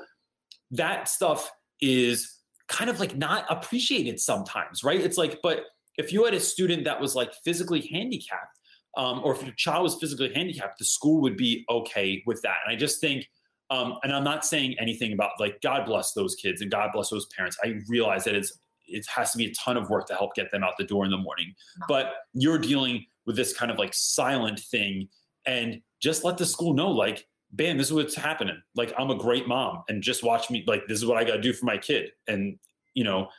that 0.72 1.08
stuff 1.08 1.52
is 1.82 2.40
kind 2.68 2.90
of 2.90 3.00
like 3.00 3.16
not 3.16 3.46
appreciated 3.50 4.20
sometimes, 4.20 4.84
right? 4.84 5.00
It's 5.00 5.18
like, 5.18 5.40
but 5.44 5.66
if 5.98 6.12
you 6.12 6.26
had 6.26 6.34
a 6.34 6.40
student 6.40 6.86
that 6.86 7.00
was 7.00 7.16
like 7.16 7.34
physically 7.44 7.82
handicapped, 7.92 8.60
um, 8.96 9.22
or 9.24 9.34
if 9.36 9.44
your 9.44 9.54
child 9.54 9.84
was 9.84 9.96
physically 9.96 10.32
handicapped, 10.34 10.78
the 10.78 10.86
school 10.86 11.22
would 11.22 11.38
be 11.38 11.66
okay 11.70 12.24
with 12.26 12.42
that. 12.44 12.58
And 12.66 12.76
I 12.76 12.78
just 12.78 13.02
think, 13.02 13.28
um, 13.70 13.98
and 14.04 14.14
I'm 14.14 14.24
not 14.24 14.46
saying 14.46 14.76
anything 14.80 15.14
about 15.14 15.32
like 15.40 15.62
God 15.62 15.86
bless 15.86 16.14
those 16.14 16.36
kids 16.36 16.62
and 16.62 16.70
God 16.70 16.92
bless 16.94 17.10
those 17.10 17.26
parents. 17.36 17.58
I 17.64 17.80
realize 17.88 18.24
that 18.26 18.36
it's 18.36 18.58
it 18.86 19.06
has 19.08 19.32
to 19.32 19.38
be 19.38 19.46
a 19.46 19.54
ton 19.54 19.78
of 19.78 19.90
work 19.90 20.08
to 20.08 20.16
help 20.16 20.36
get 20.36 20.52
them 20.52 20.64
out 20.64 20.74
the 20.78 20.84
door 20.84 21.06
in 21.06 21.12
the 21.12 21.18
morning. 21.18 21.54
But 21.88 22.14
you're 22.34 22.60
dealing 22.60 23.06
with 23.26 23.36
this 23.36 23.56
kind 23.56 23.72
of 23.72 23.78
like 23.78 23.94
silent 23.94 24.60
thing, 24.60 25.08
and 25.46 25.82
just 26.02 26.24
let 26.24 26.38
the 26.38 26.46
school 26.46 26.74
know, 26.74 26.92
like, 26.92 27.26
bam, 27.52 27.78
this 27.78 27.88
is 27.88 27.94
what's 27.94 28.16
happening. 28.16 28.62
Like, 28.76 28.94
I'm 28.98 29.10
a 29.10 29.16
great 29.16 29.48
mom, 29.48 29.84
and 29.88 30.04
just 30.04 30.24
watch 30.24 30.50
me. 30.50 30.64
Like, 30.68 30.84
this 30.88 30.98
is 30.98 31.06
what 31.06 31.18
I 31.18 31.24
got 31.24 31.36
to 31.36 31.42
do 31.42 31.54
for 31.54 31.66
my 31.66 31.78
kid. 31.78 32.12
And 32.28 32.60
you 32.94 33.04
know, 33.04 33.30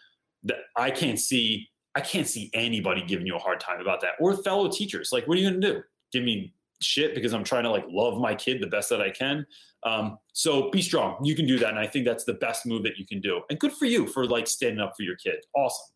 that 0.44 0.58
I 0.76 0.90
can't 0.90 1.18
see, 1.18 1.68
I 1.94 2.00
can't 2.00 2.26
see 2.26 2.50
anybody 2.54 3.02
giving 3.02 3.26
you 3.26 3.36
a 3.36 3.38
hard 3.38 3.60
time 3.60 3.80
about 3.80 4.00
that, 4.00 4.14
or 4.20 4.36
fellow 4.42 4.68
teachers. 4.68 5.10
Like, 5.12 5.26
what 5.26 5.38
are 5.38 5.40
you 5.40 5.50
going 5.50 5.60
to 5.60 5.72
do? 5.72 5.82
Give 6.12 6.24
me 6.24 6.54
shit 6.80 7.14
because 7.14 7.32
I'm 7.32 7.44
trying 7.44 7.64
to 7.64 7.70
like 7.70 7.84
love 7.88 8.20
my 8.20 8.34
kid 8.34 8.60
the 8.60 8.66
best 8.66 8.90
that 8.90 9.00
I 9.00 9.10
can. 9.10 9.46
Um, 9.84 10.18
so 10.32 10.70
be 10.70 10.82
strong. 10.82 11.24
You 11.24 11.34
can 11.34 11.46
do 11.46 11.58
that, 11.58 11.70
and 11.70 11.78
I 11.78 11.86
think 11.86 12.04
that's 12.04 12.24
the 12.24 12.34
best 12.34 12.66
move 12.66 12.82
that 12.84 12.98
you 12.98 13.06
can 13.06 13.20
do. 13.20 13.42
And 13.50 13.58
good 13.58 13.72
for 13.72 13.86
you 13.86 14.06
for 14.06 14.26
like 14.26 14.46
standing 14.46 14.80
up 14.80 14.94
for 14.96 15.02
your 15.02 15.16
kid. 15.16 15.36
Awesome. 15.54 15.86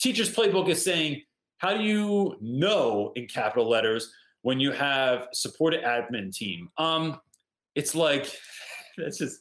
Teacher's 0.00 0.34
playbook 0.34 0.68
is 0.68 0.82
saying, 0.82 1.22
how 1.58 1.76
do 1.76 1.82
you 1.82 2.36
know 2.40 3.12
in 3.16 3.26
capital 3.26 3.68
letters 3.68 4.12
when 4.42 4.60
you 4.60 4.72
have 4.72 5.28
supported 5.32 5.82
admin 5.82 6.34
team? 6.34 6.68
Um, 6.78 7.20
it's 7.74 7.94
like 7.94 8.30
that's 8.98 9.18
just 9.18 9.40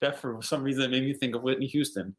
that 0.00 0.18
for 0.18 0.40
some 0.42 0.62
reason 0.62 0.84
it 0.84 0.90
made 0.90 1.04
me 1.04 1.14
think 1.14 1.34
of 1.34 1.42
Whitney 1.42 1.66
Houston. 1.66 2.14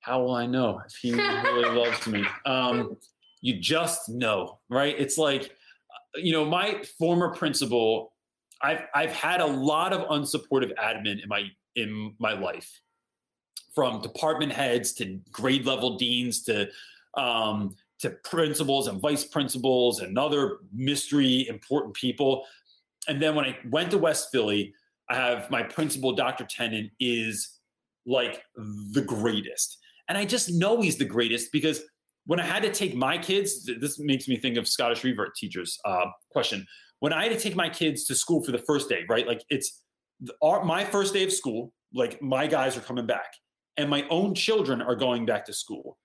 How 0.00 0.22
will 0.22 0.34
I 0.34 0.46
know 0.46 0.80
if 0.86 0.94
he 0.94 1.12
really 1.12 1.76
loves 1.78 2.06
me? 2.06 2.24
Um, 2.46 2.96
you 3.40 3.58
just 3.58 4.08
know, 4.08 4.58
right? 4.68 4.94
It's 4.98 5.18
like, 5.18 5.50
you 6.14 6.32
know, 6.32 6.44
my 6.44 6.82
former 6.98 7.34
principal, 7.34 8.12
I've 8.62 8.82
I've 8.94 9.12
had 9.12 9.40
a 9.40 9.46
lot 9.46 9.92
of 9.92 10.08
unsupportive 10.08 10.74
admin 10.76 11.22
in 11.22 11.28
my 11.28 11.44
in 11.76 12.14
my 12.18 12.32
life, 12.32 12.80
from 13.74 14.00
department 14.00 14.52
heads 14.52 14.92
to 14.94 15.20
grade 15.30 15.66
level 15.66 15.96
deans 15.96 16.42
to 16.44 16.68
um, 17.14 17.76
to 18.00 18.10
principals 18.10 18.88
and 18.88 19.00
vice 19.00 19.24
principals 19.24 20.00
and 20.00 20.18
other 20.18 20.58
mystery 20.72 21.46
important 21.48 21.94
people. 21.94 22.46
And 23.08 23.20
then 23.20 23.34
when 23.34 23.44
I 23.44 23.58
went 23.70 23.90
to 23.92 23.98
West 23.98 24.30
Philly, 24.30 24.74
I 25.08 25.16
have 25.16 25.50
my 25.50 25.62
principal, 25.62 26.12
Dr. 26.12 26.44
Tennant, 26.44 26.90
is 27.00 27.58
like 28.06 28.42
the 28.56 29.02
greatest. 29.06 29.78
And 30.08 30.16
I 30.16 30.24
just 30.24 30.50
know 30.52 30.80
he's 30.80 30.96
the 30.96 31.04
greatest 31.04 31.52
because 31.52 31.82
when 32.26 32.40
I 32.40 32.44
had 32.44 32.62
to 32.62 32.72
take 32.72 32.94
my 32.94 33.18
kids, 33.18 33.68
this 33.80 33.98
makes 33.98 34.28
me 34.28 34.36
think 34.36 34.56
of 34.56 34.68
Scottish 34.68 35.04
revert 35.04 35.34
teachers 35.34 35.78
uh, 35.84 36.06
question. 36.30 36.66
When 37.00 37.12
I 37.12 37.24
had 37.24 37.32
to 37.32 37.40
take 37.40 37.56
my 37.56 37.68
kids 37.68 38.04
to 38.06 38.14
school 38.14 38.42
for 38.42 38.52
the 38.52 38.58
first 38.58 38.88
day, 38.88 39.04
right? 39.08 39.26
Like 39.26 39.42
it's 39.50 39.82
our, 40.42 40.64
my 40.64 40.84
first 40.84 41.14
day 41.14 41.24
of 41.24 41.32
school, 41.32 41.72
like 41.94 42.20
my 42.20 42.46
guys 42.46 42.76
are 42.76 42.80
coming 42.80 43.06
back 43.06 43.32
and 43.76 43.88
my 43.88 44.04
own 44.10 44.34
children 44.34 44.82
are 44.82 44.96
going 44.96 45.24
back 45.24 45.46
to 45.46 45.52
school. 45.52 45.98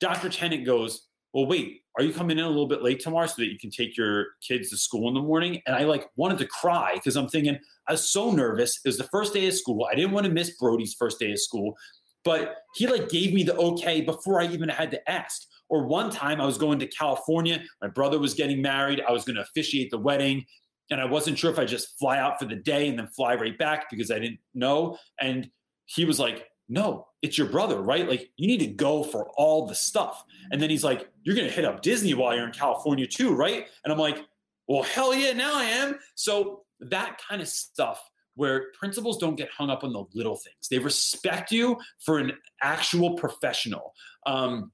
Dr. 0.00 0.28
Tennant 0.28 0.64
goes, 0.64 1.08
well, 1.34 1.46
wait, 1.46 1.82
are 1.98 2.04
you 2.04 2.12
coming 2.12 2.38
in 2.38 2.44
a 2.44 2.48
little 2.48 2.66
bit 2.66 2.82
late 2.82 3.00
tomorrow 3.00 3.26
so 3.26 3.34
that 3.38 3.52
you 3.52 3.58
can 3.58 3.70
take 3.70 3.96
your 3.96 4.26
kids 4.46 4.70
to 4.70 4.76
school 4.78 5.08
in 5.08 5.14
the 5.14 5.20
morning? 5.20 5.60
And 5.66 5.76
I 5.76 5.84
like 5.84 6.08
wanted 6.16 6.38
to 6.38 6.46
cry 6.46 6.92
because 6.94 7.16
I'm 7.16 7.28
thinking 7.28 7.58
I 7.86 7.92
was 7.92 8.08
so 8.08 8.30
nervous. 8.30 8.80
It 8.84 8.88
was 8.88 8.98
the 8.98 9.04
first 9.04 9.34
day 9.34 9.46
of 9.46 9.54
school. 9.54 9.86
I 9.90 9.94
didn't 9.94 10.12
want 10.12 10.26
to 10.26 10.32
miss 10.32 10.56
Brody's 10.56 10.94
first 10.94 11.18
day 11.18 11.32
of 11.32 11.40
school, 11.40 11.76
but 12.28 12.56
he 12.74 12.86
like 12.86 13.08
gave 13.08 13.32
me 13.32 13.42
the 13.42 13.56
okay 13.56 14.02
before 14.02 14.38
I 14.38 14.48
even 14.48 14.68
had 14.68 14.90
to 14.90 15.10
ask. 15.10 15.46
Or 15.70 15.86
one 15.86 16.10
time 16.10 16.42
I 16.42 16.44
was 16.44 16.58
going 16.58 16.78
to 16.80 16.86
California. 16.86 17.62
My 17.80 17.88
brother 17.88 18.18
was 18.18 18.34
getting 18.34 18.60
married. 18.60 19.00
I 19.08 19.12
was 19.12 19.24
going 19.24 19.36
to 19.36 19.42
officiate 19.42 19.90
the 19.90 19.96
wedding. 19.96 20.44
and 20.90 21.00
I 21.00 21.06
wasn't 21.06 21.38
sure 21.38 21.50
if 21.50 21.58
I 21.58 21.64
just 21.64 21.98
fly 21.98 22.18
out 22.18 22.38
for 22.38 22.44
the 22.44 22.56
day 22.56 22.88
and 22.88 22.98
then 22.98 23.08
fly 23.16 23.34
right 23.34 23.56
back 23.56 23.88
because 23.90 24.10
I 24.10 24.18
didn't 24.18 24.40
know. 24.54 24.98
And 25.18 25.48
he 25.86 26.04
was 26.04 26.20
like, 26.20 26.48
no, 26.68 27.06
it's 27.22 27.38
your 27.38 27.46
brother, 27.46 27.80
right? 27.80 28.06
Like 28.06 28.28
you 28.36 28.46
need 28.46 28.60
to 28.60 28.66
go 28.66 29.02
for 29.02 29.30
all 29.38 29.66
the 29.66 29.74
stuff. 29.74 30.22
And 30.52 30.60
then 30.60 30.68
he's 30.68 30.84
like, 30.84 31.08
you're 31.22 31.34
going 31.34 31.48
to 31.48 31.54
hit 31.54 31.64
up 31.64 31.80
Disney 31.80 32.12
while 32.12 32.36
you're 32.36 32.46
in 32.46 32.52
California 32.52 33.06
too, 33.06 33.34
right? 33.34 33.68
And 33.84 33.92
I'm 33.92 33.98
like, 33.98 34.18
well, 34.66 34.82
hell 34.82 35.14
yeah, 35.14 35.32
now 35.32 35.54
I 35.54 35.64
am. 35.64 35.98
So 36.14 36.64
that 36.80 37.18
kind 37.26 37.40
of 37.40 37.48
stuff 37.48 38.02
where 38.38 38.66
principals 38.78 39.18
don't 39.18 39.34
get 39.34 39.50
hung 39.50 39.68
up 39.68 39.82
on 39.82 39.92
the 39.92 40.04
little 40.14 40.36
things. 40.36 40.68
They 40.70 40.78
respect 40.78 41.50
you 41.50 41.76
for 41.98 42.18
an 42.18 42.32
actual 42.62 43.14
professional. 43.14 43.94
Um, 44.26 44.70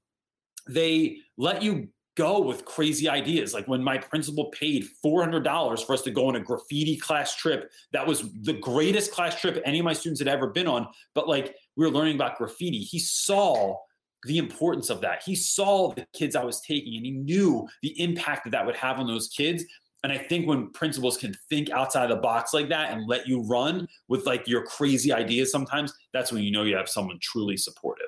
they 0.69 1.17
let 1.35 1.63
you 1.63 1.89
go 2.15 2.41
with 2.41 2.63
crazy 2.63 3.09
ideas. 3.09 3.55
Like 3.55 3.67
when 3.67 3.83
my 3.83 3.97
principal 3.97 4.45
paid 4.51 4.85
$400 5.03 5.83
for 5.83 5.93
us 5.93 6.03
to 6.03 6.11
go 6.11 6.27
on 6.27 6.35
a 6.35 6.39
graffiti 6.39 6.95
class 6.95 7.35
trip, 7.35 7.71
that 7.91 8.05
was 8.05 8.31
the 8.43 8.53
greatest 8.53 9.11
class 9.11 9.41
trip 9.41 9.59
any 9.65 9.79
of 9.79 9.85
my 9.85 9.93
students 9.93 10.21
had 10.21 10.27
ever 10.27 10.47
been 10.47 10.67
on. 10.67 10.87
But 11.15 11.27
like 11.27 11.55
we 11.75 11.87
were 11.87 11.91
learning 11.91 12.15
about 12.15 12.37
graffiti, 12.37 12.79
he 12.79 12.99
saw 12.99 13.77
the 14.25 14.37
importance 14.37 14.91
of 14.91 15.01
that. 15.01 15.23
He 15.25 15.35
saw 15.35 15.91
the 15.91 16.05
kids 16.13 16.35
I 16.35 16.43
was 16.43 16.61
taking 16.61 16.95
and 16.97 17.05
he 17.05 17.11
knew 17.13 17.67
the 17.81 17.99
impact 17.99 18.43
that 18.43 18.51
that 18.51 18.65
would 18.65 18.75
have 18.75 18.99
on 18.99 19.07
those 19.07 19.27
kids. 19.27 19.65
And 20.05 20.13
I 20.13 20.19
think 20.19 20.47
when 20.47 20.69
principals 20.69 21.17
can 21.17 21.35
think 21.49 21.71
outside 21.71 22.11
the 22.11 22.15
box 22.15 22.53
like 22.53 22.69
that 22.69 22.91
and 22.91 23.07
let 23.07 23.27
you 23.27 23.41
run 23.41 23.87
with 24.07 24.27
like 24.27 24.47
your 24.47 24.63
crazy 24.63 25.11
ideas 25.11 25.51
sometimes, 25.51 25.91
that's 26.13 26.31
when 26.31 26.43
you 26.43 26.51
know 26.51 26.61
you 26.61 26.75
have 26.75 26.87
someone 26.87 27.17
truly 27.23 27.57
supportive. 27.57 28.05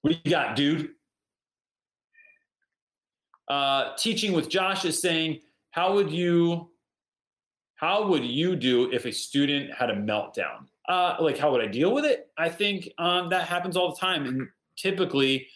What 0.00 0.12
do 0.12 0.18
you 0.24 0.30
got, 0.30 0.56
dude? 0.56 0.92
Uh, 3.46 3.94
teaching 3.98 4.32
with 4.32 4.48
Josh 4.48 4.86
is 4.86 5.02
saying, 5.02 5.40
how 5.70 5.92
would 5.92 6.10
you 6.10 6.70
how 7.74 8.06
would 8.08 8.24
you 8.24 8.56
do 8.56 8.90
if 8.90 9.04
a 9.04 9.12
student 9.12 9.74
had 9.74 9.90
a 9.90 9.96
meltdown? 9.96 10.64
Uh, 10.88 11.16
like 11.20 11.36
how 11.36 11.52
would 11.52 11.60
I 11.60 11.66
deal 11.66 11.92
with 11.92 12.06
it? 12.06 12.28
I 12.38 12.48
think 12.48 12.88
um, 12.96 13.28
that 13.28 13.46
happens 13.46 13.76
all 13.76 13.92
the 13.92 14.00
time, 14.00 14.24
and 14.24 14.48
typically, 14.78 15.46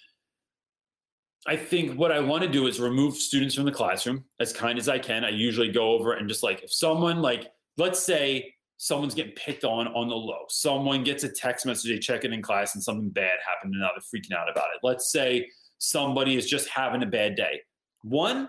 I 1.47 1.57
think 1.57 1.99
what 1.99 2.11
I 2.11 2.21
want 2.21 2.43
to 2.43 2.49
do 2.49 2.67
is 2.67 2.81
remove 2.81 3.17
students 3.17 3.55
from 3.55 3.65
the 3.65 3.73
classroom 3.73 4.25
as 4.41 4.53
kind 4.53 4.79
as 4.79 4.89
I 4.89 4.99
can. 4.99 5.25
I 5.25 5.29
usually 5.29 5.71
go 5.71 5.93
over 5.93 6.15
and 6.15 6.29
just 6.29 6.43
like 6.43 6.63
if 6.63 6.73
someone 6.73 7.21
like 7.21 7.51
let's 7.77 8.03
say 8.03 8.55
someone's 8.79 9.15
getting 9.15 9.35
picked 9.35 9.65
on 9.65 9.89
on 9.89 10.09
the 10.09 10.15
low, 10.15 10.45
someone 10.49 11.05
gets 11.05 11.25
a 11.25 11.29
text 11.29 11.67
message, 11.67 11.91
they 11.91 11.99
check 11.99 12.25
it 12.25 12.33
in 12.33 12.41
class, 12.41 12.75
and 12.75 12.83
something 12.83 13.11
bad 13.11 13.39
happened, 13.47 13.75
and 13.75 13.81
now 13.81 13.91
they're 13.95 14.21
freaking 14.21 14.35
out 14.37 14.51
about 14.51 14.69
it. 14.75 14.81
Let's 14.83 15.13
say 15.13 15.49
somebody 15.79 16.37
is 16.37 16.49
just 16.49 16.69
having 16.69 17.03
a 17.03 17.07
bad 17.07 17.37
day 17.37 17.61
one, 18.05 18.49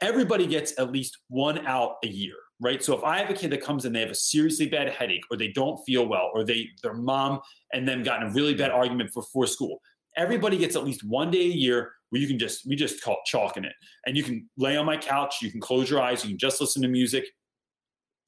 everybody 0.00 0.46
gets 0.46 0.78
at 0.78 0.92
least 0.92 1.18
one 1.28 1.66
out 1.66 1.96
a 2.04 2.08
year, 2.08 2.34
right? 2.60 2.82
So 2.82 2.96
if 2.96 3.02
I 3.02 3.18
have 3.18 3.28
a 3.28 3.34
kid 3.34 3.50
that 3.50 3.60
comes 3.60 3.84
in, 3.84 3.92
they 3.92 4.00
have 4.00 4.10
a 4.10 4.14
seriously 4.14 4.68
bad 4.68 4.88
headache, 4.88 5.24
or 5.30 5.36
they 5.36 5.48
don't 5.48 5.78
feel 5.84 6.06
well, 6.06 6.30
or 6.32 6.44
they 6.44 6.68
their 6.82 6.94
mom 6.94 7.40
and 7.72 7.86
them 7.86 8.02
got 8.02 8.22
in 8.22 8.28
a 8.28 8.32
really 8.32 8.54
bad 8.54 8.70
argument 8.70 9.12
before 9.12 9.46
school. 9.46 9.80
Everybody 10.16 10.58
gets 10.58 10.76
at 10.76 10.84
least 10.84 11.04
one 11.04 11.30
day 11.30 11.42
a 11.42 11.54
year 11.54 11.92
where 12.10 12.20
you 12.20 12.28
can 12.28 12.38
just 12.38 12.66
we 12.66 12.76
just 12.76 13.02
call 13.02 13.14
it 13.14 13.20
chalking 13.26 13.64
it, 13.64 13.72
and 14.06 14.16
you 14.16 14.22
can 14.22 14.48
lay 14.56 14.76
on 14.76 14.86
my 14.86 14.96
couch, 14.96 15.36
you 15.42 15.50
can 15.50 15.60
close 15.60 15.90
your 15.90 16.00
eyes, 16.00 16.24
you 16.24 16.30
can 16.30 16.38
just 16.38 16.60
listen 16.60 16.82
to 16.82 16.88
music, 16.88 17.26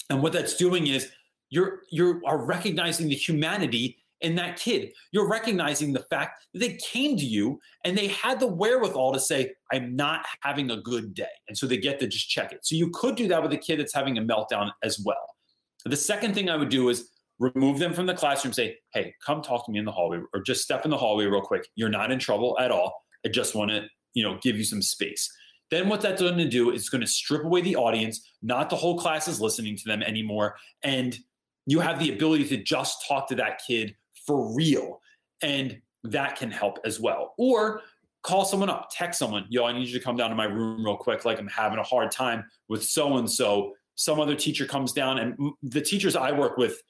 and 0.08 0.22
what 0.22 0.32
that's 0.32 0.56
doing 0.56 0.86
is 0.86 1.10
you're 1.50 1.82
you 1.90 2.20
are 2.24 2.44
recognizing 2.44 3.08
the 3.08 3.14
humanity 3.14 3.96
in 4.20 4.34
that 4.36 4.58
kid. 4.58 4.92
You're 5.12 5.28
recognizing 5.28 5.92
the 5.92 6.04
fact 6.10 6.44
that 6.52 6.60
they 6.60 6.74
came 6.76 7.16
to 7.16 7.24
you 7.24 7.58
and 7.84 7.96
they 7.96 8.08
had 8.08 8.38
the 8.38 8.46
wherewithal 8.46 9.12
to 9.14 9.20
say, 9.20 9.52
I'm 9.72 9.96
not 9.96 10.26
having 10.42 10.70
a 10.70 10.80
good 10.80 11.14
day. 11.14 11.24
And 11.48 11.56
so 11.56 11.66
they 11.66 11.78
get 11.78 11.98
to 12.00 12.06
just 12.06 12.28
check 12.28 12.52
it. 12.52 12.60
So 12.62 12.74
you 12.74 12.90
could 12.90 13.16
do 13.16 13.28
that 13.28 13.42
with 13.42 13.52
a 13.52 13.56
kid 13.56 13.80
that's 13.80 13.94
having 13.94 14.18
a 14.18 14.22
meltdown 14.22 14.70
as 14.82 15.00
well. 15.04 15.36
The 15.86 15.96
second 15.96 16.34
thing 16.34 16.50
I 16.50 16.56
would 16.56 16.68
do 16.68 16.90
is 16.90 17.10
remove 17.38 17.78
them 17.78 17.94
from 17.94 18.06
the 18.06 18.14
classroom, 18.14 18.52
say, 18.52 18.76
hey, 18.92 19.14
come 19.24 19.40
talk 19.40 19.64
to 19.64 19.72
me 19.72 19.78
in 19.78 19.86
the 19.86 19.92
hallway 19.92 20.20
or 20.34 20.42
just 20.42 20.62
step 20.62 20.84
in 20.84 20.90
the 20.90 20.98
hallway 20.98 21.24
real 21.24 21.40
quick. 21.40 21.66
You're 21.74 21.88
not 21.88 22.10
in 22.10 22.18
trouble 22.18 22.58
at 22.60 22.70
all. 22.70 22.92
I 23.24 23.28
just 23.28 23.54
want 23.54 23.70
to, 23.70 23.86
you 24.14 24.22
know, 24.22 24.38
give 24.42 24.56
you 24.56 24.64
some 24.64 24.82
space. 24.82 25.30
Then 25.70 25.88
what 25.88 26.00
that's 26.00 26.20
going 26.20 26.38
to 26.38 26.48
do 26.48 26.70
is 26.70 26.88
going 26.88 27.00
to 27.00 27.06
strip 27.06 27.44
away 27.44 27.60
the 27.60 27.76
audience. 27.76 28.28
Not 28.42 28.70
the 28.70 28.76
whole 28.76 28.98
class 28.98 29.28
is 29.28 29.40
listening 29.40 29.76
to 29.76 29.84
them 29.86 30.02
anymore. 30.02 30.56
And 30.82 31.16
you 31.66 31.80
have 31.80 32.00
the 32.00 32.12
ability 32.12 32.48
to 32.48 32.56
just 32.62 33.04
talk 33.06 33.28
to 33.28 33.36
that 33.36 33.60
kid 33.66 33.94
for 34.26 34.52
real. 34.54 35.00
And 35.42 35.80
that 36.04 36.36
can 36.36 36.50
help 36.50 36.78
as 36.84 36.98
well. 36.98 37.34
Or 37.38 37.82
call 38.22 38.44
someone 38.44 38.68
up, 38.68 38.88
text 38.90 39.18
someone, 39.18 39.46
yo, 39.48 39.64
I 39.64 39.72
need 39.72 39.88
you 39.88 39.98
to 39.98 40.04
come 40.04 40.16
down 40.16 40.30
to 40.30 40.36
my 40.36 40.44
room 40.44 40.84
real 40.84 40.96
quick. 40.96 41.24
Like 41.24 41.38
I'm 41.38 41.48
having 41.48 41.78
a 41.78 41.84
hard 41.84 42.10
time 42.10 42.44
with 42.68 42.84
so 42.84 43.16
and 43.18 43.30
so. 43.30 43.74
Some 43.94 44.18
other 44.18 44.34
teacher 44.34 44.64
comes 44.64 44.92
down, 44.92 45.18
and 45.18 45.52
the 45.62 45.80
teachers 45.80 46.16
I 46.16 46.32
work 46.32 46.56
with 46.56 46.80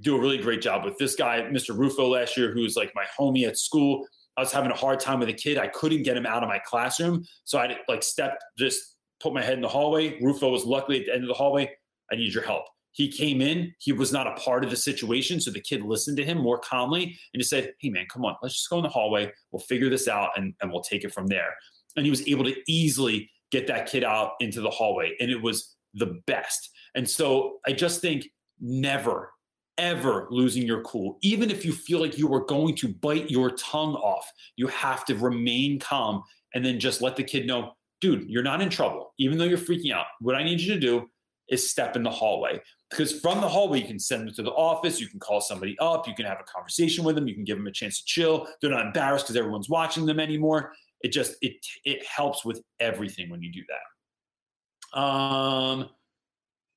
do 0.00 0.16
a 0.16 0.20
really 0.20 0.38
great 0.38 0.62
job 0.62 0.84
with 0.84 0.96
this 0.96 1.14
guy, 1.14 1.42
Mr. 1.42 1.76
Rufo, 1.76 2.08
last 2.08 2.38
year, 2.38 2.52
who's 2.52 2.74
like 2.74 2.90
my 2.94 3.04
homie 3.18 3.46
at 3.46 3.58
school. 3.58 4.06
I 4.38 4.40
was 4.40 4.52
having 4.52 4.70
a 4.70 4.76
hard 4.76 5.00
time 5.00 5.18
with 5.18 5.28
a 5.28 5.34
kid. 5.34 5.58
I 5.58 5.66
couldn't 5.66 6.04
get 6.04 6.16
him 6.16 6.24
out 6.24 6.44
of 6.44 6.48
my 6.48 6.60
classroom. 6.60 7.24
So 7.42 7.58
I 7.58 7.76
like 7.88 8.04
stepped, 8.04 8.44
just 8.56 8.94
put 9.20 9.34
my 9.34 9.42
head 9.42 9.54
in 9.54 9.62
the 9.62 9.68
hallway. 9.68 10.16
Rufo 10.22 10.48
was 10.48 10.64
luckily 10.64 11.00
at 11.00 11.06
the 11.06 11.12
end 11.12 11.24
of 11.24 11.28
the 11.28 11.34
hallway. 11.34 11.68
I 12.12 12.14
need 12.14 12.32
your 12.32 12.44
help. 12.44 12.62
He 12.92 13.10
came 13.10 13.40
in, 13.40 13.74
he 13.80 13.92
was 13.92 14.12
not 14.12 14.28
a 14.28 14.34
part 14.34 14.62
of 14.62 14.70
the 14.70 14.76
situation. 14.76 15.40
So 15.40 15.50
the 15.50 15.60
kid 15.60 15.82
listened 15.82 16.16
to 16.18 16.24
him 16.24 16.38
more 16.38 16.58
calmly 16.58 17.18
and 17.34 17.40
just 17.40 17.50
said, 17.50 17.72
Hey, 17.80 17.90
man, 17.90 18.06
come 18.12 18.24
on, 18.24 18.36
let's 18.40 18.54
just 18.54 18.70
go 18.70 18.76
in 18.76 18.84
the 18.84 18.88
hallway. 18.88 19.30
We'll 19.50 19.60
figure 19.60 19.90
this 19.90 20.06
out 20.06 20.30
and, 20.36 20.54
and 20.62 20.70
we'll 20.70 20.82
take 20.82 21.02
it 21.02 21.12
from 21.12 21.26
there. 21.26 21.52
And 21.96 22.06
he 22.06 22.10
was 22.10 22.26
able 22.28 22.44
to 22.44 22.54
easily 22.68 23.28
get 23.50 23.66
that 23.66 23.86
kid 23.86 24.04
out 24.04 24.32
into 24.38 24.60
the 24.60 24.70
hallway. 24.70 25.16
And 25.18 25.32
it 25.32 25.42
was 25.42 25.74
the 25.94 26.20
best. 26.28 26.70
And 26.94 27.10
so 27.10 27.58
I 27.66 27.72
just 27.72 28.00
think 28.00 28.28
never, 28.60 29.32
ever 29.78 30.26
losing 30.30 30.64
your 30.64 30.82
cool. 30.82 31.18
Even 31.22 31.50
if 31.50 31.64
you 31.64 31.72
feel 31.72 32.00
like 32.00 32.18
you 32.18 32.32
are 32.34 32.44
going 32.44 32.74
to 32.76 32.88
bite 32.88 33.30
your 33.30 33.50
tongue 33.52 33.94
off, 33.94 34.30
you 34.56 34.66
have 34.66 35.04
to 35.06 35.14
remain 35.16 35.78
calm 35.78 36.22
and 36.54 36.64
then 36.64 36.78
just 36.78 37.00
let 37.00 37.16
the 37.16 37.24
kid 37.24 37.46
know, 37.46 37.72
dude, 38.00 38.28
you're 38.28 38.42
not 38.42 38.60
in 38.60 38.68
trouble. 38.68 39.14
Even 39.18 39.38
though 39.38 39.44
you're 39.44 39.58
freaking 39.58 39.92
out, 39.92 40.06
what 40.20 40.34
I 40.34 40.42
need 40.42 40.60
you 40.60 40.74
to 40.74 40.80
do 40.80 41.08
is 41.48 41.68
step 41.68 41.96
in 41.96 42.02
the 42.02 42.10
hallway 42.10 42.60
because 42.90 43.20
from 43.20 43.40
the 43.40 43.48
hallway 43.48 43.80
you 43.80 43.86
can 43.86 43.98
send 43.98 44.26
them 44.26 44.34
to 44.34 44.42
the 44.42 44.50
office 44.50 45.00
you 45.00 45.08
can 45.08 45.18
call 45.18 45.40
somebody 45.40 45.76
up 45.80 46.06
you 46.06 46.14
can 46.14 46.26
have 46.26 46.38
a 46.40 46.44
conversation 46.44 47.04
with 47.04 47.14
them 47.14 47.26
you 47.26 47.34
can 47.34 47.44
give 47.44 47.56
them 47.56 47.66
a 47.66 47.72
chance 47.72 48.00
to 48.00 48.04
chill 48.06 48.46
they're 48.60 48.70
not 48.70 48.86
embarrassed 48.86 49.26
because 49.26 49.36
everyone's 49.36 49.68
watching 49.68 50.06
them 50.06 50.20
anymore 50.20 50.72
it 51.00 51.12
just 51.12 51.36
it 51.42 51.54
it 51.84 52.04
helps 52.04 52.44
with 52.44 52.62
everything 52.80 53.30
when 53.30 53.42
you 53.42 53.52
do 53.52 53.62
that 53.68 54.98
um 54.98 55.88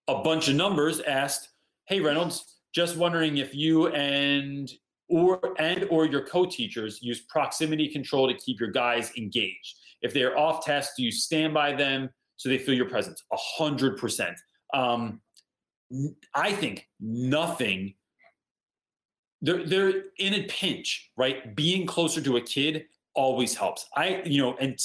a 0.08 0.22
bunch 0.24 0.48
of 0.48 0.56
numbers 0.56 1.00
asked 1.02 1.50
hey 1.88 2.00
reynolds 2.00 2.61
just 2.74 2.98
wondering 2.98 3.38
if 3.38 3.54
you 3.54 3.88
and 3.88 4.72
or 5.10 5.40
and 5.60 5.86
or 5.90 6.06
your 6.06 6.26
co-teachers 6.26 7.00
use 7.02 7.22
proximity 7.22 7.88
control 7.88 8.28
to 8.28 8.34
keep 8.36 8.60
your 8.60 8.72
guys 8.72 9.12
engaged 9.18 9.76
if 10.02 10.14
they're 10.14 10.38
off 10.38 10.66
task 10.66 10.92
do 10.96 11.04
you 11.04 11.12
stand 11.12 11.54
by 11.54 11.74
them 11.74 12.10
so 12.38 12.48
they 12.48 12.58
feel 12.58 12.74
your 12.74 12.90
presence 12.90 13.24
a 13.34 13.38
hundred 13.38 13.98
percent 13.98 14.38
um, 14.74 15.22
I 16.34 16.54
think 16.54 16.88
nothing. 17.00 17.96
They're 19.42 19.66
they're 19.66 20.04
in 20.20 20.34
a 20.36 20.44
pinch, 20.44 21.12
right? 21.18 21.56
Being 21.56 21.86
closer 21.86 22.22
to 22.22 22.38
a 22.38 22.42
kid 22.42 22.86
always 23.16 23.56
helps. 23.56 23.88
I 23.96 24.22
you 24.26 24.42
know 24.42 24.56
and 24.60 24.80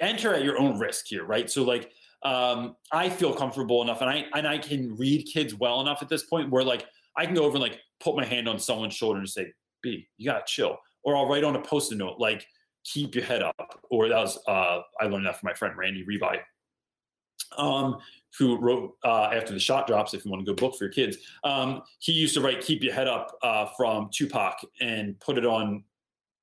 enter 0.00 0.34
at 0.34 0.44
your 0.44 0.58
own 0.58 0.78
risk 0.78 1.06
here, 1.08 1.24
right? 1.24 1.50
So 1.50 1.62
like 1.62 1.90
um, 2.24 2.76
I 2.90 3.10
feel 3.10 3.34
comfortable 3.34 3.82
enough, 3.82 4.00
and 4.00 4.10
I 4.10 4.24
and 4.34 4.48
I 4.48 4.58
can 4.58 4.96
read 4.96 5.28
kids 5.32 5.54
well 5.54 5.80
enough 5.80 5.98
at 6.02 6.08
this 6.08 6.24
point 6.24 6.50
where 6.50 6.64
like 6.64 6.86
I 7.16 7.26
can 7.26 7.34
go 7.34 7.44
over 7.44 7.56
and 7.56 7.62
like 7.62 7.80
put 8.00 8.16
my 8.16 8.24
hand 8.24 8.48
on 8.48 8.58
someone's 8.58 8.94
shoulder 8.94 9.18
and 9.18 9.28
say, 9.28 9.52
"B, 9.82 10.06
you 10.16 10.30
gotta 10.30 10.44
chill," 10.46 10.78
or 11.02 11.16
I'll 11.16 11.28
write 11.28 11.44
on 11.44 11.56
a 11.56 11.62
post-it 11.62 11.96
note 11.96 12.18
like, 12.18 12.46
"Keep 12.84 13.14
your 13.14 13.24
head 13.24 13.42
up," 13.42 13.80
or 13.90 14.08
that 14.08 14.18
was 14.18 14.38
uh, 14.46 14.80
I 15.00 15.06
learned 15.06 15.26
that 15.26 15.38
from 15.38 15.48
my 15.48 15.54
friend 15.54 15.76
Randy 15.76 16.04
Ribay. 16.04 16.40
Um, 17.58 17.98
who 18.38 18.58
wrote 18.58 18.96
uh, 19.04 19.24
after 19.24 19.52
the 19.52 19.60
shot 19.60 19.86
drops 19.86 20.14
if 20.14 20.24
you 20.24 20.30
want 20.30 20.42
a 20.42 20.44
good 20.44 20.56
book 20.56 20.74
for 20.76 20.84
your 20.84 20.92
kids 20.92 21.18
um, 21.44 21.82
he 21.98 22.12
used 22.12 22.34
to 22.34 22.40
write 22.40 22.60
keep 22.60 22.82
your 22.82 22.94
head 22.94 23.06
up 23.06 23.36
uh, 23.42 23.66
from 23.76 24.08
tupac 24.12 24.60
and 24.80 25.18
put 25.20 25.36
it 25.36 25.44
on 25.44 25.84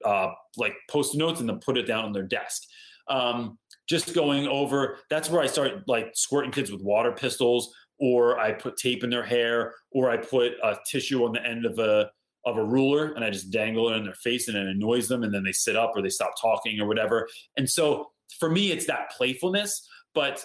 uh, 0.06 0.32
like 0.58 0.76
post 0.90 1.16
notes 1.16 1.40
and 1.40 1.50
then 1.50 1.60
put 1.60 1.78
it 1.78 1.88
down 1.88 2.06
on 2.06 2.12
their 2.12 2.24
desk 2.24 2.64
um, 3.08 3.58
just 3.88 4.14
going 4.14 4.48
over 4.48 4.98
that's 5.10 5.30
where 5.30 5.42
i 5.42 5.48
started 5.48 5.84
like 5.88 6.12
squirting 6.14 6.52
kids 6.52 6.72
with 6.72 6.82
water 6.82 7.12
pistols 7.12 7.74
or 8.00 8.40
i 8.40 8.52
put 8.52 8.78
tape 8.78 9.04
in 9.04 9.10
their 9.10 9.24
hair 9.24 9.74
or 9.92 10.10
i 10.10 10.18
put 10.18 10.54
a 10.64 10.78
tissue 10.90 11.24
on 11.24 11.32
the 11.32 11.46
end 11.46 11.66
of 11.66 11.78
a 11.80 12.10
of 12.46 12.58
a 12.58 12.64
ruler 12.64 13.14
and 13.14 13.24
i 13.24 13.30
just 13.30 13.52
dangle 13.52 13.90
it 13.90 13.98
in 13.98 14.04
their 14.04 14.14
face 14.14 14.48
and 14.48 14.58
it 14.58 14.68
annoys 14.68 15.08
them 15.08 15.24
and 15.24 15.34
then 15.34 15.44
they 15.44 15.52
sit 15.52 15.76
up 15.76 15.92
or 15.96 16.02
they 16.02 16.10
stop 16.10 16.32
talking 16.42 16.80
or 16.80 16.88
whatever 16.88 17.28
and 17.58 17.70
so 17.70 18.10
for 18.40 18.50
me 18.50 18.72
it's 18.72 18.86
that 18.86 19.12
playfulness 19.12 19.88
but 20.14 20.44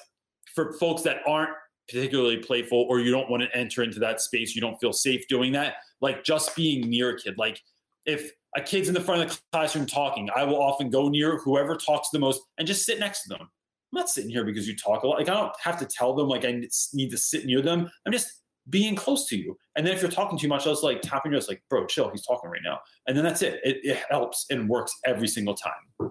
for 0.54 0.72
folks 0.74 1.02
that 1.02 1.18
aren't 1.26 1.50
particularly 1.88 2.38
playful 2.38 2.86
or 2.88 3.00
you 3.00 3.10
don't 3.10 3.30
want 3.30 3.42
to 3.42 3.56
enter 3.56 3.82
into 3.82 3.98
that 4.00 4.20
space, 4.20 4.54
you 4.54 4.60
don't 4.60 4.78
feel 4.80 4.92
safe 4.92 5.26
doing 5.28 5.52
that, 5.52 5.74
like 6.00 6.24
just 6.24 6.54
being 6.56 6.88
near 6.88 7.10
a 7.10 7.18
kid. 7.18 7.36
Like 7.36 7.60
if 8.06 8.30
a 8.56 8.60
kid's 8.60 8.88
in 8.88 8.94
the 8.94 9.00
front 9.00 9.22
of 9.22 9.30
the 9.30 9.40
classroom 9.52 9.86
talking, 9.86 10.30
I 10.34 10.44
will 10.44 10.60
often 10.60 10.90
go 10.90 11.08
near 11.08 11.38
whoever 11.38 11.76
talks 11.76 12.10
the 12.10 12.18
most 12.18 12.42
and 12.58 12.66
just 12.66 12.84
sit 12.84 12.98
next 12.98 13.24
to 13.24 13.28
them. 13.30 13.48
Not 13.94 14.08
sitting 14.08 14.30
here 14.30 14.44
because 14.44 14.68
you 14.68 14.76
talk 14.76 15.02
a 15.02 15.06
lot. 15.06 15.18
Like 15.18 15.28
I 15.28 15.34
don't 15.34 15.52
have 15.62 15.78
to 15.78 15.86
tell 15.86 16.14
them 16.14 16.28
like 16.28 16.44
I 16.44 16.62
need 16.92 17.10
to 17.10 17.18
sit 17.18 17.46
near 17.46 17.62
them. 17.62 17.90
I'm 18.06 18.12
just 18.12 18.42
being 18.70 18.94
close 18.94 19.26
to 19.28 19.36
you. 19.36 19.56
And 19.76 19.86
then 19.86 19.94
if 19.94 20.02
you're 20.02 20.10
talking 20.10 20.38
too 20.38 20.48
much, 20.48 20.66
I 20.66 20.70
was 20.70 20.82
like 20.82 21.02
tapping 21.02 21.32
you. 21.32 21.36
I 21.36 21.40
was 21.40 21.48
like, 21.48 21.62
bro, 21.68 21.86
chill. 21.86 22.10
He's 22.10 22.24
talking 22.24 22.50
right 22.50 22.62
now. 22.64 22.78
And 23.06 23.16
then 23.16 23.24
that's 23.24 23.42
it. 23.42 23.60
It, 23.62 23.78
it 23.82 24.02
helps 24.10 24.46
and 24.50 24.68
works 24.68 24.94
every 25.04 25.28
single 25.28 25.54
time. 25.54 26.10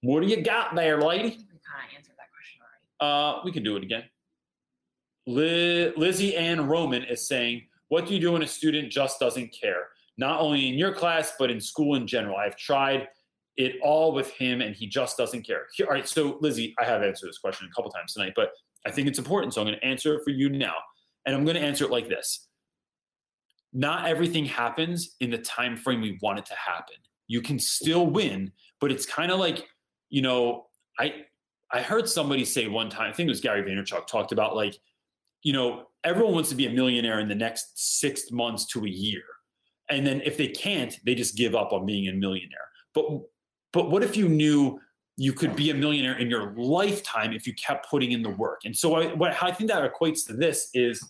What 0.00 0.22
do 0.22 0.26
you 0.26 0.42
got 0.42 0.74
there, 0.74 1.00
lady? 1.00 1.28
we 1.28 1.30
kind 1.30 1.88
of 1.88 1.96
answered 1.96 2.14
that 2.18 2.28
question 2.32 2.60
already. 2.60 3.38
Uh, 3.38 3.42
we 3.44 3.52
can 3.52 3.62
do 3.62 3.76
it 3.76 3.82
again. 3.82 4.04
Li- 5.26 5.92
Lizzie 5.96 6.36
Ann 6.36 6.66
Roman 6.66 7.04
is 7.04 7.26
saying, 7.26 7.62
What 7.88 8.06
do 8.06 8.14
you 8.14 8.20
do 8.20 8.32
when 8.32 8.42
a 8.42 8.46
student 8.46 8.90
just 8.90 9.18
doesn't 9.18 9.54
care? 9.58 9.88
Not 10.16 10.40
only 10.40 10.68
in 10.68 10.74
your 10.74 10.94
class, 10.94 11.34
but 11.38 11.50
in 11.50 11.60
school 11.60 11.96
in 11.96 12.06
general. 12.06 12.36
I've 12.36 12.56
tried 12.56 13.08
it 13.56 13.76
all 13.82 14.12
with 14.12 14.30
him 14.32 14.60
and 14.60 14.74
he 14.74 14.86
just 14.86 15.16
doesn't 15.16 15.46
care. 15.46 15.66
All 15.82 15.86
right, 15.86 16.08
so 16.08 16.38
Lizzie, 16.40 16.74
I 16.78 16.84
have 16.84 17.02
answered 17.02 17.28
this 17.28 17.38
question 17.38 17.68
a 17.70 17.74
couple 17.74 17.90
times 17.90 18.14
tonight, 18.14 18.32
but 18.34 18.50
I 18.86 18.90
think 18.90 19.08
it's 19.08 19.18
important. 19.18 19.54
So 19.54 19.60
I'm 19.60 19.66
going 19.66 19.78
to 19.78 19.86
answer 19.86 20.14
it 20.14 20.22
for 20.24 20.30
you 20.30 20.48
now. 20.48 20.74
And 21.26 21.34
I'm 21.34 21.44
going 21.44 21.56
to 21.56 21.62
answer 21.62 21.84
it 21.84 21.90
like 21.90 22.08
this. 22.08 22.48
Not 23.72 24.06
everything 24.06 24.44
happens 24.44 25.16
in 25.20 25.30
the 25.30 25.38
time 25.38 25.76
frame 25.76 26.00
we 26.00 26.18
want 26.22 26.38
it 26.38 26.46
to 26.46 26.54
happen. 26.54 26.96
You 27.26 27.40
can 27.40 27.58
still 27.58 28.06
win, 28.06 28.52
but 28.80 28.92
it's 28.92 29.06
kind 29.06 29.32
of 29.32 29.38
like, 29.38 29.66
you 30.10 30.22
know, 30.22 30.66
I 30.98 31.24
I 31.72 31.80
heard 31.80 32.08
somebody 32.08 32.44
say 32.44 32.68
one 32.68 32.88
time, 32.88 33.10
I 33.10 33.12
think 33.12 33.26
it 33.26 33.30
was 33.30 33.40
Gary 33.40 33.62
Vaynerchuk 33.62 34.06
talked 34.06 34.30
about 34.30 34.54
like, 34.54 34.76
you 35.42 35.52
know, 35.52 35.86
everyone 36.04 36.34
wants 36.34 36.50
to 36.50 36.54
be 36.54 36.66
a 36.66 36.70
millionaire 36.70 37.18
in 37.18 37.28
the 37.28 37.34
next 37.34 37.98
six 37.98 38.30
months 38.30 38.66
to 38.66 38.84
a 38.84 38.88
year. 38.88 39.22
And 39.90 40.06
then 40.06 40.20
if 40.20 40.36
they 40.36 40.48
can't, 40.48 40.96
they 41.04 41.14
just 41.14 41.36
give 41.36 41.54
up 41.54 41.72
on 41.72 41.84
being 41.84 42.08
a 42.08 42.12
millionaire. 42.12 42.68
But 42.94 43.06
but 43.74 43.90
what 43.90 44.02
if 44.02 44.16
you 44.16 44.28
knew 44.28 44.80
you 45.16 45.32
could 45.32 45.54
be 45.54 45.70
a 45.70 45.74
millionaire 45.74 46.18
in 46.18 46.30
your 46.30 46.54
lifetime 46.56 47.32
if 47.32 47.46
you 47.46 47.52
kept 47.54 47.90
putting 47.90 48.12
in 48.12 48.22
the 48.22 48.30
work? 48.30 48.60
And 48.64 48.74
so 48.74 48.94
I, 48.94 49.12
what 49.14 49.36
I 49.42 49.52
think 49.52 49.68
that 49.70 49.92
equates 49.92 50.26
to 50.28 50.32
this 50.32 50.70
is 50.72 51.04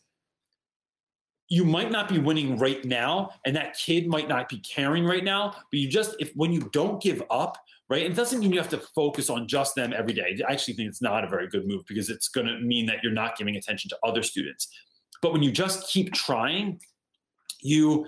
you 1.49 1.65
might 1.65 1.91
not 1.91 2.09
be 2.09 2.19
winning 2.19 2.59
right 2.59 2.83
now, 2.85 3.31
and 3.45 3.55
that 3.55 3.77
kid 3.77 4.09
might 4.09 4.29
not 4.29 4.49
be 4.49 4.59
caring 4.61 5.05
right 5.05 5.23
now, 5.23 5.51
but 5.51 5.79
you 5.79 5.89
just 5.89 6.17
if 6.19 6.33
when 6.35 6.53
you 6.53 6.69
don't 6.73 7.03
give 7.03 7.23
up, 7.31 7.59
right? 7.91 8.03
It 8.03 8.17
doesn't 8.17 8.41
mean 8.41 8.51
you 8.51 8.59
have 8.59 8.71
to 8.71 8.79
focus 8.95 9.29
on 9.29 9.47
just 9.47 9.75
them 9.75 9.93
every 9.93 10.15
day. 10.15 10.43
I 10.49 10.53
actually 10.53 10.75
think 10.75 10.89
it's 10.89 11.03
not 11.03 11.23
a 11.23 11.29
very 11.29 11.49
good 11.49 11.67
move 11.67 11.83
because 11.87 12.09
it's 12.09 12.29
going 12.29 12.47
to 12.47 12.59
mean 12.61 12.87
that 12.87 13.03
you're 13.03 13.13
not 13.13 13.37
giving 13.37 13.57
attention 13.57 13.91
to 13.91 13.99
other 14.03 14.23
students. 14.23 14.69
But 15.21 15.33
when 15.33 15.43
you 15.43 15.53
just 15.53 15.89
keep 15.89 16.13
trying, 16.15 16.81
you 17.61 18.07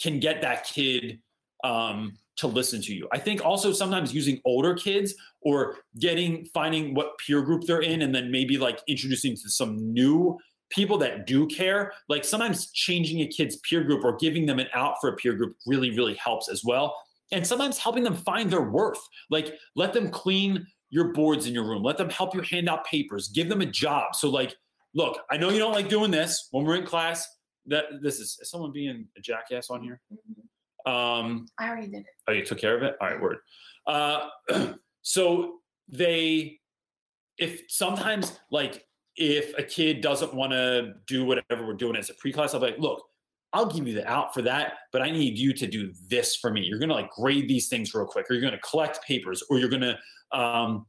can 0.00 0.18
get 0.18 0.40
that 0.42 0.64
kid 0.64 1.20
um, 1.62 2.16
to 2.38 2.46
listen 2.46 2.80
to 2.82 2.94
you. 2.94 3.08
I 3.12 3.18
think 3.18 3.44
also 3.44 3.72
sometimes 3.72 4.14
using 4.14 4.40
older 4.44 4.74
kids 4.74 5.14
or 5.42 5.76
getting 5.98 6.44
finding 6.46 6.94
what 6.94 7.18
peer 7.18 7.42
group 7.42 7.64
they're 7.64 7.82
in, 7.82 8.02
and 8.02 8.14
then 8.14 8.30
maybe 8.30 8.58
like 8.58 8.80
introducing 8.88 9.36
to 9.36 9.50
some 9.50 9.92
new 9.92 10.38
people 10.70 10.98
that 10.98 11.26
do 11.26 11.46
care. 11.46 11.92
Like 12.08 12.24
sometimes 12.24 12.70
changing 12.72 13.20
a 13.20 13.26
kid's 13.26 13.56
peer 13.56 13.82
group 13.82 14.04
or 14.04 14.16
giving 14.16 14.46
them 14.46 14.58
an 14.58 14.68
out 14.74 14.96
for 15.00 15.10
a 15.10 15.16
peer 15.16 15.34
group 15.34 15.56
really, 15.66 15.90
really 15.90 16.14
helps 16.14 16.48
as 16.48 16.62
well. 16.64 16.96
And 17.32 17.46
sometimes 17.46 17.78
helping 17.78 18.04
them 18.04 18.14
find 18.14 18.50
their 18.50 18.62
worth. 18.62 19.00
Like 19.30 19.54
let 19.74 19.92
them 19.92 20.10
clean 20.10 20.66
your 20.90 21.12
boards 21.12 21.46
in 21.46 21.54
your 21.54 21.64
room. 21.64 21.82
Let 21.82 21.98
them 21.98 22.08
help 22.08 22.34
you 22.34 22.40
hand 22.42 22.68
out 22.68 22.86
papers. 22.86 23.28
Give 23.28 23.48
them 23.48 23.60
a 23.60 23.66
job. 23.66 24.14
So 24.14 24.30
like, 24.30 24.54
look, 24.94 25.18
I 25.30 25.36
know 25.36 25.50
you 25.50 25.58
don't 25.58 25.72
like 25.72 25.88
doing 25.88 26.10
this 26.10 26.48
when 26.52 26.64
we're 26.64 26.76
in 26.76 26.86
class. 26.86 27.26
That 27.66 27.84
this 28.02 28.18
is, 28.18 28.38
is 28.40 28.50
someone 28.50 28.72
being 28.72 29.06
a 29.16 29.20
jackass 29.20 29.68
on 29.68 29.82
here. 29.82 30.00
Um, 30.88 31.46
I 31.58 31.68
already 31.68 31.88
did 31.88 32.00
it. 32.00 32.06
Oh, 32.26 32.32
you 32.32 32.44
took 32.44 32.58
care 32.58 32.76
of 32.76 32.82
it? 32.82 32.96
All 33.00 33.08
right, 33.08 33.20
word. 33.20 33.38
Uh, 33.86 34.28
so 35.02 35.58
they, 35.88 36.58
if 37.36 37.62
sometimes 37.68 38.38
like 38.50 38.84
if 39.16 39.56
a 39.58 39.62
kid 39.62 40.00
doesn't 40.00 40.32
want 40.32 40.52
to 40.52 40.94
do 41.06 41.24
whatever 41.24 41.66
we're 41.66 41.74
doing 41.74 41.96
as 41.96 42.08
a 42.08 42.14
pre-class, 42.14 42.54
I'll 42.54 42.60
be 42.60 42.66
like, 42.66 42.78
look, 42.78 43.02
I'll 43.52 43.66
give 43.66 43.86
you 43.86 43.94
the 43.94 44.06
out 44.06 44.32
for 44.34 44.42
that, 44.42 44.74
but 44.92 45.02
I 45.02 45.10
need 45.10 45.38
you 45.38 45.52
to 45.54 45.66
do 45.66 45.92
this 46.08 46.36
for 46.36 46.50
me. 46.50 46.62
You're 46.62 46.78
gonna 46.78 46.94
like 46.94 47.10
grade 47.10 47.48
these 47.48 47.68
things 47.68 47.94
real 47.94 48.06
quick, 48.06 48.30
or 48.30 48.34
you're 48.34 48.42
gonna 48.42 48.60
collect 48.60 49.02
papers, 49.04 49.42
or 49.48 49.58
you're 49.58 49.70
gonna 49.70 49.98
um, 50.32 50.86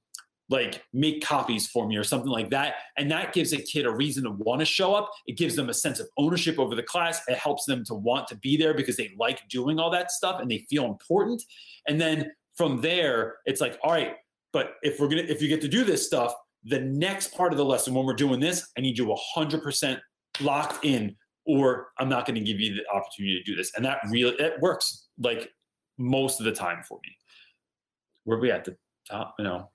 like 0.50 0.84
make 0.94 1.24
copies 1.24 1.68
for 1.68 1.88
me 1.88 1.96
or 1.96 2.04
something 2.04 2.30
like 2.30 2.50
that. 2.50 2.76
And 2.98 3.10
that 3.12 3.34
gives 3.34 3.54
a 3.54 3.58
kid 3.58 3.86
a 3.86 3.92
reason 3.92 4.24
to 4.24 4.32
want 4.32 4.60
to 4.60 4.66
show 4.66 4.96
up. 4.96 5.12
It 5.28 5.38
gives 5.38 5.56
them 5.56 5.70
a 5.70 5.74
sense 5.74 6.00
of 6.00 6.10
ownership 6.18 6.58
over 6.60 6.76
the 6.76 6.84
class. 6.84 7.22
It 7.28 7.38
helps 7.38 7.66
them 7.66 7.86
to 7.86 7.94
want 7.94 8.28
to 8.30 8.36
be 8.38 8.58
there 8.58 8.74
because 8.74 8.98
they 8.98 9.14
like 9.18 9.48
doing 9.48 9.80
all 9.80 9.92
that 9.92 10.12
stuff 10.12 10.42
and 10.42 10.50
they 10.50 10.66
feel 10.70 10.86
important. 10.86 11.44
And 11.88 12.02
then 12.02 12.32
from 12.56 12.82
there, 12.82 13.38
it's 13.46 13.62
like, 13.62 13.80
all 13.84 13.92
right, 13.92 14.16
but 14.52 14.74
if 14.82 15.00
we're 15.00 15.08
gonna 15.08 15.22
if 15.22 15.42
you 15.42 15.48
get 15.48 15.62
to 15.62 15.68
do 15.68 15.84
this 15.84 16.06
stuff, 16.06 16.34
the 16.64 16.80
next 16.80 17.34
part 17.34 17.54
of 17.54 17.58
the 17.58 17.66
lesson 17.66 17.94
when 17.94 18.06
we're 18.06 18.14
doing 18.14 18.40
this, 18.40 18.68
I 18.78 18.82
need 18.82 18.98
you 18.98 19.16
100% 19.36 20.00
locked 20.42 20.84
in, 20.84 21.16
or 21.46 21.88
I'm 21.98 22.10
not 22.10 22.26
to 22.26 22.42
give 22.42 22.60
you 22.60 22.76
the 22.76 22.84
opportunity 22.94 23.42
to 23.42 23.44
do 23.44 23.56
this. 23.56 23.72
And 23.76 23.86
that 23.86 24.00
really 24.10 24.36
it 24.36 24.60
works 24.60 25.08
like 25.20 25.50
most 25.98 26.40
of 26.40 26.46
the 26.46 26.52
time 26.52 26.82
for 26.88 27.00
me. 27.04 27.16
Where 28.24 28.40
we 28.40 28.52
at 28.52 28.66
the 28.66 28.76
top? 29.10 29.36
you 29.40 29.46
Well, 29.46 29.72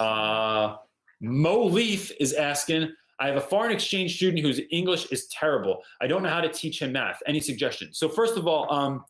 Uh, 0.00 0.76
Mo 1.20 1.64
Leaf 1.64 2.12
is 2.20 2.32
asking, 2.32 2.92
I 3.18 3.26
have 3.28 3.36
a 3.36 3.40
foreign 3.40 3.72
exchange 3.72 4.16
student 4.16 4.44
whose 4.44 4.60
English 4.70 5.06
is 5.10 5.26
terrible. 5.28 5.82
I 6.00 6.06
don't 6.06 6.22
know 6.22 6.28
how 6.28 6.42
to 6.42 6.48
teach 6.48 6.82
him 6.82 6.92
math. 6.92 7.22
Any 7.26 7.40
suggestions? 7.40 7.98
So 7.98 8.08
first 8.08 8.36
of 8.36 8.46
all, 8.46 8.70
um, 8.72 9.04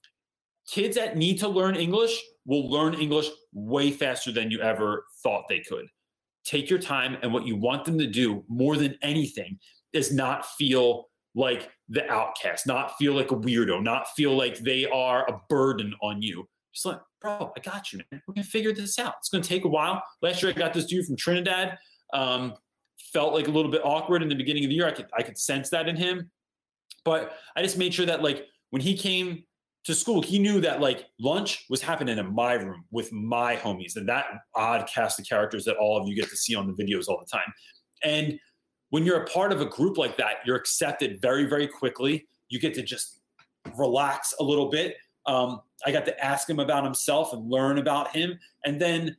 kids 0.68 0.96
that 0.96 1.16
need 1.16 1.38
to 1.40 1.48
learn 1.48 1.74
English 1.74 2.22
will 2.44 2.70
learn 2.70 2.94
English 2.94 3.28
way 3.52 3.90
faster 3.90 4.30
than 4.30 4.50
you 4.50 4.60
ever 4.60 5.04
thought 5.22 5.44
they 5.48 5.60
could. 5.60 5.86
Take 6.44 6.70
your 6.70 6.78
time, 6.78 7.16
and 7.22 7.32
what 7.32 7.44
you 7.44 7.56
want 7.56 7.84
them 7.84 7.98
to 7.98 8.06
do 8.06 8.44
more 8.48 8.76
than 8.76 8.96
anything 9.02 9.58
is 9.92 10.12
not 10.12 10.46
feel 10.46 11.08
like 11.34 11.70
the 11.88 12.08
outcast, 12.10 12.66
not 12.66 12.96
feel 12.96 13.14
like 13.14 13.32
a 13.32 13.36
weirdo, 13.36 13.82
not 13.82 14.08
feel 14.14 14.36
like 14.36 14.58
they 14.58 14.86
are 14.86 15.28
a 15.28 15.40
burden 15.48 15.92
on 16.02 16.22
you. 16.22 16.48
Just 16.76 16.84
like, 16.84 17.00
bro, 17.22 17.54
I 17.56 17.60
got 17.60 17.90
you, 17.90 18.00
man. 18.12 18.20
We're 18.28 18.34
gonna 18.34 18.44
figure 18.44 18.70
this 18.74 18.98
out. 18.98 19.14
It's 19.18 19.30
gonna 19.30 19.42
take 19.42 19.64
a 19.64 19.68
while. 19.68 20.02
Last 20.20 20.42
year, 20.42 20.52
I 20.52 20.54
got 20.54 20.74
this 20.74 20.84
dude 20.84 21.06
from 21.06 21.16
Trinidad. 21.16 21.78
Um, 22.12 22.52
felt 23.14 23.32
like 23.32 23.48
a 23.48 23.50
little 23.50 23.70
bit 23.70 23.80
awkward 23.82 24.22
in 24.22 24.28
the 24.28 24.34
beginning 24.34 24.62
of 24.64 24.68
the 24.68 24.74
year. 24.74 24.86
I 24.86 24.90
could 24.90 25.06
I 25.16 25.22
could 25.22 25.38
sense 25.38 25.70
that 25.70 25.88
in 25.88 25.96
him, 25.96 26.30
but 27.02 27.32
I 27.56 27.62
just 27.62 27.78
made 27.78 27.94
sure 27.94 28.04
that 28.04 28.22
like 28.22 28.44
when 28.70 28.82
he 28.82 28.94
came 28.94 29.44
to 29.84 29.94
school, 29.94 30.20
he 30.20 30.38
knew 30.38 30.60
that 30.60 30.82
like 30.82 31.06
lunch 31.18 31.64
was 31.70 31.80
happening 31.80 32.18
in 32.18 32.34
my 32.34 32.52
room 32.52 32.84
with 32.90 33.10
my 33.10 33.56
homies 33.56 33.96
and 33.96 34.06
that 34.10 34.26
odd 34.54 34.86
cast 34.86 35.18
of 35.18 35.26
characters 35.26 35.64
that 35.64 35.76
all 35.76 35.98
of 35.98 36.06
you 36.06 36.14
get 36.14 36.28
to 36.28 36.36
see 36.36 36.54
on 36.54 36.66
the 36.66 36.74
videos 36.74 37.08
all 37.08 37.18
the 37.18 37.30
time. 37.32 37.50
And 38.04 38.38
when 38.90 39.06
you're 39.06 39.22
a 39.22 39.26
part 39.26 39.50
of 39.50 39.62
a 39.62 39.66
group 39.66 39.96
like 39.96 40.18
that, 40.18 40.36
you're 40.44 40.56
accepted 40.56 41.22
very, 41.22 41.46
very 41.46 41.68
quickly. 41.68 42.28
You 42.50 42.60
get 42.60 42.74
to 42.74 42.82
just 42.82 43.20
relax 43.76 44.34
a 44.40 44.44
little 44.44 44.68
bit. 44.68 44.96
Um, 45.26 45.60
I 45.84 45.92
got 45.92 46.06
to 46.06 46.24
ask 46.24 46.48
him 46.48 46.58
about 46.58 46.84
himself 46.84 47.32
and 47.32 47.50
learn 47.50 47.78
about 47.78 48.14
him. 48.14 48.38
And 48.64 48.80
then 48.80 49.16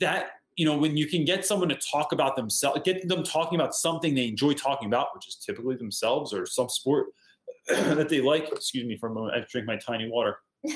that, 0.00 0.32
you 0.56 0.66
know, 0.66 0.76
when 0.76 0.96
you 0.96 1.06
can 1.06 1.24
get 1.24 1.46
someone 1.46 1.68
to 1.68 1.76
talk 1.76 2.12
about 2.12 2.36
themselves, 2.36 2.80
get 2.84 3.08
them 3.08 3.22
talking 3.22 3.58
about 3.58 3.74
something 3.74 4.14
they 4.14 4.28
enjoy 4.28 4.52
talking 4.54 4.88
about, 4.88 5.08
which 5.14 5.28
is 5.28 5.36
typically 5.36 5.76
themselves 5.76 6.32
or 6.32 6.46
some 6.46 6.68
sport 6.68 7.06
that 7.68 8.08
they 8.08 8.20
like. 8.20 8.50
Excuse 8.52 8.86
me 8.86 8.96
for 8.96 9.08
a 9.08 9.14
moment. 9.14 9.34
I 9.36 9.44
drink 9.50 9.66
my 9.66 9.76
tiny 9.76 10.08
water. 10.08 10.38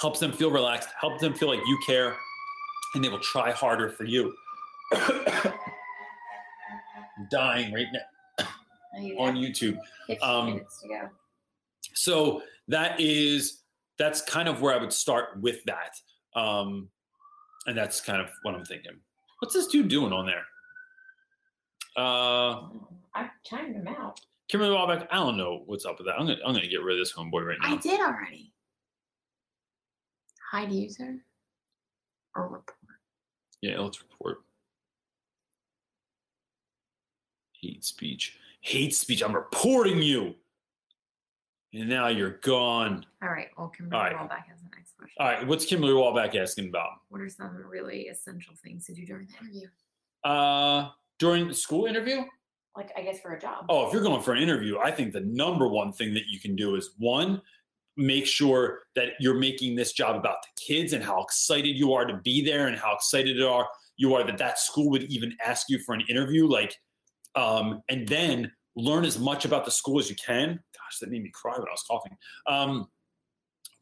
helps 0.00 0.18
them 0.20 0.32
feel 0.32 0.50
relaxed, 0.50 0.88
helps 1.00 1.20
them 1.22 1.32
feel 1.34 1.48
like 1.48 1.60
you 1.66 1.78
care, 1.86 2.16
and 2.94 3.02
they 3.02 3.08
will 3.08 3.20
try 3.20 3.50
harder 3.50 3.88
for 3.88 4.04
you. 4.04 4.34
Dying 7.30 7.72
right 7.72 7.86
now 7.92 8.00
you 9.00 9.18
on 9.18 9.36
YouTube. 9.36 9.78
um, 10.22 10.60
to 10.82 10.88
go. 10.88 11.08
So 11.94 12.42
that 12.68 13.00
is 13.00 13.62
that's 13.98 14.22
kind 14.22 14.48
of 14.48 14.60
where 14.60 14.74
I 14.74 14.78
would 14.78 14.92
start 14.92 15.40
with 15.40 15.62
that. 15.64 15.96
Um, 16.34 16.88
and 17.66 17.76
that's 17.76 18.00
kind 18.00 18.20
of 18.20 18.28
what 18.42 18.54
I'm 18.54 18.64
thinking. 18.64 18.92
What's 19.38 19.54
this 19.54 19.66
dude 19.68 19.88
doing 19.88 20.12
on 20.12 20.26
there? 20.26 20.44
Uh, 21.96 22.68
I 23.14 23.28
timed 23.48 23.76
him 23.76 23.86
out. 23.86 24.20
Kimberly 24.48 24.74
Wallback, 24.74 25.06
I 25.10 25.16
don't 25.16 25.36
know 25.36 25.62
what's 25.66 25.86
up 25.86 25.98
with 25.98 26.06
that. 26.06 26.14
I'm 26.18 26.26
gonna 26.26 26.38
I'm 26.44 26.54
gonna 26.54 26.66
get 26.66 26.82
rid 26.82 26.98
of 26.98 27.00
this 27.00 27.12
homeboy 27.12 27.46
right 27.46 27.58
now. 27.62 27.74
I 27.74 27.76
did 27.76 28.00
already. 28.00 28.52
Hide 30.50 30.72
user 30.72 31.16
or 32.34 32.44
report. 32.44 32.76
Yeah, 33.62 33.80
let's 33.80 34.02
report. 34.02 34.38
Hate 37.60 37.84
speech. 37.84 38.36
Hate 38.60 38.94
speech. 38.94 39.22
I'm 39.22 39.34
reporting 39.34 40.02
you. 40.02 40.34
And 41.74 41.88
now 41.88 42.08
you're 42.08 42.38
gone. 42.42 43.04
All 43.22 43.30
right. 43.30 43.48
Well, 43.58 43.68
Kimberly 43.68 43.96
All 43.96 44.04
right. 44.04 44.16
Wallback 44.16 44.46
has 44.48 44.60
the 44.62 44.68
next 44.76 44.96
question. 44.96 45.16
All 45.18 45.26
right, 45.26 45.46
what's 45.46 45.64
Kimberly 45.64 45.92
Wallback 45.92 46.36
asking 46.36 46.68
about? 46.68 46.90
What 47.08 47.20
are 47.20 47.28
some 47.28 47.54
really 47.68 48.02
essential 48.02 48.54
things 48.62 48.86
to 48.86 48.94
do 48.94 49.04
during 49.04 49.26
the 49.26 49.34
interview? 49.40 49.68
Uh 50.22 50.90
during 51.18 51.48
the 51.48 51.54
school 51.54 51.86
interview? 51.86 52.22
Like, 52.76 52.90
I 52.96 53.02
guess 53.02 53.20
for 53.20 53.32
a 53.32 53.40
job. 53.40 53.66
Oh, 53.68 53.86
if 53.86 53.92
you're 53.92 54.02
going 54.02 54.20
for 54.20 54.34
an 54.34 54.42
interview, 54.42 54.78
I 54.78 54.90
think 54.90 55.12
the 55.12 55.20
number 55.20 55.68
one 55.68 55.92
thing 55.92 56.12
that 56.14 56.24
you 56.26 56.40
can 56.40 56.56
do 56.56 56.74
is 56.74 56.90
one, 56.98 57.40
make 57.96 58.26
sure 58.26 58.80
that 58.96 59.10
you're 59.20 59.38
making 59.38 59.76
this 59.76 59.92
job 59.92 60.16
about 60.16 60.38
the 60.42 60.48
kids 60.60 60.92
and 60.92 61.04
how 61.04 61.22
excited 61.22 61.76
you 61.76 61.92
are 61.92 62.04
to 62.04 62.16
be 62.24 62.44
there 62.44 62.66
and 62.66 62.76
how 62.76 62.94
excited 62.94 63.36
you 63.36 63.46
are 63.46 63.68
you 63.96 64.14
are 64.14 64.24
that 64.24 64.38
that 64.38 64.58
school 64.58 64.90
would 64.90 65.04
even 65.04 65.32
ask 65.44 65.68
you 65.68 65.78
for 65.78 65.94
an 65.94 66.02
interview 66.08 66.46
like 66.46 66.76
um, 67.36 67.82
and 67.88 68.08
then 68.08 68.50
learn 68.76 69.04
as 69.04 69.18
much 69.18 69.44
about 69.44 69.64
the 69.64 69.70
school 69.70 70.00
as 70.00 70.10
you 70.10 70.16
can 70.16 70.58
gosh 70.94 70.98
that 71.00 71.10
made 71.10 71.22
me 71.22 71.30
cry 71.30 71.52
when 71.52 71.68
i 71.68 71.72
was 71.72 71.84
coughing 71.88 72.16
um, 72.46 72.88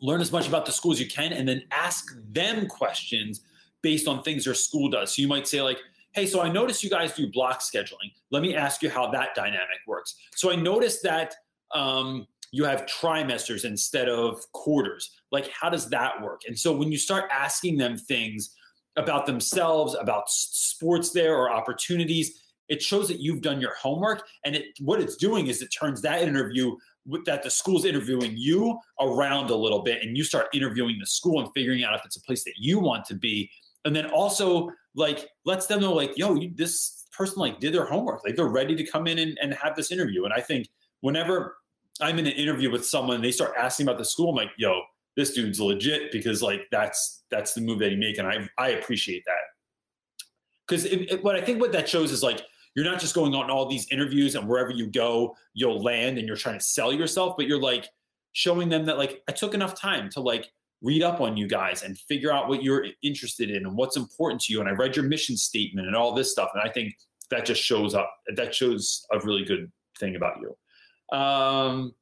learn 0.00 0.20
as 0.20 0.32
much 0.32 0.48
about 0.48 0.66
the 0.66 0.72
school 0.72 0.92
as 0.92 1.00
you 1.00 1.08
can 1.08 1.32
and 1.32 1.48
then 1.48 1.62
ask 1.70 2.14
them 2.30 2.66
questions 2.66 3.42
based 3.82 4.08
on 4.08 4.22
things 4.22 4.46
your 4.46 4.54
school 4.54 4.88
does 4.88 5.14
so 5.14 5.22
you 5.22 5.28
might 5.28 5.46
say 5.46 5.62
like 5.62 5.78
hey 6.12 6.26
so 6.26 6.40
i 6.40 6.48
noticed 6.48 6.82
you 6.82 6.90
guys 6.90 7.12
do 7.14 7.30
block 7.30 7.60
scheduling 7.60 8.12
let 8.30 8.42
me 8.42 8.54
ask 8.54 8.82
you 8.82 8.90
how 8.90 9.10
that 9.10 9.34
dynamic 9.34 9.78
works 9.86 10.16
so 10.34 10.50
i 10.50 10.56
noticed 10.56 11.02
that 11.02 11.34
um, 11.74 12.26
you 12.52 12.64
have 12.64 12.86
trimesters 12.86 13.64
instead 13.64 14.08
of 14.08 14.40
quarters. 14.52 15.10
Like, 15.32 15.48
how 15.48 15.70
does 15.70 15.88
that 15.88 16.20
work? 16.22 16.42
And 16.46 16.56
so 16.56 16.76
when 16.76 16.92
you 16.92 16.98
start 16.98 17.30
asking 17.32 17.78
them 17.78 17.96
things 17.96 18.54
about 18.96 19.24
themselves, 19.24 19.96
about 19.98 20.28
sports 20.28 21.10
there 21.10 21.34
or 21.34 21.50
opportunities, 21.50 22.42
it 22.68 22.82
shows 22.82 23.08
that 23.08 23.20
you've 23.20 23.40
done 23.40 23.60
your 23.60 23.74
homework. 23.74 24.26
And 24.44 24.54
it, 24.54 24.66
what 24.80 25.00
it's 25.00 25.16
doing 25.16 25.46
is 25.46 25.62
it 25.62 25.68
turns 25.68 26.02
that 26.02 26.22
interview 26.22 26.76
that 27.24 27.42
the 27.42 27.50
school's 27.50 27.84
interviewing 27.84 28.34
you 28.36 28.78
around 29.00 29.50
a 29.50 29.56
little 29.56 29.82
bit, 29.82 30.02
and 30.02 30.16
you 30.16 30.24
start 30.24 30.46
interviewing 30.52 30.96
the 31.00 31.06
school 31.06 31.40
and 31.40 31.48
figuring 31.54 31.84
out 31.84 31.94
if 31.94 32.04
it's 32.04 32.16
a 32.16 32.22
place 32.22 32.44
that 32.44 32.54
you 32.56 32.78
want 32.78 33.04
to 33.06 33.14
be. 33.14 33.50
And 33.84 33.94
then 33.94 34.06
also 34.06 34.70
like 34.94 35.28
lets 35.44 35.66
them 35.66 35.80
know 35.80 35.92
like, 35.92 36.16
yo, 36.16 36.34
you, 36.34 36.52
this 36.54 37.04
person 37.12 37.38
like 37.38 37.60
did 37.60 37.74
their 37.74 37.84
homework, 37.84 38.24
like 38.24 38.36
they're 38.36 38.46
ready 38.46 38.76
to 38.76 38.84
come 38.84 39.06
in 39.06 39.18
and, 39.18 39.38
and 39.42 39.54
have 39.54 39.74
this 39.74 39.90
interview. 39.90 40.24
And 40.24 40.32
I 40.32 40.40
think 40.40 40.68
whenever 41.00 41.56
I'm 42.00 42.18
in 42.18 42.26
an 42.26 42.32
interview 42.32 42.70
with 42.70 42.86
someone, 42.86 43.20
they 43.20 43.32
start 43.32 43.52
asking 43.58 43.86
about 43.86 43.98
the 43.98 44.04
school. 44.04 44.30
I'm 44.30 44.36
like, 44.36 44.52
yo, 44.56 44.82
this 45.16 45.34
dude's 45.34 45.60
legit 45.60 46.12
because 46.12 46.42
like 46.42 46.62
that's 46.70 47.24
that's 47.30 47.54
the 47.54 47.60
move 47.60 47.78
that 47.80 47.90
he 47.90 47.96
make, 47.96 48.18
and 48.18 48.26
I 48.26 48.48
I 48.58 48.70
appreciate 48.70 49.24
that. 49.26 50.26
Because 50.66 50.86
what 51.22 51.36
I 51.36 51.42
think 51.42 51.60
what 51.60 51.72
that 51.72 51.88
shows 51.88 52.12
is 52.12 52.22
like 52.22 52.42
you're 52.74 52.84
not 52.84 53.00
just 53.00 53.14
going 53.14 53.34
on 53.34 53.50
all 53.50 53.66
these 53.66 53.86
interviews 53.90 54.34
and 54.34 54.48
wherever 54.48 54.70
you 54.70 54.86
go 54.86 55.36
you'll 55.54 55.82
land 55.82 56.18
and 56.18 56.26
you're 56.26 56.36
trying 56.36 56.58
to 56.58 56.64
sell 56.64 56.92
yourself, 56.92 57.36
but 57.36 57.46
you're 57.46 57.60
like 57.60 57.88
showing 58.32 58.68
them 58.68 58.86
that 58.86 58.98
like 58.98 59.22
I 59.28 59.32
took 59.32 59.54
enough 59.54 59.78
time 59.78 60.08
to 60.10 60.20
like 60.20 60.50
read 60.82 61.02
up 61.02 61.20
on 61.20 61.36
you 61.36 61.46
guys 61.46 61.82
and 61.82 61.96
figure 61.96 62.32
out 62.32 62.48
what 62.48 62.62
you're 62.62 62.86
interested 63.02 63.50
in 63.50 63.66
and 63.66 63.76
what's 63.76 63.96
important 63.96 64.40
to 64.42 64.52
you. 64.52 64.60
And 64.60 64.68
I 64.68 64.72
read 64.72 64.96
your 64.96 65.04
mission 65.04 65.36
statement 65.36 65.86
and 65.86 65.96
all 65.96 66.14
this 66.14 66.32
stuff, 66.32 66.50
and 66.54 66.62
I 66.62 66.72
think 66.72 66.94
that 67.30 67.46
just 67.46 67.62
shows 67.62 67.94
up. 67.94 68.12
That 68.34 68.54
shows 68.54 69.06
a 69.12 69.20
really 69.20 69.44
good 69.44 69.70
thing 69.98 70.16
about 70.16 70.38
you. 70.40 71.16
Um, 71.16 71.94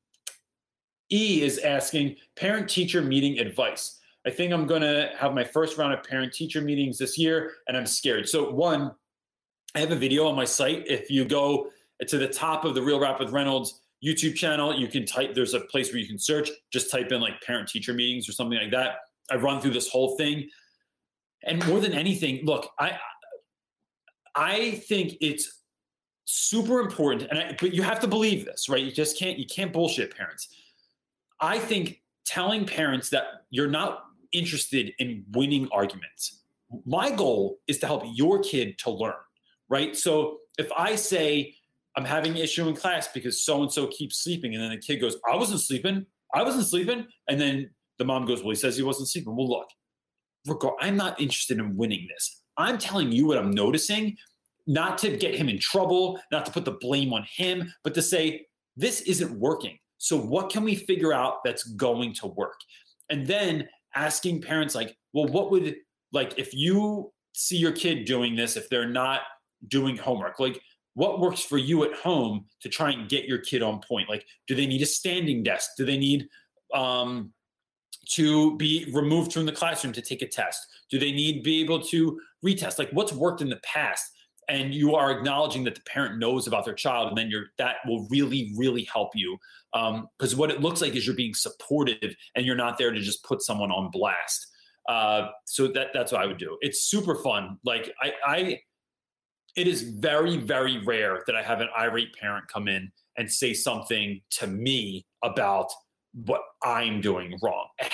e 1.10 1.42
is 1.42 1.58
asking 1.58 2.16
parent 2.36 2.68
teacher 2.68 3.02
meeting 3.02 3.38
advice. 3.38 3.98
I 4.26 4.30
think 4.30 4.52
I'm 4.52 4.66
going 4.66 4.82
to 4.82 5.10
have 5.18 5.34
my 5.34 5.44
first 5.44 5.78
round 5.78 5.94
of 5.94 6.02
parent 6.02 6.32
teacher 6.32 6.60
meetings 6.60 6.98
this 6.98 7.16
year, 7.18 7.52
and 7.68 7.76
I'm 7.76 7.86
scared. 7.86 8.28
So, 8.28 8.50
one, 8.50 8.92
I 9.74 9.80
have 9.80 9.92
a 9.92 9.96
video 9.96 10.26
on 10.26 10.34
my 10.34 10.44
site. 10.44 10.84
If 10.86 11.10
you 11.10 11.24
go 11.24 11.70
to 12.06 12.18
the 12.18 12.28
top 12.28 12.64
of 12.64 12.74
the 12.74 12.82
Real 12.82 13.00
Rap 13.00 13.20
with 13.20 13.30
Reynolds 13.30 13.82
YouTube 14.04 14.34
channel, 14.34 14.74
you 14.74 14.88
can 14.88 15.06
type, 15.06 15.34
there's 15.34 15.54
a 15.54 15.60
place 15.60 15.92
where 15.92 16.00
you 16.00 16.06
can 16.08 16.18
search, 16.18 16.50
just 16.72 16.90
type 16.90 17.12
in 17.12 17.20
like 17.20 17.40
parent 17.42 17.68
teacher 17.68 17.92
meetings 17.92 18.28
or 18.28 18.32
something 18.32 18.58
like 18.58 18.70
that. 18.70 18.96
I 19.30 19.36
run 19.36 19.60
through 19.60 19.72
this 19.72 19.88
whole 19.88 20.16
thing. 20.16 20.48
And 21.44 21.64
more 21.66 21.80
than 21.80 21.92
anything, 21.92 22.44
look, 22.44 22.70
I, 22.78 22.98
I 24.34 24.72
think 24.88 25.14
it's 25.20 25.60
super 26.32 26.80
important 26.80 27.28
and 27.30 27.38
I, 27.38 27.56
but 27.58 27.74
you 27.74 27.82
have 27.82 27.98
to 28.00 28.06
believe 28.06 28.44
this 28.44 28.68
right 28.68 28.84
you 28.84 28.92
just 28.92 29.18
can't 29.18 29.36
you 29.36 29.46
can't 29.46 29.72
bullshit 29.72 30.16
parents 30.16 30.48
i 31.40 31.58
think 31.58 32.02
telling 32.24 32.64
parents 32.64 33.10
that 33.10 33.24
you're 33.50 33.68
not 33.68 34.04
interested 34.30 34.92
in 35.00 35.24
winning 35.32 35.68
arguments 35.72 36.42
my 36.86 37.10
goal 37.10 37.58
is 37.66 37.78
to 37.78 37.86
help 37.86 38.04
your 38.14 38.40
kid 38.44 38.78
to 38.78 38.90
learn 38.90 39.14
right? 39.70 39.96
So 39.96 40.38
if 40.58 40.70
i 40.76 40.94
say 40.94 41.54
i'm 41.96 42.04
having 42.04 42.32
an 42.32 42.38
issue 42.38 42.68
in 42.68 42.76
class 42.76 43.08
because 43.08 43.44
so 43.44 43.62
and 43.62 43.72
so 43.72 43.86
keeps 43.86 44.22
sleeping 44.22 44.54
and 44.54 44.62
then 44.62 44.70
the 44.70 44.78
kid 44.78 44.96
goes 44.96 45.16
i 45.30 45.36
wasn't 45.36 45.60
sleeping. 45.60 46.04
I 46.34 46.42
wasn't 46.44 46.66
sleeping. 46.66 47.06
And 47.28 47.40
then 47.40 47.70
the 47.98 48.04
mom 48.04 48.26
goes 48.26 48.42
well 48.42 48.50
he 48.50 48.56
says 48.56 48.76
he 48.76 48.82
wasn't 48.82 49.08
sleeping. 49.08 49.34
Well 49.34 49.48
look 49.48 49.68
regard 50.46 50.74
i'm 50.80 50.96
not 50.96 51.20
interested 51.20 51.58
in 51.58 51.76
winning 51.76 52.06
this. 52.14 52.42
I'm 52.56 52.78
telling 52.78 53.12
you 53.12 53.26
what 53.26 53.38
i'm 53.38 53.50
noticing 53.50 54.16
not 54.66 54.98
to 54.98 55.16
get 55.16 55.34
him 55.34 55.48
in 55.48 55.58
trouble, 55.58 56.20
not 56.30 56.46
to 56.46 56.52
put 56.52 56.64
the 56.64 56.72
blame 56.80 57.12
on 57.12 57.26
him, 57.34 57.72
but 57.82 57.94
to 57.94 58.02
say, 58.02 58.46
this 58.76 59.00
isn't 59.02 59.32
working. 59.38 59.76
So, 59.98 60.16
what 60.16 60.50
can 60.50 60.62
we 60.62 60.74
figure 60.74 61.12
out 61.12 61.42
that's 61.44 61.64
going 61.64 62.14
to 62.14 62.28
work? 62.28 62.58
And 63.10 63.26
then 63.26 63.68
asking 63.94 64.42
parents, 64.42 64.74
like, 64.74 64.96
well, 65.12 65.26
what 65.26 65.50
would, 65.50 65.76
like, 66.12 66.38
if 66.38 66.54
you 66.54 67.12
see 67.32 67.56
your 67.56 67.72
kid 67.72 68.04
doing 68.04 68.36
this, 68.36 68.56
if 68.56 68.68
they're 68.68 68.88
not 68.88 69.22
doing 69.68 69.96
homework, 69.96 70.38
like, 70.38 70.60
what 70.94 71.20
works 71.20 71.40
for 71.40 71.56
you 71.56 71.84
at 71.84 71.94
home 71.94 72.46
to 72.60 72.68
try 72.68 72.90
and 72.90 73.08
get 73.08 73.24
your 73.24 73.38
kid 73.38 73.62
on 73.62 73.80
point? 73.86 74.08
Like, 74.08 74.26
do 74.48 74.54
they 74.54 74.66
need 74.66 74.82
a 74.82 74.86
standing 74.86 75.42
desk? 75.42 75.70
Do 75.76 75.84
they 75.84 75.96
need, 75.96 76.28
um, 76.74 77.32
to 78.12 78.56
be 78.56 78.90
removed 78.92 79.32
from 79.32 79.46
the 79.46 79.52
classroom 79.52 79.92
to 79.92 80.02
take 80.02 80.22
a 80.22 80.26
test? 80.26 80.66
Do 80.90 80.98
they 80.98 81.12
need 81.12 81.44
be 81.44 81.60
able 81.60 81.80
to 81.82 82.20
retest? 82.44 82.78
Like, 82.78 82.90
what's 82.90 83.12
worked 83.12 83.40
in 83.40 83.48
the 83.48 83.60
past? 83.62 84.10
and 84.50 84.74
you 84.74 84.96
are 84.96 85.10
acknowledging 85.12 85.64
that 85.64 85.76
the 85.76 85.80
parent 85.82 86.18
knows 86.18 86.46
about 86.46 86.64
their 86.64 86.74
child 86.74 87.08
and 87.08 87.16
then 87.16 87.30
you're 87.30 87.46
that 87.56 87.76
will 87.86 88.06
really 88.10 88.52
really 88.56 88.84
help 88.84 89.10
you 89.14 89.38
Um 89.72 90.08
because 90.18 90.34
um, 90.34 90.38
what 90.38 90.50
it 90.50 90.60
looks 90.60 90.82
like 90.82 90.94
is 90.96 91.06
you're 91.06 91.16
being 91.16 91.34
supportive 91.34 92.14
and 92.34 92.44
you're 92.44 92.56
not 92.56 92.76
there 92.76 92.90
to 92.90 93.00
just 93.00 93.24
put 93.24 93.42
someone 93.42 93.70
on 93.70 93.90
blast 93.90 94.48
uh, 94.88 95.28
so 95.44 95.68
that 95.68 95.88
that's 95.94 96.12
what 96.12 96.20
i 96.20 96.26
would 96.26 96.38
do 96.38 96.58
it's 96.60 96.82
super 96.84 97.14
fun 97.14 97.58
like 97.64 97.92
i 98.02 98.12
i 98.26 98.60
it 99.56 99.66
is 99.66 99.82
very 99.82 100.36
very 100.36 100.78
rare 100.84 101.22
that 101.26 101.36
i 101.36 101.42
have 101.42 101.60
an 101.60 101.68
irate 101.78 102.12
parent 102.14 102.46
come 102.48 102.68
in 102.68 102.90
and 103.16 103.30
say 103.30 103.52
something 103.52 104.20
to 104.30 104.46
me 104.46 105.04
about 105.22 105.70
what 106.24 106.42
i'm 106.64 107.00
doing 107.00 107.38
wrong 107.42 107.66
it 107.78 107.92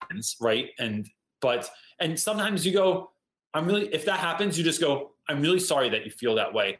happens 0.00 0.36
right 0.40 0.70
and 0.78 1.08
but 1.40 1.70
and 2.00 2.18
sometimes 2.18 2.64
you 2.66 2.72
go 2.72 3.10
i'm 3.54 3.66
really 3.66 3.92
if 3.94 4.04
that 4.04 4.20
happens 4.20 4.56
you 4.58 4.64
just 4.64 4.80
go 4.80 5.12
I'm 5.28 5.42
really 5.42 5.60
sorry 5.60 5.88
that 5.90 6.04
you 6.04 6.10
feel 6.10 6.34
that 6.36 6.52
way. 6.52 6.78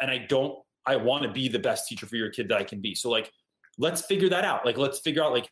And 0.00 0.10
I 0.10 0.18
don't, 0.18 0.58
I 0.86 0.96
want 0.96 1.22
to 1.24 1.30
be 1.30 1.48
the 1.48 1.58
best 1.58 1.86
teacher 1.88 2.06
for 2.06 2.16
your 2.16 2.30
kid 2.30 2.48
that 2.48 2.58
I 2.58 2.64
can 2.64 2.80
be. 2.80 2.94
So 2.94 3.10
like, 3.10 3.30
let's 3.78 4.02
figure 4.02 4.28
that 4.30 4.44
out. 4.44 4.64
Like, 4.64 4.78
let's 4.78 4.98
figure 5.00 5.22
out 5.22 5.32
like, 5.32 5.50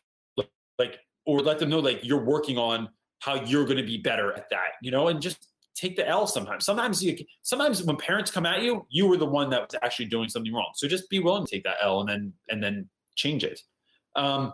like, 0.77 0.99
or 1.25 1.39
let 1.39 1.59
them 1.59 1.69
know 1.69 1.79
like 1.79 1.99
you're 2.03 2.23
working 2.23 2.57
on 2.57 2.89
how 3.19 3.35
you're 3.45 3.65
going 3.65 3.77
to 3.77 3.83
be 3.83 3.97
better 3.97 4.33
at 4.33 4.49
that, 4.49 4.71
you 4.81 4.89
know, 4.89 5.09
and 5.09 5.21
just 5.21 5.47
take 5.75 5.95
the 5.95 6.07
L 6.07 6.27
sometimes. 6.27 6.65
Sometimes 6.65 7.03
you, 7.03 7.15
sometimes 7.41 7.83
when 7.83 7.97
parents 7.97 8.31
come 8.31 8.45
at 8.45 8.61
you, 8.61 8.85
you 8.89 9.07
were 9.07 9.17
the 9.17 9.25
one 9.25 9.49
that 9.49 9.61
was 9.61 9.79
actually 9.81 10.05
doing 10.05 10.29
something 10.29 10.53
wrong. 10.53 10.71
So 10.75 10.87
just 10.87 11.09
be 11.09 11.19
willing 11.19 11.45
to 11.45 11.51
take 11.51 11.63
that 11.63 11.77
L 11.81 12.01
and 12.01 12.09
then, 12.09 12.33
and 12.49 12.63
then 12.63 12.89
change 13.15 13.43
it. 13.43 13.59
Um, 14.15 14.53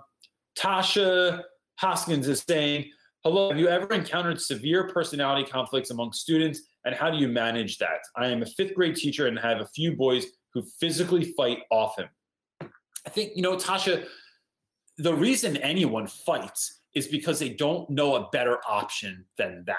Tasha 0.57 1.44
Hoskins 1.80 2.27
is 2.27 2.44
saying, 2.48 2.91
hello, 3.23 3.49
have 3.49 3.60
you 3.60 3.68
ever 3.68 3.94
encountered 3.94 4.39
severe 4.39 4.88
personality 4.88 5.49
conflicts 5.49 5.89
among 5.89 6.14
students 6.14 6.61
and 6.85 6.95
how 6.95 7.10
do 7.10 7.18
you 7.18 7.27
manage 7.27 7.77
that? 7.80 7.99
I 8.15 8.27
am 8.27 8.41
a 8.41 8.45
fifth 8.45 8.73
grade 8.73 8.95
teacher 8.95 9.27
and 9.27 9.38
have 9.39 9.60
a 9.60 9.68
few 9.68 9.95
boys 9.95 10.26
who 10.53 10.64
physically 10.80 11.34
fight 11.34 11.60
often. 11.72 12.06
I 12.61 13.10
think, 13.10 13.34
you 13.35 13.41
know, 13.41 13.56
Tasha, 13.56 14.06
the 14.98 15.14
reason 15.14 15.57
anyone 15.57 16.07
fights 16.07 16.81
is 16.95 17.07
because 17.07 17.38
they 17.39 17.49
don't 17.49 17.89
know 17.89 18.15
a 18.15 18.30
better 18.31 18.57
option 18.68 19.26
than 19.38 19.64
that. 19.68 19.76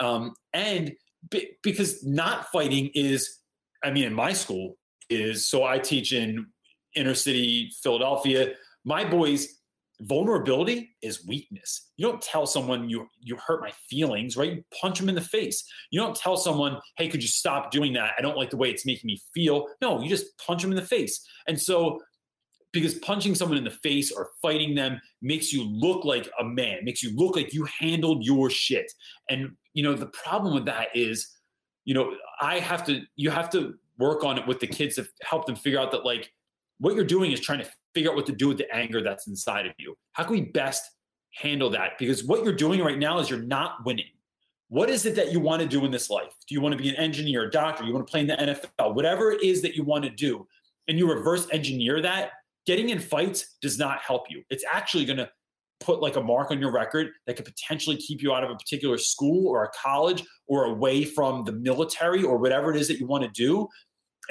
Um, 0.00 0.34
and 0.52 0.92
b- 1.30 1.52
because 1.62 2.04
not 2.04 2.46
fighting 2.50 2.90
is, 2.94 3.40
I 3.82 3.90
mean, 3.90 4.04
in 4.04 4.14
my 4.14 4.32
school, 4.32 4.76
is 5.10 5.48
so 5.48 5.64
I 5.64 5.78
teach 5.78 6.12
in 6.12 6.46
inner 6.96 7.14
city 7.14 7.70
Philadelphia. 7.82 8.54
My 8.84 9.04
boys 9.04 9.60
vulnerability 10.00 10.90
is 11.02 11.26
weakness. 11.26 11.90
You 11.96 12.08
don't 12.08 12.20
tell 12.20 12.46
someone 12.46 12.88
you 12.88 13.06
you 13.20 13.36
hurt 13.36 13.60
my 13.60 13.72
feelings 13.88 14.36
right? 14.36 14.56
You 14.56 14.64
punch 14.80 14.98
them 14.98 15.08
in 15.08 15.14
the 15.14 15.20
face. 15.20 15.64
You 15.90 16.00
don't 16.00 16.16
tell 16.16 16.36
someone 16.36 16.80
hey 16.96 17.08
could 17.08 17.22
you 17.22 17.28
stop 17.28 17.70
doing 17.70 17.92
that? 17.94 18.12
I 18.18 18.22
don't 18.22 18.36
like 18.36 18.50
the 18.50 18.56
way 18.56 18.70
it's 18.70 18.86
making 18.86 19.06
me 19.06 19.20
feel. 19.32 19.66
No 19.80 20.00
you 20.00 20.08
just 20.08 20.36
punch 20.38 20.62
them 20.62 20.72
in 20.72 20.76
the 20.76 20.82
face. 20.82 21.24
And 21.46 21.60
so 21.60 22.00
because 22.74 22.94
punching 22.96 23.34
someone 23.34 23.56
in 23.56 23.64
the 23.64 23.70
face 23.70 24.12
or 24.12 24.30
fighting 24.42 24.74
them 24.74 25.00
makes 25.22 25.52
you 25.52 25.64
look 25.64 26.04
like 26.04 26.28
a 26.40 26.44
man 26.44 26.84
makes 26.84 27.02
you 27.02 27.16
look 27.16 27.36
like 27.36 27.54
you 27.54 27.66
handled 27.78 28.24
your 28.24 28.50
shit 28.50 28.90
and 29.30 29.50
you 29.72 29.82
know 29.82 29.94
the 29.94 30.06
problem 30.06 30.54
with 30.54 30.66
that 30.66 30.88
is 30.94 31.28
you 31.84 31.94
know 31.94 32.12
i 32.40 32.58
have 32.58 32.84
to 32.84 33.00
you 33.16 33.30
have 33.30 33.48
to 33.48 33.74
work 33.98 34.24
on 34.24 34.38
it 34.38 34.46
with 34.46 34.60
the 34.60 34.66
kids 34.66 34.96
to 34.96 35.06
help 35.22 35.46
them 35.46 35.56
figure 35.56 35.80
out 35.80 35.90
that 35.90 36.04
like 36.04 36.30
what 36.78 36.94
you're 36.94 37.04
doing 37.04 37.32
is 37.32 37.40
trying 37.40 37.60
to 37.60 37.68
figure 37.94 38.10
out 38.10 38.16
what 38.16 38.26
to 38.26 38.32
do 38.32 38.48
with 38.48 38.58
the 38.58 38.74
anger 38.74 39.00
that's 39.00 39.26
inside 39.26 39.66
of 39.66 39.72
you. 39.78 39.96
How 40.12 40.24
can 40.24 40.32
we 40.32 40.42
best 40.42 40.90
handle 41.34 41.70
that? 41.70 41.92
Because 41.98 42.24
what 42.24 42.44
you're 42.44 42.52
doing 42.52 42.80
right 42.80 42.98
now 42.98 43.18
is 43.18 43.30
you're 43.30 43.42
not 43.42 43.84
winning. 43.84 44.06
What 44.68 44.90
is 44.90 45.06
it 45.06 45.14
that 45.16 45.30
you 45.30 45.40
want 45.40 45.62
to 45.62 45.68
do 45.68 45.84
in 45.84 45.90
this 45.90 46.10
life? 46.10 46.34
Do 46.48 46.54
you 46.54 46.60
want 46.60 46.76
to 46.76 46.82
be 46.82 46.88
an 46.88 46.96
engineer, 46.96 47.44
a 47.44 47.50
doctor? 47.50 47.84
You 47.84 47.92
want 47.92 48.06
to 48.06 48.10
play 48.10 48.20
in 48.20 48.26
the 48.26 48.34
NFL? 48.34 48.94
Whatever 48.94 49.30
it 49.30 49.42
is 49.42 49.62
that 49.62 49.76
you 49.76 49.84
want 49.84 50.04
to 50.04 50.10
do, 50.10 50.46
and 50.88 50.98
you 50.98 51.10
reverse 51.10 51.46
engineer 51.52 52.02
that, 52.02 52.32
getting 52.66 52.90
in 52.90 52.98
fights 52.98 53.56
does 53.60 53.78
not 53.78 54.00
help 54.00 54.30
you. 54.30 54.42
It's 54.50 54.64
actually 54.70 55.04
going 55.04 55.18
to 55.18 55.30
put 55.80 56.00
like 56.00 56.16
a 56.16 56.22
mark 56.22 56.50
on 56.50 56.58
your 56.60 56.72
record 56.72 57.08
that 57.26 57.36
could 57.36 57.44
potentially 57.44 57.96
keep 57.96 58.22
you 58.22 58.32
out 58.32 58.44
of 58.44 58.50
a 58.50 58.56
particular 58.56 58.96
school 58.96 59.48
or 59.48 59.64
a 59.64 59.70
college 59.70 60.24
or 60.46 60.64
away 60.64 61.04
from 61.04 61.44
the 61.44 61.52
military 61.52 62.22
or 62.22 62.38
whatever 62.38 62.70
it 62.72 62.80
is 62.80 62.88
that 62.88 62.98
you 62.98 63.06
want 63.06 63.24
to 63.24 63.30
do. 63.30 63.68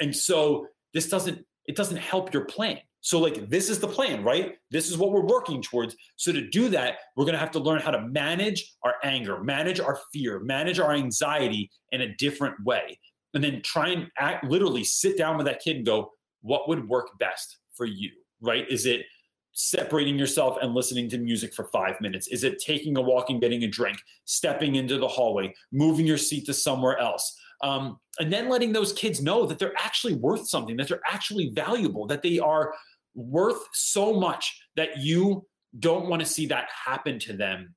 And 0.00 0.14
so 0.14 0.66
this 0.92 1.08
doesn't 1.08 1.44
it 1.66 1.76
doesn't 1.76 1.96
help 1.96 2.32
your 2.34 2.44
plan. 2.44 2.78
So 3.00 3.18
like 3.18 3.48
this 3.50 3.68
is 3.68 3.80
the 3.80 3.88
plan, 3.88 4.24
right? 4.24 4.54
This 4.70 4.90
is 4.90 4.96
what 4.96 5.12
we're 5.12 5.26
working 5.26 5.62
towards. 5.62 5.94
So 6.16 6.32
to 6.32 6.48
do 6.48 6.68
that, 6.70 6.96
we're 7.16 7.24
going 7.24 7.34
to 7.34 7.38
have 7.38 7.50
to 7.52 7.58
learn 7.58 7.80
how 7.80 7.90
to 7.90 8.00
manage 8.00 8.74
our 8.82 8.94
anger, 9.02 9.42
manage 9.42 9.78
our 9.78 9.98
fear, 10.12 10.40
manage 10.40 10.80
our 10.80 10.92
anxiety 10.92 11.70
in 11.92 12.00
a 12.00 12.14
different 12.16 12.62
way. 12.64 12.98
And 13.34 13.44
then 13.44 13.60
try 13.62 13.88
and 13.88 14.08
act 14.18 14.44
literally 14.44 14.84
sit 14.84 15.18
down 15.18 15.36
with 15.36 15.46
that 15.46 15.60
kid 15.60 15.76
and 15.76 15.86
go, 15.86 16.12
what 16.40 16.68
would 16.68 16.88
work 16.88 17.10
best 17.18 17.58
for 17.74 17.84
you, 17.84 18.10
right? 18.40 18.66
Is 18.68 18.86
it 18.86 19.06
separating 19.52 20.18
yourself 20.18 20.58
and 20.60 20.74
listening 20.74 21.08
to 21.08 21.18
music 21.18 21.54
for 21.54 21.64
five 21.66 22.00
minutes? 22.00 22.26
Is 22.28 22.44
it 22.44 22.58
taking 22.58 22.96
a 22.96 23.00
walk 23.00 23.30
and 23.30 23.40
getting 23.40 23.62
a 23.64 23.68
drink, 23.68 23.98
stepping 24.24 24.74
into 24.76 24.98
the 24.98 25.08
hallway, 25.08 25.54
moving 25.72 26.06
your 26.06 26.18
seat 26.18 26.46
to 26.46 26.54
somewhere 26.54 26.98
else? 26.98 27.38
Um, 27.62 27.98
and 28.18 28.32
then 28.32 28.48
letting 28.48 28.72
those 28.72 28.92
kids 28.92 29.22
know 29.22 29.46
that 29.46 29.58
they're 29.58 29.78
actually 29.78 30.14
worth 30.14 30.48
something, 30.48 30.76
that 30.76 30.88
they're 30.88 31.00
actually 31.06 31.50
valuable, 31.54 32.06
that 32.08 32.20
they 32.20 32.38
are 32.38 32.74
worth 33.14 33.68
so 33.72 34.12
much 34.12 34.60
that 34.76 34.98
you 34.98 35.46
don't 35.78 36.08
want 36.08 36.20
to 36.20 36.26
see 36.26 36.46
that 36.46 36.68
happen 36.84 37.18
to 37.20 37.32
them. 37.32 37.74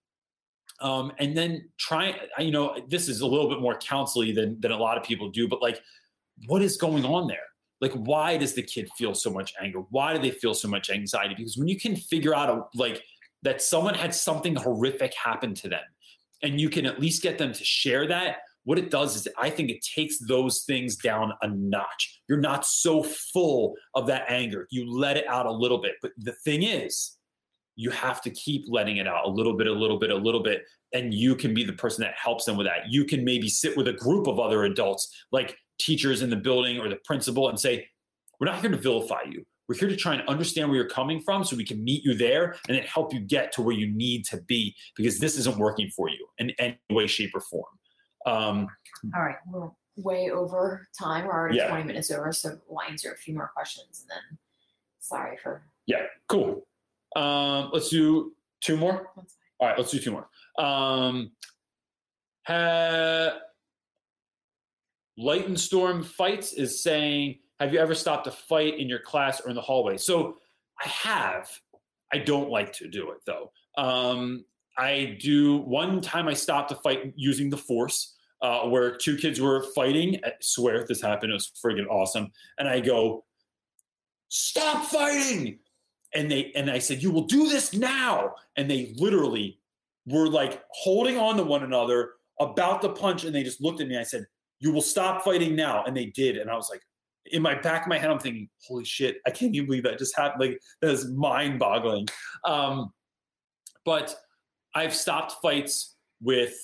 Um, 0.80 1.12
and 1.20 1.36
then 1.36 1.70
try, 1.78 2.20
you 2.40 2.52
know, 2.52 2.80
this 2.88 3.08
is 3.08 3.22
a 3.22 3.28
little 3.28 3.50
bit 3.50 3.62
more 3.62 3.78
counseling 3.78 4.36
than, 4.36 4.60
than 4.60 4.72
a 4.72 4.78
lot 4.78 4.98
of 4.98 5.04
people 5.04 5.30
do, 5.30 5.48
but 5.48 5.62
like, 5.62 5.82
what 6.48 6.62
is 6.62 6.78
going 6.78 7.04
on 7.04 7.28
there? 7.28 7.47
Like 7.82 7.94
why 7.94 8.38
does 8.38 8.54
the 8.54 8.64
kid 8.64 8.90
feel 8.98 9.14
so 9.14 9.30
much 9.30 9.54
anger? 9.62 9.80
Why 9.90 10.14
do 10.14 10.20
they 10.20 10.32
feel 10.32 10.54
so 10.54 10.68
much 10.68 10.90
anxiety? 10.90 11.36
Because 11.36 11.58
when 11.58 11.68
you 11.68 11.80
can 11.80 11.96
figure 11.96 12.36
out 12.36 12.50
a, 12.50 12.64
like 12.76 13.04
that 13.44 13.62
someone 13.62 13.94
had 13.94 14.14
something 14.14 14.56
horrific 14.56 15.14
happen 15.14 15.54
to 15.56 15.70
them 15.70 15.84
and 16.42 16.60
you 16.60 16.70
can 16.70 16.86
at 16.86 17.00
least 17.00 17.22
get 17.22 17.38
them 17.38 17.54
to 17.54 17.64
share 17.64 18.08
that 18.08 18.38
what 18.68 18.78
it 18.78 18.92
does 18.92 19.16
is 19.16 19.30
i 19.38 19.50
think 19.50 19.70
it 19.70 19.82
takes 19.82 20.20
those 20.20 20.64
things 20.64 20.98
down 20.98 21.32
a 21.42 21.48
notch. 21.48 22.20
You're 22.28 22.42
not 22.42 22.66
so 22.66 23.02
full 23.02 23.76
of 23.96 24.08
that 24.08 24.26
anger. 24.28 24.68
You 24.70 24.92
let 24.92 25.16
it 25.16 25.26
out 25.26 25.46
a 25.46 25.52
little 25.52 25.78
bit. 25.78 25.94
But 26.02 26.12
the 26.18 26.34
thing 26.34 26.64
is 26.64 27.16
you 27.78 27.92
have 27.92 28.22
to 28.24 28.30
keep 28.30 28.66
letting 28.68 28.98
it 28.98 29.08
out 29.08 29.26
a 29.26 29.30
little 29.30 29.56
bit 29.56 29.68
a 29.68 29.72
little 29.72 29.98
bit 29.98 30.10
a 30.10 30.16
little 30.16 30.44
bit 30.44 30.66
and 30.94 31.14
you 31.14 31.34
can 31.34 31.54
be 31.54 31.64
the 31.64 31.74
person 31.74 32.04
that 32.04 32.16
helps 32.22 32.44
them 32.44 32.58
with 32.58 32.68
that. 32.68 32.90
You 32.90 33.06
can 33.06 33.24
maybe 33.24 33.48
sit 33.48 33.78
with 33.78 33.88
a 33.88 33.94
group 33.94 34.28
of 34.28 34.38
other 34.38 34.66
adults 34.66 35.16
like 35.32 35.58
teachers 35.80 36.22
in 36.22 36.30
the 36.30 36.36
building 36.36 36.80
or 36.80 36.90
the 36.90 36.98
principal 37.06 37.50
and 37.50 37.60
say, 37.60 37.88
we're 38.40 38.48
not 38.48 38.62
here 38.62 38.70
to 38.70 38.78
vilify 38.78 39.22
you. 39.30 39.46
We're 39.68 39.76
here 39.76 39.90
to 39.90 39.96
try 39.98 40.14
and 40.16 40.28
understand 40.30 40.70
where 40.70 40.78
you're 40.78 40.90
coming 40.90 41.20
from 41.22 41.44
so 41.44 41.56
we 41.56 41.66
can 41.66 41.84
meet 41.84 42.04
you 42.04 42.14
there 42.14 42.56
and 42.68 42.78
then 42.78 42.84
help 42.84 43.14
you 43.14 43.20
get 43.20 43.52
to 43.54 43.62
where 43.62 43.76
you 43.76 43.88
need 43.94 44.26
to 44.28 44.38
be 44.48 44.74
because 44.96 45.20
this 45.20 45.38
isn't 45.38 45.58
working 45.58 45.90
for 45.90 46.10
you 46.10 46.26
in 46.38 46.52
any 46.60 46.78
way, 46.90 47.06
shape, 47.08 47.32
or 47.36 47.42
form. 47.42 47.66
Um, 48.26 48.68
All 49.16 49.24
right, 49.24 49.36
we're 49.48 49.70
way 49.98 50.30
over 50.32 50.88
time. 50.98 51.26
We're 51.26 51.34
already 51.34 51.58
Yeah. 51.58 51.68
20 51.70 51.84
minutes 51.84 52.12
over, 52.12 52.32
so 52.32 52.58
we'll 52.68 52.82
answer 52.84 53.12
a 53.12 53.18
few 53.18 53.34
more 53.34 53.52
questions 53.56 54.02
and 54.02 54.10
then 54.10 54.38
sorry 55.00 55.38
for 55.42 55.64
yeah, 55.86 56.04
cool. 56.28 56.68
Um, 57.16 57.70
let's 57.74 57.90
do 57.90 58.34
two 58.62 58.76
more. 58.78 59.10
All 59.60 59.68
right, 59.68 59.78
let's 59.78 59.92
do 59.92 60.00
two 60.00 60.12
more. 60.12 60.28
Um, 60.60 61.32
ha- 62.46 63.38
Light 65.18 65.48
and 65.48 65.60
Storm 65.60 66.04
Fights 66.04 66.54
is 66.54 66.82
saying, 66.84 67.40
Have 67.60 67.74
you 67.74 67.80
ever 67.80 67.96
stopped 67.96 68.28
a 68.28 68.32
fight 68.32 68.80
in 68.80 68.88
your 68.88 69.00
class 69.00 69.42
or 69.42 69.50
in 69.50 69.56
the 69.56 69.62
hallway? 69.62 69.98
So 69.98 70.38
I 70.84 70.88
have. 70.88 71.50
I 72.14 72.20
don't 72.20 72.50
like 72.50 72.72
to 72.74 72.88
do 72.88 73.12
it 73.12 73.18
though. 73.26 73.52
Um, 73.78 74.46
I 74.78 75.18
do. 75.20 75.58
One 75.58 76.02
time 76.02 76.28
I 76.28 76.34
stopped 76.34 76.72
a 76.72 76.76
fight 76.76 77.14
using 77.16 77.50
the 77.50 77.58
force. 77.58 78.14
Uh, 78.40 78.68
where 78.68 78.96
two 78.96 79.18
kids 79.18 79.42
were 79.42 79.64
fighting. 79.74 80.20
I 80.24 80.34
swear 80.42 80.86
this 80.88 81.02
happened, 81.02 81.32
it 81.32 81.34
was 81.34 81.52
friggin' 81.60 81.88
awesome. 81.88 82.32
And 82.60 82.68
I 82.70 82.82
go, 82.82 83.26
stop 84.30 84.86
fighting. 84.86 85.58
And 86.14 86.30
they 86.30 86.52
and 86.56 86.70
I 86.70 86.78
said, 86.78 87.02
you 87.02 87.10
will 87.10 87.24
do 87.24 87.50
this 87.50 87.74
now. 87.74 88.36
And 88.56 88.70
they 88.70 88.94
literally 88.96 89.60
were 90.06 90.30
like 90.30 90.62
holding 90.70 91.18
on 91.18 91.38
to 91.38 91.44
one 91.44 91.64
another 91.64 92.12
about 92.40 92.84
to 92.84 92.90
punch. 92.90 93.24
And 93.24 93.34
they 93.34 93.42
just 93.42 93.60
looked 93.60 93.82
at 93.82 93.88
me. 93.88 93.98
I 93.98 94.04
said, 94.04 94.28
you 94.60 94.72
will 94.72 94.82
stop 94.82 95.24
fighting 95.24 95.56
now. 95.56 95.84
And 95.86 95.96
they 95.96 96.08
did. 96.08 96.38
And 96.38 96.50
I 96.50 96.56
was 96.56 96.70
like, 96.70 96.82
in 97.32 97.42
my 97.42 97.56
back 97.56 97.84
of 97.84 97.88
my 97.88 97.98
head, 97.98 98.10
I'm 98.10 98.20
thinking, 98.20 98.50
holy 98.68 98.86
shit, 98.86 99.18
I 99.26 99.32
can't 99.32 99.54
even 99.54 99.68
believe 99.68 99.84
that 99.84 99.98
just 99.98 100.16
happened. 100.16 100.42
Like 100.42 100.60
that 100.82 100.92
is 100.92 101.10
mind 101.12 101.60
boggling. 101.60 102.08
Um, 102.46 102.92
but 103.86 104.16
I've 104.76 104.94
stopped 104.94 105.34
fights 105.42 105.96
with 106.22 106.56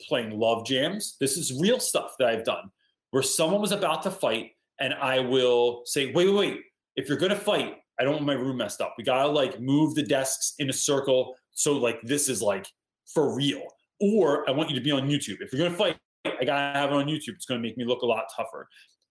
playing 0.00 0.38
love 0.38 0.66
jams. 0.66 1.16
This 1.20 1.36
is 1.36 1.58
real 1.60 1.80
stuff 1.80 2.14
that 2.18 2.28
I've 2.28 2.44
done 2.44 2.70
where 3.10 3.22
someone 3.22 3.60
was 3.60 3.72
about 3.72 4.02
to 4.02 4.10
fight 4.10 4.50
and 4.80 4.94
I 4.94 5.20
will 5.20 5.82
say, 5.84 6.12
wait, 6.12 6.26
wait, 6.26 6.34
wait. 6.34 6.60
If 6.96 7.08
you're 7.08 7.18
gonna 7.18 7.36
fight, 7.36 7.76
I 7.98 8.04
don't 8.04 8.14
want 8.14 8.26
my 8.26 8.34
room 8.34 8.58
messed 8.58 8.80
up. 8.80 8.94
We 8.98 9.04
gotta 9.04 9.28
like 9.28 9.60
move 9.60 9.94
the 9.94 10.02
desks 10.02 10.54
in 10.58 10.68
a 10.68 10.72
circle. 10.72 11.34
So 11.52 11.76
like 11.76 12.00
this 12.02 12.28
is 12.28 12.42
like 12.42 12.66
for 13.12 13.34
real. 13.34 13.62
Or 14.00 14.48
I 14.48 14.52
want 14.52 14.68
you 14.68 14.76
to 14.76 14.82
be 14.82 14.90
on 14.90 15.08
YouTube. 15.08 15.40
If 15.40 15.52
you're 15.52 15.62
gonna 15.62 15.76
fight, 15.76 15.96
I 16.40 16.44
gotta 16.44 16.78
have 16.78 16.90
it 16.90 16.94
on 16.94 17.06
YouTube. 17.06 17.34
It's 17.34 17.46
gonna 17.46 17.60
make 17.60 17.76
me 17.76 17.84
look 17.84 18.02
a 18.02 18.06
lot 18.06 18.24
tougher. 18.34 18.68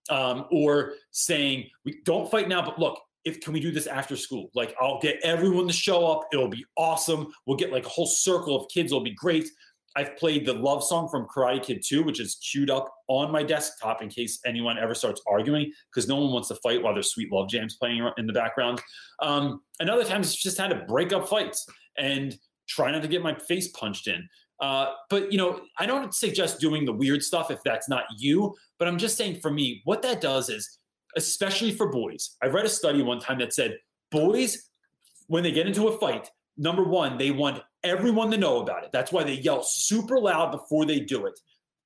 Um, 0.10 0.46
or 0.52 0.94
saying, 1.12 1.68
we 1.84 2.00
don't 2.06 2.30
fight 2.30 2.48
now, 2.48 2.64
but 2.64 2.78
look, 2.78 3.00
if 3.24 3.42
can 3.42 3.54
we 3.54 3.60
do 3.60 3.72
this 3.72 3.88
after 3.88 4.16
school? 4.16 4.52
Like 4.54 4.76
I'll 4.80 5.00
get 5.00 5.20
everyone 5.24 5.68
to 5.68 5.74
show 5.74 6.06
up. 6.06 6.28
It'll 6.32 6.48
be 6.48 6.64
awesome. 6.78 7.34
We'll 7.46 7.58
get 7.58 7.72
like 7.72 7.86
a 7.86 7.90
whole 7.90 8.06
circle 8.06 8.56
of 8.56 8.70
kids. 8.70 8.92
It'll 8.92 9.04
be 9.04 9.16
great. 9.16 9.50
I've 9.98 10.18
played 10.18 10.46
the 10.46 10.54
love 10.54 10.84
song 10.84 11.08
from 11.08 11.26
Karate 11.26 11.64
Kid 11.64 11.82
2, 11.86 12.04
which 12.04 12.20
is 12.20 12.36
queued 12.36 12.70
up 12.70 12.94
on 13.08 13.32
my 13.32 13.44
desktop 13.44 14.02
in 14.02 14.10
case 14.10 14.40
anyone 14.46 14.78
ever 14.78 14.94
starts 14.94 15.22
arguing, 15.26 15.72
because 15.90 16.08
no 16.08 16.18
one 16.18 16.34
wants 16.34 16.50
to 16.50 16.56
fight 16.56 16.84
while 16.84 16.94
there's 16.94 17.12
sweet 17.12 17.32
love 17.32 17.50
jams 17.50 17.78
playing 17.78 18.08
in 18.18 18.28
the 18.28 18.34
background. 18.34 18.82
Um, 19.22 19.62
and 19.80 19.90
other 19.90 20.04
times 20.04 20.28
it's 20.28 20.42
just 20.42 20.58
had 20.58 20.70
to 20.70 20.86
break 20.88 21.14
up 21.14 21.30
fights 21.30 21.66
and 21.98 22.38
try 22.68 22.92
not 22.92 23.04
to 23.04 23.08
get 23.08 23.24
my 23.24 23.36
face 23.36 23.70
punched 23.70 24.08
in. 24.08 24.28
Uh, 24.60 24.94
but 25.10 25.32
you 25.32 25.38
know, 25.38 25.62
I 25.78 25.86
don't 25.86 26.14
suggest 26.14 26.60
doing 26.60 26.86
the 26.86 26.94
weird 26.94 27.24
stuff 27.24 27.52
if 27.52 27.60
that's 27.64 27.90
not 27.90 28.06
you. 28.18 28.56
But 28.80 28.88
I'm 28.88 28.98
just 28.98 29.18
saying, 29.18 29.40
for 29.42 29.52
me, 29.52 29.82
what 29.86 30.02
that 30.04 30.22
does 30.22 30.50
is, 30.50 30.80
especially 31.16 31.72
for 31.72 31.92
boys, 31.92 32.36
I 32.42 32.48
read 32.48 32.66
a 32.66 32.70
study 32.70 33.02
one 33.02 33.20
time 33.20 33.40
that 33.40 33.54
said 33.54 33.78
boys, 34.12 34.70
when 35.28 35.44
they 35.44 35.52
get 35.52 35.68
into 35.68 35.88
a 35.88 35.98
fight, 35.98 36.30
number 36.58 36.84
one, 36.84 37.18
they 37.18 37.32
want 37.32 37.62
everyone 37.84 38.32
to 38.32 38.38
know 38.38 38.62
about 38.62 38.84
it. 38.84 38.92
That's 38.92 39.12
why 39.12 39.24
they 39.24 39.34
yell 39.34 39.64
super 39.64 40.20
loud 40.20 40.52
before 40.52 40.86
they 40.86 41.00
do 41.00 41.26
it. 41.26 41.40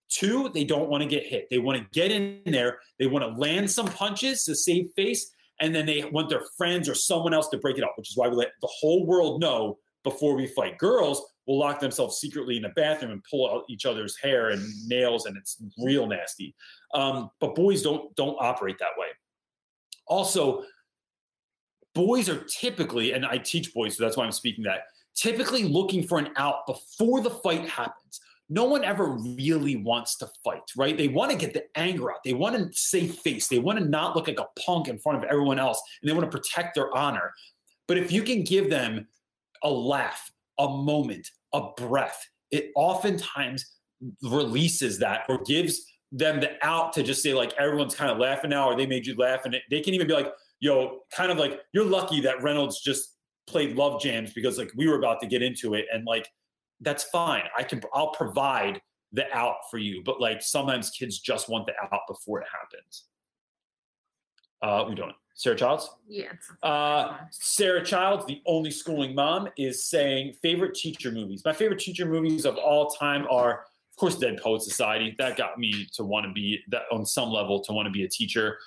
Two, 0.09 0.49
they 0.49 0.63
don't 0.63 0.89
want 0.89 1.03
to 1.03 1.09
get 1.09 1.25
hit. 1.25 1.47
They 1.49 1.59
want 1.59 1.77
to 1.79 1.87
get 1.91 2.11
in 2.11 2.41
there. 2.45 2.79
They 2.97 3.07
want 3.07 3.23
to 3.25 3.39
land 3.39 3.69
some 3.69 3.87
punches 3.87 4.43
to 4.45 4.55
save 4.55 4.89
face, 4.95 5.31
and 5.61 5.73
then 5.73 5.85
they 5.85 6.03
want 6.05 6.29
their 6.29 6.43
friends 6.57 6.89
or 6.89 6.95
someone 6.95 7.33
else 7.33 7.49
to 7.49 7.57
break 7.57 7.77
it 7.77 7.83
up, 7.83 7.93
which 7.95 8.09
is 8.09 8.17
why 8.17 8.27
we 8.27 8.35
let 8.35 8.51
the 8.61 8.69
whole 8.71 9.05
world 9.05 9.39
know 9.41 9.77
before 10.03 10.35
we 10.35 10.47
fight. 10.47 10.77
Girls 10.77 11.23
will 11.49 11.57
lock 11.57 11.80
themselves 11.80 12.17
secretly 12.19 12.57
in 12.57 12.65
a 12.65 12.69
bathroom 12.69 13.11
and 13.11 13.23
pull 13.23 13.49
out 13.49 13.63
each 13.69 13.88
other's 13.88 14.15
hair 14.17 14.49
and 14.49 14.63
nails, 14.88 15.26
and 15.26 15.35
it's 15.35 15.57
real 15.80 16.05
nasty. 16.05 16.53
Um, 16.93 17.31
but 17.39 17.55
boys 17.55 17.81
don't 17.81 18.15
don't 18.15 18.38
operate 18.39 18.77
that 18.77 18.91
way. 18.97 19.07
Also, 20.05 20.63
boys 21.95 22.30
are 22.30 22.43
typically, 22.43 23.13
and 23.13 23.26
I 23.26 23.39
teach 23.39 23.73
boys, 23.73 23.97
so 23.97 24.03
that's 24.03 24.15
why 24.15 24.26
I'm 24.26 24.31
speaking 24.31 24.63
that, 24.65 24.84
typically 25.15 25.63
looking 25.63 26.03
for 26.03 26.19
an 26.19 26.30
out 26.35 26.67
before 26.67 27.21
the 27.21 27.31
fight 27.31 27.67
happens. 27.67 28.21
No 28.51 28.65
one 28.65 28.84
ever 28.84 29.05
really 29.05 29.76
wants 29.76 30.17
to 30.17 30.30
fight, 30.43 30.61
right? 30.77 30.97
They 30.97 31.07
want 31.07 31.31
to 31.31 31.38
get 31.38 31.53
the 31.53 31.65
anger 31.76 32.11
out. 32.11 32.23
They 32.23 32.34
want 32.34 32.55
to 32.57 32.69
save 32.73 33.15
face. 33.15 33.47
They 33.47 33.59
want 33.59 33.80
to 33.80 33.85
not 33.85 34.15
look 34.15 34.27
like 34.27 34.39
a 34.39 34.47
punk 34.59 34.88
in 34.88 34.99
front 34.99 35.17
of 35.17 35.23
everyone 35.23 35.57
else, 35.57 35.81
and 36.01 36.09
they 36.09 36.13
want 36.13 36.30
to 36.30 36.38
protect 36.38 36.76
their 36.76 36.95
honor. 36.95 37.34
But 37.88 37.97
if 37.97 38.11
you 38.11 38.21
can 38.21 38.43
give 38.43 38.69
them 38.69 39.07
a 39.63 39.69
laugh, 39.69 40.31
a 40.59 40.67
moment, 40.67 41.30
a 41.53 41.61
breath, 41.77 42.19
it 42.51 42.71
oftentimes 42.76 43.65
releases 44.23 44.99
that 44.99 45.21
or 45.30 45.41
gives 45.43 45.85
them 46.11 46.39
the 46.39 46.51
out 46.63 46.93
to 46.93 47.03
just 47.03 47.21
say 47.21 47.34
like 47.34 47.53
everyone's 47.59 47.93
kind 47.93 48.09
of 48.09 48.17
laughing 48.17 48.49
now 48.49 48.67
or 48.67 48.76
they 48.76 48.85
made 48.85 49.05
you 49.05 49.15
laugh 49.15 49.41
and 49.45 49.53
it, 49.53 49.61
they 49.69 49.81
can 49.81 49.93
even 49.93 50.07
be 50.07 50.13
like 50.13 50.31
yo 50.59 50.99
kind 51.13 51.31
of 51.31 51.38
like 51.38 51.59
you're 51.73 51.85
lucky 51.85 52.19
that 52.19 52.41
reynolds 52.41 52.81
just 52.81 53.17
played 53.45 53.76
love 53.76 54.01
jams 54.01 54.34
because 54.34 54.57
like 54.57 54.71
we 54.76 54.88
were 54.88 54.97
about 54.97 55.19
to 55.19 55.27
get 55.27 55.41
into 55.43 55.73
it 55.76 55.85
and 55.93 56.05
like 56.05 56.27
that's 56.81 57.03
fine. 57.05 57.43
I 57.57 57.63
can 57.63 57.81
i'll 57.93 58.11
provide 58.11 58.81
the 59.11 59.26
out 59.35 59.55
for 59.69 59.77
you 59.77 60.01
but 60.03 60.21
like 60.21 60.41
sometimes 60.41 60.89
kids 60.91 61.19
just 61.19 61.49
want 61.49 61.65
the 61.67 61.73
out 61.91 62.01
before 62.07 62.39
it 62.41 62.47
happens 62.51 63.05
uh 64.61 64.86
we 64.88 64.95
don't 64.95 65.14
sarah 65.36 65.56
childs 65.56 65.90
Yeah. 66.07 66.31
Uh. 66.64 67.18
Sarah 67.31 67.84
Childs, 67.86 68.26
the 68.26 68.41
only 68.45 68.72
schooling 68.72 69.15
mom, 69.15 69.48
is 69.57 69.86
saying 69.86 70.34
favorite 70.41 70.73
teacher 70.73 71.11
movies. 71.11 71.44
My 71.45 71.53
favorite 71.53 71.80
teacher 71.80 72.06
movies 72.06 72.45
of 72.45 72.57
all 72.57 72.90
time 72.90 73.26
are, 73.30 73.52
of 73.91 73.95
course, 73.98 74.15
Dead 74.18 74.38
Poet 74.41 74.61
Society. 74.64 75.15
That 75.18 75.38
got 75.38 75.57
me 75.57 75.88
to 75.94 76.03
want 76.03 76.26
to 76.26 76.34
be 76.34 76.60
that 76.69 76.84
on 76.91 77.06
some 77.06 77.30
level 77.30 77.61
to 77.64 77.72
want 77.73 77.86
to 77.86 77.91
be 77.91 78.03
a 78.03 78.10
teacher. 78.10 78.57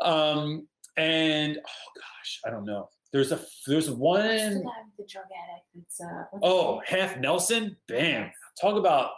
Um, 0.00 0.66
and 0.96 1.58
oh 1.58 1.90
gosh, 1.96 2.40
I 2.46 2.50
don't 2.50 2.64
know. 2.64 2.88
there's 3.12 3.32
a 3.32 3.40
there's 3.66 3.90
What's 3.90 4.26
the 4.54 4.60
one 4.60 4.74
the 4.96 5.04
drug 5.06 5.24
addict? 5.26 5.66
It's 5.74 6.00
uh. 6.00 6.24
oh 6.42 6.80
half 6.86 7.18
Nelson. 7.18 7.76
Bam! 7.88 8.30
Talk 8.60 8.76
about 8.76 9.10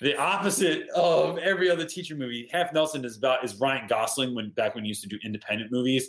the 0.00 0.16
opposite 0.16 0.88
of 0.90 1.38
every 1.38 1.70
other 1.70 1.84
teacher 1.84 2.14
movie. 2.14 2.48
Half 2.52 2.72
Nelson 2.72 3.04
is 3.04 3.16
about 3.16 3.44
is 3.44 3.56
Ryan 3.60 3.86
Gosling 3.88 4.34
when 4.34 4.50
back 4.50 4.74
when 4.74 4.84
he 4.84 4.88
used 4.88 5.02
to 5.02 5.08
do 5.08 5.18
independent 5.24 5.70
movies, 5.72 6.08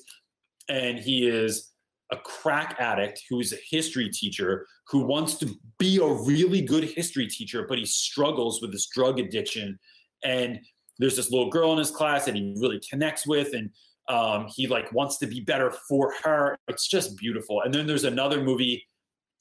and 0.70 0.98
he 0.98 1.28
is 1.28 1.72
a 2.12 2.18
crack 2.18 2.76
addict 2.80 3.24
who 3.30 3.40
is 3.40 3.54
a 3.54 3.58
history 3.70 4.10
teacher 4.10 4.68
who 4.88 5.06
wants 5.06 5.36
to 5.36 5.50
be 5.80 5.98
a 5.98 6.06
really 6.06 6.62
good 6.62 6.84
history 6.84 7.28
teacher, 7.28 7.66
but 7.68 7.78
he 7.78 7.86
struggles 7.86 8.62
with 8.62 8.72
this 8.72 8.88
drug 8.88 9.20
addiction. 9.20 9.80
And 10.24 10.60
there's 11.00 11.16
this 11.16 11.32
little 11.32 11.50
girl 11.50 11.72
in 11.72 11.80
his 11.80 11.90
class 11.90 12.26
that 12.26 12.36
he 12.36 12.54
really 12.60 12.82
connects 12.90 13.26
with, 13.26 13.54
and 13.54 13.70
um, 14.10 14.48
he 14.54 14.68
like 14.68 14.92
wants 14.92 15.18
to 15.20 15.28
be 15.28 15.40
better 15.40 15.72
for 15.88 16.14
her. 16.24 16.58
It's 16.68 16.88
just 16.88 17.18
beautiful. 17.18 17.62
And 17.62 17.74
then 17.74 17.88
there's 17.88 18.04
another 18.04 18.44
movie 18.44 18.84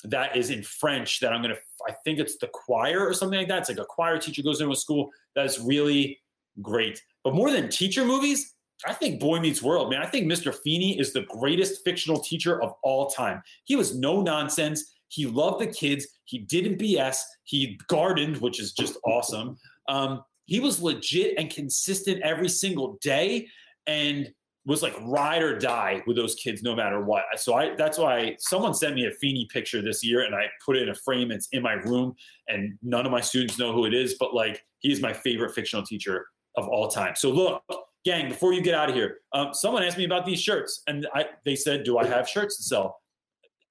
that 0.04 0.36
is 0.36 0.50
in 0.50 0.62
French 0.62 1.20
that 1.20 1.32
I'm 1.32 1.42
gonna. 1.42 1.56
I 1.88 1.92
think 2.04 2.18
it's 2.18 2.36
the 2.38 2.48
choir 2.48 3.06
or 3.06 3.14
something 3.14 3.38
like 3.38 3.48
that. 3.48 3.60
It's 3.60 3.68
like 3.68 3.78
a 3.78 3.84
choir 3.84 4.18
teacher 4.18 4.42
goes 4.42 4.60
into 4.60 4.72
a 4.72 4.76
school 4.76 5.10
that 5.34 5.46
is 5.46 5.58
really 5.58 6.18
great. 6.62 7.02
But 7.24 7.34
more 7.34 7.50
than 7.50 7.68
teacher 7.68 8.04
movies, 8.04 8.54
I 8.86 8.94
think 8.94 9.20
Boy 9.20 9.40
Meets 9.40 9.62
World, 9.62 9.90
man. 9.90 10.02
I 10.02 10.06
think 10.06 10.30
Mr. 10.30 10.54
Feeney 10.54 10.98
is 10.98 11.12
the 11.12 11.22
greatest 11.22 11.82
fictional 11.84 12.20
teacher 12.20 12.62
of 12.62 12.74
all 12.82 13.08
time. 13.10 13.42
He 13.64 13.76
was 13.76 13.94
no 13.94 14.22
nonsense. 14.22 14.94
He 15.08 15.26
loved 15.26 15.60
the 15.60 15.66
kids. 15.66 16.06
He 16.24 16.38
didn't 16.38 16.78
BS. 16.78 17.18
He 17.44 17.78
gardened, 17.88 18.38
which 18.38 18.60
is 18.60 18.72
just 18.72 18.96
awesome. 19.04 19.58
Um, 19.88 20.22
he 20.46 20.60
was 20.60 20.80
legit 20.80 21.38
and 21.38 21.50
consistent 21.50 22.22
every 22.22 22.48
single 22.48 22.98
day, 23.02 23.48
and 23.86 24.32
was 24.66 24.82
like 24.82 24.94
ride 25.00 25.42
or 25.42 25.58
die 25.58 26.02
with 26.06 26.16
those 26.16 26.34
kids 26.34 26.62
no 26.62 26.76
matter 26.76 27.02
what. 27.02 27.24
So 27.36 27.54
I 27.54 27.74
that's 27.76 27.98
why 27.98 28.36
someone 28.38 28.74
sent 28.74 28.94
me 28.94 29.06
a 29.06 29.10
Feeney 29.10 29.48
picture 29.50 29.80
this 29.80 30.04
year 30.04 30.24
and 30.24 30.34
I 30.34 30.46
put 30.64 30.76
it 30.76 30.82
in 30.82 30.90
a 30.90 30.94
frame. 30.94 31.30
It's 31.30 31.48
in 31.52 31.62
my 31.62 31.72
room 31.72 32.14
and 32.48 32.78
none 32.82 33.06
of 33.06 33.12
my 33.12 33.20
students 33.20 33.58
know 33.58 33.72
who 33.72 33.86
it 33.86 33.94
is, 33.94 34.16
but 34.20 34.34
like 34.34 34.62
he's 34.80 35.00
my 35.00 35.12
favorite 35.12 35.54
fictional 35.54 35.84
teacher 35.84 36.26
of 36.56 36.68
all 36.68 36.88
time. 36.88 37.14
So 37.16 37.30
look, 37.30 37.62
gang, 38.04 38.28
before 38.28 38.52
you 38.52 38.60
get 38.60 38.74
out 38.74 38.90
of 38.90 38.94
here, 38.94 39.18
um, 39.32 39.54
someone 39.54 39.82
asked 39.82 39.98
me 39.98 40.04
about 40.04 40.26
these 40.26 40.40
shirts 40.40 40.82
and 40.86 41.06
I 41.14 41.26
they 41.44 41.56
said, 41.56 41.84
do 41.84 41.98
I 41.98 42.06
have 42.06 42.28
shirts 42.28 42.58
to 42.58 42.62
sell? 42.62 43.00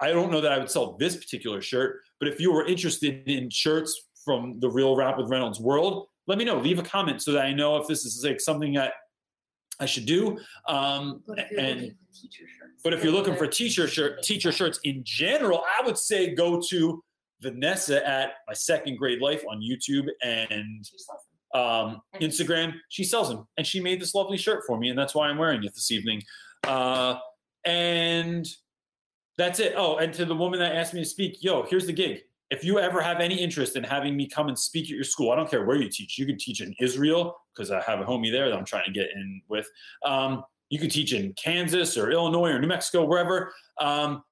I 0.01 0.11
don't 0.11 0.31
know 0.31 0.41
that 0.41 0.51
I 0.51 0.57
would 0.57 0.71
sell 0.71 0.97
this 0.97 1.15
particular 1.15 1.61
shirt, 1.61 2.01
but 2.19 2.29
if 2.29 2.39
you 2.39 2.51
were 2.51 2.65
interested 2.65 3.27
in 3.27 3.49
shirts 3.49 4.07
from 4.25 4.59
the 4.59 4.69
Real 4.69 4.95
Rap 4.95 5.17
with 5.17 5.29
Reynolds 5.29 5.59
world, 5.59 6.07
let 6.25 6.37
me 6.37 6.45
know. 6.45 6.57
Leave 6.57 6.79
a 6.79 6.83
comment 6.83 7.21
so 7.21 7.31
that 7.33 7.45
I 7.45 7.53
know 7.53 7.77
if 7.77 7.87
this 7.87 8.05
is 8.05 8.23
like 8.23 8.39
something 8.39 8.73
that 8.73 8.93
I 9.79 9.85
should 9.85 10.05
do. 10.05 10.37
Um, 10.67 11.23
But 11.27 11.39
if 11.39 11.51
you're 11.51 11.59
and 11.59 11.81
looking 11.81 11.95
for 11.95 12.13
teacher 12.21 12.45
shirts. 12.57 12.81
but 12.83 12.93
if 12.93 13.03
you're 13.03 13.13
looking 13.13 13.35
for 13.35 13.47
teacher 13.47 13.87
shirt, 13.87 14.23
teacher 14.23 14.51
shirts 14.51 14.79
in 14.83 15.01
general, 15.05 15.63
I 15.79 15.85
would 15.85 15.97
say 15.97 16.33
go 16.35 16.61
to 16.69 17.03
Vanessa 17.41 18.05
at 18.07 18.33
my 18.47 18.53
second 18.53 18.97
grade 18.97 19.21
life 19.21 19.43
on 19.49 19.61
YouTube 19.61 20.07
and 20.23 20.85
She 20.85 20.97
sells 20.97 21.21
them. 21.53 21.61
um, 21.61 22.01
Instagram. 22.15 22.73
She 22.89 23.03
sells 23.03 23.29
them, 23.29 23.47
and 23.57 23.65
she 23.65 23.79
made 23.79 24.01
this 24.01 24.13
lovely 24.13 24.37
shirt 24.37 24.63
for 24.67 24.77
me, 24.77 24.89
and 24.89 24.99
that's 24.99 25.15
why 25.15 25.27
I'm 25.29 25.37
wearing 25.37 25.63
it 25.63 25.73
this 25.73 25.89
evening. 25.91 26.21
Uh, 26.65 27.15
and 27.65 28.45
that's 29.37 29.59
it. 29.59 29.73
Oh, 29.77 29.97
and 29.97 30.13
to 30.15 30.25
the 30.25 30.35
woman 30.35 30.59
that 30.59 30.75
asked 30.75 30.93
me 30.93 30.99
to 31.01 31.05
speak, 31.09 31.41
yo, 31.41 31.63
here's 31.63 31.85
the 31.85 31.93
gig. 31.93 32.23
If 32.49 32.63
you 32.63 32.79
ever 32.79 33.01
have 33.01 33.19
any 33.19 33.35
interest 33.35 33.75
in 33.75 33.83
having 33.83 34.17
me 34.17 34.27
come 34.27 34.47
and 34.47 34.57
speak 34.57 34.85
at 34.85 34.89
your 34.89 35.03
school, 35.03 35.31
I 35.31 35.35
don't 35.35 35.49
care 35.49 35.65
where 35.65 35.77
you 35.77 35.89
teach. 35.89 36.17
You 36.17 36.25
could 36.25 36.39
teach 36.39 36.61
in 36.61 36.73
Israel 36.79 37.37
because 37.53 37.69
I 37.69 37.81
have 37.81 37.99
a 37.99 38.03
homie 38.03 38.31
there 38.31 38.49
that 38.49 38.57
I'm 38.57 38.65
trying 38.65 38.85
to 38.85 38.91
get 38.91 39.09
in 39.13 39.41
with. 39.49 39.67
Um, 40.03 40.43
you 40.69 40.79
could 40.79 40.91
teach 40.91 41.13
in 41.13 41.33
Kansas 41.33 41.97
or 41.97 42.11
Illinois 42.11 42.49
or 42.49 42.59
New 42.59 42.67
Mexico, 42.67 43.05
wherever. 43.05 43.53
Um, 43.79 44.23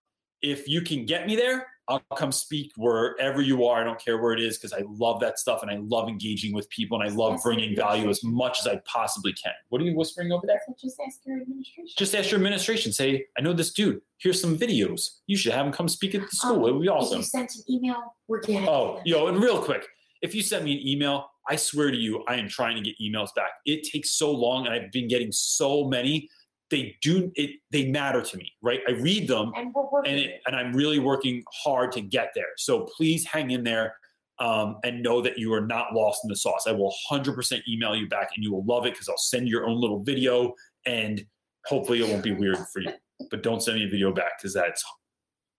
if 0.42 0.68
you 0.68 0.82
can 0.82 1.06
get 1.06 1.28
me 1.28 1.36
there, 1.36 1.68
I'll 1.90 2.02
come 2.18 2.32
speak 2.32 2.74
wherever 2.76 3.42
you 3.42 3.66
are. 3.66 3.80
I 3.80 3.84
don't 3.84 4.00
care 4.00 4.22
where 4.22 4.34
it 4.34 4.42
is 4.42 4.58
because 4.58 4.74
I 4.74 4.84
love 4.88 5.22
that 5.22 5.40
stuff 5.40 5.62
and 5.62 5.72
I 5.72 5.78
love 5.78 6.10
engaging 6.10 6.54
with 6.54 6.70
people 6.70 7.00
and 7.00 7.10
I 7.10 7.14
love 7.14 7.42
bringing 7.42 7.76
value 7.76 8.10
as 8.10 8.24
much 8.24 8.60
as 8.60 8.68
I 8.68 8.82
possibly 8.86 9.32
can. 9.34 9.54
What 9.70 9.82
are 9.82 9.86
you 9.86 9.96
whispering 9.96 10.32
over 10.32 10.46
there? 10.46 10.60
Just 10.82 11.00
ask 11.06 11.20
your 11.26 11.38
administration. 11.42 11.94
Just 11.98 12.14
ask 12.14 12.30
your 12.30 12.40
administration. 12.40 12.92
Say, 12.92 13.26
I 13.38 13.42
know 13.42 13.54
this 13.54 13.72
dude. 13.72 14.02
Here's 14.18 14.42
some 14.42 14.58
videos. 14.58 15.18
You 15.28 15.38
should 15.38 15.54
have 15.54 15.66
him 15.66 15.72
come 15.72 15.88
speak 15.88 16.14
at 16.14 16.22
the 16.22 16.28
oh, 16.28 16.52
school. 16.54 16.68
it 16.68 16.74
would 16.74 16.82
be 16.82 16.88
If 16.88 16.94
awesome. 16.94 17.18
you 17.20 17.24
sent 17.24 17.56
an 17.56 17.64
email, 17.70 18.16
we're 18.28 18.42
getting. 18.42 18.68
Oh, 18.68 19.02
yo, 19.06 19.28
and 19.28 19.42
real 19.42 19.62
quick, 19.62 19.88
if 20.22 20.36
you 20.36 20.42
send 20.42 20.66
me 20.66 20.74
an 20.74 20.86
email, 20.86 21.30
I 21.48 21.56
swear 21.56 21.92
to 21.92 21.98
you, 21.98 22.24
I 22.28 22.36
am 22.36 22.50
trying 22.50 22.76
to 22.76 22.82
get 22.82 22.96
emails 23.00 23.34
back. 23.34 23.52
It 23.66 23.84
takes 23.84 24.12
so 24.12 24.32
long, 24.32 24.66
and 24.66 24.76
I've 24.76 24.92
been 24.92 25.08
getting 25.08 25.32
so 25.32 25.86
many. 25.86 26.30
They 26.70 26.98
do 27.02 27.32
it. 27.36 27.60
They 27.72 27.90
matter 27.90 28.22
to 28.22 28.38
me, 28.38 28.52
right? 28.62 28.82
I 28.88 28.92
read 28.92 29.28
them, 29.28 29.52
And 29.56 29.74
and 30.06 30.20
it, 30.20 30.42
and 30.46 30.56
I'm 30.56 30.74
really 30.74 31.00
working 31.00 31.44
hard 31.64 31.92
to 31.94 32.02
get 32.02 32.32
there. 32.36 32.48
So 32.58 32.88
please 32.98 33.26
hang 33.26 33.52
in 33.52 33.64
there, 33.64 33.96
um, 34.40 34.78
and 34.84 35.02
know 35.02 35.22
that 35.22 35.38
you 35.38 35.54
are 35.54 35.66
not 35.66 35.94
lost 35.94 36.22
in 36.24 36.30
the 36.30 36.36
sauce. 36.36 36.66
I 36.68 36.72
will 36.72 36.94
100% 37.10 37.62
email 37.68 37.96
you 37.96 38.08
back, 38.08 38.32
and 38.36 38.44
you 38.44 38.52
will 38.52 38.66
love 38.66 38.86
it 38.86 38.94
because 38.94 39.10
I'll 39.10 39.18
send 39.18 39.48
your 39.48 39.68
own 39.68 39.80
little 39.80 40.04
video, 40.04 40.54
and 40.86 41.26
hopefully 41.66 42.02
it 42.02 42.10
won't 42.10 42.24
be 42.24 42.34
weird 42.34 42.60
for 42.72 42.82
you. 42.82 42.92
But 43.32 43.42
don't 43.42 43.64
send 43.64 43.80
me 43.80 43.86
a 43.86 43.90
video 43.90 44.14
back 44.14 44.34
because 44.38 44.54
that's 44.54 44.86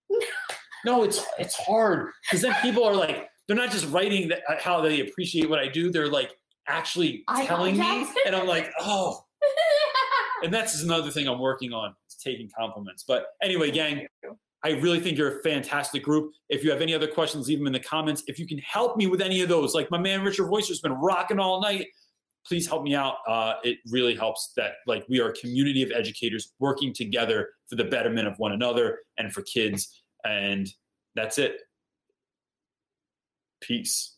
no, 0.85 1.03
it's 1.03 1.27
it's 1.41 1.57
hard 1.57 2.13
because 2.23 2.41
then 2.41 2.55
people 2.63 2.85
are 2.85 2.95
like 2.95 3.29
they're 3.49 3.57
not 3.57 3.73
just 3.73 3.91
writing 3.91 4.29
that 4.29 4.43
how 4.61 4.81
they 4.81 5.01
appreciate 5.01 5.51
what 5.51 5.59
I 5.59 5.67
do. 5.67 5.91
They're 5.91 6.09
like 6.09 6.31
actually 6.69 7.25
telling 7.47 7.77
me, 7.77 8.07
and 8.27 8.37
I'm 8.37 8.47
like, 8.47 8.71
oh. 8.79 9.25
And 10.43 10.53
that's 10.53 10.83
another 10.83 11.11
thing 11.11 11.27
I'm 11.27 11.41
working 11.41 11.73
on, 11.73 11.95
is 12.09 12.17
taking 12.17 12.51
compliments. 12.57 13.05
But 13.07 13.27
anyway, 13.43 13.71
gang, 13.71 14.07
I 14.65 14.71
really 14.71 15.01
think 15.01 15.17
you're 15.17 15.39
a 15.39 15.43
fantastic 15.43 16.03
group. 16.03 16.33
If 16.49 16.65
you 16.65 16.71
have 16.71 16.81
any 16.81 16.95
other 16.95 17.07
questions, 17.07 17.49
leave 17.49 17.59
them 17.59 17.67
in 17.67 17.73
the 17.73 17.81
comments. 17.81 18.23
If 18.27 18.39
you 18.39 18.47
can 18.47 18.59
help 18.59 18.97
me 18.97 19.07
with 19.07 19.21
any 19.21 19.41
of 19.43 19.49
those, 19.49 19.75
like 19.75 19.91
my 19.91 19.99
man 19.99 20.23
Richard 20.23 20.47
Voicer's 20.47 20.81
been 20.81 20.93
rocking 20.93 21.39
all 21.39 21.61
night, 21.61 21.87
please 22.47 22.67
help 22.67 22.83
me 22.83 22.95
out. 22.95 23.17
Uh, 23.27 23.55
it 23.63 23.79
really 23.91 24.15
helps 24.15 24.53
that 24.57 24.75
like 24.87 25.05
we 25.09 25.21
are 25.21 25.29
a 25.29 25.35
community 25.35 25.83
of 25.83 25.91
educators 25.93 26.55
working 26.59 26.93
together 26.93 27.51
for 27.69 27.77
the 27.77 27.85
betterment 27.85 28.27
of 28.27 28.39
one 28.39 28.53
another 28.53 29.01
and 29.19 29.33
for 29.33 29.43
kids. 29.43 30.03
And 30.25 30.69
that's 31.15 31.39
it. 31.39 31.61
Peace. 33.61 34.18